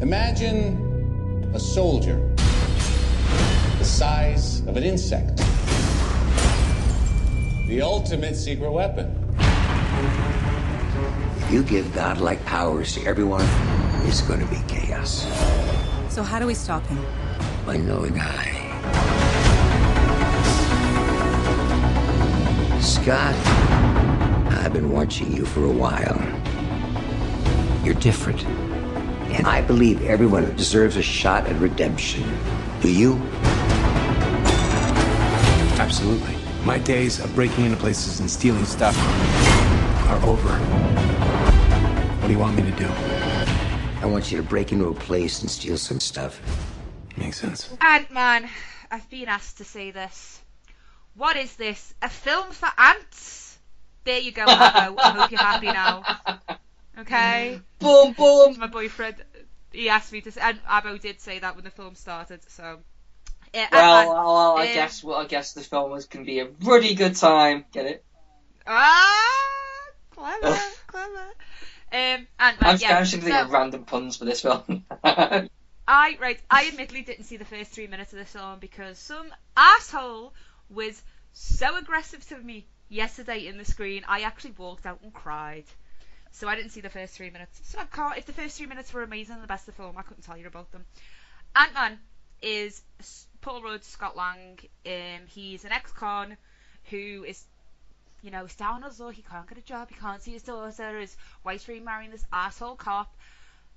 Imagine 0.00 1.50
a 1.54 1.58
soldier 1.58 2.18
the 3.78 3.84
size 3.84 4.60
of 4.68 4.76
an 4.76 4.84
insect. 4.84 5.38
The 7.66 7.82
ultimate 7.82 8.36
secret 8.36 8.70
weapon. 8.70 9.12
If 11.38 11.52
you 11.52 11.64
give 11.64 11.92
godlike 11.92 12.44
powers 12.44 12.94
to 12.94 13.04
everyone, 13.06 13.44
it's 14.04 14.20
going 14.20 14.38
to 14.38 14.46
be 14.46 14.60
chaos. 14.68 15.26
So 16.10 16.22
how 16.22 16.38
do 16.38 16.46
we 16.46 16.54
stop 16.54 16.86
him? 16.86 17.04
By 17.66 17.76
knowing 17.78 18.20
I. 18.20 18.54
Scott, 22.80 23.34
I've 24.60 24.72
been 24.72 24.92
watching 24.92 25.32
you 25.32 25.44
for 25.44 25.64
a 25.64 25.72
while. 25.72 26.22
You're 27.84 27.94
different. 27.94 28.44
And 29.30 29.46
I 29.46 29.60
believe 29.60 30.02
everyone 30.04 30.54
deserves 30.56 30.96
a 30.96 31.02
shot 31.02 31.46
at 31.46 31.60
redemption. 31.60 32.24
Do 32.80 32.92
you? 32.92 33.14
Absolutely. 35.78 36.34
My 36.64 36.78
days 36.78 37.20
of 37.20 37.34
breaking 37.34 37.66
into 37.66 37.76
places 37.76 38.20
and 38.20 38.30
stealing 38.30 38.64
stuff 38.64 38.96
are 40.08 40.26
over. 40.26 40.58
What 42.18 42.26
do 42.26 42.32
you 42.32 42.38
want 42.38 42.56
me 42.56 42.62
to 42.62 42.76
do? 42.76 42.88
I 44.00 44.06
want 44.06 44.30
you 44.30 44.36
to 44.38 44.42
break 44.42 44.72
into 44.72 44.88
a 44.88 44.94
place 44.94 45.42
and 45.42 45.50
steal 45.50 45.76
some 45.76 46.00
stuff. 46.00 46.40
Makes 47.16 47.40
sense. 47.40 47.76
Ant 47.80 48.10
Man. 48.10 48.48
I've 48.90 49.08
been 49.10 49.28
asked 49.28 49.58
to 49.58 49.64
say 49.64 49.90
this. 49.90 50.40
What 51.14 51.36
is 51.36 51.56
this? 51.56 51.94
A 52.00 52.08
film 52.08 52.50
for 52.52 52.68
ants? 52.78 53.58
There 54.04 54.18
you 54.18 54.32
go, 54.32 54.46
Abbo. 54.46 54.96
I 54.98 55.10
hope 55.10 55.30
you're 55.30 55.40
happy 55.40 55.66
now. 55.66 56.02
Okay. 56.98 57.60
Boom, 57.78 58.12
boom. 58.12 58.58
My 58.58 58.66
boyfriend, 58.66 59.16
he 59.72 59.88
asked 59.88 60.12
me 60.12 60.20
to 60.22 60.32
say, 60.32 60.40
and 60.42 60.60
Abbo 60.64 61.00
did 61.00 61.20
say 61.20 61.38
that 61.38 61.54
when 61.54 61.64
the 61.64 61.70
film 61.70 61.94
started. 61.94 62.40
So. 62.50 62.80
Yeah, 63.54 63.68
Well, 63.72 64.08
well, 64.08 64.24
well, 64.34 64.56
I 64.58 64.66
Um, 64.68 64.74
guess 64.74 65.04
well, 65.04 65.18
I 65.18 65.24
guess 65.26 65.52
this 65.54 65.66
film 65.66 65.90
was 65.90 66.06
can 66.06 66.24
be 66.24 66.40
a 66.40 66.48
really 66.64 66.94
good 66.94 67.14
time. 67.16 67.64
Get 67.72 67.86
it? 67.86 68.04
Ah, 68.66 69.86
clever, 70.10 70.58
clever. 70.86 71.26
Um, 71.90 72.26
Ant-Man. 72.38 72.56
I'm, 72.60 72.78
yeah. 72.78 72.96
I'm 72.98 73.02
just 73.04 73.12
thinking 73.12 73.30
so- 73.32 73.42
of 73.42 73.50
random 73.50 73.84
puns 73.84 74.16
for 74.16 74.24
this 74.26 74.42
film. 74.42 74.84
I 75.04 76.18
right. 76.20 76.38
I 76.50 76.68
admittedly 76.68 77.02
didn't 77.02 77.24
see 77.24 77.38
the 77.38 77.46
first 77.46 77.70
three 77.70 77.86
minutes 77.86 78.12
of 78.12 78.18
this 78.18 78.30
film 78.32 78.58
because 78.58 78.98
some 78.98 79.32
asshole 79.56 80.34
was 80.68 81.00
so 81.32 81.76
aggressive 81.78 82.26
to 82.28 82.36
me 82.36 82.66
yesterday 82.90 83.46
in 83.46 83.56
the 83.56 83.64
screen. 83.64 84.02
I 84.06 84.20
actually 84.22 84.52
walked 84.58 84.84
out 84.84 85.00
and 85.02 85.14
cried. 85.14 85.64
So 86.32 86.48
I 86.48 86.54
didn't 86.54 86.70
see 86.70 86.80
the 86.80 86.90
first 86.90 87.14
three 87.14 87.30
minutes. 87.30 87.60
So 87.64 87.78
I 87.78 87.84
can't. 87.84 88.18
If 88.18 88.26
the 88.26 88.32
first 88.32 88.56
three 88.56 88.66
minutes 88.66 88.92
were 88.92 89.02
amazing, 89.02 89.40
the 89.40 89.46
best 89.46 89.68
of 89.68 89.76
the 89.76 89.82
film, 89.82 89.96
I 89.96 90.02
couldn't 90.02 90.22
tell 90.22 90.36
you 90.36 90.46
about 90.46 90.70
them. 90.72 90.84
Ant 91.56 91.74
Man 91.74 91.98
is 92.42 92.82
Paul 93.40 93.62
Rudd, 93.62 93.84
Scott 93.84 94.16
Lang. 94.16 94.58
Um, 94.86 95.26
he's 95.26 95.64
an 95.64 95.72
ex-con 95.72 96.36
who 96.90 97.24
is 97.26 97.44
you 98.22 98.30
know, 98.30 98.46
down 98.56 98.82
as 98.84 98.98
though 98.98 99.10
he 99.10 99.22
can't 99.22 99.48
get 99.48 99.58
a 99.58 99.62
job, 99.62 99.88
he 99.88 99.94
can't 99.94 100.22
see 100.22 100.32
his 100.32 100.42
daughter, 100.42 100.98
his 100.98 101.16
wife's 101.44 101.68
remarrying 101.68 102.10
this 102.10 102.24
asshole 102.32 102.76
cop. 102.76 103.14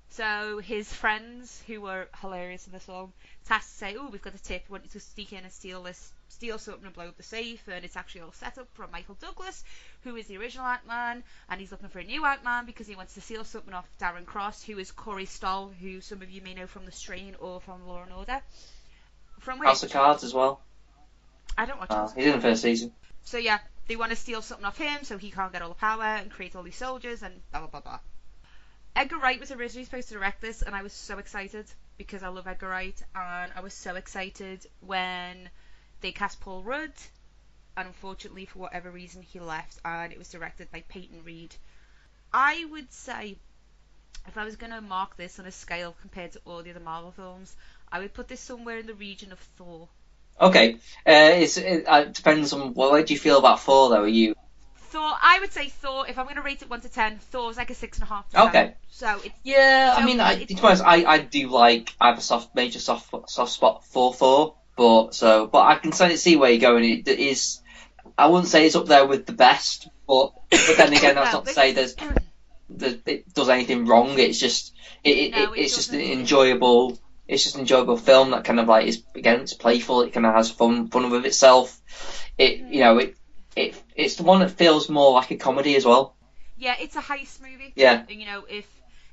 So 0.08 0.58
his 0.58 0.92
friends, 0.92 1.62
who 1.66 1.80
were 1.80 2.08
hilarious 2.20 2.66
in 2.66 2.72
this 2.72 2.84
film, 2.84 3.12
tasked 3.46 3.70
to 3.70 3.76
say, 3.76 3.96
"Oh, 3.96 4.08
we've 4.08 4.20
got 4.20 4.34
a 4.34 4.42
tip. 4.42 4.64
We 4.68 4.72
want 4.72 4.84
you 4.84 4.90
to 4.90 5.00
sneak 5.00 5.32
in 5.32 5.44
and 5.44 5.52
steal 5.52 5.82
this, 5.82 6.12
steal 6.32 6.58
something 6.58 6.84
and 6.84 6.94
blow 6.94 7.08
up 7.08 7.16
the 7.16 7.22
safe." 7.22 7.66
And 7.68 7.84
it's 7.84 7.96
actually 7.96 8.22
all 8.22 8.32
set 8.32 8.58
up 8.58 8.68
from 8.74 8.90
Michael 8.90 9.16
Douglas, 9.20 9.64
who 10.02 10.16
is 10.16 10.26
the 10.26 10.38
original 10.38 10.66
Ant 10.66 10.86
Man, 10.86 11.22
and 11.48 11.60
he's 11.60 11.70
looking 11.70 11.88
for 11.88 12.00
a 12.00 12.04
new 12.04 12.24
Ant 12.24 12.42
Man 12.44 12.66
because 12.66 12.86
he 12.86 12.96
wants 12.96 13.14
to 13.14 13.20
steal 13.20 13.44
something 13.44 13.74
off 13.74 13.88
Darren 14.00 14.26
Cross, 14.26 14.64
who 14.64 14.78
is 14.78 14.90
Corey 14.90 15.26
Stoll, 15.26 15.72
who 15.80 16.00
some 16.00 16.22
of 16.22 16.30
you 16.30 16.42
may 16.42 16.54
know 16.54 16.66
from 16.66 16.84
The 16.86 16.92
Strain 16.92 17.36
or 17.40 17.60
from 17.60 17.86
Law 17.86 18.02
and 18.02 18.12
Order. 18.12 18.40
From 19.40 19.58
which 19.58 19.66
House 19.66 19.82
of 19.82 19.90
Cards 19.92 20.24
as 20.24 20.32
well. 20.34 20.60
I 21.56 21.66
don't 21.66 21.78
watch 21.78 21.90
Uh, 21.90 22.08
he's 22.16 22.26
in 22.26 22.32
the 22.32 22.40
first 22.40 22.62
season. 22.62 22.92
So 23.24 23.38
yeah, 23.38 23.58
they 23.88 23.96
want 23.96 24.10
to 24.10 24.16
steal 24.16 24.42
something 24.42 24.64
off 24.64 24.78
him 24.78 25.04
so 25.04 25.18
he 25.18 25.30
can't 25.30 25.52
get 25.52 25.62
all 25.62 25.68
the 25.68 25.74
power 25.74 26.02
and 26.02 26.30
create 26.30 26.56
all 26.56 26.62
these 26.62 26.76
soldiers 26.76 27.22
and 27.22 27.42
blah 27.50 27.60
blah 27.60 27.68
blah 27.68 27.80
blah. 27.80 28.00
Edgar 28.94 29.18
Wright 29.18 29.40
was 29.40 29.50
originally 29.50 29.84
supposed 29.84 30.08
to 30.08 30.14
direct 30.14 30.40
this, 30.40 30.62
and 30.62 30.74
I 30.74 30.82
was 30.82 30.92
so 30.92 31.18
excited 31.18 31.66
because 31.96 32.22
I 32.22 32.28
love 32.28 32.46
Edgar 32.46 32.68
Wright, 32.68 33.02
and 33.14 33.52
I 33.56 33.60
was 33.60 33.74
so 33.74 33.96
excited 33.96 34.66
when 34.80 35.48
they 36.02 36.12
cast 36.12 36.40
Paul 36.40 36.62
Rudd, 36.62 36.92
and 37.76 37.86
unfortunately 37.88 38.46
for 38.46 38.58
whatever 38.58 38.90
reason 38.90 39.22
he 39.22 39.40
left, 39.40 39.78
and 39.84 40.12
it 40.12 40.18
was 40.18 40.30
directed 40.30 40.70
by 40.70 40.82
Peyton 40.88 41.24
Reed. 41.24 41.54
I 42.32 42.66
would 42.70 42.92
say 42.92 43.36
if 44.26 44.36
I 44.36 44.44
was 44.44 44.56
going 44.56 44.72
to 44.72 44.80
mark 44.80 45.16
this 45.16 45.38
on 45.38 45.46
a 45.46 45.52
scale 45.52 45.96
compared 46.00 46.32
to 46.32 46.40
all 46.44 46.62
the 46.62 46.70
other 46.70 46.80
Marvel 46.80 47.12
films, 47.12 47.54
I 47.90 47.98
would 48.00 48.14
put 48.14 48.28
this 48.28 48.40
somewhere 48.40 48.78
in 48.78 48.86
the 48.86 48.94
region 48.94 49.32
of 49.32 49.38
Thor. 49.56 49.88
Okay, 50.40 50.74
uh, 50.74 50.76
it's, 51.06 51.56
it 51.58 51.84
uh, 51.86 52.04
depends 52.04 52.52
on 52.52 52.74
what 52.74 52.92
way 52.92 53.02
do 53.02 53.12
you 53.12 53.20
feel 53.20 53.38
about 53.38 53.60
Thor 53.60 53.90
though? 53.90 54.02
Are 54.02 54.08
you 54.08 54.34
Thor, 54.92 55.14
I 55.22 55.38
would 55.40 55.52
say 55.52 55.68
Thor. 55.68 56.06
If 56.06 56.18
I'm 56.18 56.24
going 56.24 56.36
to 56.36 56.42
rate 56.42 56.62
it 56.62 56.68
one 56.68 56.82
to 56.82 56.88
ten, 56.88 57.18
Thor's 57.18 57.56
like 57.56 57.70
a 57.70 57.74
six 57.74 57.98
and 57.98 58.04
a 58.04 58.08
half. 58.08 58.26
Okay. 58.34 58.74
So 58.90 59.20
it's 59.24 59.34
Yeah, 59.42 59.94
I 59.96 60.00
so 60.00 60.06
mean, 60.06 60.20
I, 60.20 60.44
to 60.44 60.54
be 60.54 60.60
honest, 60.60 60.82
I, 60.84 61.04
I 61.04 61.18
do 61.18 61.48
like 61.48 61.94
I 62.00 62.08
have 62.08 62.18
a 62.18 62.22
soft 62.22 62.54
major 62.54 62.78
soft 62.78 63.10
soft 63.28 63.52
spot 63.52 63.84
for 63.86 64.12
Thor, 64.12 64.54
but 64.76 65.14
so 65.14 65.46
but 65.46 65.60
I 65.62 65.76
can 65.76 65.92
see 65.92 66.16
see 66.16 66.36
where 66.36 66.50
you're 66.50 66.60
going. 66.60 66.84
It, 66.84 67.08
it 67.08 67.18
is 67.18 67.62
I 68.16 68.26
wouldn't 68.26 68.48
say 68.48 68.66
it's 68.66 68.76
up 68.76 68.86
there 68.86 69.06
with 69.06 69.26
the 69.26 69.32
best, 69.32 69.88
but 70.06 70.32
but 70.50 70.76
then 70.76 70.92
again, 70.92 71.14
that's 71.14 71.32
not 71.32 71.46
to 71.46 71.52
say 71.52 71.72
there's, 71.72 71.94
there's 72.68 72.96
it 73.06 73.32
does 73.34 73.48
anything 73.48 73.86
wrong. 73.86 74.18
It's 74.18 74.38
just 74.38 74.74
it, 75.02 75.10
it, 75.10 75.30
No, 75.32 75.52
it 75.52 75.58
it 75.58 75.62
it's 75.62 75.76
just 75.76 75.92
an 75.92 76.00
enjoyable. 76.00 76.98
It's 77.28 77.42
just 77.42 77.54
an 77.54 77.62
enjoyable 77.62 77.96
film 77.96 78.30
that 78.30 78.44
kind 78.44 78.60
of 78.60 78.68
like 78.68 78.86
is 78.86 79.02
again 79.14 79.40
it's 79.40 79.54
playful. 79.54 80.02
It 80.02 80.12
kind 80.12 80.26
of 80.26 80.34
has 80.34 80.50
fun 80.50 80.88
fun 80.88 81.10
with 81.10 81.24
itself. 81.24 81.80
It 82.36 82.58
you 82.58 82.80
know 82.80 82.98
it 82.98 83.16
it 83.56 83.80
it's 83.94 84.16
the 84.16 84.24
one 84.24 84.40
that 84.40 84.50
feels 84.50 84.88
more 84.88 85.12
like 85.12 85.30
a 85.30 85.36
comedy 85.36 85.76
as 85.76 85.84
well. 85.84 86.16
Yeah, 86.56 86.74
it's 86.78 86.96
a 86.96 87.00
heist 87.00 87.40
movie. 87.40 87.72
Yeah. 87.74 88.04
You 88.08 88.26
know, 88.26 88.44
if 88.48 88.66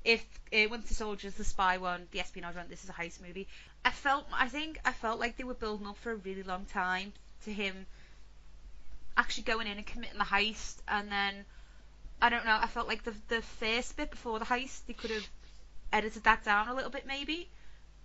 if 0.04 0.26
uh, 0.54 0.68
Winter 0.70 0.94
Soldier's 0.94 1.36
the 1.36 1.44
spy 1.44 1.78
one, 1.78 2.08
the 2.12 2.20
espionage 2.20 2.56
one, 2.56 2.66
this 2.70 2.84
is 2.84 2.90
a 2.90 2.94
heist 2.94 3.22
movie. 3.22 3.48
I 3.86 3.92
felt, 3.92 4.26
I 4.34 4.48
think, 4.48 4.80
I 4.86 4.92
felt 4.92 5.20
like 5.20 5.38
they 5.38 5.44
were 5.44 5.54
building 5.54 5.88
up 5.88 5.98
for 5.98 6.12
a 6.12 6.16
really 6.16 6.44
long 6.44 6.66
time 6.66 7.14
to 7.46 7.54
him 7.54 7.86
actually 9.18 9.44
going 9.44 9.68
in 9.68 9.78
and 9.78 9.86
committing 9.86 10.18
the 10.18 10.24
heist, 10.24 10.78
and 10.88 11.12
then 11.12 11.46
I 12.22 12.30
don't 12.30 12.46
know. 12.46 12.58
I 12.60 12.68
felt 12.68 12.88
like 12.88 13.04
the 13.04 13.14
the 13.28 13.42
first 13.42 13.98
bit 13.98 14.12
before 14.12 14.40
the 14.40 14.46
heist, 14.46 14.86
they 14.88 14.94
could 14.94 15.12
have 15.12 15.28
edited 15.92 16.24
that 16.24 16.44
down 16.44 16.68
a 16.68 16.74
little 16.74 16.92
bit, 16.92 17.06
maybe. 17.06 17.50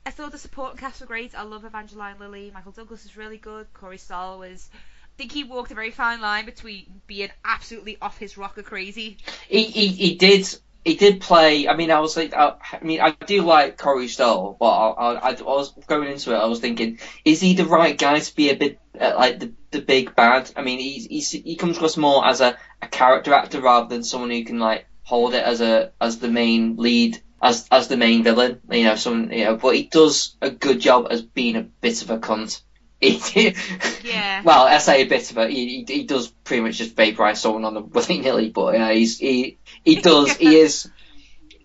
I 0.06 0.10
thought 0.10 0.32
the 0.32 0.38
supporting 0.38 0.78
cast 0.78 1.00
were 1.00 1.06
great. 1.06 1.34
I 1.34 1.42
love 1.42 1.64
Evangeline 1.64 2.18
Lilly. 2.18 2.50
Michael 2.52 2.72
Douglas 2.72 3.04
is 3.04 3.16
really 3.16 3.38
good. 3.38 3.66
Corey 3.72 3.98
Stoll 3.98 4.40
was. 4.40 4.68
I 4.74 5.16
think 5.16 5.30
he 5.30 5.44
walked 5.44 5.70
a 5.70 5.74
very 5.74 5.92
fine 5.92 6.20
line 6.20 6.44
between 6.44 7.00
being 7.06 7.30
absolutely 7.44 7.96
off 8.02 8.18
his 8.18 8.36
rocker 8.36 8.64
crazy 8.64 9.18
he, 9.48 9.62
he, 9.62 9.86
he 9.86 10.14
did 10.16 10.58
he 10.84 10.94
did 10.94 11.20
play. 11.20 11.66
I 11.66 11.74
mean, 11.74 11.90
I 11.90 12.00
was 12.00 12.16
like, 12.16 12.34
I, 12.34 12.54
I 12.72 12.84
mean, 12.84 13.00
I 13.00 13.10
do 13.10 13.42
like 13.42 13.78
Corey 13.78 14.08
Stoll, 14.08 14.56
but 14.58 14.66
I, 14.66 15.12
I, 15.14 15.30
I 15.30 15.42
was 15.42 15.72
going 15.86 16.10
into 16.10 16.32
it. 16.32 16.36
I 16.36 16.46
was 16.46 16.60
thinking, 16.60 16.98
is 17.24 17.40
he 17.40 17.54
the 17.54 17.64
right 17.64 17.96
guy 17.96 18.18
to 18.18 18.36
be 18.36 18.50
a 18.50 18.56
bit 18.56 18.78
uh, 19.00 19.14
like 19.16 19.40
the 19.40 19.52
the 19.70 19.80
big 19.80 20.14
bad? 20.14 20.50
I 20.56 20.62
mean, 20.62 20.78
he's, 20.78 21.06
he's 21.06 21.30
he 21.30 21.56
comes 21.56 21.76
across 21.76 21.96
more 21.96 22.26
as 22.26 22.40
a, 22.40 22.58
a 22.82 22.86
character 22.86 23.32
actor 23.32 23.60
rather 23.60 23.88
than 23.88 24.04
someone 24.04 24.30
who 24.30 24.44
can 24.44 24.58
like 24.58 24.86
hold 25.02 25.34
it 25.34 25.42
as 25.42 25.60
a 25.60 25.92
as 26.00 26.18
the 26.18 26.28
main 26.28 26.76
lead. 26.76 27.20
As, 27.42 27.68
as 27.70 27.88
the 27.88 27.98
main 27.98 28.22
villain, 28.22 28.60
you 28.70 28.84
know, 28.84 28.94
some, 28.94 29.30
you 29.30 29.44
know, 29.44 29.56
but 29.56 29.74
he 29.74 29.82
does 29.82 30.34
a 30.40 30.48
good 30.48 30.80
job 30.80 31.08
as 31.10 31.20
being 31.20 31.56
a 31.56 31.62
bit 31.62 32.00
of 32.00 32.08
a 32.08 32.16
cunt. 32.16 32.62
Yeah. 34.04 34.42
well, 34.44 34.64
I 34.64 34.78
say 34.78 35.02
a 35.02 35.06
bit 35.06 35.30
of 35.30 35.38
it. 35.38 35.50
He, 35.50 35.84
he, 35.86 35.94
he 35.94 36.04
does 36.04 36.28
pretty 36.28 36.62
much 36.62 36.76
just 36.76 36.96
vaporize 36.96 37.40
someone 37.40 37.64
on 37.64 37.74
the 37.74 37.80
willy 37.82 38.20
nilly, 38.20 38.50
but 38.50 38.74
yeah, 38.74 38.92
he's 38.92 39.18
he 39.18 39.58
he 39.84 39.96
does 39.96 40.32
he 40.36 40.56
is 40.56 40.90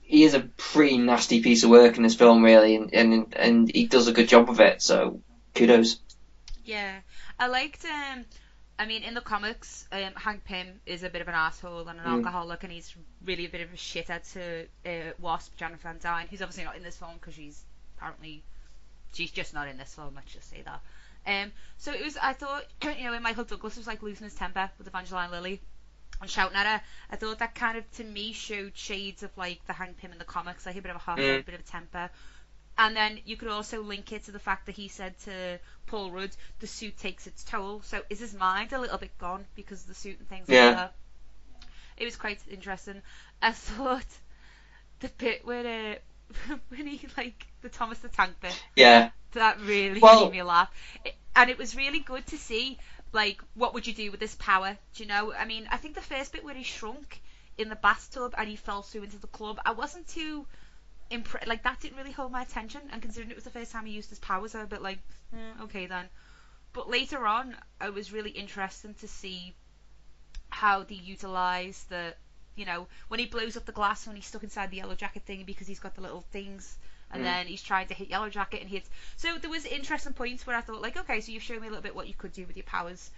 he 0.03 0.23
is 0.23 0.33
a 0.33 0.41
pretty 0.41 0.97
nasty 0.97 1.41
piece 1.41 1.63
of 1.63 1.69
work 1.69 1.97
in 1.97 2.03
this 2.03 2.15
film, 2.15 2.43
really, 2.43 2.75
and 2.75 2.93
and 2.93 3.33
and 3.35 3.71
he 3.73 3.87
does 3.87 4.07
a 4.07 4.11
good 4.11 4.27
job 4.27 4.49
of 4.49 4.59
it. 4.59 4.81
So 4.81 5.21
kudos. 5.55 5.99
Yeah, 6.65 6.99
I 7.37 7.47
liked. 7.47 7.85
Um, 7.85 8.25
I 8.77 8.85
mean, 8.85 9.03
in 9.03 9.13
the 9.13 9.21
comics, 9.21 9.85
um, 9.91 10.13
Hank 10.15 10.45
Pym 10.45 10.79
is 10.85 11.03
a 11.03 11.09
bit 11.09 11.21
of 11.21 11.27
an 11.27 11.33
asshole 11.33 11.87
and 11.87 11.99
an 11.99 12.05
Mm. 12.05 12.17
alcoholic, 12.17 12.63
and 12.63 12.71
he's 12.71 12.95
really 13.25 13.45
a 13.45 13.49
bit 13.49 13.61
of 13.61 13.73
a 13.73 13.75
shithead 13.75 14.31
to 14.33 14.65
uh, 14.89 15.11
Wasp, 15.19 15.55
Janet 15.57 15.81
Van 15.81 15.97
Dyne, 16.01 16.27
who's 16.29 16.41
obviously 16.41 16.63
not 16.63 16.77
in 16.77 16.83
this 16.83 16.95
film 16.95 17.11
because 17.19 17.33
she's 17.33 17.61
apparently 17.97 18.41
she's 19.13 19.31
just 19.31 19.53
not 19.53 19.67
in 19.67 19.77
this 19.77 19.93
film. 19.93 20.13
Let's 20.15 20.31
just 20.31 20.49
say 20.49 20.63
that. 20.63 20.81
Um, 21.27 21.51
so 21.77 21.91
it 21.93 22.03
was. 22.03 22.17
I 22.17 22.33
thought, 22.33 22.65
you 22.97 23.03
know, 23.05 23.11
when 23.11 23.21
Michael 23.23 23.43
Douglas 23.43 23.77
was 23.77 23.85
like 23.87 24.01
losing 24.01 24.23
his 24.23 24.35
temper 24.35 24.69
with 24.77 24.87
Evangeline 24.87 25.31
Lilly 25.31 25.61
and 26.21 26.29
shouting 26.29 26.55
at 26.57 26.65
her, 26.65 26.81
I 27.11 27.15
thought 27.15 27.39
that 27.39 27.55
kind 27.55 27.77
of 27.77 27.89
to 27.93 28.03
me 28.03 28.33
showed 28.33 28.75
shades 28.75 29.23
of 29.23 29.31
like 29.37 29.65
the 29.67 29.73
Hank 29.73 29.97
Pym 29.97 30.11
in 30.11 30.17
the 30.17 30.25
comics, 30.25 30.65
like 30.65 30.75
a 30.75 30.81
bit 30.81 30.89
of 30.89 30.95
a 30.97 30.99
hot 30.99 31.17
Mm. 31.17 31.45
bit 31.45 31.55
of 31.55 31.61
a 31.61 31.63
temper. 31.63 32.09
And 32.77 32.95
then 32.95 33.19
you 33.25 33.35
could 33.35 33.49
also 33.49 33.81
link 33.81 34.11
it 34.13 34.23
to 34.25 34.31
the 34.31 34.39
fact 34.39 34.65
that 34.67 34.75
he 34.75 34.87
said 34.87 35.17
to 35.25 35.59
Paul 35.87 36.11
Rudd, 36.11 36.31
the 36.59 36.67
suit 36.67 36.97
takes 36.97 37.27
its 37.27 37.43
toll. 37.43 37.81
So 37.83 38.01
is 38.09 38.19
his 38.19 38.33
mind 38.33 38.71
a 38.71 38.79
little 38.79 38.97
bit 38.97 39.17
gone 39.17 39.45
because 39.55 39.81
of 39.81 39.87
the 39.87 39.93
suit 39.95 40.17
and 40.19 40.29
things 40.29 40.47
Yeah. 40.47 40.65
like 40.67 40.75
that? 40.77 40.93
It 41.97 42.05
was 42.05 42.15
quite 42.15 42.39
interesting. 42.49 43.01
I 43.41 43.51
thought 43.53 44.05
the 45.01 45.09
bit 45.17 45.45
where 45.45 45.99
uh, 46.49 46.55
when 46.69 46.87
he 46.87 47.05
like 47.17 47.47
the 47.61 47.69
Thomas 47.69 47.99
the 47.99 48.07
Tank 48.09 48.35
bit 48.41 48.57
Yeah, 48.75 49.09
that 49.33 49.59
really 49.61 49.99
Well- 49.99 50.25
made 50.25 50.31
me 50.31 50.43
laugh. 50.43 50.69
It, 51.03 51.15
and 51.35 51.49
it 51.49 51.57
was 51.57 51.75
really 51.75 51.99
good 51.99 52.25
to 52.27 52.37
see, 52.37 52.77
like, 53.11 53.41
what 53.55 53.73
would 53.73 53.87
you 53.87 53.93
do 53.93 54.11
with 54.11 54.19
this 54.19 54.35
power? 54.35 54.77
Do 54.95 55.03
you 55.03 55.09
know? 55.09 55.33
I 55.33 55.45
mean, 55.45 55.67
I 55.71 55.77
think 55.77 55.95
the 55.95 56.01
first 56.01 56.31
bit 56.31 56.43
where 56.43 56.53
he 56.53 56.63
shrunk 56.63 57.21
in 57.57 57.69
the 57.69 57.75
bathtub 57.75 58.35
and 58.37 58.47
he 58.47 58.55
fell 58.55 58.81
through 58.81 59.03
into 59.03 59.17
the 59.17 59.27
club, 59.27 59.59
I 59.65 59.71
wasn't 59.71 60.07
too 60.07 60.45
impressed. 61.09 61.47
Like, 61.47 61.63
that 61.63 61.79
didn't 61.79 61.97
really 61.97 62.11
hold 62.11 62.31
my 62.31 62.41
attention. 62.41 62.81
And 62.91 63.01
considering 63.01 63.31
it 63.31 63.35
was 63.35 63.43
the 63.43 63.49
first 63.49 63.71
time 63.71 63.85
he 63.85 63.93
used 63.93 64.09
his 64.09 64.19
powers, 64.19 64.55
I 64.55 64.59
was 64.59 64.67
a 64.67 64.69
bit 64.69 64.81
like, 64.81 64.99
okay 65.63 65.87
then. 65.87 66.05
But 66.73 66.89
later 66.89 67.25
on, 67.25 67.55
it 67.81 67.93
was 67.93 68.13
really 68.13 68.29
interesting 68.29 68.93
to 68.95 69.07
see 69.07 69.55
how 70.49 70.83
they 70.83 70.95
utilise 70.95 71.83
the, 71.83 72.13
you 72.55 72.65
know, 72.65 72.87
when 73.07 73.19
he 73.19 73.25
blows 73.25 73.57
up 73.57 73.65
the 73.65 73.71
glass 73.71 74.05
when 74.05 74.15
he's 74.15 74.25
stuck 74.25 74.43
inside 74.43 74.69
the 74.69 74.77
yellow 74.77 74.95
jacket 74.95 75.23
thing 75.23 75.43
because 75.45 75.67
he's 75.67 75.79
got 75.79 75.95
the 75.95 76.01
little 76.01 76.21
things, 76.31 76.77
and 77.11 77.21
Mm. 77.21 77.25
then 77.25 77.47
he's 77.47 77.61
trying 77.63 77.87
to 77.87 77.93
hit 77.93 78.09
yellow 78.09 78.29
jacket 78.29 78.61
and 78.61 78.69
hits. 78.69 78.89
So 79.17 79.37
there 79.37 79.49
was 79.49 79.65
interesting 79.65 80.13
points 80.13 80.45
where 80.45 80.55
I 80.55 80.61
thought 80.61 80.81
like, 80.81 80.97
okay, 80.97 81.21
so 81.21 81.31
you've 81.31 81.43
shown 81.43 81.61
me 81.61 81.67
a 81.67 81.69
little 81.69 81.83
bit 81.83 81.95
what 81.95 82.07
you 82.07 82.13
could 82.13 82.33
do 82.33 82.45
with 82.45 82.55
your 82.57 82.65
powers, 82.65 83.11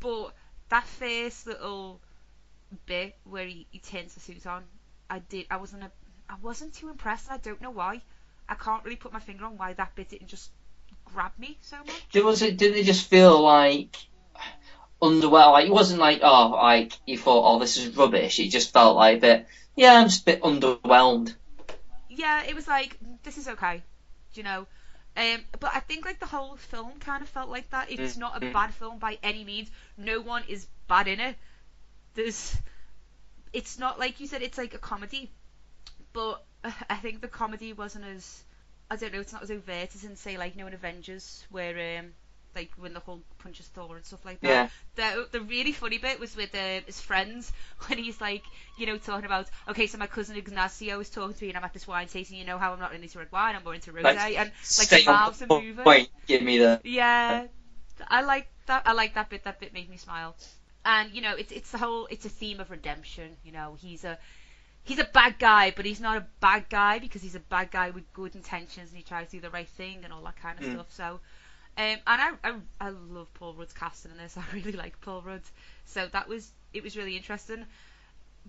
but 0.00 0.32
that 0.68 0.84
first 0.86 1.46
little 1.46 2.00
bit 2.86 3.16
where 3.24 3.46
he, 3.46 3.66
he 3.70 3.78
turns 3.78 4.14
the 4.14 4.20
suit 4.20 4.46
on, 4.46 4.64
I 5.08 5.20
did, 5.20 5.46
I 5.50 5.56
wasn't 5.56 5.84
a, 5.84 5.90
I 6.28 6.34
wasn't 6.42 6.74
too 6.74 6.90
impressed. 6.90 7.30
I 7.30 7.38
don't 7.38 7.60
know 7.62 7.70
why. 7.70 8.02
I 8.48 8.54
can't 8.54 8.84
really 8.84 8.96
put 8.96 9.12
my 9.12 9.20
finger 9.20 9.46
on 9.46 9.56
why 9.56 9.72
that 9.74 9.94
bit 9.94 10.10
didn't 10.10 10.28
just 10.28 10.50
grab 11.06 11.32
me 11.38 11.56
so 11.62 11.78
much. 11.78 12.08
Did, 12.12 12.24
was 12.24 12.42
it? 12.42 12.58
Didn't 12.58 12.78
it 12.78 12.84
just 12.84 13.08
feel 13.08 13.40
like 13.40 13.96
underwhelmed? 15.00 15.52
Like 15.52 15.66
it 15.66 15.72
wasn't 15.72 16.00
like 16.00 16.20
oh, 16.22 16.50
like 16.50 16.92
you 17.06 17.18
thought 17.18 17.50
oh 17.50 17.58
this 17.58 17.76
is 17.76 17.96
rubbish. 17.96 18.38
It 18.40 18.48
just 18.48 18.72
felt 18.72 18.96
like 18.96 19.18
a 19.18 19.20
bit. 19.20 19.46
Yeah, 19.76 19.94
I'm 19.94 20.08
just 20.08 20.22
a 20.22 20.24
bit 20.26 20.42
underwhelmed. 20.42 21.34
Yeah, 22.18 22.44
it 22.44 22.54
was 22.54 22.66
like 22.68 22.98
this 23.22 23.38
is 23.38 23.48
okay, 23.48 23.82
you 24.34 24.42
know. 24.42 24.66
Um, 25.16 25.44
but 25.60 25.72
I 25.74 25.80
think 25.80 26.04
like 26.04 26.20
the 26.20 26.26
whole 26.26 26.56
film 26.56 26.98
kind 27.00 27.22
of 27.22 27.28
felt 27.28 27.48
like 27.50 27.70
that. 27.70 27.90
It's 27.90 28.16
not 28.16 28.36
a 28.36 28.40
Mhm. 28.40 28.52
bad 28.52 28.74
film 28.74 28.98
by 28.98 29.18
any 29.22 29.44
means. 29.44 29.70
No 29.96 30.20
one 30.20 30.44
is 30.48 30.66
bad 30.88 31.08
in 31.08 31.20
it. 31.20 31.36
There's, 32.14 32.56
it's 33.52 33.78
not 33.78 33.98
like 33.98 34.20
you 34.20 34.26
said. 34.26 34.42
It's 34.42 34.58
like 34.58 34.74
a 34.74 34.78
comedy, 34.78 35.30
but 36.12 36.44
I 36.90 36.96
think 36.96 37.20
the 37.20 37.28
comedy 37.28 37.72
wasn't 37.72 38.04
as, 38.06 38.44
I 38.90 38.96
don't 38.96 39.12
know. 39.12 39.20
It's 39.20 39.32
not 39.32 39.42
as 39.42 39.50
overt 39.50 39.94
as 39.94 40.04
in 40.04 40.16
say 40.16 40.36
like 40.38 40.54
you 40.54 40.60
know 40.62 40.68
in 40.68 40.74
Avengers 40.74 41.44
where 41.50 41.98
um 41.98 42.14
like 42.58 42.70
when 42.76 42.92
the 42.94 43.00
Hulk 43.00 43.22
punches 43.38 43.68
Thor 43.68 43.96
and 43.96 44.04
stuff 44.04 44.24
like 44.24 44.40
that. 44.42 44.64
Yeah. 44.64 44.68
The 44.96 45.26
the 45.30 45.40
really 45.40 45.72
funny 45.72 45.98
bit 45.98 46.18
was 46.20 46.36
with 46.36 46.54
uh, 46.54 46.80
his 46.86 47.00
friends 47.00 47.52
when 47.86 47.98
he's 47.98 48.20
like, 48.20 48.44
you 48.76 48.86
know, 48.86 48.98
talking 48.98 49.24
about, 49.26 49.48
okay, 49.68 49.86
so 49.86 49.98
my 49.98 50.06
cousin 50.06 50.36
Ignacio 50.36 51.00
is 51.00 51.10
talking 51.10 51.34
to 51.34 51.44
me 51.44 51.50
and 51.50 51.58
I'm 51.58 51.64
at 51.64 51.72
this 51.72 51.86
wine 51.86 52.08
tasting. 52.08 52.38
You 52.38 52.44
know 52.44 52.58
how 52.58 52.72
I'm 52.72 52.80
not 52.80 52.92
into 52.94 53.18
red 53.18 53.32
wine, 53.32 53.54
I'm 53.56 53.64
more 53.64 53.74
into 53.74 53.92
rosé, 53.92 54.14
Like, 54.14 54.36
and 54.36 54.52
like 54.78 54.90
the 54.90 54.98
mouths 54.98 55.42
are 55.42 55.46
moving. 55.46 55.84
point. 55.84 56.08
Give 56.26 56.42
me 56.42 56.58
the. 56.58 56.80
Yeah, 56.82 57.46
I 58.08 58.20
like 58.22 58.46
that. 58.66 58.82
I 58.86 58.92
like 58.92 59.14
that 59.14 59.28
bit. 59.28 59.44
That 59.44 59.58
bit 59.58 59.72
made 59.72 59.88
me 59.88 59.96
smile. 59.96 60.36
And 60.84 61.12
you 61.12 61.20
know, 61.22 61.34
it's 61.34 61.52
it's 61.52 61.70
the 61.72 61.78
whole 61.78 62.06
it's 62.10 62.24
a 62.26 62.30
theme 62.30 62.60
of 62.60 62.70
redemption. 62.70 63.36
You 63.42 63.52
know, 63.52 63.74
he's 63.74 64.04
a 64.04 64.18
he's 64.84 64.98
a 64.98 65.04
bad 65.04 65.38
guy, 65.38 65.70
but 65.70 65.84
he's 65.86 66.00
not 66.00 66.16
a 66.16 66.24
bad 66.40 66.68
guy 66.68 66.98
because 66.98 67.22
he's 67.22 67.34
a 67.36 67.40
bad 67.40 67.70
guy 67.70 67.90
with 67.90 68.12
good 68.12 68.34
intentions 68.34 68.90
and 68.90 68.96
he 68.96 69.02
tries 69.02 69.28
to 69.28 69.36
do 69.36 69.40
the 69.40 69.50
right 69.50 69.68
thing 69.68 70.04
and 70.04 70.12
all 70.12 70.22
that 70.24 70.36
kind 70.36 70.58
of 70.58 70.64
Mm. 70.64 70.72
stuff. 70.72 70.86
So. 70.90 71.20
Um, 71.78 71.84
and 71.84 72.00
I, 72.06 72.30
I 72.42 72.54
I 72.80 72.88
love 72.90 73.32
Paul 73.34 73.54
Rudd's 73.54 73.72
casting 73.72 74.10
in 74.10 74.18
this. 74.18 74.36
I 74.36 74.42
really 74.52 74.72
like 74.72 75.00
Paul 75.00 75.22
Rudd. 75.22 75.42
So 75.84 76.08
that 76.12 76.28
was 76.28 76.50
it 76.72 76.82
was 76.82 76.96
really 76.96 77.16
interesting. 77.16 77.64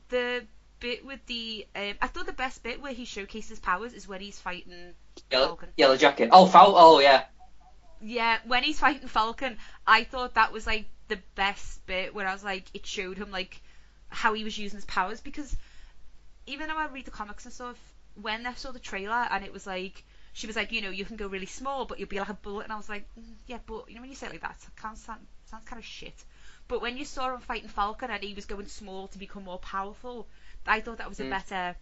The 0.09 0.43
bit 0.79 1.05
with 1.05 1.23
the 1.27 1.67
um, 1.75 1.93
I 2.01 2.07
thought 2.07 2.25
the 2.25 2.33
best 2.33 2.63
bit 2.63 2.81
where 2.81 2.93
he 2.93 3.05
showcases 3.05 3.59
powers 3.59 3.93
is 3.93 4.07
when 4.07 4.21
he's 4.21 4.39
fighting 4.39 4.93
Yellow, 5.31 5.47
Falcon. 5.47 5.69
yellow 5.77 5.97
jacket. 5.97 6.29
Oh. 6.31 6.49
Oh, 6.53 6.99
yeah. 6.99 7.25
Yeah, 8.01 8.37
when 8.47 8.63
he's 8.63 8.79
fighting 8.79 9.07
Falcon, 9.09 9.57
I 9.85 10.05
thought 10.05 10.35
that 10.35 10.51
was 10.53 10.65
like 10.65 10.85
the 11.09 11.19
best 11.35 11.85
bit 11.85 12.15
where 12.15 12.27
I 12.27 12.33
was 12.33 12.43
like, 12.43 12.65
it 12.73 12.85
showed 12.85 13.17
him 13.17 13.29
like 13.29 13.61
how 14.07 14.33
he 14.33 14.43
was 14.43 14.57
using 14.57 14.77
his 14.77 14.85
powers 14.85 15.19
because 15.19 15.55
even 16.47 16.67
though 16.67 16.77
I 16.77 16.87
read 16.87 17.05
the 17.05 17.11
comics 17.11 17.45
and 17.45 17.53
stuff, 17.53 17.77
when 18.19 18.47
I 18.47 18.53
saw 18.53 18.71
the 18.71 18.79
trailer 18.79 19.27
and 19.29 19.43
it 19.43 19.53
was 19.53 19.67
like 19.67 20.03
she 20.39 20.47
was 20.47 20.55
like, 20.55 20.71
you 20.71 20.81
know, 20.81 20.89
you 20.89 21.03
can 21.03 21.17
go 21.17 21.27
really 21.27 21.45
small, 21.45 21.85
but 21.85 21.99
you'll 21.99 22.07
be 22.07 22.17
like 22.19 22.29
a 22.29 22.33
bullet, 22.33 22.63
and 22.63 22.71
I 22.71 22.77
was 22.77 22.87
like, 22.87 23.03
mm, 23.19 23.23
yeah, 23.45 23.57
but 23.65 23.85
you 23.89 23.95
know 23.95 24.01
when 24.01 24.09
you 24.09 24.15
say 24.15 24.27
it 24.27 24.31
like 24.31 24.41
that, 24.41 24.55
it 24.65 24.79
sound, 24.81 25.19
sounds 25.45 25.65
kind 25.65 25.79
of 25.79 25.85
shit. 25.85 26.23
But 26.69 26.81
when 26.81 26.95
you 26.95 27.03
saw 27.03 27.33
him 27.33 27.41
fighting 27.41 27.67
Falcon 27.67 28.09
and 28.09 28.23
he 28.23 28.33
was 28.33 28.45
going 28.45 28.67
small 28.67 29.07
to 29.07 29.17
become 29.17 29.43
more 29.43 29.59
powerful, 29.59 30.27
I 30.65 30.79
thought 30.79 30.99
that 30.99 31.09
was 31.09 31.19
a 31.19 31.23
Mm. 31.23 31.29
better, 31.31 31.75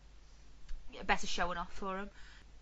a 0.99 1.03
better 1.03 1.27
showing 1.27 1.57
off 1.57 1.71
for 1.73 1.99
him. 1.99 2.09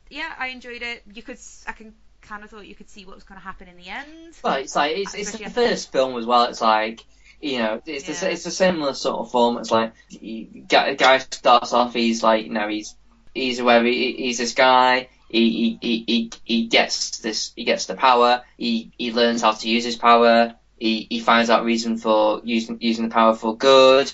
Yeah, 0.10 0.34
I 0.38 0.48
enjoyed 0.48 0.82
it. 0.82 1.04
You 1.14 1.24
could, 1.24 1.40
I 1.66 1.72
can 1.72 1.94
kind 2.22 2.44
of 2.44 2.50
thought 2.50 2.68
you 2.68 2.76
could 2.76 2.90
see 2.90 3.06
what 3.06 3.16
was 3.16 3.24
going 3.24 3.40
to 3.40 3.44
happen 3.44 3.68
in 3.68 3.78
the 3.78 3.88
end. 3.88 4.36
Well, 4.44 4.56
it's 4.56 4.76
like 4.76 4.98
it's, 4.98 5.14
it's 5.14 5.32
the 5.32 5.50
first 5.50 5.92
film 5.92 6.18
as 6.18 6.26
well. 6.26 6.46
It's 6.46 6.62
like 6.62 7.06
you 7.42 7.60
know, 7.60 7.82
it's 7.86 8.08
Yeah. 8.08 8.20
the, 8.20 8.32
it's 8.32 8.46
a 8.46 8.52
similar 8.52 8.94
sort 8.94 9.20
of 9.20 9.32
form. 9.32 9.58
It's 9.58 9.72
like 9.72 9.94
you, 10.10 10.66
guy, 10.68 10.88
a 10.90 10.96
guy 10.96 11.20
starts 11.20 11.74
off. 11.74 11.94
He's 11.94 12.24
like 12.24 12.46
you 12.46 12.52
know 12.52 12.68
he's 12.68 12.96
he's 13.34 13.60
whoever 13.60 13.86
he, 13.86 14.14
he's 14.18 14.38
this 14.40 14.54
guy. 14.54 15.10
He, 15.36 15.78
he, 15.82 16.04
he, 16.08 16.32
he, 16.46 16.68
gets 16.68 17.20
this 17.20 17.52
he 17.58 17.66
gets 17.66 17.88
the 17.88 17.96
power. 17.96 18.44
He 18.58 18.94
he 18.98 19.12
learns 19.12 19.42
how 19.42 19.52
to 19.52 19.70
use 19.70 19.84
his 19.84 19.98
power. 19.98 20.56
He 20.78 21.08
he 21.10 21.20
finds 21.20 21.50
out 21.50 21.66
reason 21.66 21.98
for 21.98 22.40
using 22.46 22.78
using 22.80 23.08
the 23.10 23.14
power 23.14 23.36
for 23.36 23.58
good. 23.58 24.12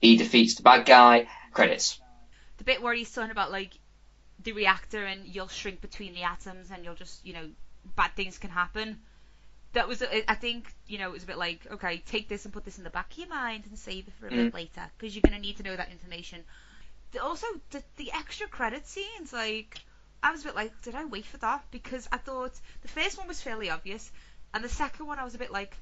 He 0.00 0.16
defeats 0.16 0.54
the 0.54 0.62
bad 0.62 0.86
guy. 0.86 1.28
Credits. 1.52 2.00
the 2.58 2.64
bit 2.64 2.82
where 2.82 2.94
he's 2.94 3.12
talking 3.12 3.30
about 3.30 3.50
like 3.52 3.72
the 4.42 4.52
reactor 4.52 5.04
and 5.04 5.26
you'll 5.26 5.48
shrink 5.48 5.80
between 5.80 6.14
the 6.14 6.22
atoms 6.22 6.70
and 6.70 6.84
you'll 6.84 6.94
just 6.94 7.24
you 7.26 7.34
know 7.34 7.46
bad 7.94 8.10
things 8.16 8.38
can 8.38 8.50
happen 8.50 8.98
that 9.74 9.86
was 9.86 10.02
I 10.28 10.34
think 10.34 10.72
you 10.86 10.98
know 10.98 11.10
it 11.10 11.12
was 11.12 11.24
a 11.24 11.26
bit 11.26 11.38
like 11.38 11.60
okay 11.72 12.02
take 12.06 12.28
this 12.28 12.44
and 12.44 12.54
put 12.54 12.64
this 12.64 12.78
in 12.78 12.84
the 12.84 12.90
back 12.90 13.12
of 13.12 13.18
your 13.18 13.28
mind 13.28 13.64
and 13.68 13.78
save 13.78 14.08
it 14.08 14.14
for 14.18 14.28
a 14.28 14.30
bit 14.30 14.50
Mm. 14.52 14.54
later 14.54 14.82
because 14.96 15.14
you're 15.14 15.22
going 15.28 15.34
to 15.34 15.40
need 15.46 15.56
to 15.58 15.62
know 15.62 15.76
that 15.76 15.90
information 15.90 16.42
also 17.22 17.46
the, 17.70 17.82
the 17.96 18.10
extra 18.12 18.48
credit 18.48 18.86
scenes 18.86 19.32
like 19.32 19.80
I 20.24 20.32
was 20.32 20.40
a 20.40 20.44
bit 20.44 20.54
like 20.56 20.72
did 20.82 20.94
I 20.94 21.04
wait 21.04 21.26
for 21.26 21.36
that 21.38 21.62
because 21.70 22.08
I 22.10 22.16
thought 22.16 22.52
the 22.82 22.88
first 22.88 23.18
one 23.18 23.28
was 23.28 23.40
fairly 23.40 23.70
obvious 23.70 24.10
and 24.54 24.64
the 24.64 24.68
second 24.68 25.06
one 25.06 25.18
I 25.18 25.24
was 25.24 25.34
a 25.34 25.38
bit 25.38 25.52
like 25.52 25.76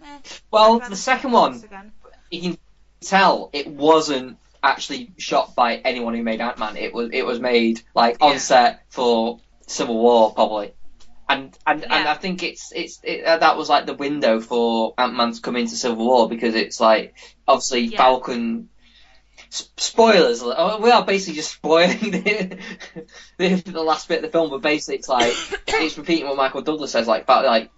meh 0.00 0.18
Well, 0.50 0.78
the 0.80 0.94
second 0.96 1.32
one, 1.32 1.54
again. 1.54 1.92
you 2.30 2.40
can 2.42 2.58
tell 3.00 3.50
it 3.52 3.66
wasn't 3.66 4.36
actually 4.62 5.12
shot 5.16 5.54
by 5.54 5.76
anyone 5.76 6.14
who 6.14 6.22
made 6.22 6.40
Ant 6.40 6.58
Man. 6.58 6.76
It 6.76 6.92
was 6.92 7.10
it 7.12 7.24
was 7.24 7.40
made 7.40 7.80
like 7.94 8.18
Yeah. 8.20 8.26
on 8.26 8.38
set 8.38 8.82
for 8.90 9.40
Civil 9.66 9.96
War 9.98 10.32
probably, 10.34 10.74
and 11.28 11.56
and 11.66 11.82
and 11.84 12.08
I 12.08 12.14
think 12.14 12.42
it's 12.42 12.72
it's 12.74 13.00
it, 13.02 13.24
uh, 13.24 13.38
that 13.38 13.56
was 13.56 13.68
like 13.68 13.86
the 13.86 13.94
window 13.94 14.40
for 14.40 14.94
Ant 14.98 15.14
Man 15.14 15.32
to 15.32 15.40
come 15.40 15.56
into 15.56 15.76
Civil 15.76 16.04
War 16.04 16.28
because 16.28 16.54
it's 16.54 16.80
like 16.80 17.14
obviously 17.48 17.82
Yeah. 17.86 17.98
Falcon. 17.98 18.68
Spoilers! 19.50 20.42
oh, 20.42 20.80
We 20.80 20.90
are 20.90 21.04
basically 21.04 21.36
just 21.36 21.52
spoiling 21.52 21.98
the, 22.10 22.58
the 23.38 23.54
the 23.54 23.82
last 23.82 24.08
bit 24.08 24.18
of 24.18 24.22
the 24.22 24.28
film, 24.28 24.50
but 24.50 24.62
basically 24.62 24.96
it's 24.96 25.08
like 25.08 25.34
it's 25.68 25.98
repeating 25.98 26.26
what 26.26 26.36
Michael 26.36 26.62
Douglas 26.62 26.92
says, 26.92 27.06
like 27.06 27.22
about 27.22 27.44
like 27.44 27.70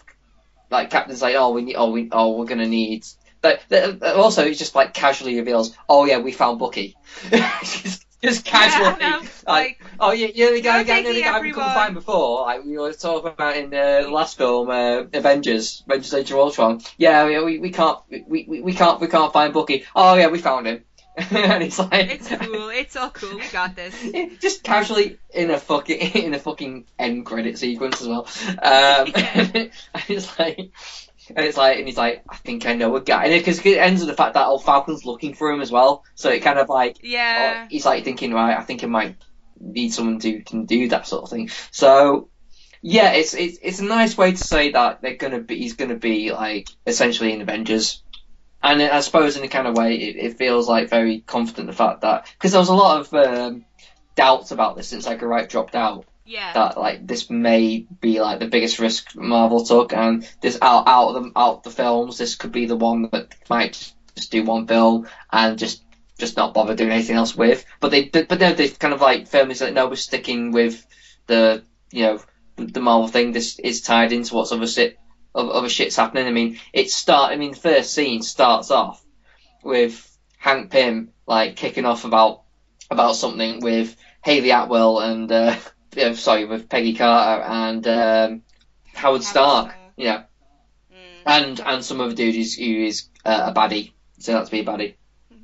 like 0.70 0.90
Captain's 0.90 1.22
like, 1.22 1.34
oh, 1.36 1.52
we 1.52 1.62
need, 1.62 1.76
oh, 1.76 1.90
we, 1.90 2.08
oh, 2.12 2.36
we're 2.36 2.46
gonna 2.46 2.66
need. 2.66 3.06
But, 3.40 3.60
but 3.68 4.02
also, 4.02 4.44
it 4.44 4.54
just 4.54 4.74
like 4.74 4.94
casually 4.94 5.36
reveals, 5.36 5.76
oh 5.88 6.04
yeah, 6.04 6.18
we 6.18 6.32
found 6.32 6.58
Bucky. 6.58 6.96
just, 7.30 8.04
just 8.22 8.44
casually, 8.44 8.98
know, 9.00 9.20
like, 9.20 9.28
like, 9.46 9.80
oh 10.00 10.10
yeah, 10.10 10.28
you're 10.34 10.52
the 10.52 10.60
guy, 10.60 10.82
guy, 10.82 10.98
you're 11.00 11.14
the 11.14 11.22
guy 11.22 11.40
we 11.40 11.52
couldn't 11.52 11.72
find 11.72 11.94
before. 11.94 12.42
Like 12.42 12.64
we 12.64 12.76
were 12.76 12.92
talking 12.92 13.30
about 13.30 13.56
in 13.56 13.72
uh, 13.72 14.02
the 14.02 14.10
last 14.10 14.36
film, 14.36 14.70
uh, 14.70 15.04
Avengers, 15.12 15.84
Avengers: 15.86 16.14
Age 16.14 16.30
of 16.32 16.38
Ultron. 16.38 16.80
Yeah, 16.96 17.26
we, 17.26 17.44
we, 17.44 17.58
we 17.60 17.70
can't, 17.70 17.98
we, 18.10 18.44
we, 18.48 18.60
we 18.60 18.72
can't, 18.74 19.00
we 19.00 19.06
can't 19.06 19.32
find 19.32 19.54
Bucky. 19.54 19.84
Oh 19.94 20.14
yeah, 20.16 20.28
we 20.28 20.40
found 20.40 20.66
him. 20.66 20.84
and 21.30 21.64
it's 21.64 21.80
like, 21.80 22.10
it's 22.10 22.28
cool 22.28 22.68
it's 22.68 22.94
all 22.94 23.10
cool 23.10 23.38
we 23.38 23.48
got 23.48 23.74
this 23.74 23.94
just 24.40 24.62
casually 24.62 25.18
in 25.34 25.50
a 25.50 25.58
fucking 25.58 25.98
in 26.14 26.32
a 26.32 26.38
fucking 26.38 26.86
end 26.96 27.26
credit 27.26 27.58
sequence 27.58 28.00
as 28.00 28.06
well. 28.06 28.28
Um, 28.46 29.12
and 29.14 29.70
it's 30.08 30.38
like, 30.38 30.58
and 30.58 31.44
it's 31.44 31.56
like, 31.56 31.78
and 31.78 31.88
he's 31.88 31.96
like, 31.96 32.22
I 32.28 32.36
think 32.36 32.66
I 32.66 32.74
know 32.74 32.94
a 32.94 33.00
guy, 33.00 33.24
and 33.24 33.32
because 33.32 33.58
it 33.66 33.78
ends 33.78 34.00
with 34.00 34.10
the 34.10 34.14
fact 34.14 34.34
that 34.34 34.46
old 34.46 34.62
Falcon's 34.62 35.04
looking 35.04 35.34
for 35.34 35.50
him 35.50 35.60
as 35.60 35.72
well. 35.72 36.04
So 36.14 36.30
it 36.30 36.40
kind 36.40 36.58
of 36.58 36.68
like, 36.68 36.98
yeah 37.02 37.64
oh, 37.64 37.66
he's 37.68 37.84
like 37.84 38.04
thinking, 38.04 38.32
right, 38.32 38.56
I 38.56 38.62
think 38.62 38.84
I 38.84 38.86
might 38.86 39.16
need 39.60 39.92
someone 39.92 40.20
who 40.20 40.42
can 40.42 40.66
do 40.66 40.88
that 40.90 41.06
sort 41.06 41.24
of 41.24 41.30
thing. 41.30 41.50
So. 41.70 42.30
Yeah, 42.80 43.14
it's 43.14 43.34
it's 43.34 43.58
it's 43.60 43.80
a 43.80 43.84
nice 43.84 44.16
way 44.16 44.30
to 44.30 44.36
say 44.36 44.70
that 44.70 45.02
they're 45.02 45.16
gonna 45.16 45.40
be 45.40 45.56
he's 45.56 45.74
gonna 45.74 45.96
be 45.96 46.30
like 46.30 46.68
essentially 46.86 47.32
in 47.32 47.42
Avengers, 47.42 48.04
and 48.62 48.82
I 48.82 49.00
suppose 49.00 49.36
in 49.36 49.44
a 49.44 49.48
kind 49.48 49.66
of 49.66 49.76
way 49.76 49.96
it, 49.96 50.16
it 50.16 50.38
feels 50.38 50.68
like 50.68 50.90
very 50.90 51.20
confident 51.20 51.68
the 51.68 51.72
fact 51.72 52.00
that 52.02 52.26
because 52.32 52.52
there 52.52 52.60
was 52.60 52.68
a 52.68 52.74
lot 52.74 53.00
of 53.00 53.14
um, 53.14 53.64
doubts 54.14 54.50
about 54.50 54.76
this. 54.76 54.88
Since 54.88 55.06
Edgar 55.06 55.28
Wright 55.28 55.48
dropped 55.48 55.74
out. 55.74 56.04
Yeah. 56.26 56.52
That 56.52 56.76
like 56.76 57.06
this 57.06 57.30
may 57.30 57.86
be 58.00 58.20
like 58.20 58.38
the 58.38 58.48
biggest 58.48 58.78
risk 58.78 59.16
Marvel 59.16 59.64
took 59.64 59.94
and 59.94 60.28
this 60.42 60.58
out 60.60 60.86
out 60.86 61.14
of 61.14 61.24
the 61.24 61.32
out 61.34 61.58
of 61.58 61.62
the 61.62 61.70
films 61.70 62.18
this 62.18 62.34
could 62.34 62.52
be 62.52 62.66
the 62.66 62.76
one 62.76 63.08
that 63.12 63.34
might 63.48 63.90
just 64.14 64.30
do 64.30 64.44
one 64.44 64.66
film 64.66 65.08
and 65.32 65.58
just 65.58 65.82
just 66.18 66.36
not 66.36 66.52
bother 66.52 66.74
doing 66.74 66.90
anything 66.90 67.16
else 67.16 67.34
with. 67.34 67.64
But 67.80 67.92
they 67.92 68.10
but 68.10 68.28
then 68.28 68.56
they 68.56 68.68
kind 68.68 68.92
of 68.92 69.00
like 69.00 69.28
firmly 69.28 69.54
said 69.54 69.72
no 69.72 69.88
we're 69.88 69.96
sticking 69.96 70.52
with 70.52 70.84
the 71.28 71.62
you 71.92 72.02
know 72.02 72.20
the, 72.56 72.80
Marvel 72.80 73.08
thing. 73.08 73.32
This 73.32 73.58
is 73.58 73.80
tied 73.80 74.12
into 74.12 74.34
what's 74.34 74.52
other 74.52 74.66
shit 75.34 75.50
other 75.50 75.68
shit's 75.68 75.96
happening 75.96 76.26
I 76.26 76.32
mean 76.32 76.58
it 76.72 76.90
start 76.90 77.32
I 77.32 77.36
mean 77.36 77.52
the 77.52 77.56
first 77.58 77.94
scene 77.94 78.22
starts 78.22 78.70
off 78.70 79.04
with 79.62 80.18
Hank 80.38 80.70
Pym 80.70 81.10
like 81.26 81.56
kicking 81.56 81.84
off 81.84 82.04
about 82.04 82.42
about 82.90 83.16
something 83.16 83.60
with 83.60 83.96
Hayley 84.24 84.50
Atwell 84.50 85.00
and 85.00 85.30
uh, 85.30 85.56
sorry 86.14 86.44
with 86.46 86.68
Peggy 86.68 86.94
Carter 86.94 87.42
and 87.42 87.86
um, 87.86 88.42
Howard 88.94 89.22
Stark, 89.22 89.74
yeah, 89.96 90.24
Mm. 90.92 91.22
and 91.26 91.60
and 91.60 91.84
some 91.84 92.00
other 92.00 92.14
dude 92.14 92.34
who's, 92.34 92.54
who 92.54 92.64
is 92.64 93.08
uh, 93.24 93.52
a 93.52 93.54
baddie, 93.54 93.92
so 94.18 94.32
that's 94.32 94.50
be 94.50 94.60
a 94.60 94.64
baddie. 94.64 94.94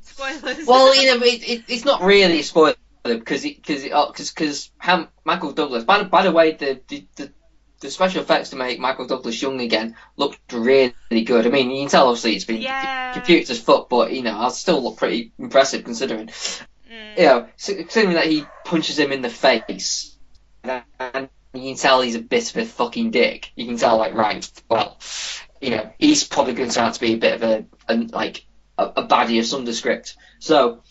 spoilers 0.02 0.66
Well, 0.66 0.94
you 0.94 1.06
know, 1.14 1.24
it, 1.24 1.48
it, 1.48 1.64
it's 1.68 1.84
not 1.84 2.02
really 2.02 2.40
a 2.40 2.42
spoiler 2.42 2.74
because 3.04 3.42
because 3.42 3.82
because 3.82 4.30
because 4.30 4.70
Michael 5.24 5.52
Douglas. 5.52 5.84
By 5.84 6.02
by 6.04 6.22
the 6.22 6.32
way, 6.32 6.52
the, 6.52 6.80
the 6.88 7.06
the 7.16 7.32
the 7.80 7.90
special 7.90 8.22
effects 8.22 8.50
to 8.50 8.56
make 8.56 8.78
Michael 8.78 9.06
Douglas 9.06 9.40
young 9.40 9.60
again 9.60 9.96
looked 10.16 10.52
really 10.52 10.94
good. 11.24 11.46
I 11.46 11.50
mean, 11.50 11.70
you 11.70 11.82
can 11.82 11.90
tell 11.90 12.08
obviously 12.08 12.34
it's 12.36 12.44
been 12.44 12.62
Yeah. 12.62 13.12
computed 13.12 13.50
as 13.50 13.60
fuck, 13.60 13.88
but 13.88 14.12
you 14.12 14.22
know, 14.22 14.38
I 14.38 14.48
still 14.48 14.82
look 14.82 14.96
pretty 14.96 15.32
impressive 15.38 15.84
considering. 15.84 16.28
Mm. 16.28 17.18
You 17.18 17.24
know, 17.24 17.48
considering 17.58 18.14
that 18.14 18.26
he 18.26 18.44
punches 18.64 18.98
him 18.98 19.12
in 19.12 19.22
the 19.22 19.28
face, 19.30 20.16
and 20.62 21.28
you 21.52 21.62
can 21.70 21.76
tell 21.76 22.00
he's 22.00 22.14
a 22.14 22.20
bit 22.20 22.50
of 22.50 22.62
a 22.62 22.64
fucking 22.64 23.10
dick. 23.10 23.52
You 23.54 23.66
can 23.66 23.76
tell, 23.76 23.98
like, 23.98 24.14
right, 24.14 24.48
well, 24.68 24.98
you 25.60 25.70
know, 25.70 25.90
he's 25.98 26.24
probably 26.24 26.54
going 26.54 26.68
to 26.68 26.74
turn 26.74 26.86
out 26.86 26.94
to 26.94 27.00
be 27.00 27.14
a 27.14 27.18
bit 27.18 27.34
of 27.34 27.42
a, 27.42 27.64
a 27.88 27.94
like 27.96 28.44
a, 28.78 28.84
a 28.96 29.06
baddie 29.06 29.38
of 29.38 29.46
some 29.46 29.64
descript. 29.64 30.16
So, 30.38 30.82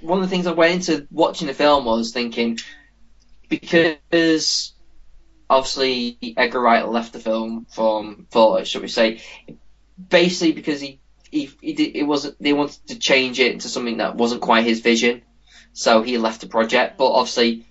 one 0.00 0.18
of 0.18 0.24
the 0.24 0.30
things 0.30 0.46
I 0.46 0.52
went 0.52 0.88
into 0.88 1.06
watching 1.10 1.46
the 1.46 1.54
film 1.54 1.84
was 1.84 2.12
thinking 2.12 2.58
because 3.48 4.72
obviously 5.50 6.16
Edgar 6.36 6.60
Wright 6.60 6.88
left 6.88 7.12
the 7.12 7.18
film 7.18 7.66
from 7.68 8.26
for 8.30 8.64
should 8.64 8.82
we 8.82 8.88
say. 8.88 9.20
Basically 10.08 10.52
because 10.52 10.80
he 10.80 11.00
he, 11.30 11.50
he 11.60 11.74
did, 11.74 11.96
it 11.96 12.04
wasn't 12.04 12.40
they 12.40 12.52
wanted 12.52 12.86
to 12.88 12.98
change 12.98 13.38
it 13.38 13.52
into 13.52 13.68
something 13.68 13.98
that 13.98 14.16
wasn't 14.16 14.40
quite 14.40 14.64
his 14.64 14.80
vision. 14.80 15.22
So 15.72 16.02
he 16.02 16.16
left 16.16 16.40
the 16.40 16.46
project 16.46 16.96
but 16.96 17.10
obviously 17.10 17.66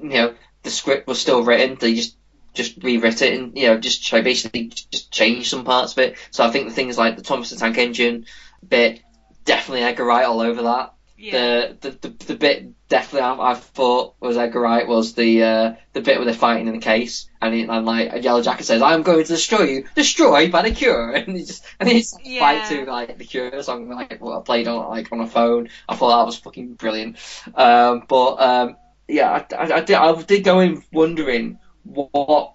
you 0.00 0.08
know 0.10 0.34
the 0.62 0.70
script 0.70 1.08
was 1.08 1.18
still 1.18 1.42
written. 1.42 1.76
They 1.80 1.94
just 1.94 2.16
just 2.54 2.78
rewrit 2.80 3.22
it 3.22 3.38
and 3.38 3.56
you 3.56 3.68
know 3.68 3.78
just 3.78 4.08
basically 4.12 4.68
just 4.68 5.10
change 5.10 5.48
some 5.48 5.64
parts 5.64 5.92
of 5.92 5.98
it. 5.98 6.16
So 6.30 6.44
I 6.44 6.50
think 6.50 6.68
the 6.68 6.74
things 6.74 6.98
like 6.98 7.16
the 7.16 7.22
Thomas 7.22 7.50
the 7.50 7.56
Tank 7.56 7.78
Engine 7.78 8.26
bit 8.68 9.00
definitely 9.44 9.82
Edgar 9.82 10.04
Wright 10.04 10.26
all 10.26 10.40
over 10.40 10.62
that 10.62 10.94
yeah. 11.22 11.48
The, 11.70 11.78
the, 11.80 11.90
the 11.90 12.24
the 12.26 12.34
bit 12.36 12.88
definitely 12.88 13.20
I, 13.22 13.52
I 13.52 13.54
thought 13.54 14.16
was 14.20 14.36
Edgar 14.36 14.60
Wright 14.60 14.86
was 14.86 15.14
the 15.14 15.42
uh, 15.42 15.74
the 15.94 16.00
bit 16.02 16.16
where 16.16 16.24
they're 16.26 16.34
fighting 16.34 16.66
in 16.66 16.74
the 16.74 16.80
case 16.80 17.28
and, 17.40 17.54
he, 17.54 17.62
and 17.62 17.86
like 17.86 18.12
a 18.12 18.20
Yellow 18.20 18.42
Jacket 18.42 18.64
says 18.64 18.82
I'm 18.82 19.02
going 19.02 19.22
to 19.24 19.28
destroy 19.28 19.62
you 19.62 19.84
destroyed 19.94 20.52
by 20.52 20.62
the 20.62 20.74
Cure. 20.74 21.12
And 21.14 21.36
he 21.36 21.44
just 21.44 21.64
and 21.80 21.88
he's 21.88 22.18
Yeah. 22.22 22.40
fight 22.40 22.64
to 22.64 22.84
like 22.84 23.16
the 23.18 23.24
Cure 23.24 23.62
song 23.62 23.88
like 23.88 24.20
what 24.20 24.38
I 24.38 24.42
played 24.42 24.68
on 24.68 24.88
like 24.90 25.10
on 25.12 25.20
a 25.20 25.26
phone. 25.26 25.68
I 25.88 25.94
thought 25.94 26.18
that 26.18 26.26
was 26.26 26.38
fucking 26.38 26.74
brilliant. 26.74 27.16
Um, 27.54 28.04
but 28.08 28.34
um, 28.40 28.76
yeah 29.08 29.30
I, 29.50 29.54
I, 29.56 29.72
I 29.76 29.80
did 29.80 29.96
I 29.96 30.22
did 30.22 30.44
go 30.44 30.60
in 30.60 30.82
wondering 30.92 31.60
what 31.84 32.54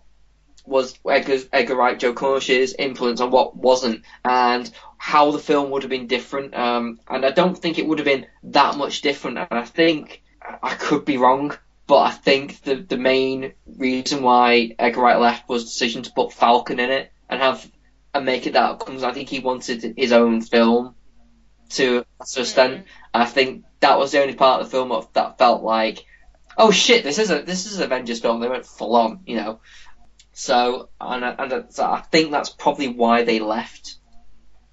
was 0.67 0.99
Edgar, 1.09 1.39
Edgar 1.51 1.75
Wright, 1.75 1.99
Joe 1.99 2.13
Cornish's 2.13 2.73
influence 2.73 3.21
on 3.21 3.31
what 3.31 3.55
wasn't, 3.55 4.03
and 4.23 4.69
how 4.97 5.31
the 5.31 5.39
film 5.39 5.71
would 5.71 5.83
have 5.83 5.89
been 5.89 6.07
different. 6.07 6.53
Um, 6.53 6.99
and 7.07 7.25
I 7.25 7.31
don't 7.31 7.57
think 7.57 7.79
it 7.79 7.87
would 7.87 7.99
have 7.99 8.05
been 8.05 8.27
that 8.43 8.77
much 8.77 9.01
different. 9.01 9.37
And 9.37 9.47
I 9.51 9.63
think 9.63 10.21
I 10.61 10.75
could 10.75 11.05
be 11.05 11.17
wrong, 11.17 11.57
but 11.87 11.99
I 11.99 12.11
think 12.11 12.61
the 12.61 12.75
the 12.75 12.97
main 12.97 13.53
reason 13.65 14.23
why 14.23 14.75
Edgar 14.77 15.01
Wright 15.01 15.19
left 15.19 15.49
was 15.49 15.63
the 15.63 15.69
decision 15.69 16.03
to 16.03 16.13
put 16.13 16.33
Falcon 16.33 16.79
in 16.79 16.91
it 16.91 17.11
and 17.29 17.41
have 17.41 17.69
and 18.13 18.25
make 18.25 18.47
it 18.47 18.53
that 18.53 18.63
outcomes. 18.63 19.03
I 19.03 19.13
think 19.13 19.29
he 19.29 19.39
wanted 19.39 19.93
his 19.97 20.11
own 20.11 20.41
film 20.41 20.95
to 21.69 22.05
a 22.19 22.25
certain 22.25 22.43
extent. 22.43 22.85
I 23.13 23.25
think 23.25 23.65
that 23.79 23.97
was 23.97 24.11
the 24.11 24.21
only 24.21 24.35
part 24.35 24.61
of 24.61 24.67
the 24.67 24.71
film 24.71 25.05
that 25.13 25.37
felt 25.37 25.63
like, 25.63 26.05
oh 26.57 26.71
shit, 26.71 27.03
this 27.03 27.19
is 27.19 27.31
a 27.31 27.41
this 27.41 27.65
is 27.65 27.77
an 27.77 27.83
Avengers 27.83 28.19
film. 28.19 28.39
They 28.39 28.49
went 28.49 28.65
full 28.65 28.95
on, 28.95 29.21
you 29.25 29.37
know. 29.37 29.59
So 30.39 30.89
and 31.01 31.25
I- 31.25 31.35
and 31.39 31.51
I- 31.51 31.63
so 31.69 31.83
I 31.83 32.01
think 32.01 32.29
that's 32.29 32.51
probably 32.51 32.87
why 32.89 33.23
they 33.23 33.39
left. 33.39 33.95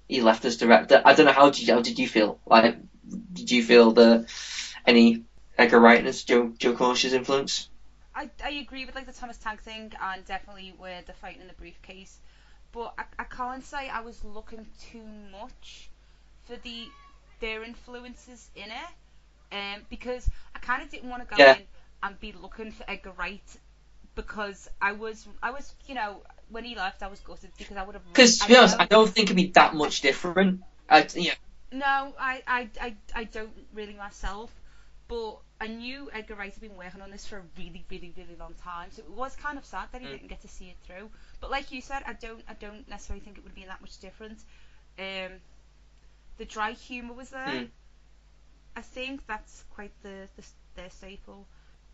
He 0.07 0.21
left 0.21 0.45
as 0.45 0.57
director. 0.57 1.01
I 1.03 1.15
don't 1.15 1.25
know 1.25 1.31
how 1.31 1.49
did 1.49 1.67
you, 1.67 1.73
how 1.73 1.81
did 1.81 1.97
you 1.97 2.07
feel? 2.07 2.39
Like, 2.45 2.77
did 3.33 3.49
you 3.49 3.63
feel 3.63 3.91
the 3.91 4.29
any 4.85 5.23
Edgar 5.57 5.79
Wright 5.79 6.05
as 6.05 6.23
Joe 6.23 6.49
Joe 6.49 6.75
Cornish's 6.75 7.13
influence? 7.13 7.67
I, 8.13 8.29
I 8.43 8.51
agree 8.51 8.85
with 8.85 8.93
like 8.93 9.07
the 9.07 9.11
Thomas 9.11 9.37
Tank 9.37 9.63
thing 9.63 9.91
and 9.99 10.23
definitely 10.25 10.75
with 10.79 11.07
the 11.07 11.13
fighting 11.13 11.41
in 11.41 11.47
the 11.47 11.53
briefcase, 11.55 12.15
but 12.71 12.93
I, 12.99 13.05
I 13.17 13.23
can't 13.23 13.63
say 13.65 13.89
I 13.89 14.01
was 14.01 14.23
looking 14.23 14.67
too 14.91 15.03
much 15.31 15.89
for 16.45 16.57
the 16.57 16.87
their 17.39 17.63
influences 17.63 18.51
in 18.55 18.69
it, 18.69 18.91
um, 19.51 19.81
because 19.89 20.29
I 20.55 20.59
kind 20.59 20.83
of 20.83 20.89
didn't 20.91 21.09
want 21.09 21.27
to 21.27 21.35
go 21.35 21.41
Yeah. 21.43 21.55
in 21.55 21.63
and 22.03 22.19
be 22.19 22.33
looking 22.33 22.71
for 22.71 22.85
Edgar 22.87 23.13
Wright 23.17 23.57
because 24.15 24.69
I 24.81 24.93
was 24.93 25.27
I 25.43 25.51
was 25.51 25.73
you 25.87 25.95
know 25.95 26.21
when 26.49 26.63
he 26.63 26.75
left 26.75 27.03
I 27.03 27.07
was 27.07 27.19
gutted 27.19 27.51
because 27.57 27.77
I 27.77 27.83
would 27.83 27.95
have 27.95 28.07
Because 28.07 28.39
to 28.39 28.47
be 28.47 28.55
honest, 28.55 28.75
I 28.79 28.85
don't 28.85 29.09
think 29.09 29.27
it'd 29.27 29.35
be 29.35 29.47
that 29.51 29.73
much 29.75 30.01
different. 30.01 30.61
I, 30.89 31.07
yeah, 31.15 31.33
No, 31.71 32.13
I, 32.19 32.43
I, 32.47 32.69
I, 32.81 32.95
I 33.15 33.23
don't 33.25 33.51
really 33.73 33.93
myself, 33.95 34.51
but 35.07 35.37
I 35.59 35.67
knew 35.67 36.09
Edgar 36.13 36.35
Wright 36.35 36.53
had 36.53 36.61
been 36.61 36.77
working 36.77 37.01
on 37.01 37.09
this 37.11 37.25
for 37.25 37.37
a 37.37 37.41
really, 37.57 37.83
really, 37.89 38.13
really 38.17 38.35
long 38.39 38.53
time, 38.63 38.89
so 38.91 39.01
it 39.01 39.09
was 39.09 39.35
kind 39.35 39.57
of 39.57 39.65
sad 39.65 39.87
that 39.91 40.01
he 40.01 40.07
Mm. 40.07 40.11
didn't 40.11 40.27
get 40.27 40.41
to 40.41 40.47
see 40.47 40.65
it 40.69 40.77
through. 40.85 41.09
But 41.41 41.49
like 41.51 41.71
you 41.71 41.81
said, 41.81 42.03
I 42.05 42.13
don't, 42.13 42.43
I 42.47 42.53
don't 42.53 42.87
necessarily 42.87 43.23
think 43.23 43.37
it 43.37 43.43
would 43.43 43.55
be 43.55 43.65
that 43.65 43.81
much 43.81 43.97
different. 43.99 44.39
Um, 44.99 45.31
the 46.37 46.45
dry 46.45 46.71
humour 46.73 47.13
was 47.13 47.29
there. 47.29 47.63
Mm. 47.63 47.69
I 48.75 48.81
think 48.81 49.25
that's 49.27 49.63
quite 49.73 49.91
the, 50.03 50.27
the 50.35 50.43
their 50.75 50.89
staple. 50.89 51.47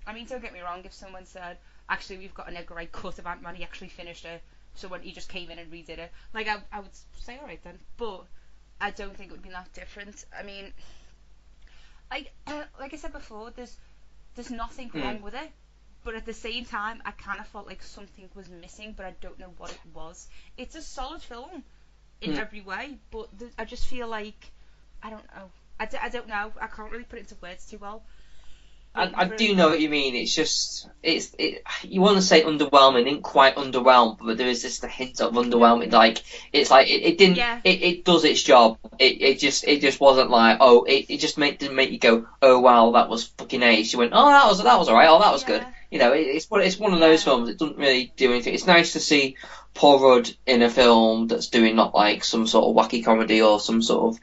I 0.08 0.14
mean, 0.14 0.26
don't 0.26 0.42
get 0.42 0.54
me 0.54 0.62
wrong. 0.62 0.82
If 0.86 0.94
someone 0.94 1.26
said, 1.26 1.58
"Actually, 1.90 2.18
we've 2.20 2.34
got 2.34 2.48
an 2.50 2.58
Edgar 2.58 2.76
Wright 2.76 2.92
cut 2.92 3.20
of 3.20 3.28
Ant 3.28 3.42
Man," 3.42 3.56
he 3.56 3.64
actually 3.64 3.90
finished 3.90 4.26
it. 4.26 4.42
So 4.76 4.88
when 4.88 5.02
he 5.02 5.12
just 5.12 5.30
came 5.30 5.50
in 5.52 5.60
and 5.60 5.72
redid 5.72 5.98
it, 6.00 6.12
like 6.34 6.48
I, 6.48 6.58
I 6.72 6.80
would 6.80 6.92
say, 7.20 7.38
all 7.38 7.46
right 7.46 7.62
then. 7.64 7.78
But 7.98 8.26
I 8.80 8.92
don't 8.92 9.16
think 9.16 9.30
it 9.30 9.34
would 9.34 9.42
be 9.44 9.50
that 9.50 9.74
different. 9.74 10.26
I 10.38 10.44
mean, 10.44 10.74
like 12.10 12.32
like 12.80 12.94
I 12.94 12.98
said 12.98 13.12
before, 13.14 13.52
there's 13.52 13.78
there's 14.36 14.50
nothing 14.52 14.90
Hmm. 14.90 15.02
wrong 15.02 15.22
with 15.22 15.34
it, 15.34 15.52
but 16.04 16.16
at 16.16 16.26
the 16.26 16.34
same 16.34 16.66
time, 16.66 17.02
I 17.06 17.12
kind 17.12 17.40
of 17.40 17.48
felt 17.48 17.68
like 17.68 17.82
something 17.84 18.30
was 18.36 18.50
missing, 18.50 18.94
but 18.96 19.06
I 19.06 19.12
don't 19.22 19.38
know 19.40 19.54
what 19.58 19.72
it 19.72 19.80
was. 19.94 20.28
It's 20.58 20.76
a 20.76 20.82
solid 20.82 21.22
film 21.22 21.64
in 22.22 22.32
Hmm. 22.32 22.40
every 22.40 22.62
way, 22.62 22.98
but 23.12 23.28
th- 23.40 23.52
I 23.58 23.66
just 23.66 23.86
feel 23.88 24.08
like 24.08 24.52
I 25.04 25.10
don't 25.10 25.26
know. 25.36 25.50
I, 25.80 25.86
d- 25.86 25.98
I 26.02 26.10
don't 26.10 26.28
know. 26.28 26.52
I 26.62 26.68
can't 26.68 26.92
really 26.92 27.04
put 27.06 27.18
it 27.18 27.24
into 27.24 27.36
words 27.42 27.66
too 27.66 27.78
well. 27.80 28.04
I, 28.94 29.12
I 29.16 29.26
do 29.26 29.56
know 29.56 29.70
what 29.70 29.80
you 29.80 29.90
mean. 29.90 30.16
It's 30.16 30.36
just 30.36 30.90
it's 31.02 31.34
it. 31.40 31.64
You 31.84 32.02
want 32.02 32.18
to 32.18 32.22
say 32.22 32.44
underwhelming, 32.44 33.08
ain't 33.08 33.24
quite 33.24 33.56
underwhelmed, 33.56 34.18
but 34.20 34.38
there 34.38 34.50
is 34.50 34.64
just 34.64 34.84
a 34.84 34.88
hint 34.88 35.22
of 35.22 35.34
underwhelming. 35.34 35.94
Like 35.94 36.24
it's 36.52 36.70
like 36.70 36.88
it, 36.88 37.02
it 37.04 37.18
didn't. 37.18 37.38
Yeah. 37.38 37.62
It, 37.64 37.82
it 37.82 38.06
does 38.06 38.26
its 38.26 38.44
job. 38.44 38.78
It, 39.00 39.22
it 39.22 39.40
just 39.40 39.64
it 39.64 39.80
just 39.80 40.02
wasn't 40.02 40.30
like 40.30 40.58
oh 40.60 40.84
it, 40.84 41.06
it 41.08 41.18
just 41.20 41.38
make 41.38 41.60
didn't 41.60 41.78
make 41.78 41.92
you 41.92 42.00
go 42.00 42.28
oh 42.42 42.60
wow 42.60 42.92
that 42.92 43.08
was 43.08 43.28
fucking 43.38 43.64
ace. 43.64 43.94
You 43.94 44.00
went 44.00 44.12
oh 44.14 44.30
that 44.30 44.48
was 44.48 44.62
that 44.62 44.78
was 44.78 44.90
alright. 44.90 45.10
Oh 45.10 45.20
that 45.20 45.32
was 45.32 45.46
good. 45.46 45.66
You 45.90 46.00
know 46.00 46.12
it, 46.12 46.28
it's 46.28 46.48
it's 46.52 46.78
one 46.78 46.94
of 46.94 47.00
those 47.00 47.24
films. 47.24 47.48
It 47.48 47.60
doesn't 47.60 47.78
really 47.78 48.12
do 48.18 48.32
anything. 48.32 48.54
It's 48.54 48.68
nice 48.68 48.94
to 48.94 49.00
see 49.00 49.38
Paul 49.74 50.00
Rudd 50.00 50.30
in 50.46 50.62
a 50.62 50.70
film 50.70 51.28
that's 51.28 51.48
doing 51.48 51.78
not 51.78 51.96
like 51.96 52.26
some 52.26 52.46
sort 52.46 52.66
of 52.66 52.76
wacky 52.76 53.06
comedy 53.06 53.42
or 53.42 53.62
some 53.62 53.82
sort 53.82 54.14
of 54.14 54.22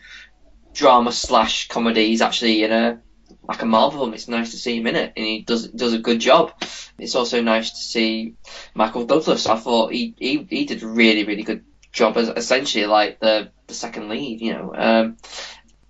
drama 0.75 1.11
slash 1.11 1.69
comedy. 1.69 2.09
He's 2.09 2.21
actually 2.21 2.64
in 2.64 2.73
a 2.73 3.01
like 3.49 3.63
a 3.63 3.67
Marvel 3.67 4.01
film. 4.01 4.15
It's 4.15 4.29
nice 4.29 4.51
to 4.51 4.59
see 4.59 4.77
him 4.77 4.87
in 4.87 4.97
it, 4.97 5.15
and 5.17 5.27
he 5.27 5.43
does 5.43 5.67
does 5.69 5.95
a 5.95 5.99
good 5.99 6.21
job. 6.21 6.53
It's 6.99 7.15
also 7.15 7.41
nice 7.41 7.71
to 7.71 7.77
see 7.77 8.35
Michael 8.75 9.07
Douglas. 9.07 9.47
I 9.47 9.57
thought 9.57 9.93
he 9.93 10.15
he, 10.19 10.47
he 10.49 10.65
did 10.67 10.83
a 10.83 10.87
really 10.87 11.25
really 11.25 11.43
good 11.43 11.65
job 11.91 12.17
as 12.19 12.29
essentially 12.29 12.87
like 12.87 13.21
the 13.21 13.51
the 13.67 13.75
second 13.75 14.11
lead. 14.11 14.43
You 14.43 14.53
know, 14.53 14.75
um, 14.77 15.17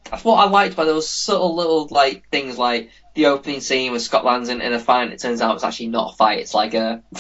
that's 0.04 0.24
what 0.24 0.36
I 0.36 0.48
liked 0.48 0.76
by 0.76 0.84
those 0.84 1.08
subtle 1.10 1.56
little 1.56 1.88
like 1.90 2.28
things 2.30 2.56
like 2.56 2.90
the 3.14 3.26
opening 3.26 3.60
scene 3.60 3.90
with 3.90 4.02
Scott 4.02 4.24
Lang's 4.24 4.48
in, 4.48 4.60
in 4.60 4.72
a 4.72 4.78
fight. 4.78 5.04
and 5.04 5.12
It 5.12 5.20
turns 5.20 5.40
out 5.40 5.56
it's 5.56 5.64
actually 5.64 5.88
not 5.88 6.14
a 6.14 6.16
fight. 6.16 6.38
It's 6.38 6.54
like 6.54 6.74
a 6.74 7.02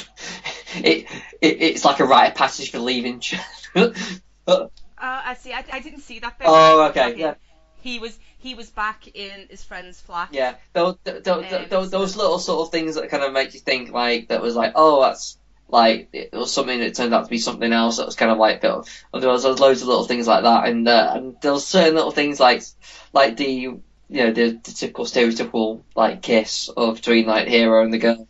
it, 0.76 1.06
it 1.40 1.62
it's 1.62 1.84
like 1.84 1.98
a 1.98 2.04
rite 2.04 2.30
of 2.30 2.34
passage 2.36 2.70
for 2.70 2.78
leaving. 2.78 3.20
Oh, 3.74 3.92
I 4.98 5.34
see. 5.34 5.52
I, 5.52 5.64
I 5.72 5.80
didn't 5.80 6.00
see 6.00 6.20
that 6.20 6.38
bit. 6.38 6.46
Oh, 6.48 6.88
okay, 6.90 7.16
yeah. 7.16 7.34
He 7.80 7.98
was 7.98 8.18
he 8.38 8.54
was 8.54 8.70
back 8.70 9.08
in 9.14 9.46
his 9.50 9.64
friend's 9.64 10.00
flat. 10.00 10.28
Yeah, 10.32 10.54
those, 10.72 10.96
those, 11.04 11.22
those, 11.22 11.52
Um, 11.52 11.66
those, 11.68 11.90
those 11.90 12.16
little 12.16 12.38
sort 12.38 12.66
of 12.66 12.72
things 12.72 12.94
that 12.94 13.10
kind 13.10 13.22
of 13.22 13.32
make 13.32 13.54
you 13.54 13.60
think 13.60 13.90
like 13.92 14.28
that 14.28 14.40
was 14.40 14.54
like, 14.54 14.72
oh, 14.76 15.02
that's 15.02 15.38
like 15.68 16.08
it 16.12 16.32
was 16.32 16.52
something 16.52 16.78
that 16.80 16.94
turned 16.94 17.12
out 17.12 17.24
to 17.24 17.30
be 17.30 17.38
something 17.38 17.72
else. 17.72 17.98
That 17.98 18.06
was 18.06 18.16
kind 18.16 18.30
of 18.30 18.38
like, 18.38 18.60
there 18.60 18.76
was, 18.76 18.88
there 19.12 19.28
was 19.28 19.44
loads 19.44 19.82
of 19.82 19.88
little 19.88 20.04
things 20.04 20.26
like 20.26 20.44
that, 20.44 20.68
and 20.68 20.88
uh, 20.88 21.12
and 21.14 21.36
there 21.42 21.52
was 21.52 21.66
certain 21.66 21.94
little 21.94 22.10
things 22.12 22.40
like 22.40 22.62
like 23.12 23.36
the 23.36 23.50
you 23.50 23.82
know 24.08 24.32
the, 24.32 24.50
the 24.50 24.72
typical 24.72 25.04
stereotypical 25.04 25.82
like 25.94 26.22
kiss 26.22 26.68
of 26.68 26.96
between 26.96 27.26
like 27.26 27.46
the 27.46 27.50
hero 27.50 27.82
and 27.82 27.92
the 27.92 27.98
girl. 27.98 28.26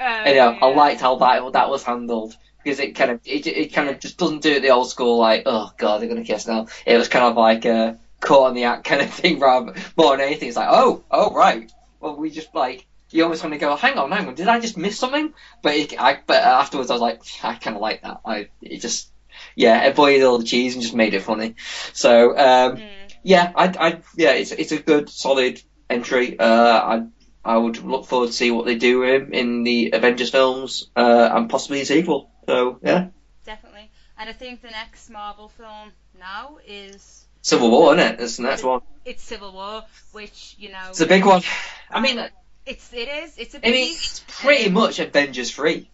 Oh, 0.00 0.04
And, 0.04 0.28
you 0.34 0.40
know, 0.40 0.58
I 0.62 0.74
liked 0.74 1.00
how 1.02 1.16
that 1.16 1.52
that 1.52 1.70
was 1.70 1.84
handled 1.84 2.34
because 2.64 2.80
it 2.80 2.92
kind 2.96 3.10
of 3.10 3.20
it, 3.24 3.46
it 3.46 3.72
kind 3.72 3.88
of 3.90 4.00
just 4.00 4.18
doesn't 4.18 4.42
do 4.42 4.52
it 4.52 4.60
the 4.62 4.70
old 4.70 4.90
school 4.90 5.18
like 5.18 5.42
oh 5.46 5.70
god 5.76 6.00
they're 6.00 6.08
gonna 6.08 6.24
kiss 6.24 6.46
now. 6.46 6.66
It 6.86 6.96
was 6.96 7.08
kind 7.08 7.26
of 7.26 7.36
like 7.36 7.64
a 7.66 7.98
caught 8.20 8.48
on 8.48 8.54
the 8.54 8.64
act 8.64 8.84
kind 8.84 9.02
of 9.02 9.10
thing 9.14 9.40
rather 9.40 9.74
more 9.96 10.16
than 10.16 10.26
anything. 10.26 10.48
It's 10.48 10.56
like 10.56 10.68
oh 10.70 11.04
oh 11.10 11.34
right 11.34 11.70
well 12.00 12.16
we 12.16 12.30
just 12.30 12.54
like 12.54 12.86
you 13.10 13.24
almost 13.24 13.42
want 13.42 13.54
to 13.54 13.58
go 13.58 13.74
hang 13.76 13.98
on 13.98 14.10
hang 14.10 14.28
on 14.28 14.34
did 14.34 14.48
I 14.48 14.60
just 14.60 14.76
miss 14.76 14.98
something? 14.98 15.32
But 15.62 15.74
it, 15.74 16.00
I 16.00 16.18
but 16.26 16.42
afterwards 16.42 16.90
I 16.90 16.94
was 16.94 17.02
like 17.02 17.22
I 17.42 17.54
kind 17.54 17.76
of 17.76 17.82
like 17.82 18.02
that. 18.02 18.20
I 18.24 18.48
it 18.62 18.80
just 18.80 19.10
yeah 19.56 19.84
avoided 19.84 20.22
all 20.22 20.38
the 20.38 20.44
cheese 20.44 20.74
and 20.74 20.82
just 20.82 20.94
made 20.94 21.14
it 21.14 21.22
funny. 21.22 21.56
So 21.92 22.36
um, 22.36 22.82
yeah 23.22 23.52
I 23.54 23.66
I 23.66 24.00
yeah 24.16 24.32
it's 24.32 24.52
it's 24.52 24.72
a 24.72 24.78
good 24.78 25.08
solid 25.08 25.60
entry. 25.88 26.38
Uh, 26.38 26.46
I 26.46 27.06
I 27.42 27.56
would 27.56 27.82
look 27.82 28.04
forward 28.04 28.28
to 28.28 28.32
see 28.32 28.50
what 28.50 28.66
they 28.66 28.74
do 28.74 29.00
with 29.00 29.22
him 29.22 29.32
in 29.32 29.62
the 29.64 29.92
Avengers 29.92 30.30
films 30.30 30.90
uh, 30.94 31.30
and 31.32 31.48
possibly 31.48 31.80
a 31.80 31.86
sequel. 31.86 32.30
So 32.46 32.78
yeah, 32.82 33.08
Definitely. 33.44 33.90
And 34.18 34.28
I 34.28 34.32
think 34.32 34.60
the 34.60 34.70
next 34.70 35.08
Marvel 35.08 35.48
film 35.48 35.92
now 36.18 36.58
is 36.66 37.26
Civil 37.42 37.70
War, 37.70 37.94
isn't 37.96 38.06
it? 38.14 38.18
That's 38.18 38.36
the 38.36 38.42
next 38.44 38.62
one. 38.64 38.80
it's 39.04 39.22
Civil 39.22 39.52
War, 39.52 39.84
which 40.12 40.56
you 40.58 40.70
know. 40.70 40.86
It's 40.90 41.00
a 41.00 41.06
big 41.06 41.24
one. 41.24 41.42
I 41.90 42.00
mean, 42.00 42.18
um, 42.18 42.28
It's 42.66 42.92
it 42.92 43.08
is. 43.08 43.38
It's 43.38 43.54
a 43.54 43.58
I 43.58 43.60
big. 43.60 43.72
mean, 43.72 43.92
it's 43.94 44.24
pretty 44.28 44.70
much 44.70 44.98
Avengers 44.98 45.50
three. 45.50 45.88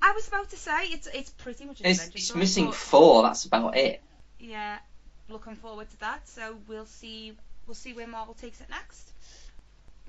I 0.00 0.12
was 0.12 0.28
about 0.28 0.50
to 0.50 0.56
say 0.56 0.86
it's 0.86 1.06
it's 1.06 1.30
pretty 1.30 1.64
much. 1.64 1.80
It's, 1.80 1.98
Avengers 2.00 2.14
it's 2.14 2.28
film, 2.30 2.40
missing 2.40 2.72
four. 2.72 3.22
That's 3.22 3.44
about 3.44 3.76
it. 3.76 4.00
Yeah, 4.38 4.78
looking 5.28 5.54
forward 5.56 5.90
to 5.90 6.00
that. 6.00 6.28
So 6.28 6.56
we'll 6.66 6.86
see. 6.86 7.36
We'll 7.66 7.74
see 7.74 7.92
where 7.94 8.06
Marvel 8.06 8.34
takes 8.34 8.60
it 8.60 8.68
next. 8.70 9.10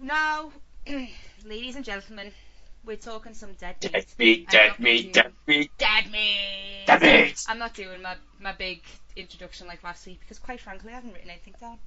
Now, 0.02 0.52
ladies 1.46 1.76
and 1.78 1.86
gentlemen, 1.86 2.32
we're 2.86 2.98
talking 2.98 3.34
some 3.34 3.54
dead 3.54 3.76
meat. 3.82 3.92
Dead 3.92 4.06
meat, 4.18 4.50
dead 4.50 4.80
meat, 4.80 5.14
dead 5.14 5.32
meat. 5.48 5.72
Dead 5.78 6.12
meat. 6.12 6.84
Dead 6.86 7.02
meat. 7.02 7.46
I'm 7.48 7.60
not 7.60 7.74
doing 7.74 8.02
my 8.02 8.16
my 8.40 8.52
big 8.54 8.82
introduction 9.16 9.68
like 9.68 9.84
last 9.84 10.06
week 10.06 10.20
because, 10.20 10.40
quite 10.40 10.60
frankly, 10.60 10.92
I 10.92 10.96
haven't 10.96 11.14
written 11.14 11.30
anything 11.30 11.56
down. 11.60 11.78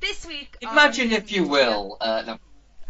This 0.00 0.26
week, 0.26 0.56
Imagine 0.60 1.12
if 1.12 1.30
you 1.30 1.46
will. 1.46 1.96
Uh, 2.00 2.22
no. 2.26 2.38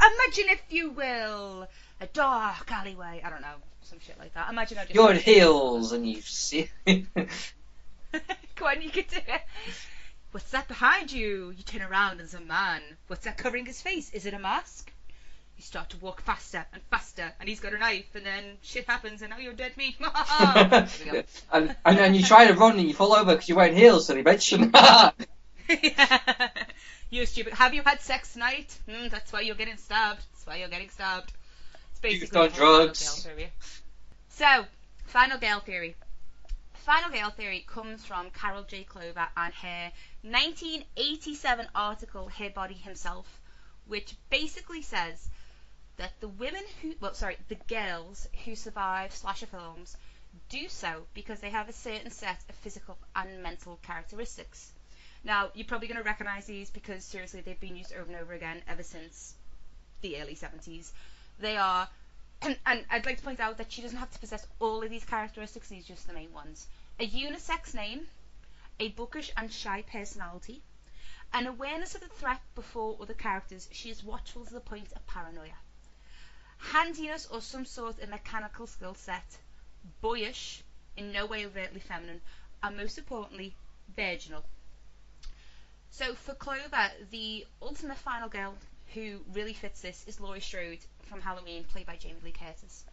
Imagine 0.00 0.46
if 0.50 0.62
you 0.70 0.90
will, 0.90 1.68
a 2.00 2.06
dark 2.06 2.70
alleyway. 2.72 3.22
I 3.24 3.30
don't 3.30 3.42
know, 3.42 3.56
some 3.82 4.00
shit 4.00 4.18
like 4.18 4.34
that. 4.34 4.50
Imagine 4.50 4.78
I 4.78 4.82
just. 4.82 4.94
You're 4.94 5.12
in 5.12 5.18
heels 5.18 5.92
and 5.92 6.08
you 6.08 6.20
see. 6.22 6.70
Go 6.86 8.66
on, 8.66 8.82
you 8.82 8.90
can 8.90 9.04
do 9.08 9.16
it. 9.16 9.42
What's 10.32 10.50
that 10.52 10.66
behind 10.66 11.12
you? 11.12 11.52
You 11.56 11.62
turn 11.62 11.82
around 11.82 12.12
and 12.12 12.20
there's 12.20 12.34
a 12.34 12.40
man. 12.40 12.80
What's 13.06 13.24
that 13.26 13.36
covering 13.36 13.66
his 13.66 13.82
face? 13.82 14.10
Is 14.14 14.24
it 14.24 14.32
a 14.32 14.38
mask? 14.38 14.90
You 15.62 15.66
start 15.66 15.90
to 15.90 15.96
walk 15.98 16.20
faster 16.22 16.66
and 16.72 16.82
faster, 16.90 17.32
and 17.38 17.48
he's 17.48 17.60
got 17.60 17.72
a 17.72 17.78
knife, 17.78 18.16
and 18.16 18.26
then 18.26 18.58
shit 18.62 18.84
happens, 18.84 19.22
and 19.22 19.30
now 19.30 19.38
you're 19.38 19.52
dead 19.52 19.76
meat. 19.76 19.94
There 20.00 20.88
we 21.04 21.10
go. 21.12 21.22
and, 21.52 21.76
and 21.84 21.98
then 21.98 22.14
you 22.16 22.24
try 22.24 22.48
to 22.48 22.54
run 22.54 22.80
and 22.80 22.88
you 22.88 22.94
fall 22.94 23.12
over 23.12 23.32
because 23.32 23.48
you're 23.48 23.58
wearing 23.58 23.76
heels, 23.76 24.08
so 24.08 24.14
they 24.14 24.22
mention. 24.22 24.72
you 27.10 27.26
stupid. 27.26 27.52
Have 27.54 27.74
you 27.74 27.82
had 27.84 28.00
sex 28.00 28.32
tonight? 28.32 28.76
Mm, 28.88 29.08
that's 29.08 29.32
why 29.32 29.42
you're 29.42 29.54
getting 29.54 29.76
stabbed. 29.76 30.24
That's 30.32 30.44
why 30.44 30.56
you're 30.56 30.68
getting 30.68 30.88
stabbed. 30.88 31.32
It's 31.92 32.00
basically 32.00 32.40
on 32.40 32.50
Final 32.50 32.86
drugs. 32.86 33.28
So, 34.30 34.64
Final 35.04 35.38
Girl 35.38 35.60
theory. 35.60 35.94
Final 36.74 37.10
Girl 37.10 37.30
theory 37.30 37.64
comes 37.68 38.04
from 38.04 38.30
Carol 38.30 38.64
J. 38.64 38.82
Clover 38.82 39.28
and 39.36 39.54
her 39.54 39.92
1987 40.22 41.68
article, 41.72 42.28
Her 42.36 42.50
Body 42.50 42.74
Himself, 42.74 43.40
which 43.86 44.16
basically 44.28 44.82
says 44.82 45.28
that 45.96 46.12
the 46.20 46.28
women 46.28 46.62
who, 46.80 46.94
well, 47.00 47.14
sorry, 47.14 47.36
the 47.48 47.58
girls 47.68 48.28
who 48.44 48.54
survive 48.56 49.14
slasher 49.14 49.46
films 49.46 49.96
do 50.48 50.68
so 50.68 51.04
because 51.14 51.40
they 51.40 51.50
have 51.50 51.68
a 51.68 51.72
certain 51.72 52.10
set 52.10 52.38
of 52.48 52.54
physical 52.56 52.96
and 53.14 53.42
mental 53.42 53.78
characteristics. 53.82 54.72
Now, 55.24 55.50
you're 55.54 55.66
probably 55.66 55.88
going 55.88 55.98
to 55.98 56.04
recognize 56.04 56.46
these 56.46 56.70
because 56.70 57.04
seriously, 57.04 57.42
they've 57.42 57.60
been 57.60 57.76
used 57.76 57.92
over 57.92 58.10
and 58.10 58.20
over 58.20 58.32
again 58.32 58.62
ever 58.66 58.82
since 58.82 59.34
the 60.00 60.20
early 60.20 60.34
70s. 60.34 60.90
They 61.38 61.56
are, 61.56 61.88
and, 62.42 62.56
and 62.66 62.84
I'd 62.90 63.06
like 63.06 63.18
to 63.18 63.22
point 63.22 63.40
out 63.40 63.58
that 63.58 63.70
she 63.70 63.82
doesn't 63.82 63.98
have 63.98 64.10
to 64.10 64.18
possess 64.18 64.46
all 64.58 64.82
of 64.82 64.90
these 64.90 65.04
characteristics, 65.04 65.68
these 65.68 65.84
are 65.84 65.94
just 65.94 66.06
the 66.06 66.14
main 66.14 66.32
ones. 66.32 66.66
A 66.98 67.06
unisex 67.06 67.74
name, 67.74 68.06
a 68.80 68.88
bookish 68.88 69.30
and 69.36 69.52
shy 69.52 69.82
personality, 69.82 70.62
an 71.32 71.46
awareness 71.46 71.94
of 71.94 72.00
the 72.00 72.08
threat 72.08 72.40
before 72.54 72.96
other 73.00 73.14
characters, 73.14 73.68
she 73.72 73.90
is 73.90 74.02
watchful 74.02 74.44
to 74.44 74.54
the 74.54 74.60
point 74.60 74.92
of 74.94 75.06
paranoia. 75.06 75.56
Handiness 76.70 77.26
or 77.26 77.40
some 77.40 77.64
sort 77.64 77.98
of 78.00 78.08
mechanical 78.08 78.66
skill 78.66 78.94
set, 78.94 79.38
boyish, 80.00 80.62
in 80.96 81.12
no 81.12 81.26
way 81.26 81.44
overtly 81.44 81.80
feminine, 81.80 82.20
and 82.62 82.76
most 82.76 82.98
importantly, 82.98 83.54
virginal. 83.94 84.44
So 85.90 86.14
for 86.14 86.34
Clover, 86.34 86.90
the 87.10 87.46
ultimate 87.60 87.98
final 87.98 88.28
girl 88.28 88.54
who 88.94 89.20
really 89.32 89.52
fits 89.52 89.80
this 89.82 90.04
is 90.06 90.20
Laurie 90.20 90.40
Strode 90.40 90.78
from 91.02 91.20
Halloween, 91.20 91.64
played 91.64 91.86
by 91.86 91.96
Jamie 91.96 92.20
Lee 92.24 92.32
Curtis. 92.32 92.84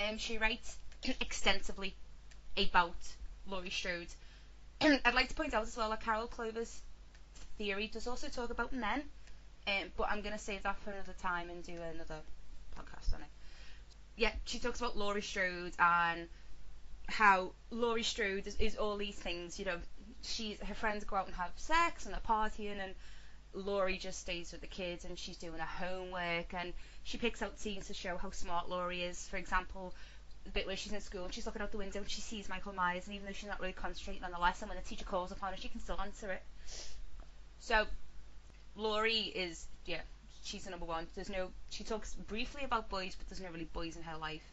Um, 0.00 0.18
she 0.18 0.38
writes 0.38 0.76
extensively 1.20 1.94
about 2.56 2.96
Laurie 3.46 3.70
Strode. 3.70 4.08
I'd 4.80 5.14
like 5.14 5.28
to 5.28 5.34
point 5.34 5.54
out 5.54 5.62
as 5.62 5.76
well 5.76 5.90
that 5.90 6.00
Carol 6.00 6.26
Clover's 6.26 6.80
theory 7.58 7.86
does 7.86 8.06
also 8.06 8.28
talk 8.28 8.50
about 8.50 8.72
men, 8.72 9.04
um, 9.66 9.92
but 9.96 10.08
I'm 10.10 10.20
going 10.22 10.32
to 10.32 10.38
save 10.38 10.62
that 10.64 10.78
for 10.78 10.90
another 10.90 11.14
time 11.20 11.50
and 11.50 11.62
do 11.62 11.80
another. 11.80 12.20
Yeah, 14.16 14.32
she 14.44 14.58
talks 14.58 14.78
about 14.78 14.96
Laurie 14.96 15.22
Strode 15.22 15.72
and 15.78 16.28
how 17.08 17.52
Laurie 17.70 18.02
Strode 18.02 18.46
is, 18.46 18.56
is 18.56 18.76
all 18.76 18.96
these 18.96 19.16
things. 19.16 19.58
You 19.58 19.64
know, 19.64 19.78
she's 20.22 20.58
her 20.60 20.74
friends 20.74 21.04
go 21.04 21.16
out 21.16 21.26
and 21.26 21.34
have 21.36 21.52
sex 21.56 22.06
and 22.06 22.14
are 22.14 22.20
partying, 22.20 22.78
and 22.78 22.94
Laurie 23.54 23.98
just 23.98 24.20
stays 24.20 24.52
with 24.52 24.60
the 24.60 24.66
kids 24.66 25.04
and 25.04 25.18
she's 25.18 25.36
doing 25.36 25.58
her 25.58 25.86
homework 25.86 26.54
and 26.54 26.72
she 27.04 27.18
picks 27.18 27.42
out 27.42 27.58
scenes 27.58 27.86
to 27.88 27.94
show 27.94 28.16
how 28.16 28.30
smart 28.30 28.68
Laurie 28.68 29.02
is. 29.02 29.26
For 29.28 29.36
example, 29.36 29.94
the 30.44 30.50
bit 30.50 30.66
where 30.66 30.76
she's 30.76 30.92
in 30.92 31.00
school 31.00 31.24
and 31.24 31.34
she's 31.34 31.46
looking 31.46 31.62
out 31.62 31.70
the 31.70 31.78
window 31.78 32.00
and 32.00 32.10
she 32.10 32.20
sees 32.20 32.48
Michael 32.48 32.72
Myers, 32.72 33.06
and 33.06 33.14
even 33.14 33.26
though 33.26 33.32
she's 33.32 33.48
not 33.48 33.60
really 33.60 33.72
concentrating 33.72 34.24
on 34.24 34.32
the 34.32 34.38
lesson, 34.38 34.68
when 34.68 34.76
the 34.76 34.84
teacher 34.84 35.04
calls 35.04 35.32
upon 35.32 35.52
her, 35.52 35.58
she 35.58 35.68
can 35.68 35.80
still 35.80 36.00
answer 36.00 36.32
it. 36.32 36.42
So, 37.60 37.86
Laurie 38.74 39.32
is 39.34 39.66
yeah, 39.84 40.00
she's 40.42 40.64
the 40.64 40.70
number 40.70 40.86
one. 40.86 41.06
There's 41.14 41.30
no 41.30 41.50
she 41.70 41.84
talks 41.84 42.14
briefly 42.14 42.64
about 42.64 42.88
boys, 42.88 43.14
but 43.14 43.28
there's 43.28 43.40
no 43.40 43.50
really 43.50 43.64
boys 43.64 43.96
in 43.96 44.02
her 44.02 44.18
life. 44.18 44.52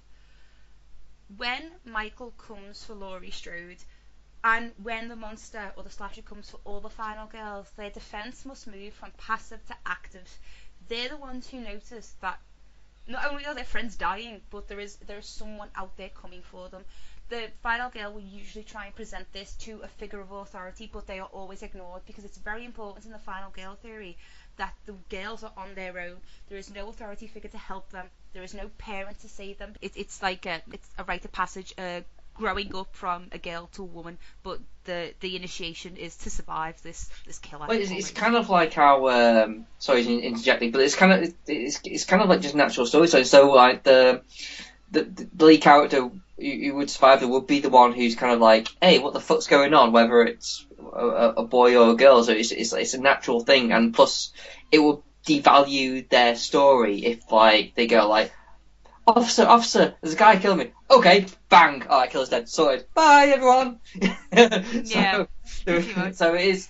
When 1.37 1.71
Michael 1.85 2.31
comes 2.31 2.83
for 2.83 2.93
Laurie 2.95 3.31
Strode, 3.31 3.83
and 4.43 4.71
when 4.81 5.09
the 5.09 5.15
monster 5.15 5.73
or 5.75 5.83
the 5.83 5.89
slasher 5.89 6.21
comes 6.21 6.49
for 6.49 6.59
all 6.63 6.79
the 6.79 6.89
final 6.89 7.27
girls, 7.27 7.69
their 7.75 7.89
defense 7.89 8.45
must 8.45 8.67
move 8.67 8.93
from 8.93 9.11
passive 9.17 9.65
to 9.67 9.75
active. 9.85 10.39
They're 10.87 11.09
the 11.09 11.17
ones 11.17 11.49
who 11.49 11.59
notice 11.59 12.15
that 12.21 12.39
not 13.07 13.25
only 13.31 13.45
are 13.45 13.55
their 13.55 13.65
friends 13.65 13.95
dying, 13.95 14.41
but 14.49 14.67
there 14.67 14.79
is 14.79 14.95
there 15.07 15.17
is 15.17 15.25
someone 15.25 15.69
out 15.75 15.97
there 15.97 16.09
coming 16.09 16.41
for 16.41 16.69
them. 16.69 16.85
The 17.29 17.49
final 17.61 17.89
girl 17.89 18.13
will 18.13 18.21
usually 18.21 18.63
try 18.63 18.85
and 18.85 18.95
present 18.95 19.31
this 19.33 19.53
to 19.65 19.81
a 19.81 19.87
figure 19.87 20.19
of 20.19 20.31
authority, 20.31 20.89
but 20.91 21.05
they 21.05 21.19
are 21.19 21.27
always 21.27 21.61
ignored 21.61 22.03
because 22.05 22.23
it's 22.23 22.37
very 22.37 22.65
important 22.65 23.05
in 23.05 23.11
the 23.11 23.19
final 23.19 23.51
girl 23.51 23.75
theory 23.75 24.17
that 24.59 24.75
the 24.85 24.93
girls 25.09 25.43
are 25.43 25.51
on 25.57 25.73
their 25.73 25.97
own. 25.99 26.17
There 26.49 26.57
is 26.57 26.73
no 26.73 26.89
authority 26.89 27.27
figure 27.27 27.49
to 27.49 27.57
help 27.57 27.89
them. 27.89 28.05
There 28.33 28.43
is 28.43 28.53
no 28.53 28.69
parent 28.77 29.19
to 29.21 29.29
save 29.29 29.57
them. 29.57 29.73
It, 29.81 29.93
it's 29.95 30.21
like 30.21 30.45
a 30.45 30.61
it's 30.71 30.87
a 30.97 31.03
rite 31.03 31.25
of 31.25 31.31
passage, 31.31 31.73
uh, 31.77 32.01
growing 32.35 32.75
up 32.75 32.95
from 32.95 33.27
a 33.31 33.37
girl 33.37 33.69
to 33.73 33.81
a 33.81 33.85
woman, 33.85 34.17
but 34.43 34.59
the 34.83 35.13
the 35.21 35.35
initiation 35.35 35.97
is 35.97 36.15
to 36.17 36.29
survive 36.29 36.81
this 36.83 37.09
this 37.25 37.39
killer. 37.39 37.67
Well, 37.67 37.79
it's, 37.79 37.91
it's 37.91 38.11
kind 38.11 38.35
of 38.35 38.49
like 38.49 38.73
how 38.73 39.07
um, 39.07 39.65
sorry 39.79 40.05
interjecting, 40.05 40.71
but 40.71 40.81
it's 40.81 40.95
kind 40.95 41.11
of 41.11 41.33
it's 41.47 41.79
it's 41.83 42.05
kind 42.05 42.21
of 42.21 42.29
like 42.29 42.41
just 42.41 42.55
natural 42.55 42.85
storytelling. 42.85 43.25
So 43.25 43.47
so 43.47 43.51
like 43.51 43.83
the 43.83 44.21
the, 44.91 45.03
the 45.33 45.45
lead 45.45 45.61
character 45.61 46.09
who 46.37 46.73
would 46.75 46.89
survive 46.89 47.27
would 47.27 47.47
be 47.47 47.59
the 47.59 47.69
one 47.69 47.93
who's 47.93 48.15
kind 48.15 48.33
of 48.33 48.39
like, 48.39 48.69
hey, 48.81 48.99
what 48.99 49.13
the 49.13 49.19
fuck's 49.19 49.47
going 49.47 49.73
on? 49.73 49.91
Whether 49.91 50.23
it's 50.23 50.65
a, 50.93 51.33
a 51.37 51.43
boy 51.45 51.77
or 51.77 51.91
a 51.91 51.95
girl, 51.95 52.23
so 52.23 52.33
it's, 52.33 52.51
it's 52.51 52.73
it's 52.73 52.93
a 52.93 53.01
natural 53.01 53.41
thing, 53.41 53.71
and 53.71 53.93
plus 53.93 54.31
it 54.71 54.79
will 54.79 55.03
devalue 55.25 56.07
their 56.09 56.35
story 56.35 57.05
if 57.05 57.31
like 57.31 57.75
they 57.75 57.87
go 57.87 58.07
like, 58.07 58.31
officer, 59.05 59.45
officer, 59.45 59.95
there's 60.01 60.13
a 60.13 60.17
guy 60.17 60.37
killing 60.37 60.59
me. 60.59 60.71
Okay, 60.89 61.25
bang, 61.49 61.85
all 61.87 61.99
right, 61.99 62.09
killer's 62.09 62.29
dead, 62.29 62.49
sorted. 62.49 62.85
Bye, 62.93 63.31
everyone. 63.33 63.79
Yeah, 64.83 65.25
so, 65.65 66.11
so 66.11 66.33
it 66.35 66.45
is. 66.45 66.69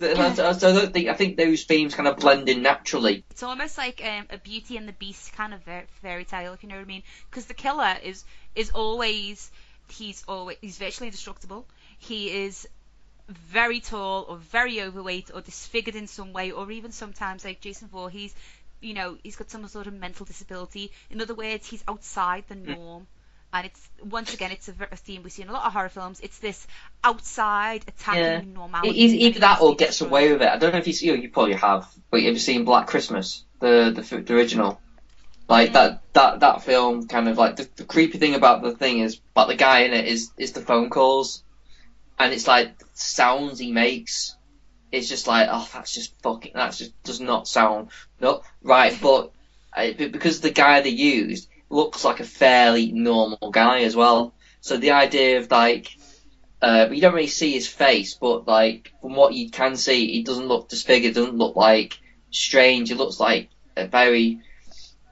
So 0.00 0.10
I 0.10 0.86
think 0.86 1.08
I 1.08 1.14
think 1.14 1.36
those 1.36 1.64
themes 1.64 1.94
kind 1.94 2.08
of 2.08 2.16
blend 2.16 2.48
in 2.48 2.62
naturally. 2.62 3.24
It's 3.30 3.42
almost 3.42 3.78
like 3.78 4.02
um, 4.04 4.26
a 4.30 4.38
Beauty 4.38 4.76
and 4.76 4.88
the 4.88 4.92
Beast 4.92 5.32
kind 5.34 5.54
of 5.54 5.60
fairy 6.02 6.24
tale, 6.24 6.52
if 6.52 6.62
you 6.62 6.68
know 6.68 6.74
what 6.74 6.82
I 6.82 6.86
mean. 6.86 7.04
Because 7.30 7.46
the 7.46 7.54
killer 7.54 7.96
is 8.02 8.24
is 8.54 8.70
always 8.70 9.50
he's 9.88 10.24
always 10.26 10.56
he's 10.60 10.78
virtually 10.78 11.08
indestructible. 11.08 11.66
He 11.98 12.44
is 12.44 12.68
very 13.28 13.80
tall 13.80 14.26
or 14.28 14.36
very 14.36 14.82
overweight 14.82 15.30
or 15.32 15.40
disfigured 15.40 15.96
in 15.96 16.06
some 16.06 16.32
way, 16.32 16.50
or 16.50 16.70
even 16.70 16.92
sometimes 16.92 17.44
like 17.44 17.60
Jason 17.60 17.88
Voorhees, 17.88 18.34
you 18.80 18.94
know, 18.94 19.16
he's 19.22 19.36
got 19.36 19.50
some 19.50 19.66
sort 19.68 19.86
of 19.86 19.94
mental 19.94 20.26
disability. 20.26 20.92
In 21.10 21.20
other 21.20 21.34
words, 21.34 21.66
he's 21.66 21.82
outside 21.88 22.44
the 22.48 22.54
mm. 22.54 22.76
norm. 22.76 23.06
And 23.52 23.66
it's 23.66 23.88
once 24.02 24.34
again, 24.34 24.50
it's 24.50 24.68
a, 24.68 24.74
a 24.90 24.96
theme 24.96 25.22
we 25.22 25.30
see 25.30 25.42
in 25.42 25.48
a 25.48 25.52
lot 25.52 25.64
of 25.64 25.72
horror 25.72 25.88
films. 25.88 26.18
It's 26.20 26.38
this 26.38 26.66
outside 27.04 27.84
attacking 27.86 28.22
Yeah. 28.22 28.40
normality. 28.40 29.00
E- 29.00 29.26
Either 29.26 29.40
that 29.40 29.60
or 29.60 29.76
gets 29.76 29.92
destroyed. 29.92 30.10
away 30.10 30.32
with 30.32 30.42
it. 30.42 30.48
I 30.48 30.58
don't 30.58 30.72
know 30.72 30.78
if 30.78 30.88
you 30.88 30.92
see, 30.92 31.10
oh, 31.12 31.14
you 31.14 31.30
probably 31.30 31.54
have, 31.54 31.88
but 32.10 32.20
have 32.22 32.32
you 32.32 32.38
seen 32.40 32.64
Black 32.64 32.88
Christmas, 32.88 33.44
the 33.60 33.92
the, 33.94 34.20
the 34.22 34.34
original? 34.34 34.80
Like 35.48 35.74
that 35.74 36.02
that 36.14 36.40
that 36.40 36.62
film 36.62 37.06
kind 37.06 37.28
of 37.28 37.38
like 37.38 37.56
the, 37.56 37.68
the 37.76 37.84
creepy 37.84 38.18
thing 38.18 38.34
about 38.34 38.62
the 38.62 38.74
thing 38.74 38.98
is 38.98 39.20
but 39.34 39.46
the 39.46 39.54
guy 39.54 39.80
in 39.80 39.92
it 39.92 40.06
is 40.06 40.32
is 40.36 40.52
the 40.52 40.60
phone 40.60 40.90
calls, 40.90 41.44
and 42.18 42.32
it's 42.32 42.46
like 42.46 42.74
sounds 42.94 43.58
he 43.58 43.72
makes. 43.72 44.36
It's 44.92 45.08
just 45.08 45.26
like 45.26 45.48
oh 45.50 45.68
that's 45.72 45.92
just 45.92 46.20
fucking 46.22 46.52
that's 46.54 46.78
just 46.78 47.02
does 47.02 47.20
not 47.20 47.48
sound 47.48 47.88
no 48.20 48.42
right, 48.62 48.96
but 49.00 49.32
uh, 49.76 49.90
because 49.96 50.40
the 50.40 50.50
guy 50.50 50.80
they 50.80 50.90
used 50.90 51.48
looks 51.68 52.04
like 52.04 52.20
a 52.20 52.24
fairly 52.24 52.92
normal 52.92 53.50
guy 53.50 53.82
as 53.82 53.96
well. 53.96 54.34
So 54.60 54.76
the 54.76 54.92
idea 54.92 55.38
of 55.38 55.50
like 55.50 55.96
uh, 56.62 56.88
you 56.90 57.00
don't 57.00 57.14
really 57.14 57.26
see 57.26 57.52
his 57.52 57.68
face, 57.68 58.14
but 58.14 58.46
like 58.46 58.92
from 59.00 59.14
what 59.14 59.34
you 59.34 59.50
can 59.50 59.76
see, 59.76 60.12
he 60.12 60.22
doesn't 60.22 60.46
look 60.46 60.68
disfigured. 60.68 61.14
Doesn't 61.14 61.36
look 61.36 61.56
like 61.56 61.98
strange. 62.30 62.88
He 62.88 62.94
looks 62.94 63.18
like 63.20 63.50
a 63.76 63.86
very 63.86 64.40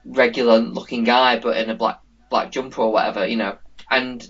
regular 0.05 0.59
looking 0.59 1.03
guy, 1.03 1.39
but 1.39 1.57
in 1.57 1.69
a 1.69 1.75
black 1.75 1.99
black 2.29 2.51
jumper 2.51 2.81
or 2.81 2.93
whatever, 2.93 3.27
you 3.27 3.35
know. 3.35 3.57
And 3.91 4.27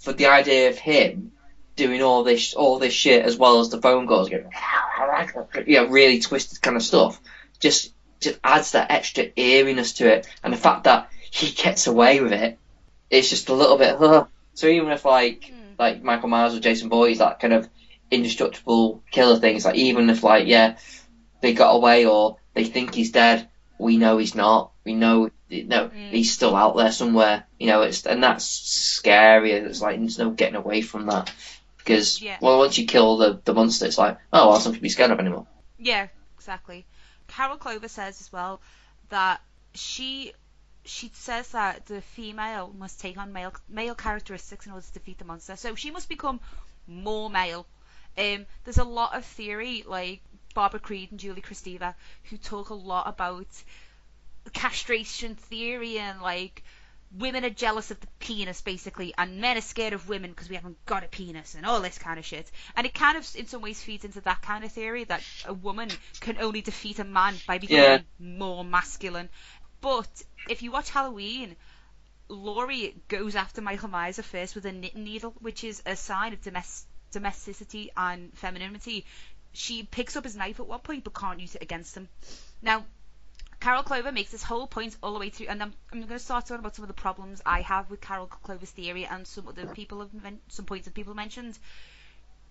for 0.00 0.12
the 0.12 0.26
idea 0.26 0.68
of 0.68 0.78
him 0.78 1.32
doing 1.78 2.02
all 2.02 2.24
this 2.24 2.52
all 2.52 2.78
this 2.78 2.92
shit 2.92 3.24
as 3.24 3.36
well 3.36 3.60
as 3.60 3.70
the 3.70 3.80
phone 3.80 4.06
calls, 4.06 4.28
going, 4.28 4.50
you 5.66 5.76
know, 5.76 5.86
really 5.86 6.20
twisted 6.20 6.60
kind 6.60 6.76
of 6.76 6.82
stuff, 6.82 7.18
just 7.60 7.94
just 8.20 8.38
adds 8.42 8.72
that 8.72 8.90
extra 8.90 9.30
eeriness 9.36 9.94
to 9.94 10.12
it. 10.12 10.28
And 10.42 10.52
the 10.52 10.58
fact 10.58 10.84
that 10.84 11.10
he 11.30 11.52
gets 11.52 11.86
away 11.86 12.20
with 12.20 12.32
it, 12.32 12.58
it's 13.08 13.30
just 13.30 13.48
a 13.48 13.54
little 13.54 13.78
bit. 13.78 13.96
Huh. 13.96 14.26
So 14.54 14.66
even 14.66 14.90
if 14.90 15.04
like 15.04 15.44
hmm. 15.44 15.74
like 15.78 16.02
Michael 16.02 16.28
Myers 16.28 16.52
or 16.52 16.58
Jason 16.58 16.88
Voorhees, 16.88 17.18
that 17.18 17.38
kind 17.38 17.52
of 17.52 17.68
indestructible 18.10 19.04
killer 19.12 19.38
things, 19.38 19.64
like 19.64 19.76
even 19.76 20.10
if 20.10 20.24
like 20.24 20.48
yeah, 20.48 20.78
they 21.40 21.52
got 21.52 21.76
away 21.76 22.06
or 22.06 22.38
they 22.54 22.64
think 22.64 22.92
he's 22.92 23.12
dead, 23.12 23.48
we 23.78 23.98
know 23.98 24.18
he's 24.18 24.34
not. 24.34 24.72
We 24.84 24.94
know 24.94 25.30
no, 25.48 25.86
hmm. 25.86 26.08
he's 26.10 26.32
still 26.34 26.56
out 26.56 26.76
there 26.76 26.90
somewhere. 26.90 27.44
You 27.56 27.68
know, 27.68 27.82
it's 27.82 28.04
and 28.04 28.20
that's 28.20 28.46
scary. 28.46 29.52
It's 29.52 29.80
like 29.80 30.00
there's 30.00 30.18
no 30.18 30.30
getting 30.30 30.56
away 30.56 30.80
from 30.80 31.06
that 31.06 31.32
because 31.88 32.20
Yeah. 32.20 32.36
well, 32.40 32.58
once 32.58 32.76
you 32.76 32.86
kill 32.86 33.16
the 33.16 33.40
the 33.44 33.54
monster, 33.54 33.86
it's 33.86 33.98
like 33.98 34.18
oh, 34.32 34.50
well, 34.50 34.60
something 34.60 34.78
to 34.78 34.82
be 34.82 34.88
scared 34.88 35.10
of 35.10 35.18
anymore. 35.18 35.46
Yeah, 35.78 36.08
exactly. 36.36 36.86
Carol 37.28 37.56
Clover 37.56 37.88
says 37.88 38.20
as 38.20 38.32
well 38.32 38.60
that 39.08 39.40
she 39.74 40.32
she 40.84 41.10
says 41.14 41.50
that 41.52 41.86
the 41.86 42.00
female 42.00 42.72
must 42.78 43.00
take 43.00 43.16
on 43.18 43.32
male 43.32 43.54
male 43.68 43.94
characteristics 43.94 44.66
in 44.66 44.72
order 44.72 44.86
to 44.86 44.92
defeat 44.92 45.18
the 45.18 45.24
monster. 45.24 45.56
So 45.56 45.74
she 45.74 45.90
must 45.90 46.08
become 46.08 46.40
more 46.86 47.30
male. 47.30 47.66
Um, 48.16 48.46
there's 48.64 48.78
a 48.78 48.84
lot 48.84 49.14
of 49.14 49.24
theory 49.24 49.84
like 49.86 50.20
Barbara 50.54 50.80
Creed 50.80 51.10
and 51.10 51.20
Julie 51.20 51.42
Kristeva 51.42 51.94
who 52.24 52.36
talk 52.36 52.70
a 52.70 52.74
lot 52.74 53.08
about 53.08 53.46
castration 54.52 55.34
theory 55.36 55.98
and 55.98 56.20
like 56.20 56.62
women 57.10 57.44
are 57.44 57.50
jealous 57.50 57.90
of 57.90 57.98
the 58.00 58.06
penis 58.18 58.60
basically 58.60 59.14
and 59.16 59.40
men 59.40 59.56
are 59.56 59.62
scared 59.62 59.92
of 59.94 60.08
women 60.08 60.30
because 60.30 60.48
we 60.48 60.56
haven't 60.56 60.84
got 60.84 61.04
a 61.04 61.08
penis 61.08 61.54
and 61.54 61.64
all 61.64 61.80
this 61.80 61.98
kind 61.98 62.18
of 62.18 62.24
shit 62.24 62.50
and 62.76 62.86
it 62.86 62.92
kind 62.94 63.16
of 63.16 63.26
in 63.36 63.46
some 63.46 63.62
ways 63.62 63.82
feeds 63.82 64.04
into 64.04 64.20
that 64.20 64.42
kind 64.42 64.62
of 64.64 64.72
theory 64.72 65.04
that 65.04 65.22
a 65.46 65.54
woman 65.54 65.88
can 66.20 66.36
only 66.38 66.60
defeat 66.60 66.98
a 66.98 67.04
man 67.04 67.34
by 67.46 67.58
becoming 67.58 67.82
Yeah. 67.82 68.00
more 68.18 68.64
masculine 68.64 69.28
But 69.80 70.22
if 70.48 70.62
you 70.62 70.70
watch 70.72 70.90
Halloween, 70.90 71.56
Laurie 72.28 72.94
goes 73.08 73.36
after 73.36 73.60
Michael 73.62 73.88
Myers 73.88 74.18
first 74.20 74.54
with 74.54 74.66
a 74.66 74.72
knitting 74.72 75.04
needle, 75.04 75.34
which 75.40 75.64
is 75.64 75.82
a 75.86 75.96
sign 75.96 76.32
of 76.32 76.42
domestic 76.42 76.88
domesticity 77.10 77.90
and 77.96 78.36
femininity. 78.36 79.06
She 79.52 79.82
picks 79.82 80.14
up 80.16 80.24
his 80.24 80.36
knife 80.36 80.60
at 80.60 80.66
one 80.66 80.80
point 80.80 81.04
but 81.04 81.14
can't 81.14 81.40
use 81.40 81.54
it 81.54 81.62
against 81.62 81.96
him. 81.96 82.08
Now, 82.60 82.84
Carol 83.60 83.82
Clover 83.82 84.12
makes 84.12 84.30
this 84.30 84.42
whole 84.42 84.66
point 84.66 84.96
all 85.02 85.12
the 85.12 85.18
way 85.18 85.30
through, 85.30 85.48
and 85.48 85.62
I'm, 85.62 85.72
I'm 85.92 85.98
going 86.00 86.10
to 86.10 86.18
start 86.18 86.46
talking 86.46 86.60
about 86.60 86.76
some 86.76 86.84
of 86.84 86.88
the 86.88 86.94
problems 86.94 87.42
I 87.44 87.62
have 87.62 87.90
with 87.90 88.00
Carol 88.00 88.26
Clover's 88.26 88.70
theory 88.70 89.04
and 89.04 89.26
some 89.26 89.48
other 89.48 89.66
people 89.66 90.00
have 90.00 90.14
men- 90.14 90.40
some 90.48 90.64
points 90.64 90.84
that 90.84 90.94
people 90.94 91.14
mentioned. 91.14 91.58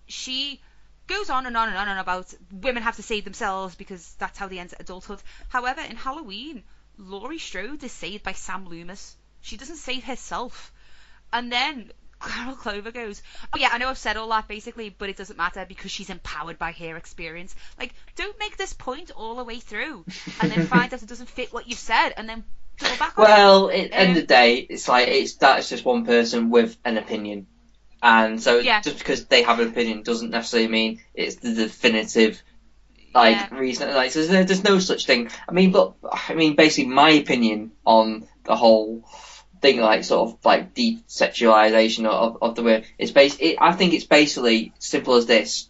She 0.06 0.60
goes 1.06 1.30
on 1.30 1.46
and 1.46 1.56
on 1.56 1.68
and 1.68 1.78
on 1.78 1.88
and 1.88 1.98
about 1.98 2.34
women 2.52 2.82
have 2.82 2.96
to 2.96 3.02
save 3.02 3.24
themselves 3.24 3.74
because 3.74 4.14
that's 4.18 4.38
how 4.38 4.48
they 4.48 4.58
enter 4.58 4.76
adulthood. 4.78 5.22
However, 5.48 5.80
in 5.80 5.96
Halloween, 5.96 6.62
Laurie 6.98 7.38
Strode 7.38 7.82
is 7.82 7.92
saved 7.92 8.22
by 8.22 8.32
Sam 8.32 8.68
Loomis. 8.68 9.16
She 9.40 9.56
doesn't 9.56 9.76
save 9.76 10.04
herself. 10.04 10.72
And 11.32 11.50
then 11.50 11.90
Carol 12.20 12.56
Clover 12.56 12.90
goes, 12.90 13.22
Oh 13.52 13.58
yeah, 13.58 13.68
I 13.72 13.78
know 13.78 13.88
I've 13.88 13.98
said 13.98 14.16
all 14.16 14.28
that 14.30 14.48
basically, 14.48 14.90
but 14.90 15.08
it 15.08 15.16
doesn't 15.16 15.36
matter 15.36 15.64
because 15.66 15.90
she's 15.90 16.10
empowered 16.10 16.58
by 16.58 16.72
her 16.72 16.96
experience. 16.96 17.54
Like, 17.78 17.94
don't 18.16 18.38
make 18.38 18.56
this 18.56 18.72
point 18.72 19.10
all 19.16 19.36
the 19.36 19.44
way 19.44 19.60
through 19.60 20.04
and 20.40 20.50
then 20.50 20.60
find 20.62 20.92
out 20.92 21.02
it 21.02 21.08
doesn't 21.08 21.28
fit 21.28 21.52
what 21.52 21.68
you've 21.68 21.78
said 21.78 22.10
and 22.16 22.28
then 22.28 22.44
go 22.78 22.96
back 22.96 23.18
on 23.18 23.24
Well, 23.24 23.70
at 23.70 23.90
the 23.90 23.94
end 23.94 24.10
of 24.10 24.16
Um, 24.16 24.22
the 24.22 24.26
day, 24.26 24.54
it's 24.56 24.88
like 24.88 25.08
it's 25.08 25.34
that's 25.34 25.68
just 25.68 25.84
one 25.84 26.04
person 26.04 26.50
with 26.50 26.76
an 26.84 26.96
opinion, 26.98 27.46
and 28.02 28.40
so 28.42 28.60
Yeah. 28.60 28.80
just 28.80 28.98
because 28.98 29.26
they 29.26 29.42
have 29.42 29.60
an 29.60 29.68
opinion 29.68 30.02
doesn't 30.02 30.30
necessarily 30.30 30.68
mean 30.68 31.00
it's 31.14 31.36
the 31.36 31.54
definitive 31.54 32.42
like 33.14 33.36
Yeah. 33.36 33.48
reason. 33.58 33.94
Like, 33.94 34.12
so 34.12 34.24
there's 34.26 34.64
no 34.64 34.78
such 34.78 35.06
thing. 35.06 35.30
I 35.48 35.52
mean, 35.52 35.72
but 35.72 35.94
I 36.10 36.34
mean, 36.34 36.56
basically, 36.56 36.90
my 36.90 37.10
opinion 37.10 37.72
on 37.84 38.28
the 38.44 38.56
whole 38.56 39.04
thing, 39.60 39.80
like 39.80 40.04
sort 40.04 40.28
of 40.28 40.44
like 40.44 40.74
desexualization 40.74 42.06
of 42.06 42.38
of 42.42 42.54
the 42.54 42.62
word, 42.62 42.84
It's 42.98 43.10
based. 43.10 43.40
it, 43.40 43.56
I 43.60 43.72
think 43.72 43.94
it's 43.94 44.04
basically 44.04 44.72
simple 44.78 45.14
as 45.14 45.26
this: 45.26 45.68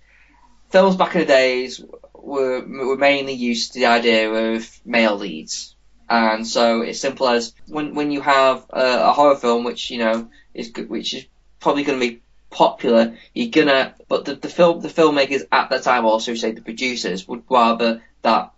films 0.70 0.96
back 0.96 1.14
in 1.14 1.20
the 1.20 1.26
days 1.26 1.80
were 2.14 2.64
were 2.66 2.96
mainly 2.96 3.34
used 3.34 3.72
to 3.72 3.80
the 3.80 3.86
idea 3.86 4.30
of 4.30 4.80
male 4.84 5.16
leads. 5.16 5.74
And 6.10 6.46
so 6.46 6.80
it's 6.80 7.00
simple 7.00 7.28
as 7.28 7.52
when 7.66 7.94
when 7.94 8.10
you 8.10 8.20
have 8.22 8.64
a, 8.70 9.10
a 9.10 9.12
horror 9.12 9.36
film, 9.36 9.64
which 9.64 9.90
you 9.90 9.98
know 9.98 10.28
is 10.54 10.72
which 10.88 11.14
is 11.14 11.26
probably 11.60 11.84
going 11.84 12.00
to 12.00 12.08
be 12.08 12.22
popular, 12.50 13.16
you're 13.34 13.50
gonna. 13.50 13.94
But 14.08 14.24
the, 14.24 14.34
the 14.34 14.48
film 14.48 14.80
the 14.80 14.88
filmmakers 14.88 15.42
at 15.52 15.70
that 15.70 15.82
time, 15.82 16.06
also 16.06 16.34
say 16.34 16.52
the 16.52 16.62
producers, 16.62 17.28
would 17.28 17.42
rather 17.50 18.02
that 18.22 18.52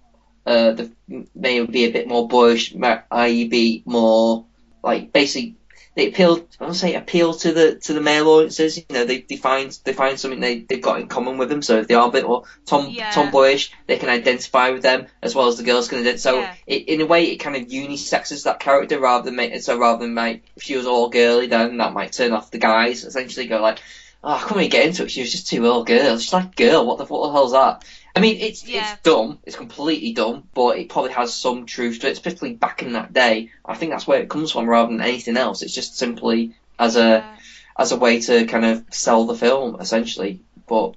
uh, 0.46 0.72
the 0.72 0.92
may 1.34 1.64
be 1.64 1.84
a 1.84 1.92
bit 1.92 2.08
more 2.08 2.28
boyish, 2.28 2.74
i.e., 3.10 3.48
be 3.48 3.82
more 3.84 4.46
like 4.82 5.12
basically 5.12 5.56
they 5.96 6.06
appeal. 6.08 6.46
I 6.60 6.64
don't 6.66 6.74
say 6.74 6.94
appeal 6.94 7.34
to 7.34 7.52
the 7.52 7.74
to 7.80 7.92
the 7.92 8.00
male 8.00 8.28
audiences. 8.28 8.76
You 8.78 8.84
know, 8.90 9.04
they, 9.04 9.22
they 9.22 9.36
find 9.36 9.76
they 9.84 9.92
find 9.92 10.18
something 10.20 10.38
they 10.38 10.60
they've 10.60 10.80
got 10.80 11.00
in 11.00 11.08
common 11.08 11.36
with 11.36 11.48
them. 11.48 11.62
So 11.62 11.78
if 11.80 11.88
they 11.88 11.94
are 11.94 12.08
a 12.08 12.12
bit 12.12 12.24
more 12.26 12.44
tom 12.64 12.86
Yeah. 12.88 13.10
tomboyish, 13.10 13.72
they 13.88 13.96
can 13.98 14.08
identify 14.08 14.70
with 14.70 14.82
them 14.82 15.08
as 15.20 15.34
well 15.34 15.48
as 15.48 15.56
the 15.56 15.64
girls 15.64 15.88
can. 15.88 15.98
Identify. 15.98 16.20
So 16.20 16.40
Yeah. 16.40 16.54
it, 16.66 16.88
in 16.88 17.00
a 17.00 17.06
way, 17.06 17.24
it 17.32 17.38
kind 17.38 17.56
of 17.56 17.66
unisexes 17.66 18.44
that 18.44 18.60
character 18.60 19.00
rather 19.00 19.24
than 19.24 19.34
make 19.34 19.52
it 19.52 19.64
so 19.64 19.76
rather 19.76 20.04
than 20.04 20.14
like 20.14 20.42
if 20.56 20.62
she 20.62 20.76
was 20.76 20.86
all 20.86 21.08
girly, 21.08 21.46
then 21.48 21.78
that 21.78 21.92
might 21.92 22.12
turn 22.12 22.32
off 22.32 22.52
the 22.52 22.58
guys. 22.58 23.02
Essentially, 23.04 23.46
go 23.46 23.60
like, 23.60 23.80
oh, 24.22 24.34
I 24.34 24.38
couldn't 24.38 24.56
really 24.58 24.68
get 24.68 24.86
into 24.86 25.04
it. 25.04 25.10
She 25.10 25.22
was 25.22 25.32
just 25.32 25.48
too 25.48 25.66
all 25.66 25.82
girl. 25.82 26.18
She's 26.18 26.32
like 26.32 26.54
girl. 26.54 26.86
What 26.86 26.98
the 26.98 27.04
what 27.04 27.26
the 27.26 27.32
hell's 27.32 27.52
that? 27.52 27.84
I 28.14 28.20
mean, 28.20 28.38
it's 28.40 28.66
Yeah. 28.66 28.92
it's 28.94 29.02
dumb. 29.02 29.38
It's 29.44 29.56
completely 29.56 30.12
dumb, 30.12 30.48
but 30.54 30.78
it 30.78 30.88
probably 30.88 31.12
has 31.12 31.32
some 31.34 31.66
truth 31.66 32.00
to 32.00 32.08
it, 32.08 32.12
especially 32.12 32.54
back 32.54 32.82
in 32.82 32.92
that 32.94 33.12
day. 33.12 33.50
I 33.64 33.74
think 33.76 33.92
that's 33.92 34.06
where 34.06 34.20
it 34.20 34.28
comes 34.28 34.52
from 34.52 34.68
rather 34.68 34.90
than 34.90 35.00
anything 35.00 35.36
else. 35.36 35.62
It's 35.62 35.74
just 35.74 35.96
simply 35.96 36.54
as 36.78 36.96
a 36.96 37.00
Yeah. 37.00 37.36
as 37.76 37.92
a 37.92 37.96
way 37.96 38.20
to 38.20 38.46
kind 38.46 38.64
of 38.66 38.84
sell 38.90 39.26
the 39.26 39.36
film, 39.36 39.80
essentially. 39.80 40.40
But 40.66 40.94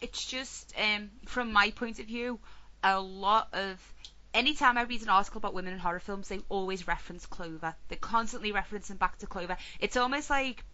it's 0.00 0.24
just 0.24 0.72
um, 0.78 1.10
from 1.26 1.52
my 1.52 1.70
point 1.70 1.98
of 1.98 2.06
view, 2.06 2.38
a 2.82 3.00
lot 3.00 3.48
of 3.52 3.78
anytime 4.34 4.78
I 4.78 4.82
read 4.82 5.02
an 5.02 5.08
article 5.08 5.38
about 5.38 5.54
women 5.54 5.74
in 5.74 5.78
horror 5.78 6.00
films, 6.00 6.28
they 6.28 6.40
always 6.48 6.88
reference 6.88 7.26
Clover. 7.26 7.74
They're 7.88 7.98
constantly 7.98 8.52
referencing 8.52 8.98
back 8.98 9.18
to 9.18 9.26
Clover. 9.26 9.56
It's 9.78 9.96
almost 9.96 10.30
like 10.30 10.64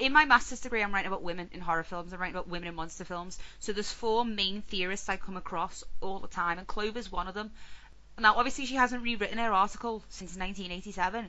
in 0.00 0.12
my 0.12 0.24
master's 0.24 0.60
degree, 0.60 0.82
I'm 0.82 0.92
writing 0.92 1.08
about 1.08 1.22
women 1.22 1.48
in 1.52 1.60
horror 1.60 1.84
films. 1.84 2.12
I'm 2.12 2.20
writing 2.20 2.34
about 2.34 2.48
women 2.48 2.68
in 2.68 2.74
monster 2.74 3.04
films. 3.04 3.38
So 3.60 3.72
there's 3.72 3.90
four 3.90 4.24
main 4.24 4.62
theorists 4.62 5.08
I 5.08 5.16
come 5.16 5.36
across 5.36 5.84
all 6.00 6.18
the 6.18 6.28
time, 6.28 6.58
and 6.58 6.66
Clover's 6.66 7.10
one 7.10 7.28
of 7.28 7.34
them. 7.34 7.52
Now, 8.18 8.36
obviously, 8.36 8.66
she 8.66 8.76
hasn't 8.76 9.02
rewritten 9.02 9.38
her 9.38 9.52
article 9.52 10.02
since 10.08 10.36
1987. 10.36 11.28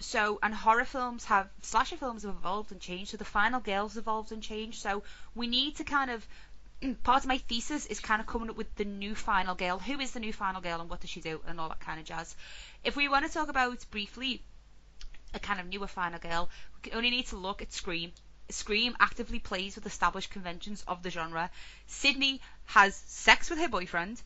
So, 0.00 0.38
and 0.42 0.54
horror 0.54 0.84
films 0.84 1.24
have, 1.26 1.48
slasher 1.62 1.96
films 1.96 2.22
have 2.22 2.34
evolved 2.34 2.72
and 2.72 2.80
changed. 2.80 3.10
So 3.10 3.16
the 3.16 3.24
Final 3.24 3.60
Girls 3.60 3.96
evolved 3.96 4.32
and 4.32 4.42
changed. 4.42 4.80
So 4.80 5.02
we 5.34 5.46
need 5.46 5.76
to 5.76 5.84
kind 5.84 6.10
of 6.10 6.26
part 7.02 7.22
of 7.22 7.28
my 7.28 7.38
thesis 7.38 7.86
is 7.86 8.00
kind 8.00 8.20
of 8.20 8.26
coming 8.26 8.50
up 8.50 8.56
with 8.56 8.74
the 8.76 8.84
new 8.84 9.14
final 9.14 9.54
girl. 9.54 9.78
Who 9.78 10.00
is 10.00 10.12
the 10.12 10.20
new 10.20 10.32
final 10.32 10.60
girl 10.60 10.80
and 10.80 10.88
what 10.88 11.00
does 11.00 11.10
she 11.10 11.20
do 11.20 11.40
and 11.46 11.60
all 11.60 11.68
that 11.68 11.80
kind 11.80 12.00
of 12.00 12.06
jazz. 12.06 12.34
If 12.82 12.96
we 12.96 13.08
want 13.08 13.26
to 13.26 13.32
talk 13.32 13.48
about 13.48 13.84
briefly 13.90 14.42
a 15.34 15.38
kind 15.38 15.60
of 15.60 15.66
newer 15.66 15.86
final 15.86 16.18
girl, 16.18 16.48
we 16.84 16.92
only 16.92 17.10
need 17.10 17.26
to 17.28 17.36
look 17.36 17.62
at 17.62 17.72
Scream. 17.72 18.12
Scream 18.48 18.96
actively 18.98 19.38
plays 19.38 19.76
with 19.76 19.86
established 19.86 20.30
conventions 20.30 20.82
of 20.88 21.02
the 21.02 21.10
genre. 21.10 21.50
Sidney 21.86 22.40
has 22.66 22.96
sex 22.96 23.48
with 23.48 23.58
her 23.58 23.68
boyfriend. 23.68 24.20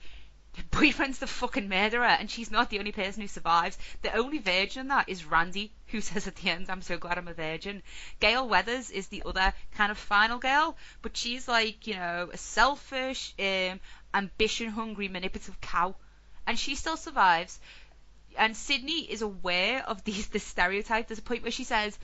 Her 0.56 0.62
boyfriend's 0.70 1.18
the 1.18 1.26
fucking 1.26 1.68
murderer, 1.68 2.06
and 2.06 2.30
she's 2.30 2.50
not 2.50 2.70
the 2.70 2.78
only 2.78 2.92
person 2.92 3.22
who 3.22 3.28
survives. 3.28 3.76
The 4.02 4.14
only 4.14 4.38
virgin 4.38 4.82
in 4.82 4.88
that 4.88 5.08
is 5.08 5.24
Randy, 5.24 5.72
who 5.88 6.00
says 6.00 6.26
at 6.26 6.36
the 6.36 6.50
end, 6.50 6.70
I'm 6.70 6.82
so 6.82 6.96
glad 6.96 7.18
I'm 7.18 7.28
a 7.28 7.34
virgin. 7.34 7.82
Gale 8.20 8.48
Weathers 8.48 8.90
is 8.90 9.08
the 9.08 9.24
other 9.26 9.52
kind 9.74 9.90
of 9.90 9.98
final 9.98 10.38
girl, 10.38 10.76
but 11.02 11.16
she's 11.16 11.48
like, 11.48 11.86
you 11.86 11.94
know, 11.94 12.30
a 12.32 12.36
selfish, 12.36 13.34
um, 13.38 13.80
ambition 14.14 14.70
hungry, 14.70 15.08
manipulative 15.08 15.60
cow. 15.60 15.96
And 16.46 16.58
she 16.58 16.74
still 16.76 16.96
survives. 16.96 17.58
And 18.38 18.56
Sidney 18.56 19.00
is 19.00 19.22
aware 19.22 19.82
of 19.86 20.02
these 20.04 20.26
this 20.28 20.44
stereotype. 20.44 21.08
There's 21.08 21.18
a 21.18 21.22
point 21.22 21.42
where 21.42 21.52
she 21.52 21.64
says, 21.64 21.98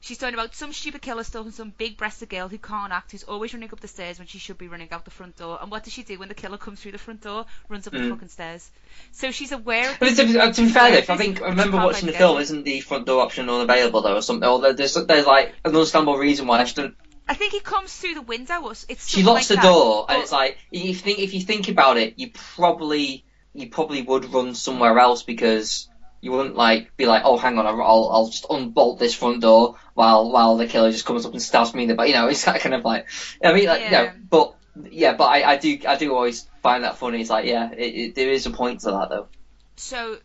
She's 0.00 0.16
talking 0.16 0.34
about 0.34 0.54
some 0.54 0.72
stupid 0.72 1.02
killer 1.02 1.24
stalking 1.24 1.50
some 1.50 1.70
big 1.76 1.96
breasted 1.96 2.28
girl 2.28 2.46
who 2.46 2.56
can't 2.56 2.92
act, 2.92 3.10
who's 3.10 3.24
always 3.24 3.52
running 3.52 3.68
up 3.72 3.80
the 3.80 3.88
stairs 3.88 4.18
when 4.20 4.28
she 4.28 4.38
should 4.38 4.56
be 4.56 4.68
running 4.68 4.86
out 4.92 5.04
the 5.04 5.10
front 5.10 5.36
door. 5.36 5.58
And 5.60 5.72
what 5.72 5.82
does 5.82 5.92
she 5.92 6.04
do 6.04 6.20
when 6.20 6.28
the 6.28 6.36
killer 6.36 6.56
comes 6.56 6.80
through 6.80 6.92
the 6.92 6.98
front 6.98 7.22
door? 7.22 7.46
Runs 7.68 7.88
up 7.88 7.94
the 7.94 7.98
Mm. 7.98 8.10
fucking 8.10 8.28
stairs. 8.28 8.70
So 9.10 9.32
she's 9.32 9.50
aware 9.50 9.90
of 9.90 9.98
But 9.98 10.10
to, 10.10 10.52
to 10.52 10.62
be 10.62 10.68
fair, 10.68 10.92
I 10.98 11.16
think 11.16 11.42
I 11.42 11.46
remember 11.46 11.78
watching 11.78 12.06
the 12.06 12.12
film. 12.12 12.38
Isn't 12.38 12.62
the 12.62 12.78
front 12.80 13.06
door 13.06 13.22
option 13.22 13.50
unavailable 13.50 14.02
though, 14.02 14.14
or 14.16 14.22
something? 14.22 14.48
Or 14.48 14.72
there's 14.72 14.94
there's 14.94 15.26
like 15.26 15.48
an 15.64 15.74
understandable 15.74 16.16
reason 16.16 16.46
why 16.46 16.62
she 16.62 16.74
didn't. 16.76 16.94
I 17.28 17.34
think 17.34 17.54
it 17.54 17.64
comes 17.64 17.92
through 17.94 18.14
the 18.14 18.22
window. 18.22 18.62
Or 18.62 18.72
it's 18.88 19.08
She 19.08 19.24
locks 19.24 19.40
like 19.40 19.48
the 19.48 19.54
that. 19.56 19.62
door, 19.64 20.06
and 20.08 20.22
it's 20.22 20.30
like 20.32 20.58
if 20.70 20.84
you 20.84 20.94
think 20.94 21.18
if 21.18 21.34
you 21.34 21.40
think 21.40 21.68
about 21.68 21.96
it, 21.96 22.14
you 22.18 22.30
probably 22.54 23.24
you 23.54 23.70
probably 23.70 24.02
would 24.02 24.32
run 24.32 24.54
somewhere 24.54 24.98
else 24.98 25.22
because 25.22 25.88
you 26.20 26.32
wouldn't 26.32 26.56
like 26.56 26.96
be 26.96 27.06
like, 27.06 27.22
oh, 27.24 27.36
hang 27.36 27.58
on, 27.58 27.66
I'll 27.66 28.10
I'll 28.12 28.28
just 28.28 28.46
unbolt 28.50 28.98
this 28.98 29.14
front 29.14 29.40
door 29.42 29.76
while 29.94 30.30
while 30.30 30.56
the 30.56 30.66
killer 30.66 30.90
just 30.90 31.06
comes 31.06 31.24
up 31.26 31.32
and 31.32 31.42
stabs 31.42 31.74
me 31.74 31.82
in 31.84 31.88
the 31.88 31.94
back. 31.94 32.08
You 32.08 32.14
know, 32.14 32.28
it's 32.28 32.44
that 32.44 32.60
kind 32.60 32.74
of 32.74 32.84
like 32.84 33.06
I 33.42 33.52
mean, 33.52 33.66
like, 33.66 33.84
you 33.84 33.90
know, 33.90 34.04
Yeah. 34.04 34.12
but 34.30 34.56
yeah, 34.90 35.16
but 35.16 35.24
I, 35.24 35.52
I 35.52 35.56
do 35.56 35.78
I 35.86 35.96
do 35.96 36.14
always 36.14 36.48
find 36.62 36.84
that 36.84 36.98
funny. 36.98 37.20
It's 37.20 37.30
like 37.30 37.46
yeah, 37.46 37.70
it, 37.72 37.78
it, 37.94 38.14
there 38.14 38.30
is 38.30 38.46
a 38.46 38.50
point 38.50 38.80
to 38.80 38.90
that 38.92 39.08
though. 39.10 39.28
so 39.76 40.18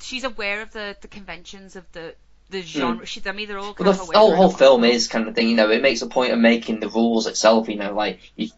she's 0.00 0.24
aware 0.24 0.62
of 0.62 0.72
the, 0.72 0.96
the 1.00 1.08
conventions 1.08 1.76
of 1.76 1.90
the 1.92 2.14
the 2.50 2.62
genre. 2.62 3.06
She, 3.06 3.22
I 3.24 3.32
mean, 3.32 3.48
they're 3.48 3.58
all 3.58 3.74
kind 3.74 3.86
Well, 3.86 3.94
the 3.94 3.98
of 3.98 4.00
f- 4.02 4.08
aware. 4.08 4.16
whole, 4.16 4.32
of 4.32 4.36
whole 4.36 4.50
film 4.50 4.84
is 4.84 5.08
kind 5.08 5.26
of 5.28 5.34
thing, 5.34 5.48
you 5.48 5.56
know. 5.56 5.70
It 5.70 5.80
makes 5.82 6.02
a 6.02 6.06
point 6.06 6.32
of 6.32 6.38
making 6.38 6.80
the 6.80 6.88
rules 6.88 7.26
itself, 7.26 7.68
you 7.68 7.76
know. 7.76 7.94
Like, 7.94 8.20
you, 8.36 8.48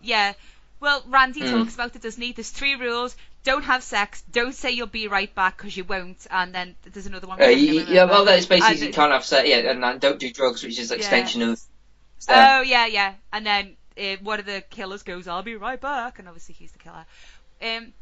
Yeah. 0.00 0.32
Well, 0.80 1.02
Randy 1.06 1.42
Mm. 1.42 1.50
talks 1.50 1.74
about 1.74 1.94
it, 1.96 2.02
doesn't 2.02 2.22
he? 2.22 2.32
There's 2.32 2.50
three 2.50 2.74
rules: 2.74 3.16
don't 3.42 3.64
have 3.64 3.82
sex, 3.82 4.22
don't 4.30 4.54
say 4.54 4.70
you'll 4.72 4.86
be 4.86 5.08
right 5.08 5.34
back 5.34 5.56
because 5.56 5.76
you 5.76 5.84
won't, 5.84 6.26
and 6.30 6.54
then 6.54 6.76
there's 6.82 7.06
another 7.06 7.26
one. 7.26 7.38
uh, 7.40 7.46
which 7.46 7.56
I 7.56 7.60
you, 7.60 7.74
never 7.74 7.92
yeah, 7.92 8.04
well, 8.04 8.24
that's 8.24 8.46
basically 8.46 8.76
And 8.76 8.86
you 8.86 8.92
can't 8.92 9.12
have 9.12 9.24
sex, 9.24 9.48
yeah, 9.48 9.56
and, 9.58 9.84
and 9.84 10.00
don't 10.00 10.18
do 10.18 10.30
drugs, 10.32 10.62
which 10.62 10.78
is 10.78 10.90
an 10.90 10.98
Yeah. 10.98 10.98
extension 10.98 11.42
of. 11.42 11.60
Oh 12.28 12.60
yeah, 12.62 12.86
yeah. 12.86 13.14
And 13.32 13.46
then 13.46 13.76
uh, 13.98 14.16
one 14.22 14.40
of 14.40 14.46
the 14.46 14.62
killers 14.70 15.02
goes, 15.02 15.26
"I'll 15.26 15.42
be 15.42 15.56
right 15.56 15.80
back," 15.80 16.18
and 16.18 16.28
obviously 16.28 16.54
he's 16.54 16.72
the 16.72 16.78
killer. 16.78 17.06
Um, 17.62 17.92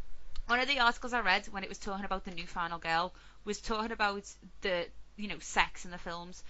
one 0.47 0.61
of 0.61 0.68
the 0.68 0.80
articles 0.80 1.12
I 1.12 1.20
read 1.20 1.47
when 1.49 1.62
it 1.62 1.68
was 1.68 1.78
talking 1.78 2.05
about 2.05 2.24
the 2.24 2.30
new 2.32 2.47
final 2.47 2.78
girl 2.78 3.14
was 3.45 3.61
talking 3.61 3.93
about 3.93 4.24
the 4.62 4.86
you 5.16 5.28
know 5.28 5.39
sex 5.41 5.84
in 5.84 5.91
the 5.91 5.99
films. 5.99 6.43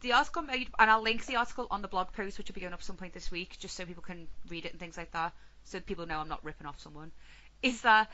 The 0.00 0.12
article 0.12 0.42
made, 0.42 0.68
and 0.78 0.90
I'll 0.90 1.02
link 1.02 1.26
the 1.26 1.36
article 1.36 1.66
on 1.70 1.82
the 1.82 1.88
blog 1.88 2.12
post, 2.12 2.38
which 2.38 2.48
will 2.48 2.54
be 2.54 2.60
going 2.60 2.72
up 2.74 2.82
some 2.82 2.96
point 2.96 3.12
this 3.14 3.30
week, 3.30 3.56
just 3.58 3.76
so 3.76 3.84
people 3.86 4.02
can 4.02 4.26
read 4.48 4.64
it 4.64 4.72
and 4.72 4.80
things 4.80 4.96
like 4.96 5.12
that, 5.12 5.32
so 5.64 5.80
people 5.80 6.06
know 6.06 6.18
I'm 6.18 6.28
not 6.28 6.44
ripping 6.44 6.66
off 6.66 6.80
someone. 6.80 7.12
Is 7.62 7.82
that 7.82 8.10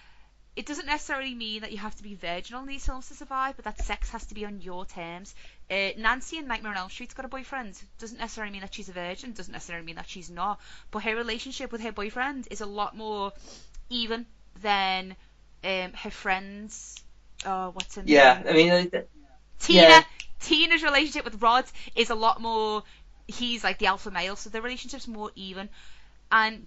it 0.56 0.66
doesn't 0.66 0.86
necessarily 0.86 1.34
mean 1.34 1.60
that 1.60 1.72
you 1.72 1.78
have 1.78 1.94
to 1.96 2.02
be 2.02 2.14
virginal 2.14 2.62
in 2.62 2.68
these 2.68 2.84
films 2.84 3.08
to 3.08 3.14
survive, 3.14 3.56
but 3.56 3.64
that 3.64 3.80
sex 3.82 4.10
has 4.10 4.26
to 4.26 4.34
be 4.34 4.44
on 4.44 4.60
your 4.60 4.84
terms. 4.84 5.34
Uh, 5.70 5.90
Nancy 5.96 6.38
in 6.38 6.48
Nightmare 6.48 6.72
on 6.72 6.78
Elm 6.78 6.90
Street's 6.90 7.14
got 7.14 7.24
a 7.24 7.28
boyfriend. 7.28 7.80
Doesn't 7.98 8.18
necessarily 8.18 8.52
mean 8.52 8.62
that 8.62 8.74
she's 8.74 8.88
a 8.88 8.92
virgin. 8.92 9.32
Doesn't 9.32 9.52
necessarily 9.52 9.86
mean 9.86 9.96
that 9.96 10.08
she's 10.08 10.30
not. 10.30 10.60
But 10.90 11.04
her 11.04 11.14
relationship 11.14 11.70
with 11.70 11.80
her 11.82 11.92
boyfriend 11.92 12.48
is 12.50 12.60
a 12.60 12.66
lot 12.66 12.96
more 12.96 13.32
even 13.88 14.26
than 14.60 15.16
um, 15.64 15.92
her 15.92 16.10
friends 16.10 17.02
oh, 17.44 17.70
what's 17.70 17.96
her 17.96 18.02
name? 18.02 18.14
Yeah, 18.14 18.42
I 18.48 18.52
mean, 18.52 18.70
uh, 18.70 19.00
Tina. 19.58 19.82
yeah. 19.82 20.02
Tina's 20.40 20.82
relationship 20.82 21.24
with 21.24 21.42
Rod 21.42 21.64
is 21.96 22.10
a 22.10 22.14
lot 22.14 22.40
more. 22.40 22.84
He's 23.26 23.64
like 23.64 23.78
the 23.78 23.86
alpha 23.86 24.10
male, 24.10 24.36
so 24.36 24.50
their 24.50 24.62
relationship's 24.62 25.08
more 25.08 25.30
even. 25.34 25.68
And 26.30 26.66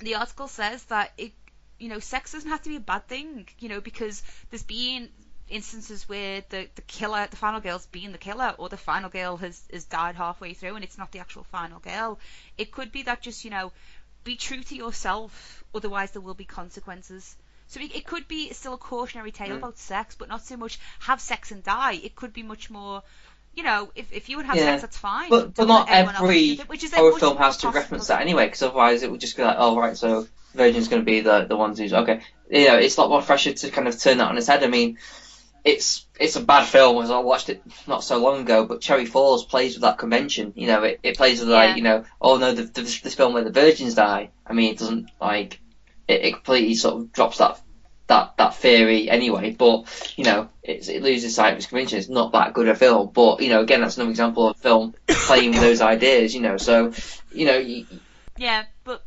the 0.00 0.16
article 0.16 0.48
says 0.48 0.84
that 0.84 1.12
it, 1.16 1.32
you 1.78 1.88
know, 1.88 1.98
sex 1.98 2.32
doesn't 2.32 2.50
have 2.50 2.62
to 2.62 2.68
be 2.70 2.76
a 2.76 2.80
bad 2.80 3.06
thing, 3.08 3.48
you 3.58 3.68
know, 3.68 3.80
because 3.80 4.22
there's 4.50 4.62
been 4.62 5.08
instances 5.48 6.08
where 6.08 6.42
the 6.48 6.68
the 6.74 6.82
killer, 6.82 7.26
the 7.30 7.36
final 7.36 7.60
girl's 7.60 7.86
been 7.86 8.12
the 8.12 8.18
killer, 8.18 8.54
or 8.58 8.68
the 8.68 8.76
final 8.76 9.10
girl 9.10 9.36
has 9.36 9.62
has 9.72 9.84
died 9.84 10.14
halfway 10.16 10.54
through, 10.54 10.74
and 10.76 10.84
it's 10.84 10.98
not 10.98 11.12
the 11.12 11.18
actual 11.20 11.44
final 11.44 11.80
girl. 11.80 12.18
It 12.58 12.72
could 12.72 12.92
be 12.92 13.02
that 13.04 13.20
just 13.22 13.44
you 13.44 13.50
know, 13.50 13.72
be 14.24 14.36
true 14.36 14.62
to 14.62 14.74
yourself, 14.76 15.64
otherwise 15.74 16.12
there 16.12 16.22
will 16.22 16.34
be 16.34 16.44
consequences. 16.44 17.36
So 17.66 17.80
it, 17.80 17.94
it 17.94 18.06
could 18.06 18.28
be 18.28 18.52
still 18.52 18.74
a 18.74 18.78
cautionary 18.78 19.32
tale 19.32 19.56
Mm. 19.56 19.58
about 19.58 19.78
sex, 19.78 20.14
but 20.14 20.28
not 20.28 20.44
so 20.44 20.56
much 20.56 20.78
have 21.00 21.20
sex 21.20 21.50
and 21.50 21.62
die. 21.62 21.94
It 21.94 22.14
could 22.14 22.32
be 22.32 22.42
much 22.42 22.70
more, 22.70 23.02
you 23.56 23.62
know, 23.62 23.90
if, 23.94 24.12
if 24.12 24.28
you 24.28 24.36
would 24.36 24.46
have 24.46 24.56
Yeah. 24.56 24.72
sex, 24.72 24.82
that's 24.82 24.96
fine. 24.96 25.30
But 25.30 25.54
but 25.54 25.66
not 25.68 25.88
every 25.90 26.52
it, 26.52 26.68
which 26.68 26.84
is 26.84 26.92
horror 26.94 27.18
film 27.18 27.36
has 27.38 27.58
to 27.58 27.70
reference 27.70 28.08
that 28.08 28.20
anyway, 28.20 28.46
because 28.46 28.62
otherwise 28.62 29.02
it 29.02 29.10
would 29.10 29.20
just 29.20 29.36
be 29.36 29.42
like, 29.42 29.56
oh 29.58 29.76
right, 29.78 29.96
so 29.96 30.26
Virgin's 30.54 30.88
going 30.88 31.02
to 31.02 31.06
be 31.06 31.20
the 31.20 31.44
the 31.44 31.56
ones 31.56 31.78
who's 31.78 31.92
okay. 31.92 32.20
You 32.50 32.68
know, 32.68 32.76
it's 32.76 32.96
a 32.96 33.00
lot 33.00 33.10
more 33.10 33.22
fresher 33.22 33.52
to 33.52 33.70
kind 33.70 33.88
of 33.88 33.98
turn 33.98 34.18
that 34.18 34.28
on 34.28 34.36
its 34.36 34.46
head. 34.46 34.62
I 34.62 34.68
mean, 34.68 34.98
it's 35.64 36.06
it's 36.20 36.36
a 36.36 36.40
bad 36.42 36.66
film 36.66 37.02
as 37.02 37.10
I 37.10 37.18
watched 37.18 37.48
it 37.48 37.62
not 37.86 38.04
so 38.04 38.18
long 38.18 38.40
ago, 38.42 38.66
but 38.66 38.80
Cherry 38.80 39.06
Falls 39.06 39.44
plays 39.44 39.74
with 39.74 39.82
that 39.82 39.98
convention. 39.98 40.52
You 40.56 40.66
know, 40.68 40.82
it, 40.84 41.00
it 41.02 41.16
plays 41.16 41.40
with 41.40 41.48
like 41.48 41.76
you 41.76 41.82
know, 41.82 42.04
oh 42.20 42.36
no, 42.36 42.52
the, 42.54 42.64
the, 42.64 42.82
this 42.82 43.14
film 43.14 43.32
where 43.34 43.44
the 43.44 43.50
virgins 43.50 43.94
die. 43.94 44.30
I 44.46 44.52
mean, 44.52 44.72
it 44.72 44.78
doesn't 44.78 45.10
like 45.20 45.60
it, 46.06 46.20
it 46.24 46.32
completely 46.34 46.74
sort 46.74 46.94
of 46.96 47.12
drops 47.12 47.38
that 47.38 47.60
that 48.06 48.36
that 48.36 48.56
theory 48.56 49.08
anyway. 49.10 49.52
But 49.52 50.12
you 50.16 50.24
know, 50.24 50.48
it's, 50.62 50.88
it 50.88 51.02
loses 51.02 51.34
sight 51.34 51.52
of 51.52 51.58
its 51.58 51.66
convention. 51.66 51.98
It's 51.98 52.08
not 52.08 52.32
that 52.32 52.54
good 52.54 52.68
a 52.68 52.74
film. 52.74 53.10
But 53.12 53.40
you 53.42 53.48
know, 53.50 53.60
again, 53.62 53.80
that's 53.80 53.96
another 53.96 54.10
example 54.10 54.48
of 54.48 54.56
a 54.56 54.60
film 54.60 54.94
playing 55.08 55.52
with 55.52 55.60
those 55.60 55.80
ideas. 55.80 56.34
You 56.34 56.40
know, 56.42 56.56
so 56.56 56.92
you 57.32 57.46
know, 57.46 57.56
you, 57.58 57.86
Yeah, 58.36 58.64
but 58.84 59.04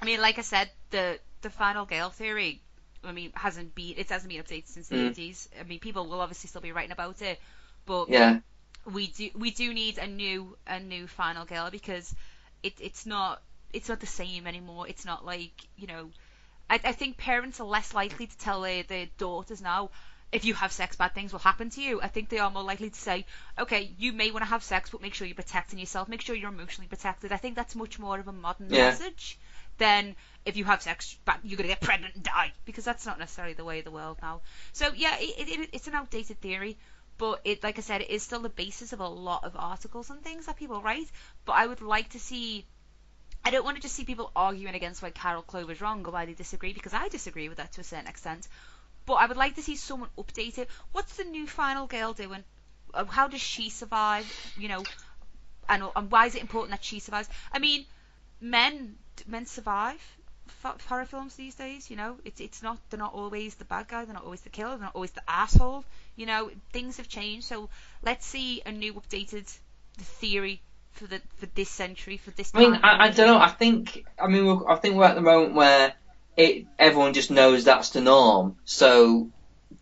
I 0.00 0.04
mean, 0.04 0.20
like 0.20 0.38
I 0.38 0.42
said, 0.42 0.70
the 0.90 1.18
the 1.42 1.50
final 1.50 1.84
girl 1.86 2.10
theory, 2.10 2.62
I 3.04 3.12
mean, 3.12 3.32
hasn't 3.34 3.74
been 3.74 3.94
it 3.96 4.08
hasn't 4.10 4.32
been 4.32 4.42
updated 4.42 4.68
since 4.68 4.88
the 4.88 4.96
Mm. 4.96 5.08
eighties. 5.10 5.48
I 5.58 5.64
mean, 5.64 5.80
people 5.80 6.06
will 6.08 6.20
obviously 6.20 6.48
still 6.48 6.60
be 6.62 6.72
writing 6.72 6.92
about 6.92 7.22
it, 7.22 7.40
but 7.86 8.08
yeah, 8.10 8.40
we 8.84 9.08
do 9.08 9.30
we 9.34 9.50
do 9.50 9.72
need 9.72 9.98
a 9.98 10.06
new 10.06 10.56
a 10.66 10.80
new 10.80 11.06
final 11.06 11.44
girl 11.44 11.70
because 11.70 12.14
it 12.62 12.74
it's 12.80 13.06
not 13.06 13.42
it's 13.72 13.88
not 13.88 14.00
the 14.00 14.06
same 14.06 14.46
anymore. 14.46 14.88
It's 14.88 15.04
not 15.04 15.24
like 15.24 15.52
you 15.76 15.86
know. 15.86 16.10
I, 16.72 16.80
I 16.82 16.92
think 16.92 17.18
parents 17.18 17.60
are 17.60 17.66
less 17.66 17.92
likely 17.94 18.26
to 18.26 18.38
tell 18.38 18.62
their, 18.62 18.82
their 18.82 19.06
daughters 19.18 19.60
now 19.60 19.90
if 20.32 20.46
you 20.46 20.54
have 20.54 20.72
sex, 20.72 20.96
bad 20.96 21.14
things 21.14 21.30
will 21.32 21.40
happen 21.40 21.68
to 21.68 21.82
you. 21.82 22.00
I 22.00 22.08
think 22.08 22.30
they 22.30 22.38
are 22.38 22.50
more 22.50 22.62
likely 22.62 22.88
to 22.88 22.98
say, 22.98 23.26
okay, 23.58 23.90
you 23.98 24.14
may 24.14 24.30
want 24.30 24.42
to 24.44 24.48
have 24.48 24.62
sex, 24.62 24.88
but 24.88 25.02
make 25.02 25.12
sure 25.12 25.26
you're 25.26 25.34
protecting 25.34 25.78
yourself. 25.78 26.08
Make 26.08 26.22
sure 26.22 26.34
you're 26.34 26.48
emotionally 26.48 26.88
protected. 26.88 27.32
I 27.32 27.36
think 27.36 27.54
that's 27.54 27.74
much 27.74 27.98
more 27.98 28.18
of 28.18 28.26
a 28.26 28.32
modern 28.32 28.70
Yeah. 28.70 28.86
message 28.86 29.38
than 29.76 30.16
if 30.46 30.56
you 30.56 30.64
have 30.64 30.80
sex, 30.80 31.18
but 31.26 31.38
you're 31.44 31.58
gonna 31.58 31.68
get 31.68 31.82
pregnant 31.82 32.14
and 32.14 32.24
die 32.24 32.52
because 32.64 32.84
that's 32.84 33.04
not 33.04 33.18
necessarily 33.18 33.52
the 33.52 33.64
way 33.64 33.80
of 33.80 33.84
the 33.84 33.90
world 33.90 34.16
now. 34.22 34.40
So 34.72 34.90
yeah, 34.96 35.16
it, 35.18 35.48
it, 35.48 35.68
it's 35.74 35.88
an 35.88 35.94
outdated 35.94 36.40
theory, 36.40 36.78
but 37.18 37.42
it, 37.44 37.62
like 37.62 37.76
I 37.78 37.82
said, 37.82 38.00
it 38.00 38.08
is 38.08 38.22
still 38.22 38.40
the 38.40 38.48
basis 38.48 38.94
of 38.94 39.00
a 39.00 39.08
lot 39.08 39.44
of 39.44 39.54
articles 39.54 40.08
and 40.08 40.22
things 40.22 40.46
that 40.46 40.56
people 40.56 40.80
write. 40.80 41.10
But 41.44 41.52
I 41.52 41.66
would 41.66 41.82
like 41.82 42.08
to 42.10 42.18
see. 42.18 42.64
I 43.44 43.50
don't 43.50 43.64
want 43.64 43.76
to 43.76 43.82
just 43.82 43.94
see 43.94 44.04
people 44.04 44.30
arguing 44.36 44.74
against 44.74 45.02
why 45.02 45.10
Carol 45.10 45.42
Clover's 45.42 45.80
wrong 45.80 46.06
or 46.06 46.12
why 46.12 46.26
they 46.26 46.34
disagree 46.34 46.72
because 46.72 46.94
I 46.94 47.08
disagree 47.08 47.48
with 47.48 47.58
that 47.58 47.72
to 47.72 47.80
a 47.80 47.84
certain 47.84 48.06
extent. 48.06 48.48
But 49.06 49.14
I 49.14 49.26
would 49.26 49.36
like 49.36 49.56
to 49.56 49.62
see 49.62 49.76
someone 49.76 50.10
update 50.18 50.58
it. 50.58 50.68
What's 50.92 51.16
the 51.16 51.24
new 51.24 51.46
final 51.46 51.86
girl 51.86 52.12
doing? 52.12 52.44
Uh, 52.94 53.04
How 53.06 53.28
does 53.28 53.40
she 53.40 53.70
survive? 53.70 54.26
You 54.56 54.68
know, 54.68 54.86
and, 55.68 55.84
and 55.96 56.10
why 56.10 56.26
is 56.26 56.34
it 56.34 56.42
important 56.42 56.70
that 56.72 56.84
she 56.84 56.98
survives? 57.00 57.28
I 57.52 57.58
mean, 57.58 57.86
men 58.40 58.96
men 59.26 59.46
survive 59.46 60.00
horror 60.86 61.04
films 61.06 61.34
these 61.36 61.54
days. 61.54 61.90
You 61.90 61.96
know, 61.96 62.18
it's 62.24 62.40
it's 62.40 62.62
not 62.62 62.78
they're 62.90 62.98
not 62.98 63.14
always 63.14 63.54
the 63.56 63.64
bad 63.64 63.88
guy, 63.88 64.04
they're 64.04 64.14
not 64.14 64.24
always 64.24 64.40
the 64.42 64.50
killer, 64.50 64.70
they're 64.70 64.86
not 64.86 64.94
always 64.94 65.10
the 65.12 65.22
asshole. 65.28 65.84
You 66.16 66.26
know, 66.26 66.50
things 66.72 66.96
have 66.98 67.08
changed. 67.08 67.46
So 67.46 67.68
let's 68.02 68.26
see 68.26 68.62
a 68.66 68.72
new 68.72 68.94
updated 68.94 69.46
theory 69.98 70.60
for 70.92 71.06
the 71.06 71.20
for 71.36 71.46
this 71.54 71.68
century 71.68 72.16
for 72.16 72.30
this. 72.32 72.52
I 72.54 72.60
mean. 72.60 72.74
I, 72.74 73.04
I 73.06 73.10
don't 73.10 73.26
know. 73.26 73.38
I 73.38 73.48
think 73.48 74.04
I 74.18 74.28
mean 74.28 74.46
we're, 74.46 74.70
I 74.70 74.76
think 74.76 74.96
we're 74.96 75.04
at 75.04 75.14
the 75.14 75.20
moment 75.20 75.54
where 75.54 75.94
it 76.36 76.66
everyone 76.78 77.14
just 77.14 77.30
knows 77.30 77.64
that's 77.64 77.90
the 77.90 78.00
norm. 78.00 78.56
So 78.64 79.30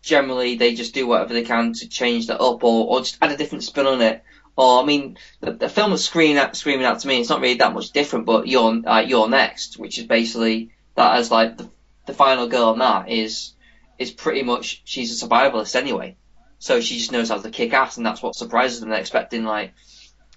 generally 0.01 0.55
they 0.55 0.73
just 0.73 0.93
do 0.93 1.07
whatever 1.07 1.33
they 1.33 1.43
can 1.43 1.73
to 1.73 1.87
change 1.87 2.27
that 2.27 2.41
up 2.41 2.63
or, 2.63 2.87
or 2.87 2.99
just 2.99 3.17
add 3.21 3.31
a 3.31 3.37
different 3.37 3.63
spin 3.63 3.87
on 3.87 4.01
it. 4.01 4.23
Or 4.57 4.81
I 4.81 4.85
mean, 4.85 5.17
the, 5.39 5.53
the 5.53 5.69
film 5.69 5.91
that's 5.91 6.03
screaming 6.03 6.37
out, 6.37 6.55
screaming 6.55 6.85
out 6.85 6.99
to 6.99 7.07
me, 7.07 7.21
it's 7.21 7.29
not 7.29 7.41
really 7.41 7.55
that 7.55 7.73
much 7.73 7.91
different. 7.91 8.25
But 8.25 8.47
you're 8.47 8.81
uh, 8.85 8.99
you're 8.99 9.29
next, 9.29 9.77
which 9.77 9.97
is 9.97 10.05
basically 10.05 10.71
that 10.95 11.17
as 11.17 11.31
like 11.31 11.57
the 11.57 11.69
the 12.05 12.13
final 12.13 12.47
girl 12.47 12.69
on 12.69 12.79
that 12.79 13.09
is 13.09 13.53
is 13.97 14.11
pretty 14.11 14.43
much 14.43 14.81
she's 14.83 15.21
a 15.21 15.27
survivalist 15.27 15.75
anyway. 15.75 16.15
So 16.59 16.81
she 16.81 16.97
just 16.97 17.11
knows 17.11 17.29
how 17.29 17.37
to 17.39 17.49
kick 17.49 17.73
ass, 17.73 17.97
and 17.97 18.05
that's 18.05 18.21
what 18.21 18.35
surprises 18.35 18.81
them. 18.81 18.89
They're 18.89 18.99
expecting 18.99 19.45
like 19.45 19.73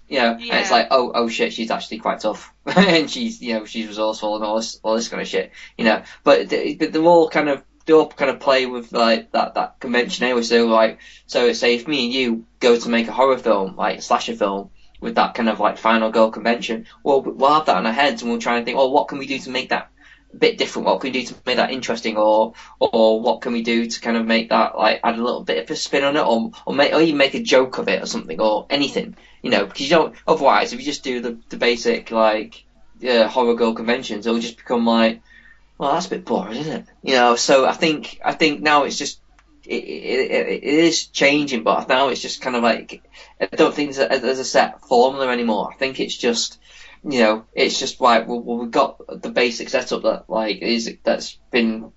you 0.07 0.19
know, 0.19 0.33
and 0.33 0.41
it's 0.41 0.71
like, 0.71 0.87
oh, 0.91 1.11
oh 1.13 1.27
shit, 1.27 1.53
she's 1.53 1.71
actually 1.71 1.99
quite 1.99 2.19
tough, 2.19 2.53
and 2.65 3.09
she's, 3.09 3.41
you 3.41 3.53
know, 3.53 3.65
she's 3.65 3.87
resourceful 3.87 4.35
and 4.35 4.43
all 4.43 4.57
this, 4.57 4.79
all 4.83 4.95
this 4.95 5.07
kind 5.07 5.21
of 5.21 5.27
shit, 5.27 5.51
you 5.77 5.85
know. 5.85 6.03
But, 6.23 6.49
they, 6.49 6.75
but 6.75 6.93
they're 6.93 7.01
all 7.01 7.29
kind 7.29 7.49
of, 7.49 7.63
they 7.85 7.93
all 7.93 8.07
kind 8.07 8.31
of 8.31 8.39
play 8.39 8.65
with 8.65 8.91
like 8.91 9.31
that, 9.31 9.55
that 9.55 9.79
convention 9.79 10.25
anyway. 10.25 10.43
So 10.43 10.67
like, 10.67 10.99
so 11.27 11.53
say 11.53 11.75
if 11.75 11.87
me 11.87 12.05
and 12.05 12.13
you 12.13 12.45
go 12.59 12.77
to 12.77 12.89
make 12.89 13.07
a 13.07 13.11
horror 13.11 13.37
film, 13.37 13.75
like 13.75 13.99
a 13.99 14.01
slasher 14.01 14.35
film, 14.35 14.69
with 15.01 15.15
that 15.15 15.35
kind 15.35 15.49
of 15.49 15.59
like 15.59 15.77
final 15.77 16.09
girl 16.09 16.31
convention, 16.31 16.87
well, 17.03 17.21
we'll 17.21 17.53
have 17.53 17.65
that 17.67 17.77
in 17.77 17.85
our 17.85 17.91
heads 17.91 18.21
and 18.21 18.31
we'll 18.31 18.39
try 18.39 18.57
and 18.57 18.65
think, 18.65 18.77
oh, 18.77 18.89
what 18.89 19.07
can 19.07 19.17
we 19.17 19.27
do 19.27 19.37
to 19.39 19.49
make 19.49 19.69
that 19.69 19.89
bit 20.37 20.57
different? 20.57 20.85
What 20.85 21.01
can 21.01 21.11
we 21.11 21.19
do 21.19 21.25
to 21.27 21.35
make 21.45 21.57
that 21.57 21.71
interesting, 21.71 22.17
or 22.17 22.53
or 22.79 23.21
what 23.21 23.41
can 23.41 23.53
we 23.53 23.63
do 23.63 23.87
to 23.87 24.01
kind 24.01 24.17
of 24.17 24.25
make 24.25 24.49
that 24.49 24.77
like 24.77 24.99
add 25.03 25.17
a 25.17 25.23
little 25.23 25.43
bit 25.43 25.63
of 25.63 25.71
a 25.71 25.75
spin 25.75 26.03
on 26.03 26.17
it, 26.17 26.25
or 26.25 26.51
or 26.65 26.73
make 26.73 26.93
or 26.93 27.01
even 27.01 27.17
make 27.17 27.33
a 27.33 27.41
joke 27.41 27.77
of 27.77 27.87
it 27.87 28.01
or 28.01 28.05
something, 28.05 28.39
or 28.39 28.65
anything, 28.69 29.15
you 29.41 29.49
know? 29.49 29.65
Because 29.65 29.81
you 29.81 29.89
don't. 29.89 30.15
Otherwise, 30.27 30.73
if 30.73 30.79
you 30.79 30.85
just 30.85 31.03
do 31.03 31.21
the 31.21 31.37
the 31.49 31.57
basic 31.57 32.11
like 32.11 32.63
uh, 33.07 33.27
horror 33.27 33.55
girl 33.55 33.73
conventions, 33.73 34.25
it'll 34.25 34.39
just 34.39 34.57
become 34.57 34.85
like, 34.85 35.21
well, 35.77 35.93
that's 35.93 36.07
a 36.07 36.11
bit 36.11 36.25
boring, 36.25 36.57
isn't 36.57 36.81
it? 36.81 36.85
You 37.03 37.15
know. 37.15 37.35
So 37.35 37.65
I 37.65 37.73
think 37.73 38.19
I 38.23 38.33
think 38.33 38.61
now 38.61 38.83
it's 38.83 38.97
just. 38.97 39.19
It, 39.67 39.83
it, 39.83 40.47
it, 40.47 40.63
is 40.63 41.07
changing, 41.07 41.63
but 41.63 41.89
now 41.89 42.09
it's 42.09 42.21
just 42.21 42.39
kind 42.39 42.55
of 42.55 42.61
like 42.61 43.01
I 43.41 43.47
don't 43.47 43.73
think 43.73 43.95
there's 43.95 44.11
a, 44.11 44.19
there's 44.19 44.37
a 44.37 44.45
set 44.45 44.81
formula 44.81 45.31
anymore. 45.31 45.71
I 45.73 45.75
think 45.75 45.99
it's 45.99 46.15
just 46.15 46.59
you 47.07 47.19
know, 47.19 47.45
it's 47.53 47.79
just 47.79 48.01
like 48.01 48.27
well, 48.27 48.41
well, 48.41 48.57
we've 48.57 48.71
got 48.71 49.21
the 49.21 49.29
basic 49.29 49.69
setup 49.69 50.03
that 50.03 50.29
like 50.29 50.61
is 50.61 50.97
that's 51.03 51.37
been 51.51 51.91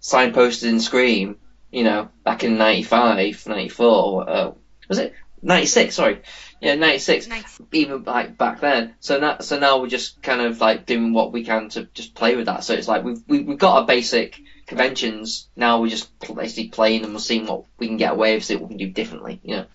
signposted 0.00 0.68
in 0.68 0.80
Scream, 0.80 1.36
you 1.70 1.84
know, 1.84 2.08
back 2.24 2.44
in 2.44 2.56
95, 2.56 3.46
94, 3.46 4.30
uh, 4.30 4.52
was 4.88 4.98
it 4.98 5.12
96? 5.42 5.94
Sorry, 5.94 6.22
yeah, 6.62 6.76
96. 6.76 7.26
Nice. 7.26 7.60
Even 7.72 8.04
like 8.04 8.38
back 8.38 8.60
then. 8.60 8.94
So 9.00 9.20
now, 9.20 9.38
so 9.40 9.58
now 9.58 9.80
we're 9.80 9.88
just 9.88 10.22
kind 10.22 10.40
of 10.40 10.58
like 10.62 10.86
doing 10.86 11.12
what 11.12 11.32
we 11.32 11.44
can 11.44 11.68
to 11.70 11.84
just 11.92 12.14
play 12.14 12.34
with 12.34 12.46
that. 12.46 12.64
So 12.64 12.72
it's 12.72 12.88
like 12.88 13.04
we've 13.04 13.22
we, 13.28 13.40
we've 13.40 13.58
got 13.58 13.80
our 13.80 13.86
basic 13.86 14.40
conventions. 14.66 15.48
Now 15.56 15.82
we're 15.82 15.88
just 15.88 16.10
basically 16.20 16.68
playing 16.68 17.02
them 17.02 17.10
and 17.10 17.20
seeing 17.20 17.46
what 17.46 17.64
we 17.76 17.86
can 17.86 17.98
get 17.98 18.12
away 18.12 18.34
with, 18.34 18.44
see 18.44 18.56
what 18.56 18.70
we 18.70 18.78
can 18.78 18.86
do 18.86 18.92
differently. 18.92 19.40
You 19.42 19.56
know. 19.56 19.66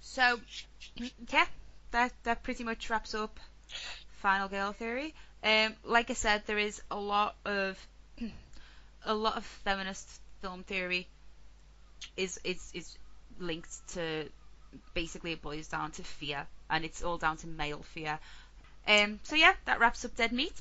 So, 0.00 0.38
yeah, 1.28 1.46
that 1.90 2.12
that 2.22 2.44
pretty 2.44 2.62
much 2.62 2.88
wraps 2.88 3.16
up 3.16 3.40
Final 4.18 4.48
Girl 4.48 4.72
Theory. 4.72 5.14
Um, 5.42 5.74
like 5.84 6.10
I 6.10 6.14
said, 6.14 6.42
there 6.46 6.58
is 6.58 6.82
a 6.90 6.96
lot 6.98 7.36
of 7.44 7.78
a 9.04 9.14
lot 9.14 9.36
of 9.36 9.44
feminist 9.44 10.08
film 10.42 10.62
theory 10.64 11.06
is 12.16 12.40
is 12.44 12.70
is 12.74 12.96
linked 13.38 13.70
to 13.94 14.28
basically 14.94 15.32
it 15.32 15.42
boils 15.42 15.68
down 15.68 15.90
to 15.92 16.02
fear, 16.02 16.46
and 16.68 16.84
it's 16.84 17.02
all 17.02 17.18
down 17.18 17.36
to 17.38 17.46
male 17.46 17.82
fear. 17.94 18.18
Um, 18.86 19.20
so 19.22 19.36
yeah, 19.36 19.54
that 19.66 19.80
wraps 19.80 20.04
up 20.04 20.16
Dead 20.16 20.32
Meat, 20.32 20.54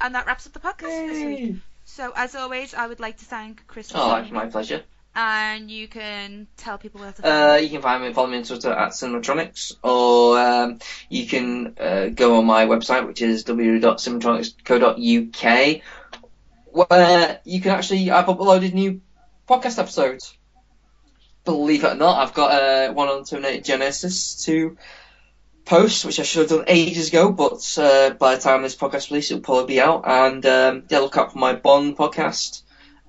and 0.00 0.14
that 0.14 0.26
wraps 0.26 0.46
up 0.46 0.52
the 0.52 0.60
podcast 0.60 1.06
this 1.08 1.24
week. 1.24 1.56
So 1.84 2.12
as 2.16 2.34
always, 2.34 2.74
I 2.74 2.86
would 2.86 3.00
like 3.00 3.18
to 3.18 3.24
thank 3.24 3.66
Chris. 3.66 3.92
Oh, 3.94 4.14
it's 4.16 4.30
my 4.30 4.46
pleasure. 4.46 4.82
And 5.16 5.70
you 5.70 5.86
can 5.86 6.48
tell 6.56 6.76
people 6.76 7.00
where 7.00 7.12
to 7.12 7.22
find 7.22 7.52
Uh, 7.52 7.54
you 7.56 7.68
can 7.68 7.82
find 7.82 8.02
me, 8.02 8.12
follow 8.12 8.26
me 8.26 8.38
on 8.38 8.42
Twitter 8.42 8.72
at 8.72 8.90
Cinematronics, 8.90 9.76
or 9.82 10.36
um, 10.38 10.80
you 11.08 11.28
can 11.28 11.76
uh, 11.78 12.08
go 12.08 12.38
on 12.38 12.46
my 12.46 12.66
website, 12.66 13.06
which 13.06 13.22
is 13.22 13.44
www.cinematronics.co.uk, 13.44 15.82
where 16.66 17.40
you 17.44 17.60
can 17.60 17.70
actually, 17.70 18.10
I've 18.10 18.26
uploaded 18.26 18.74
new 18.74 19.00
podcast 19.48 19.78
episodes. 19.78 20.36
Believe 21.44 21.84
it 21.84 21.92
or 21.92 21.94
not, 21.94 22.18
I've 22.18 22.34
got 22.34 22.50
uh, 22.50 22.92
one 22.92 23.06
on 23.08 23.24
Terminator 23.24 23.62
Genisys 23.62 24.44
to 24.46 24.76
post, 25.64 26.04
which 26.04 26.18
I 26.18 26.24
should 26.24 26.50
have 26.50 26.58
done 26.58 26.64
ages 26.66 27.10
ago, 27.10 27.30
but 27.30 27.78
uh, 27.78 28.10
by 28.10 28.34
the 28.34 28.40
time 28.40 28.62
this 28.62 28.74
podcast 28.74 29.10
releases, 29.10 29.30
it'll 29.32 29.42
probably 29.42 29.74
be 29.74 29.80
out. 29.80 30.02
And 30.06 30.44
um, 30.44 30.82
yeah, 30.88 30.98
look 30.98 31.16
out 31.16 31.32
for 31.32 31.38
my 31.38 31.54
Bond 31.54 31.96
podcast 31.96 32.62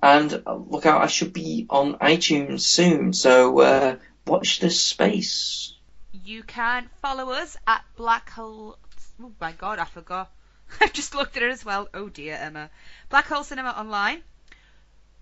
And 0.06 0.40
uh, 0.46 0.54
look 0.54 0.86
out, 0.86 1.02
I 1.02 1.08
should 1.08 1.32
be 1.32 1.66
on 1.68 1.94
iTunes 1.94 2.60
soon. 2.60 3.12
So 3.12 3.58
uh, 3.60 3.96
watch 4.24 4.60
this 4.60 4.80
space. 4.80 5.74
You 6.12 6.44
can 6.44 6.88
follow 7.02 7.30
us 7.30 7.56
at 7.66 7.84
Black 7.96 8.30
Hole. 8.30 8.78
Oh 9.20 9.32
my 9.40 9.50
god, 9.50 9.80
I 9.80 9.84
forgot. 9.84 10.30
I've 10.80 10.92
just 10.92 11.16
looked 11.16 11.36
at 11.36 11.42
it 11.42 11.50
as 11.50 11.64
well. 11.64 11.88
Oh 11.92 12.08
dear, 12.08 12.38
Emma. 12.40 12.70
Black 13.08 13.26
Hole 13.26 13.42
Cinema 13.42 13.70
Online. 13.70 14.22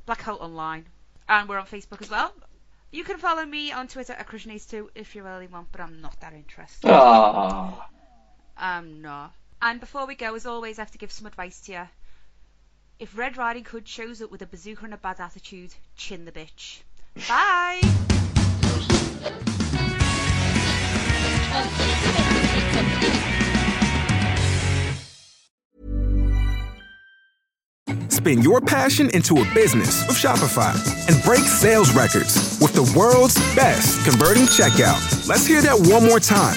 Black 0.04 0.20
Hole 0.20 0.36
Online. 0.36 0.84
And 1.30 1.48
we're 1.48 1.58
on 1.58 1.66
Facebook 1.66 2.02
as 2.02 2.10
well. 2.10 2.34
You 2.92 3.04
can 3.04 3.16
follow 3.16 3.46
me 3.46 3.72
on 3.72 3.88
Twitter 3.88 4.12
at 4.12 4.28
Krishnace2 4.28 4.88
if 4.94 5.16
you 5.16 5.22
really 5.22 5.46
want, 5.46 5.68
but 5.72 5.80
I'm 5.80 6.02
not 6.02 6.20
that 6.20 6.34
interested. 6.34 6.90
Ah. 6.90 7.88
I'm 8.54 9.00
not. 9.00 9.32
And 9.62 9.80
before 9.80 10.06
we 10.06 10.14
go, 10.14 10.34
as 10.34 10.44
always, 10.44 10.78
I 10.78 10.82
have 10.82 10.90
to 10.90 10.98
give 10.98 11.10
some 11.10 11.26
advice 11.26 11.58
to 11.62 11.72
you. 11.72 11.88
If 13.04 13.18
Red 13.18 13.36
Riding 13.36 13.66
Hood 13.66 13.86
shows 13.86 14.22
up 14.22 14.30
with 14.30 14.40
a 14.40 14.46
bazooka 14.46 14.86
and 14.86 14.94
a 14.94 14.96
bad 14.96 15.20
attitude, 15.20 15.74
chin 15.94 16.24
the 16.24 16.32
bitch. 16.32 16.80
Bye! 17.28 17.82
Spin 28.08 28.40
your 28.40 28.62
passion 28.62 29.10
into 29.10 29.34
a 29.34 29.44
business 29.52 30.06
with 30.08 30.16
Shopify 30.16 30.72
and 31.06 31.22
break 31.24 31.40
sales 31.40 31.94
records 31.94 32.58
with 32.62 32.72
the 32.72 32.90
world's 32.98 33.36
best 33.54 34.02
converting 34.08 34.44
checkout. 34.44 35.28
Let's 35.28 35.46
hear 35.46 35.60
that 35.60 35.78
one 35.78 36.06
more 36.06 36.20
time. 36.20 36.56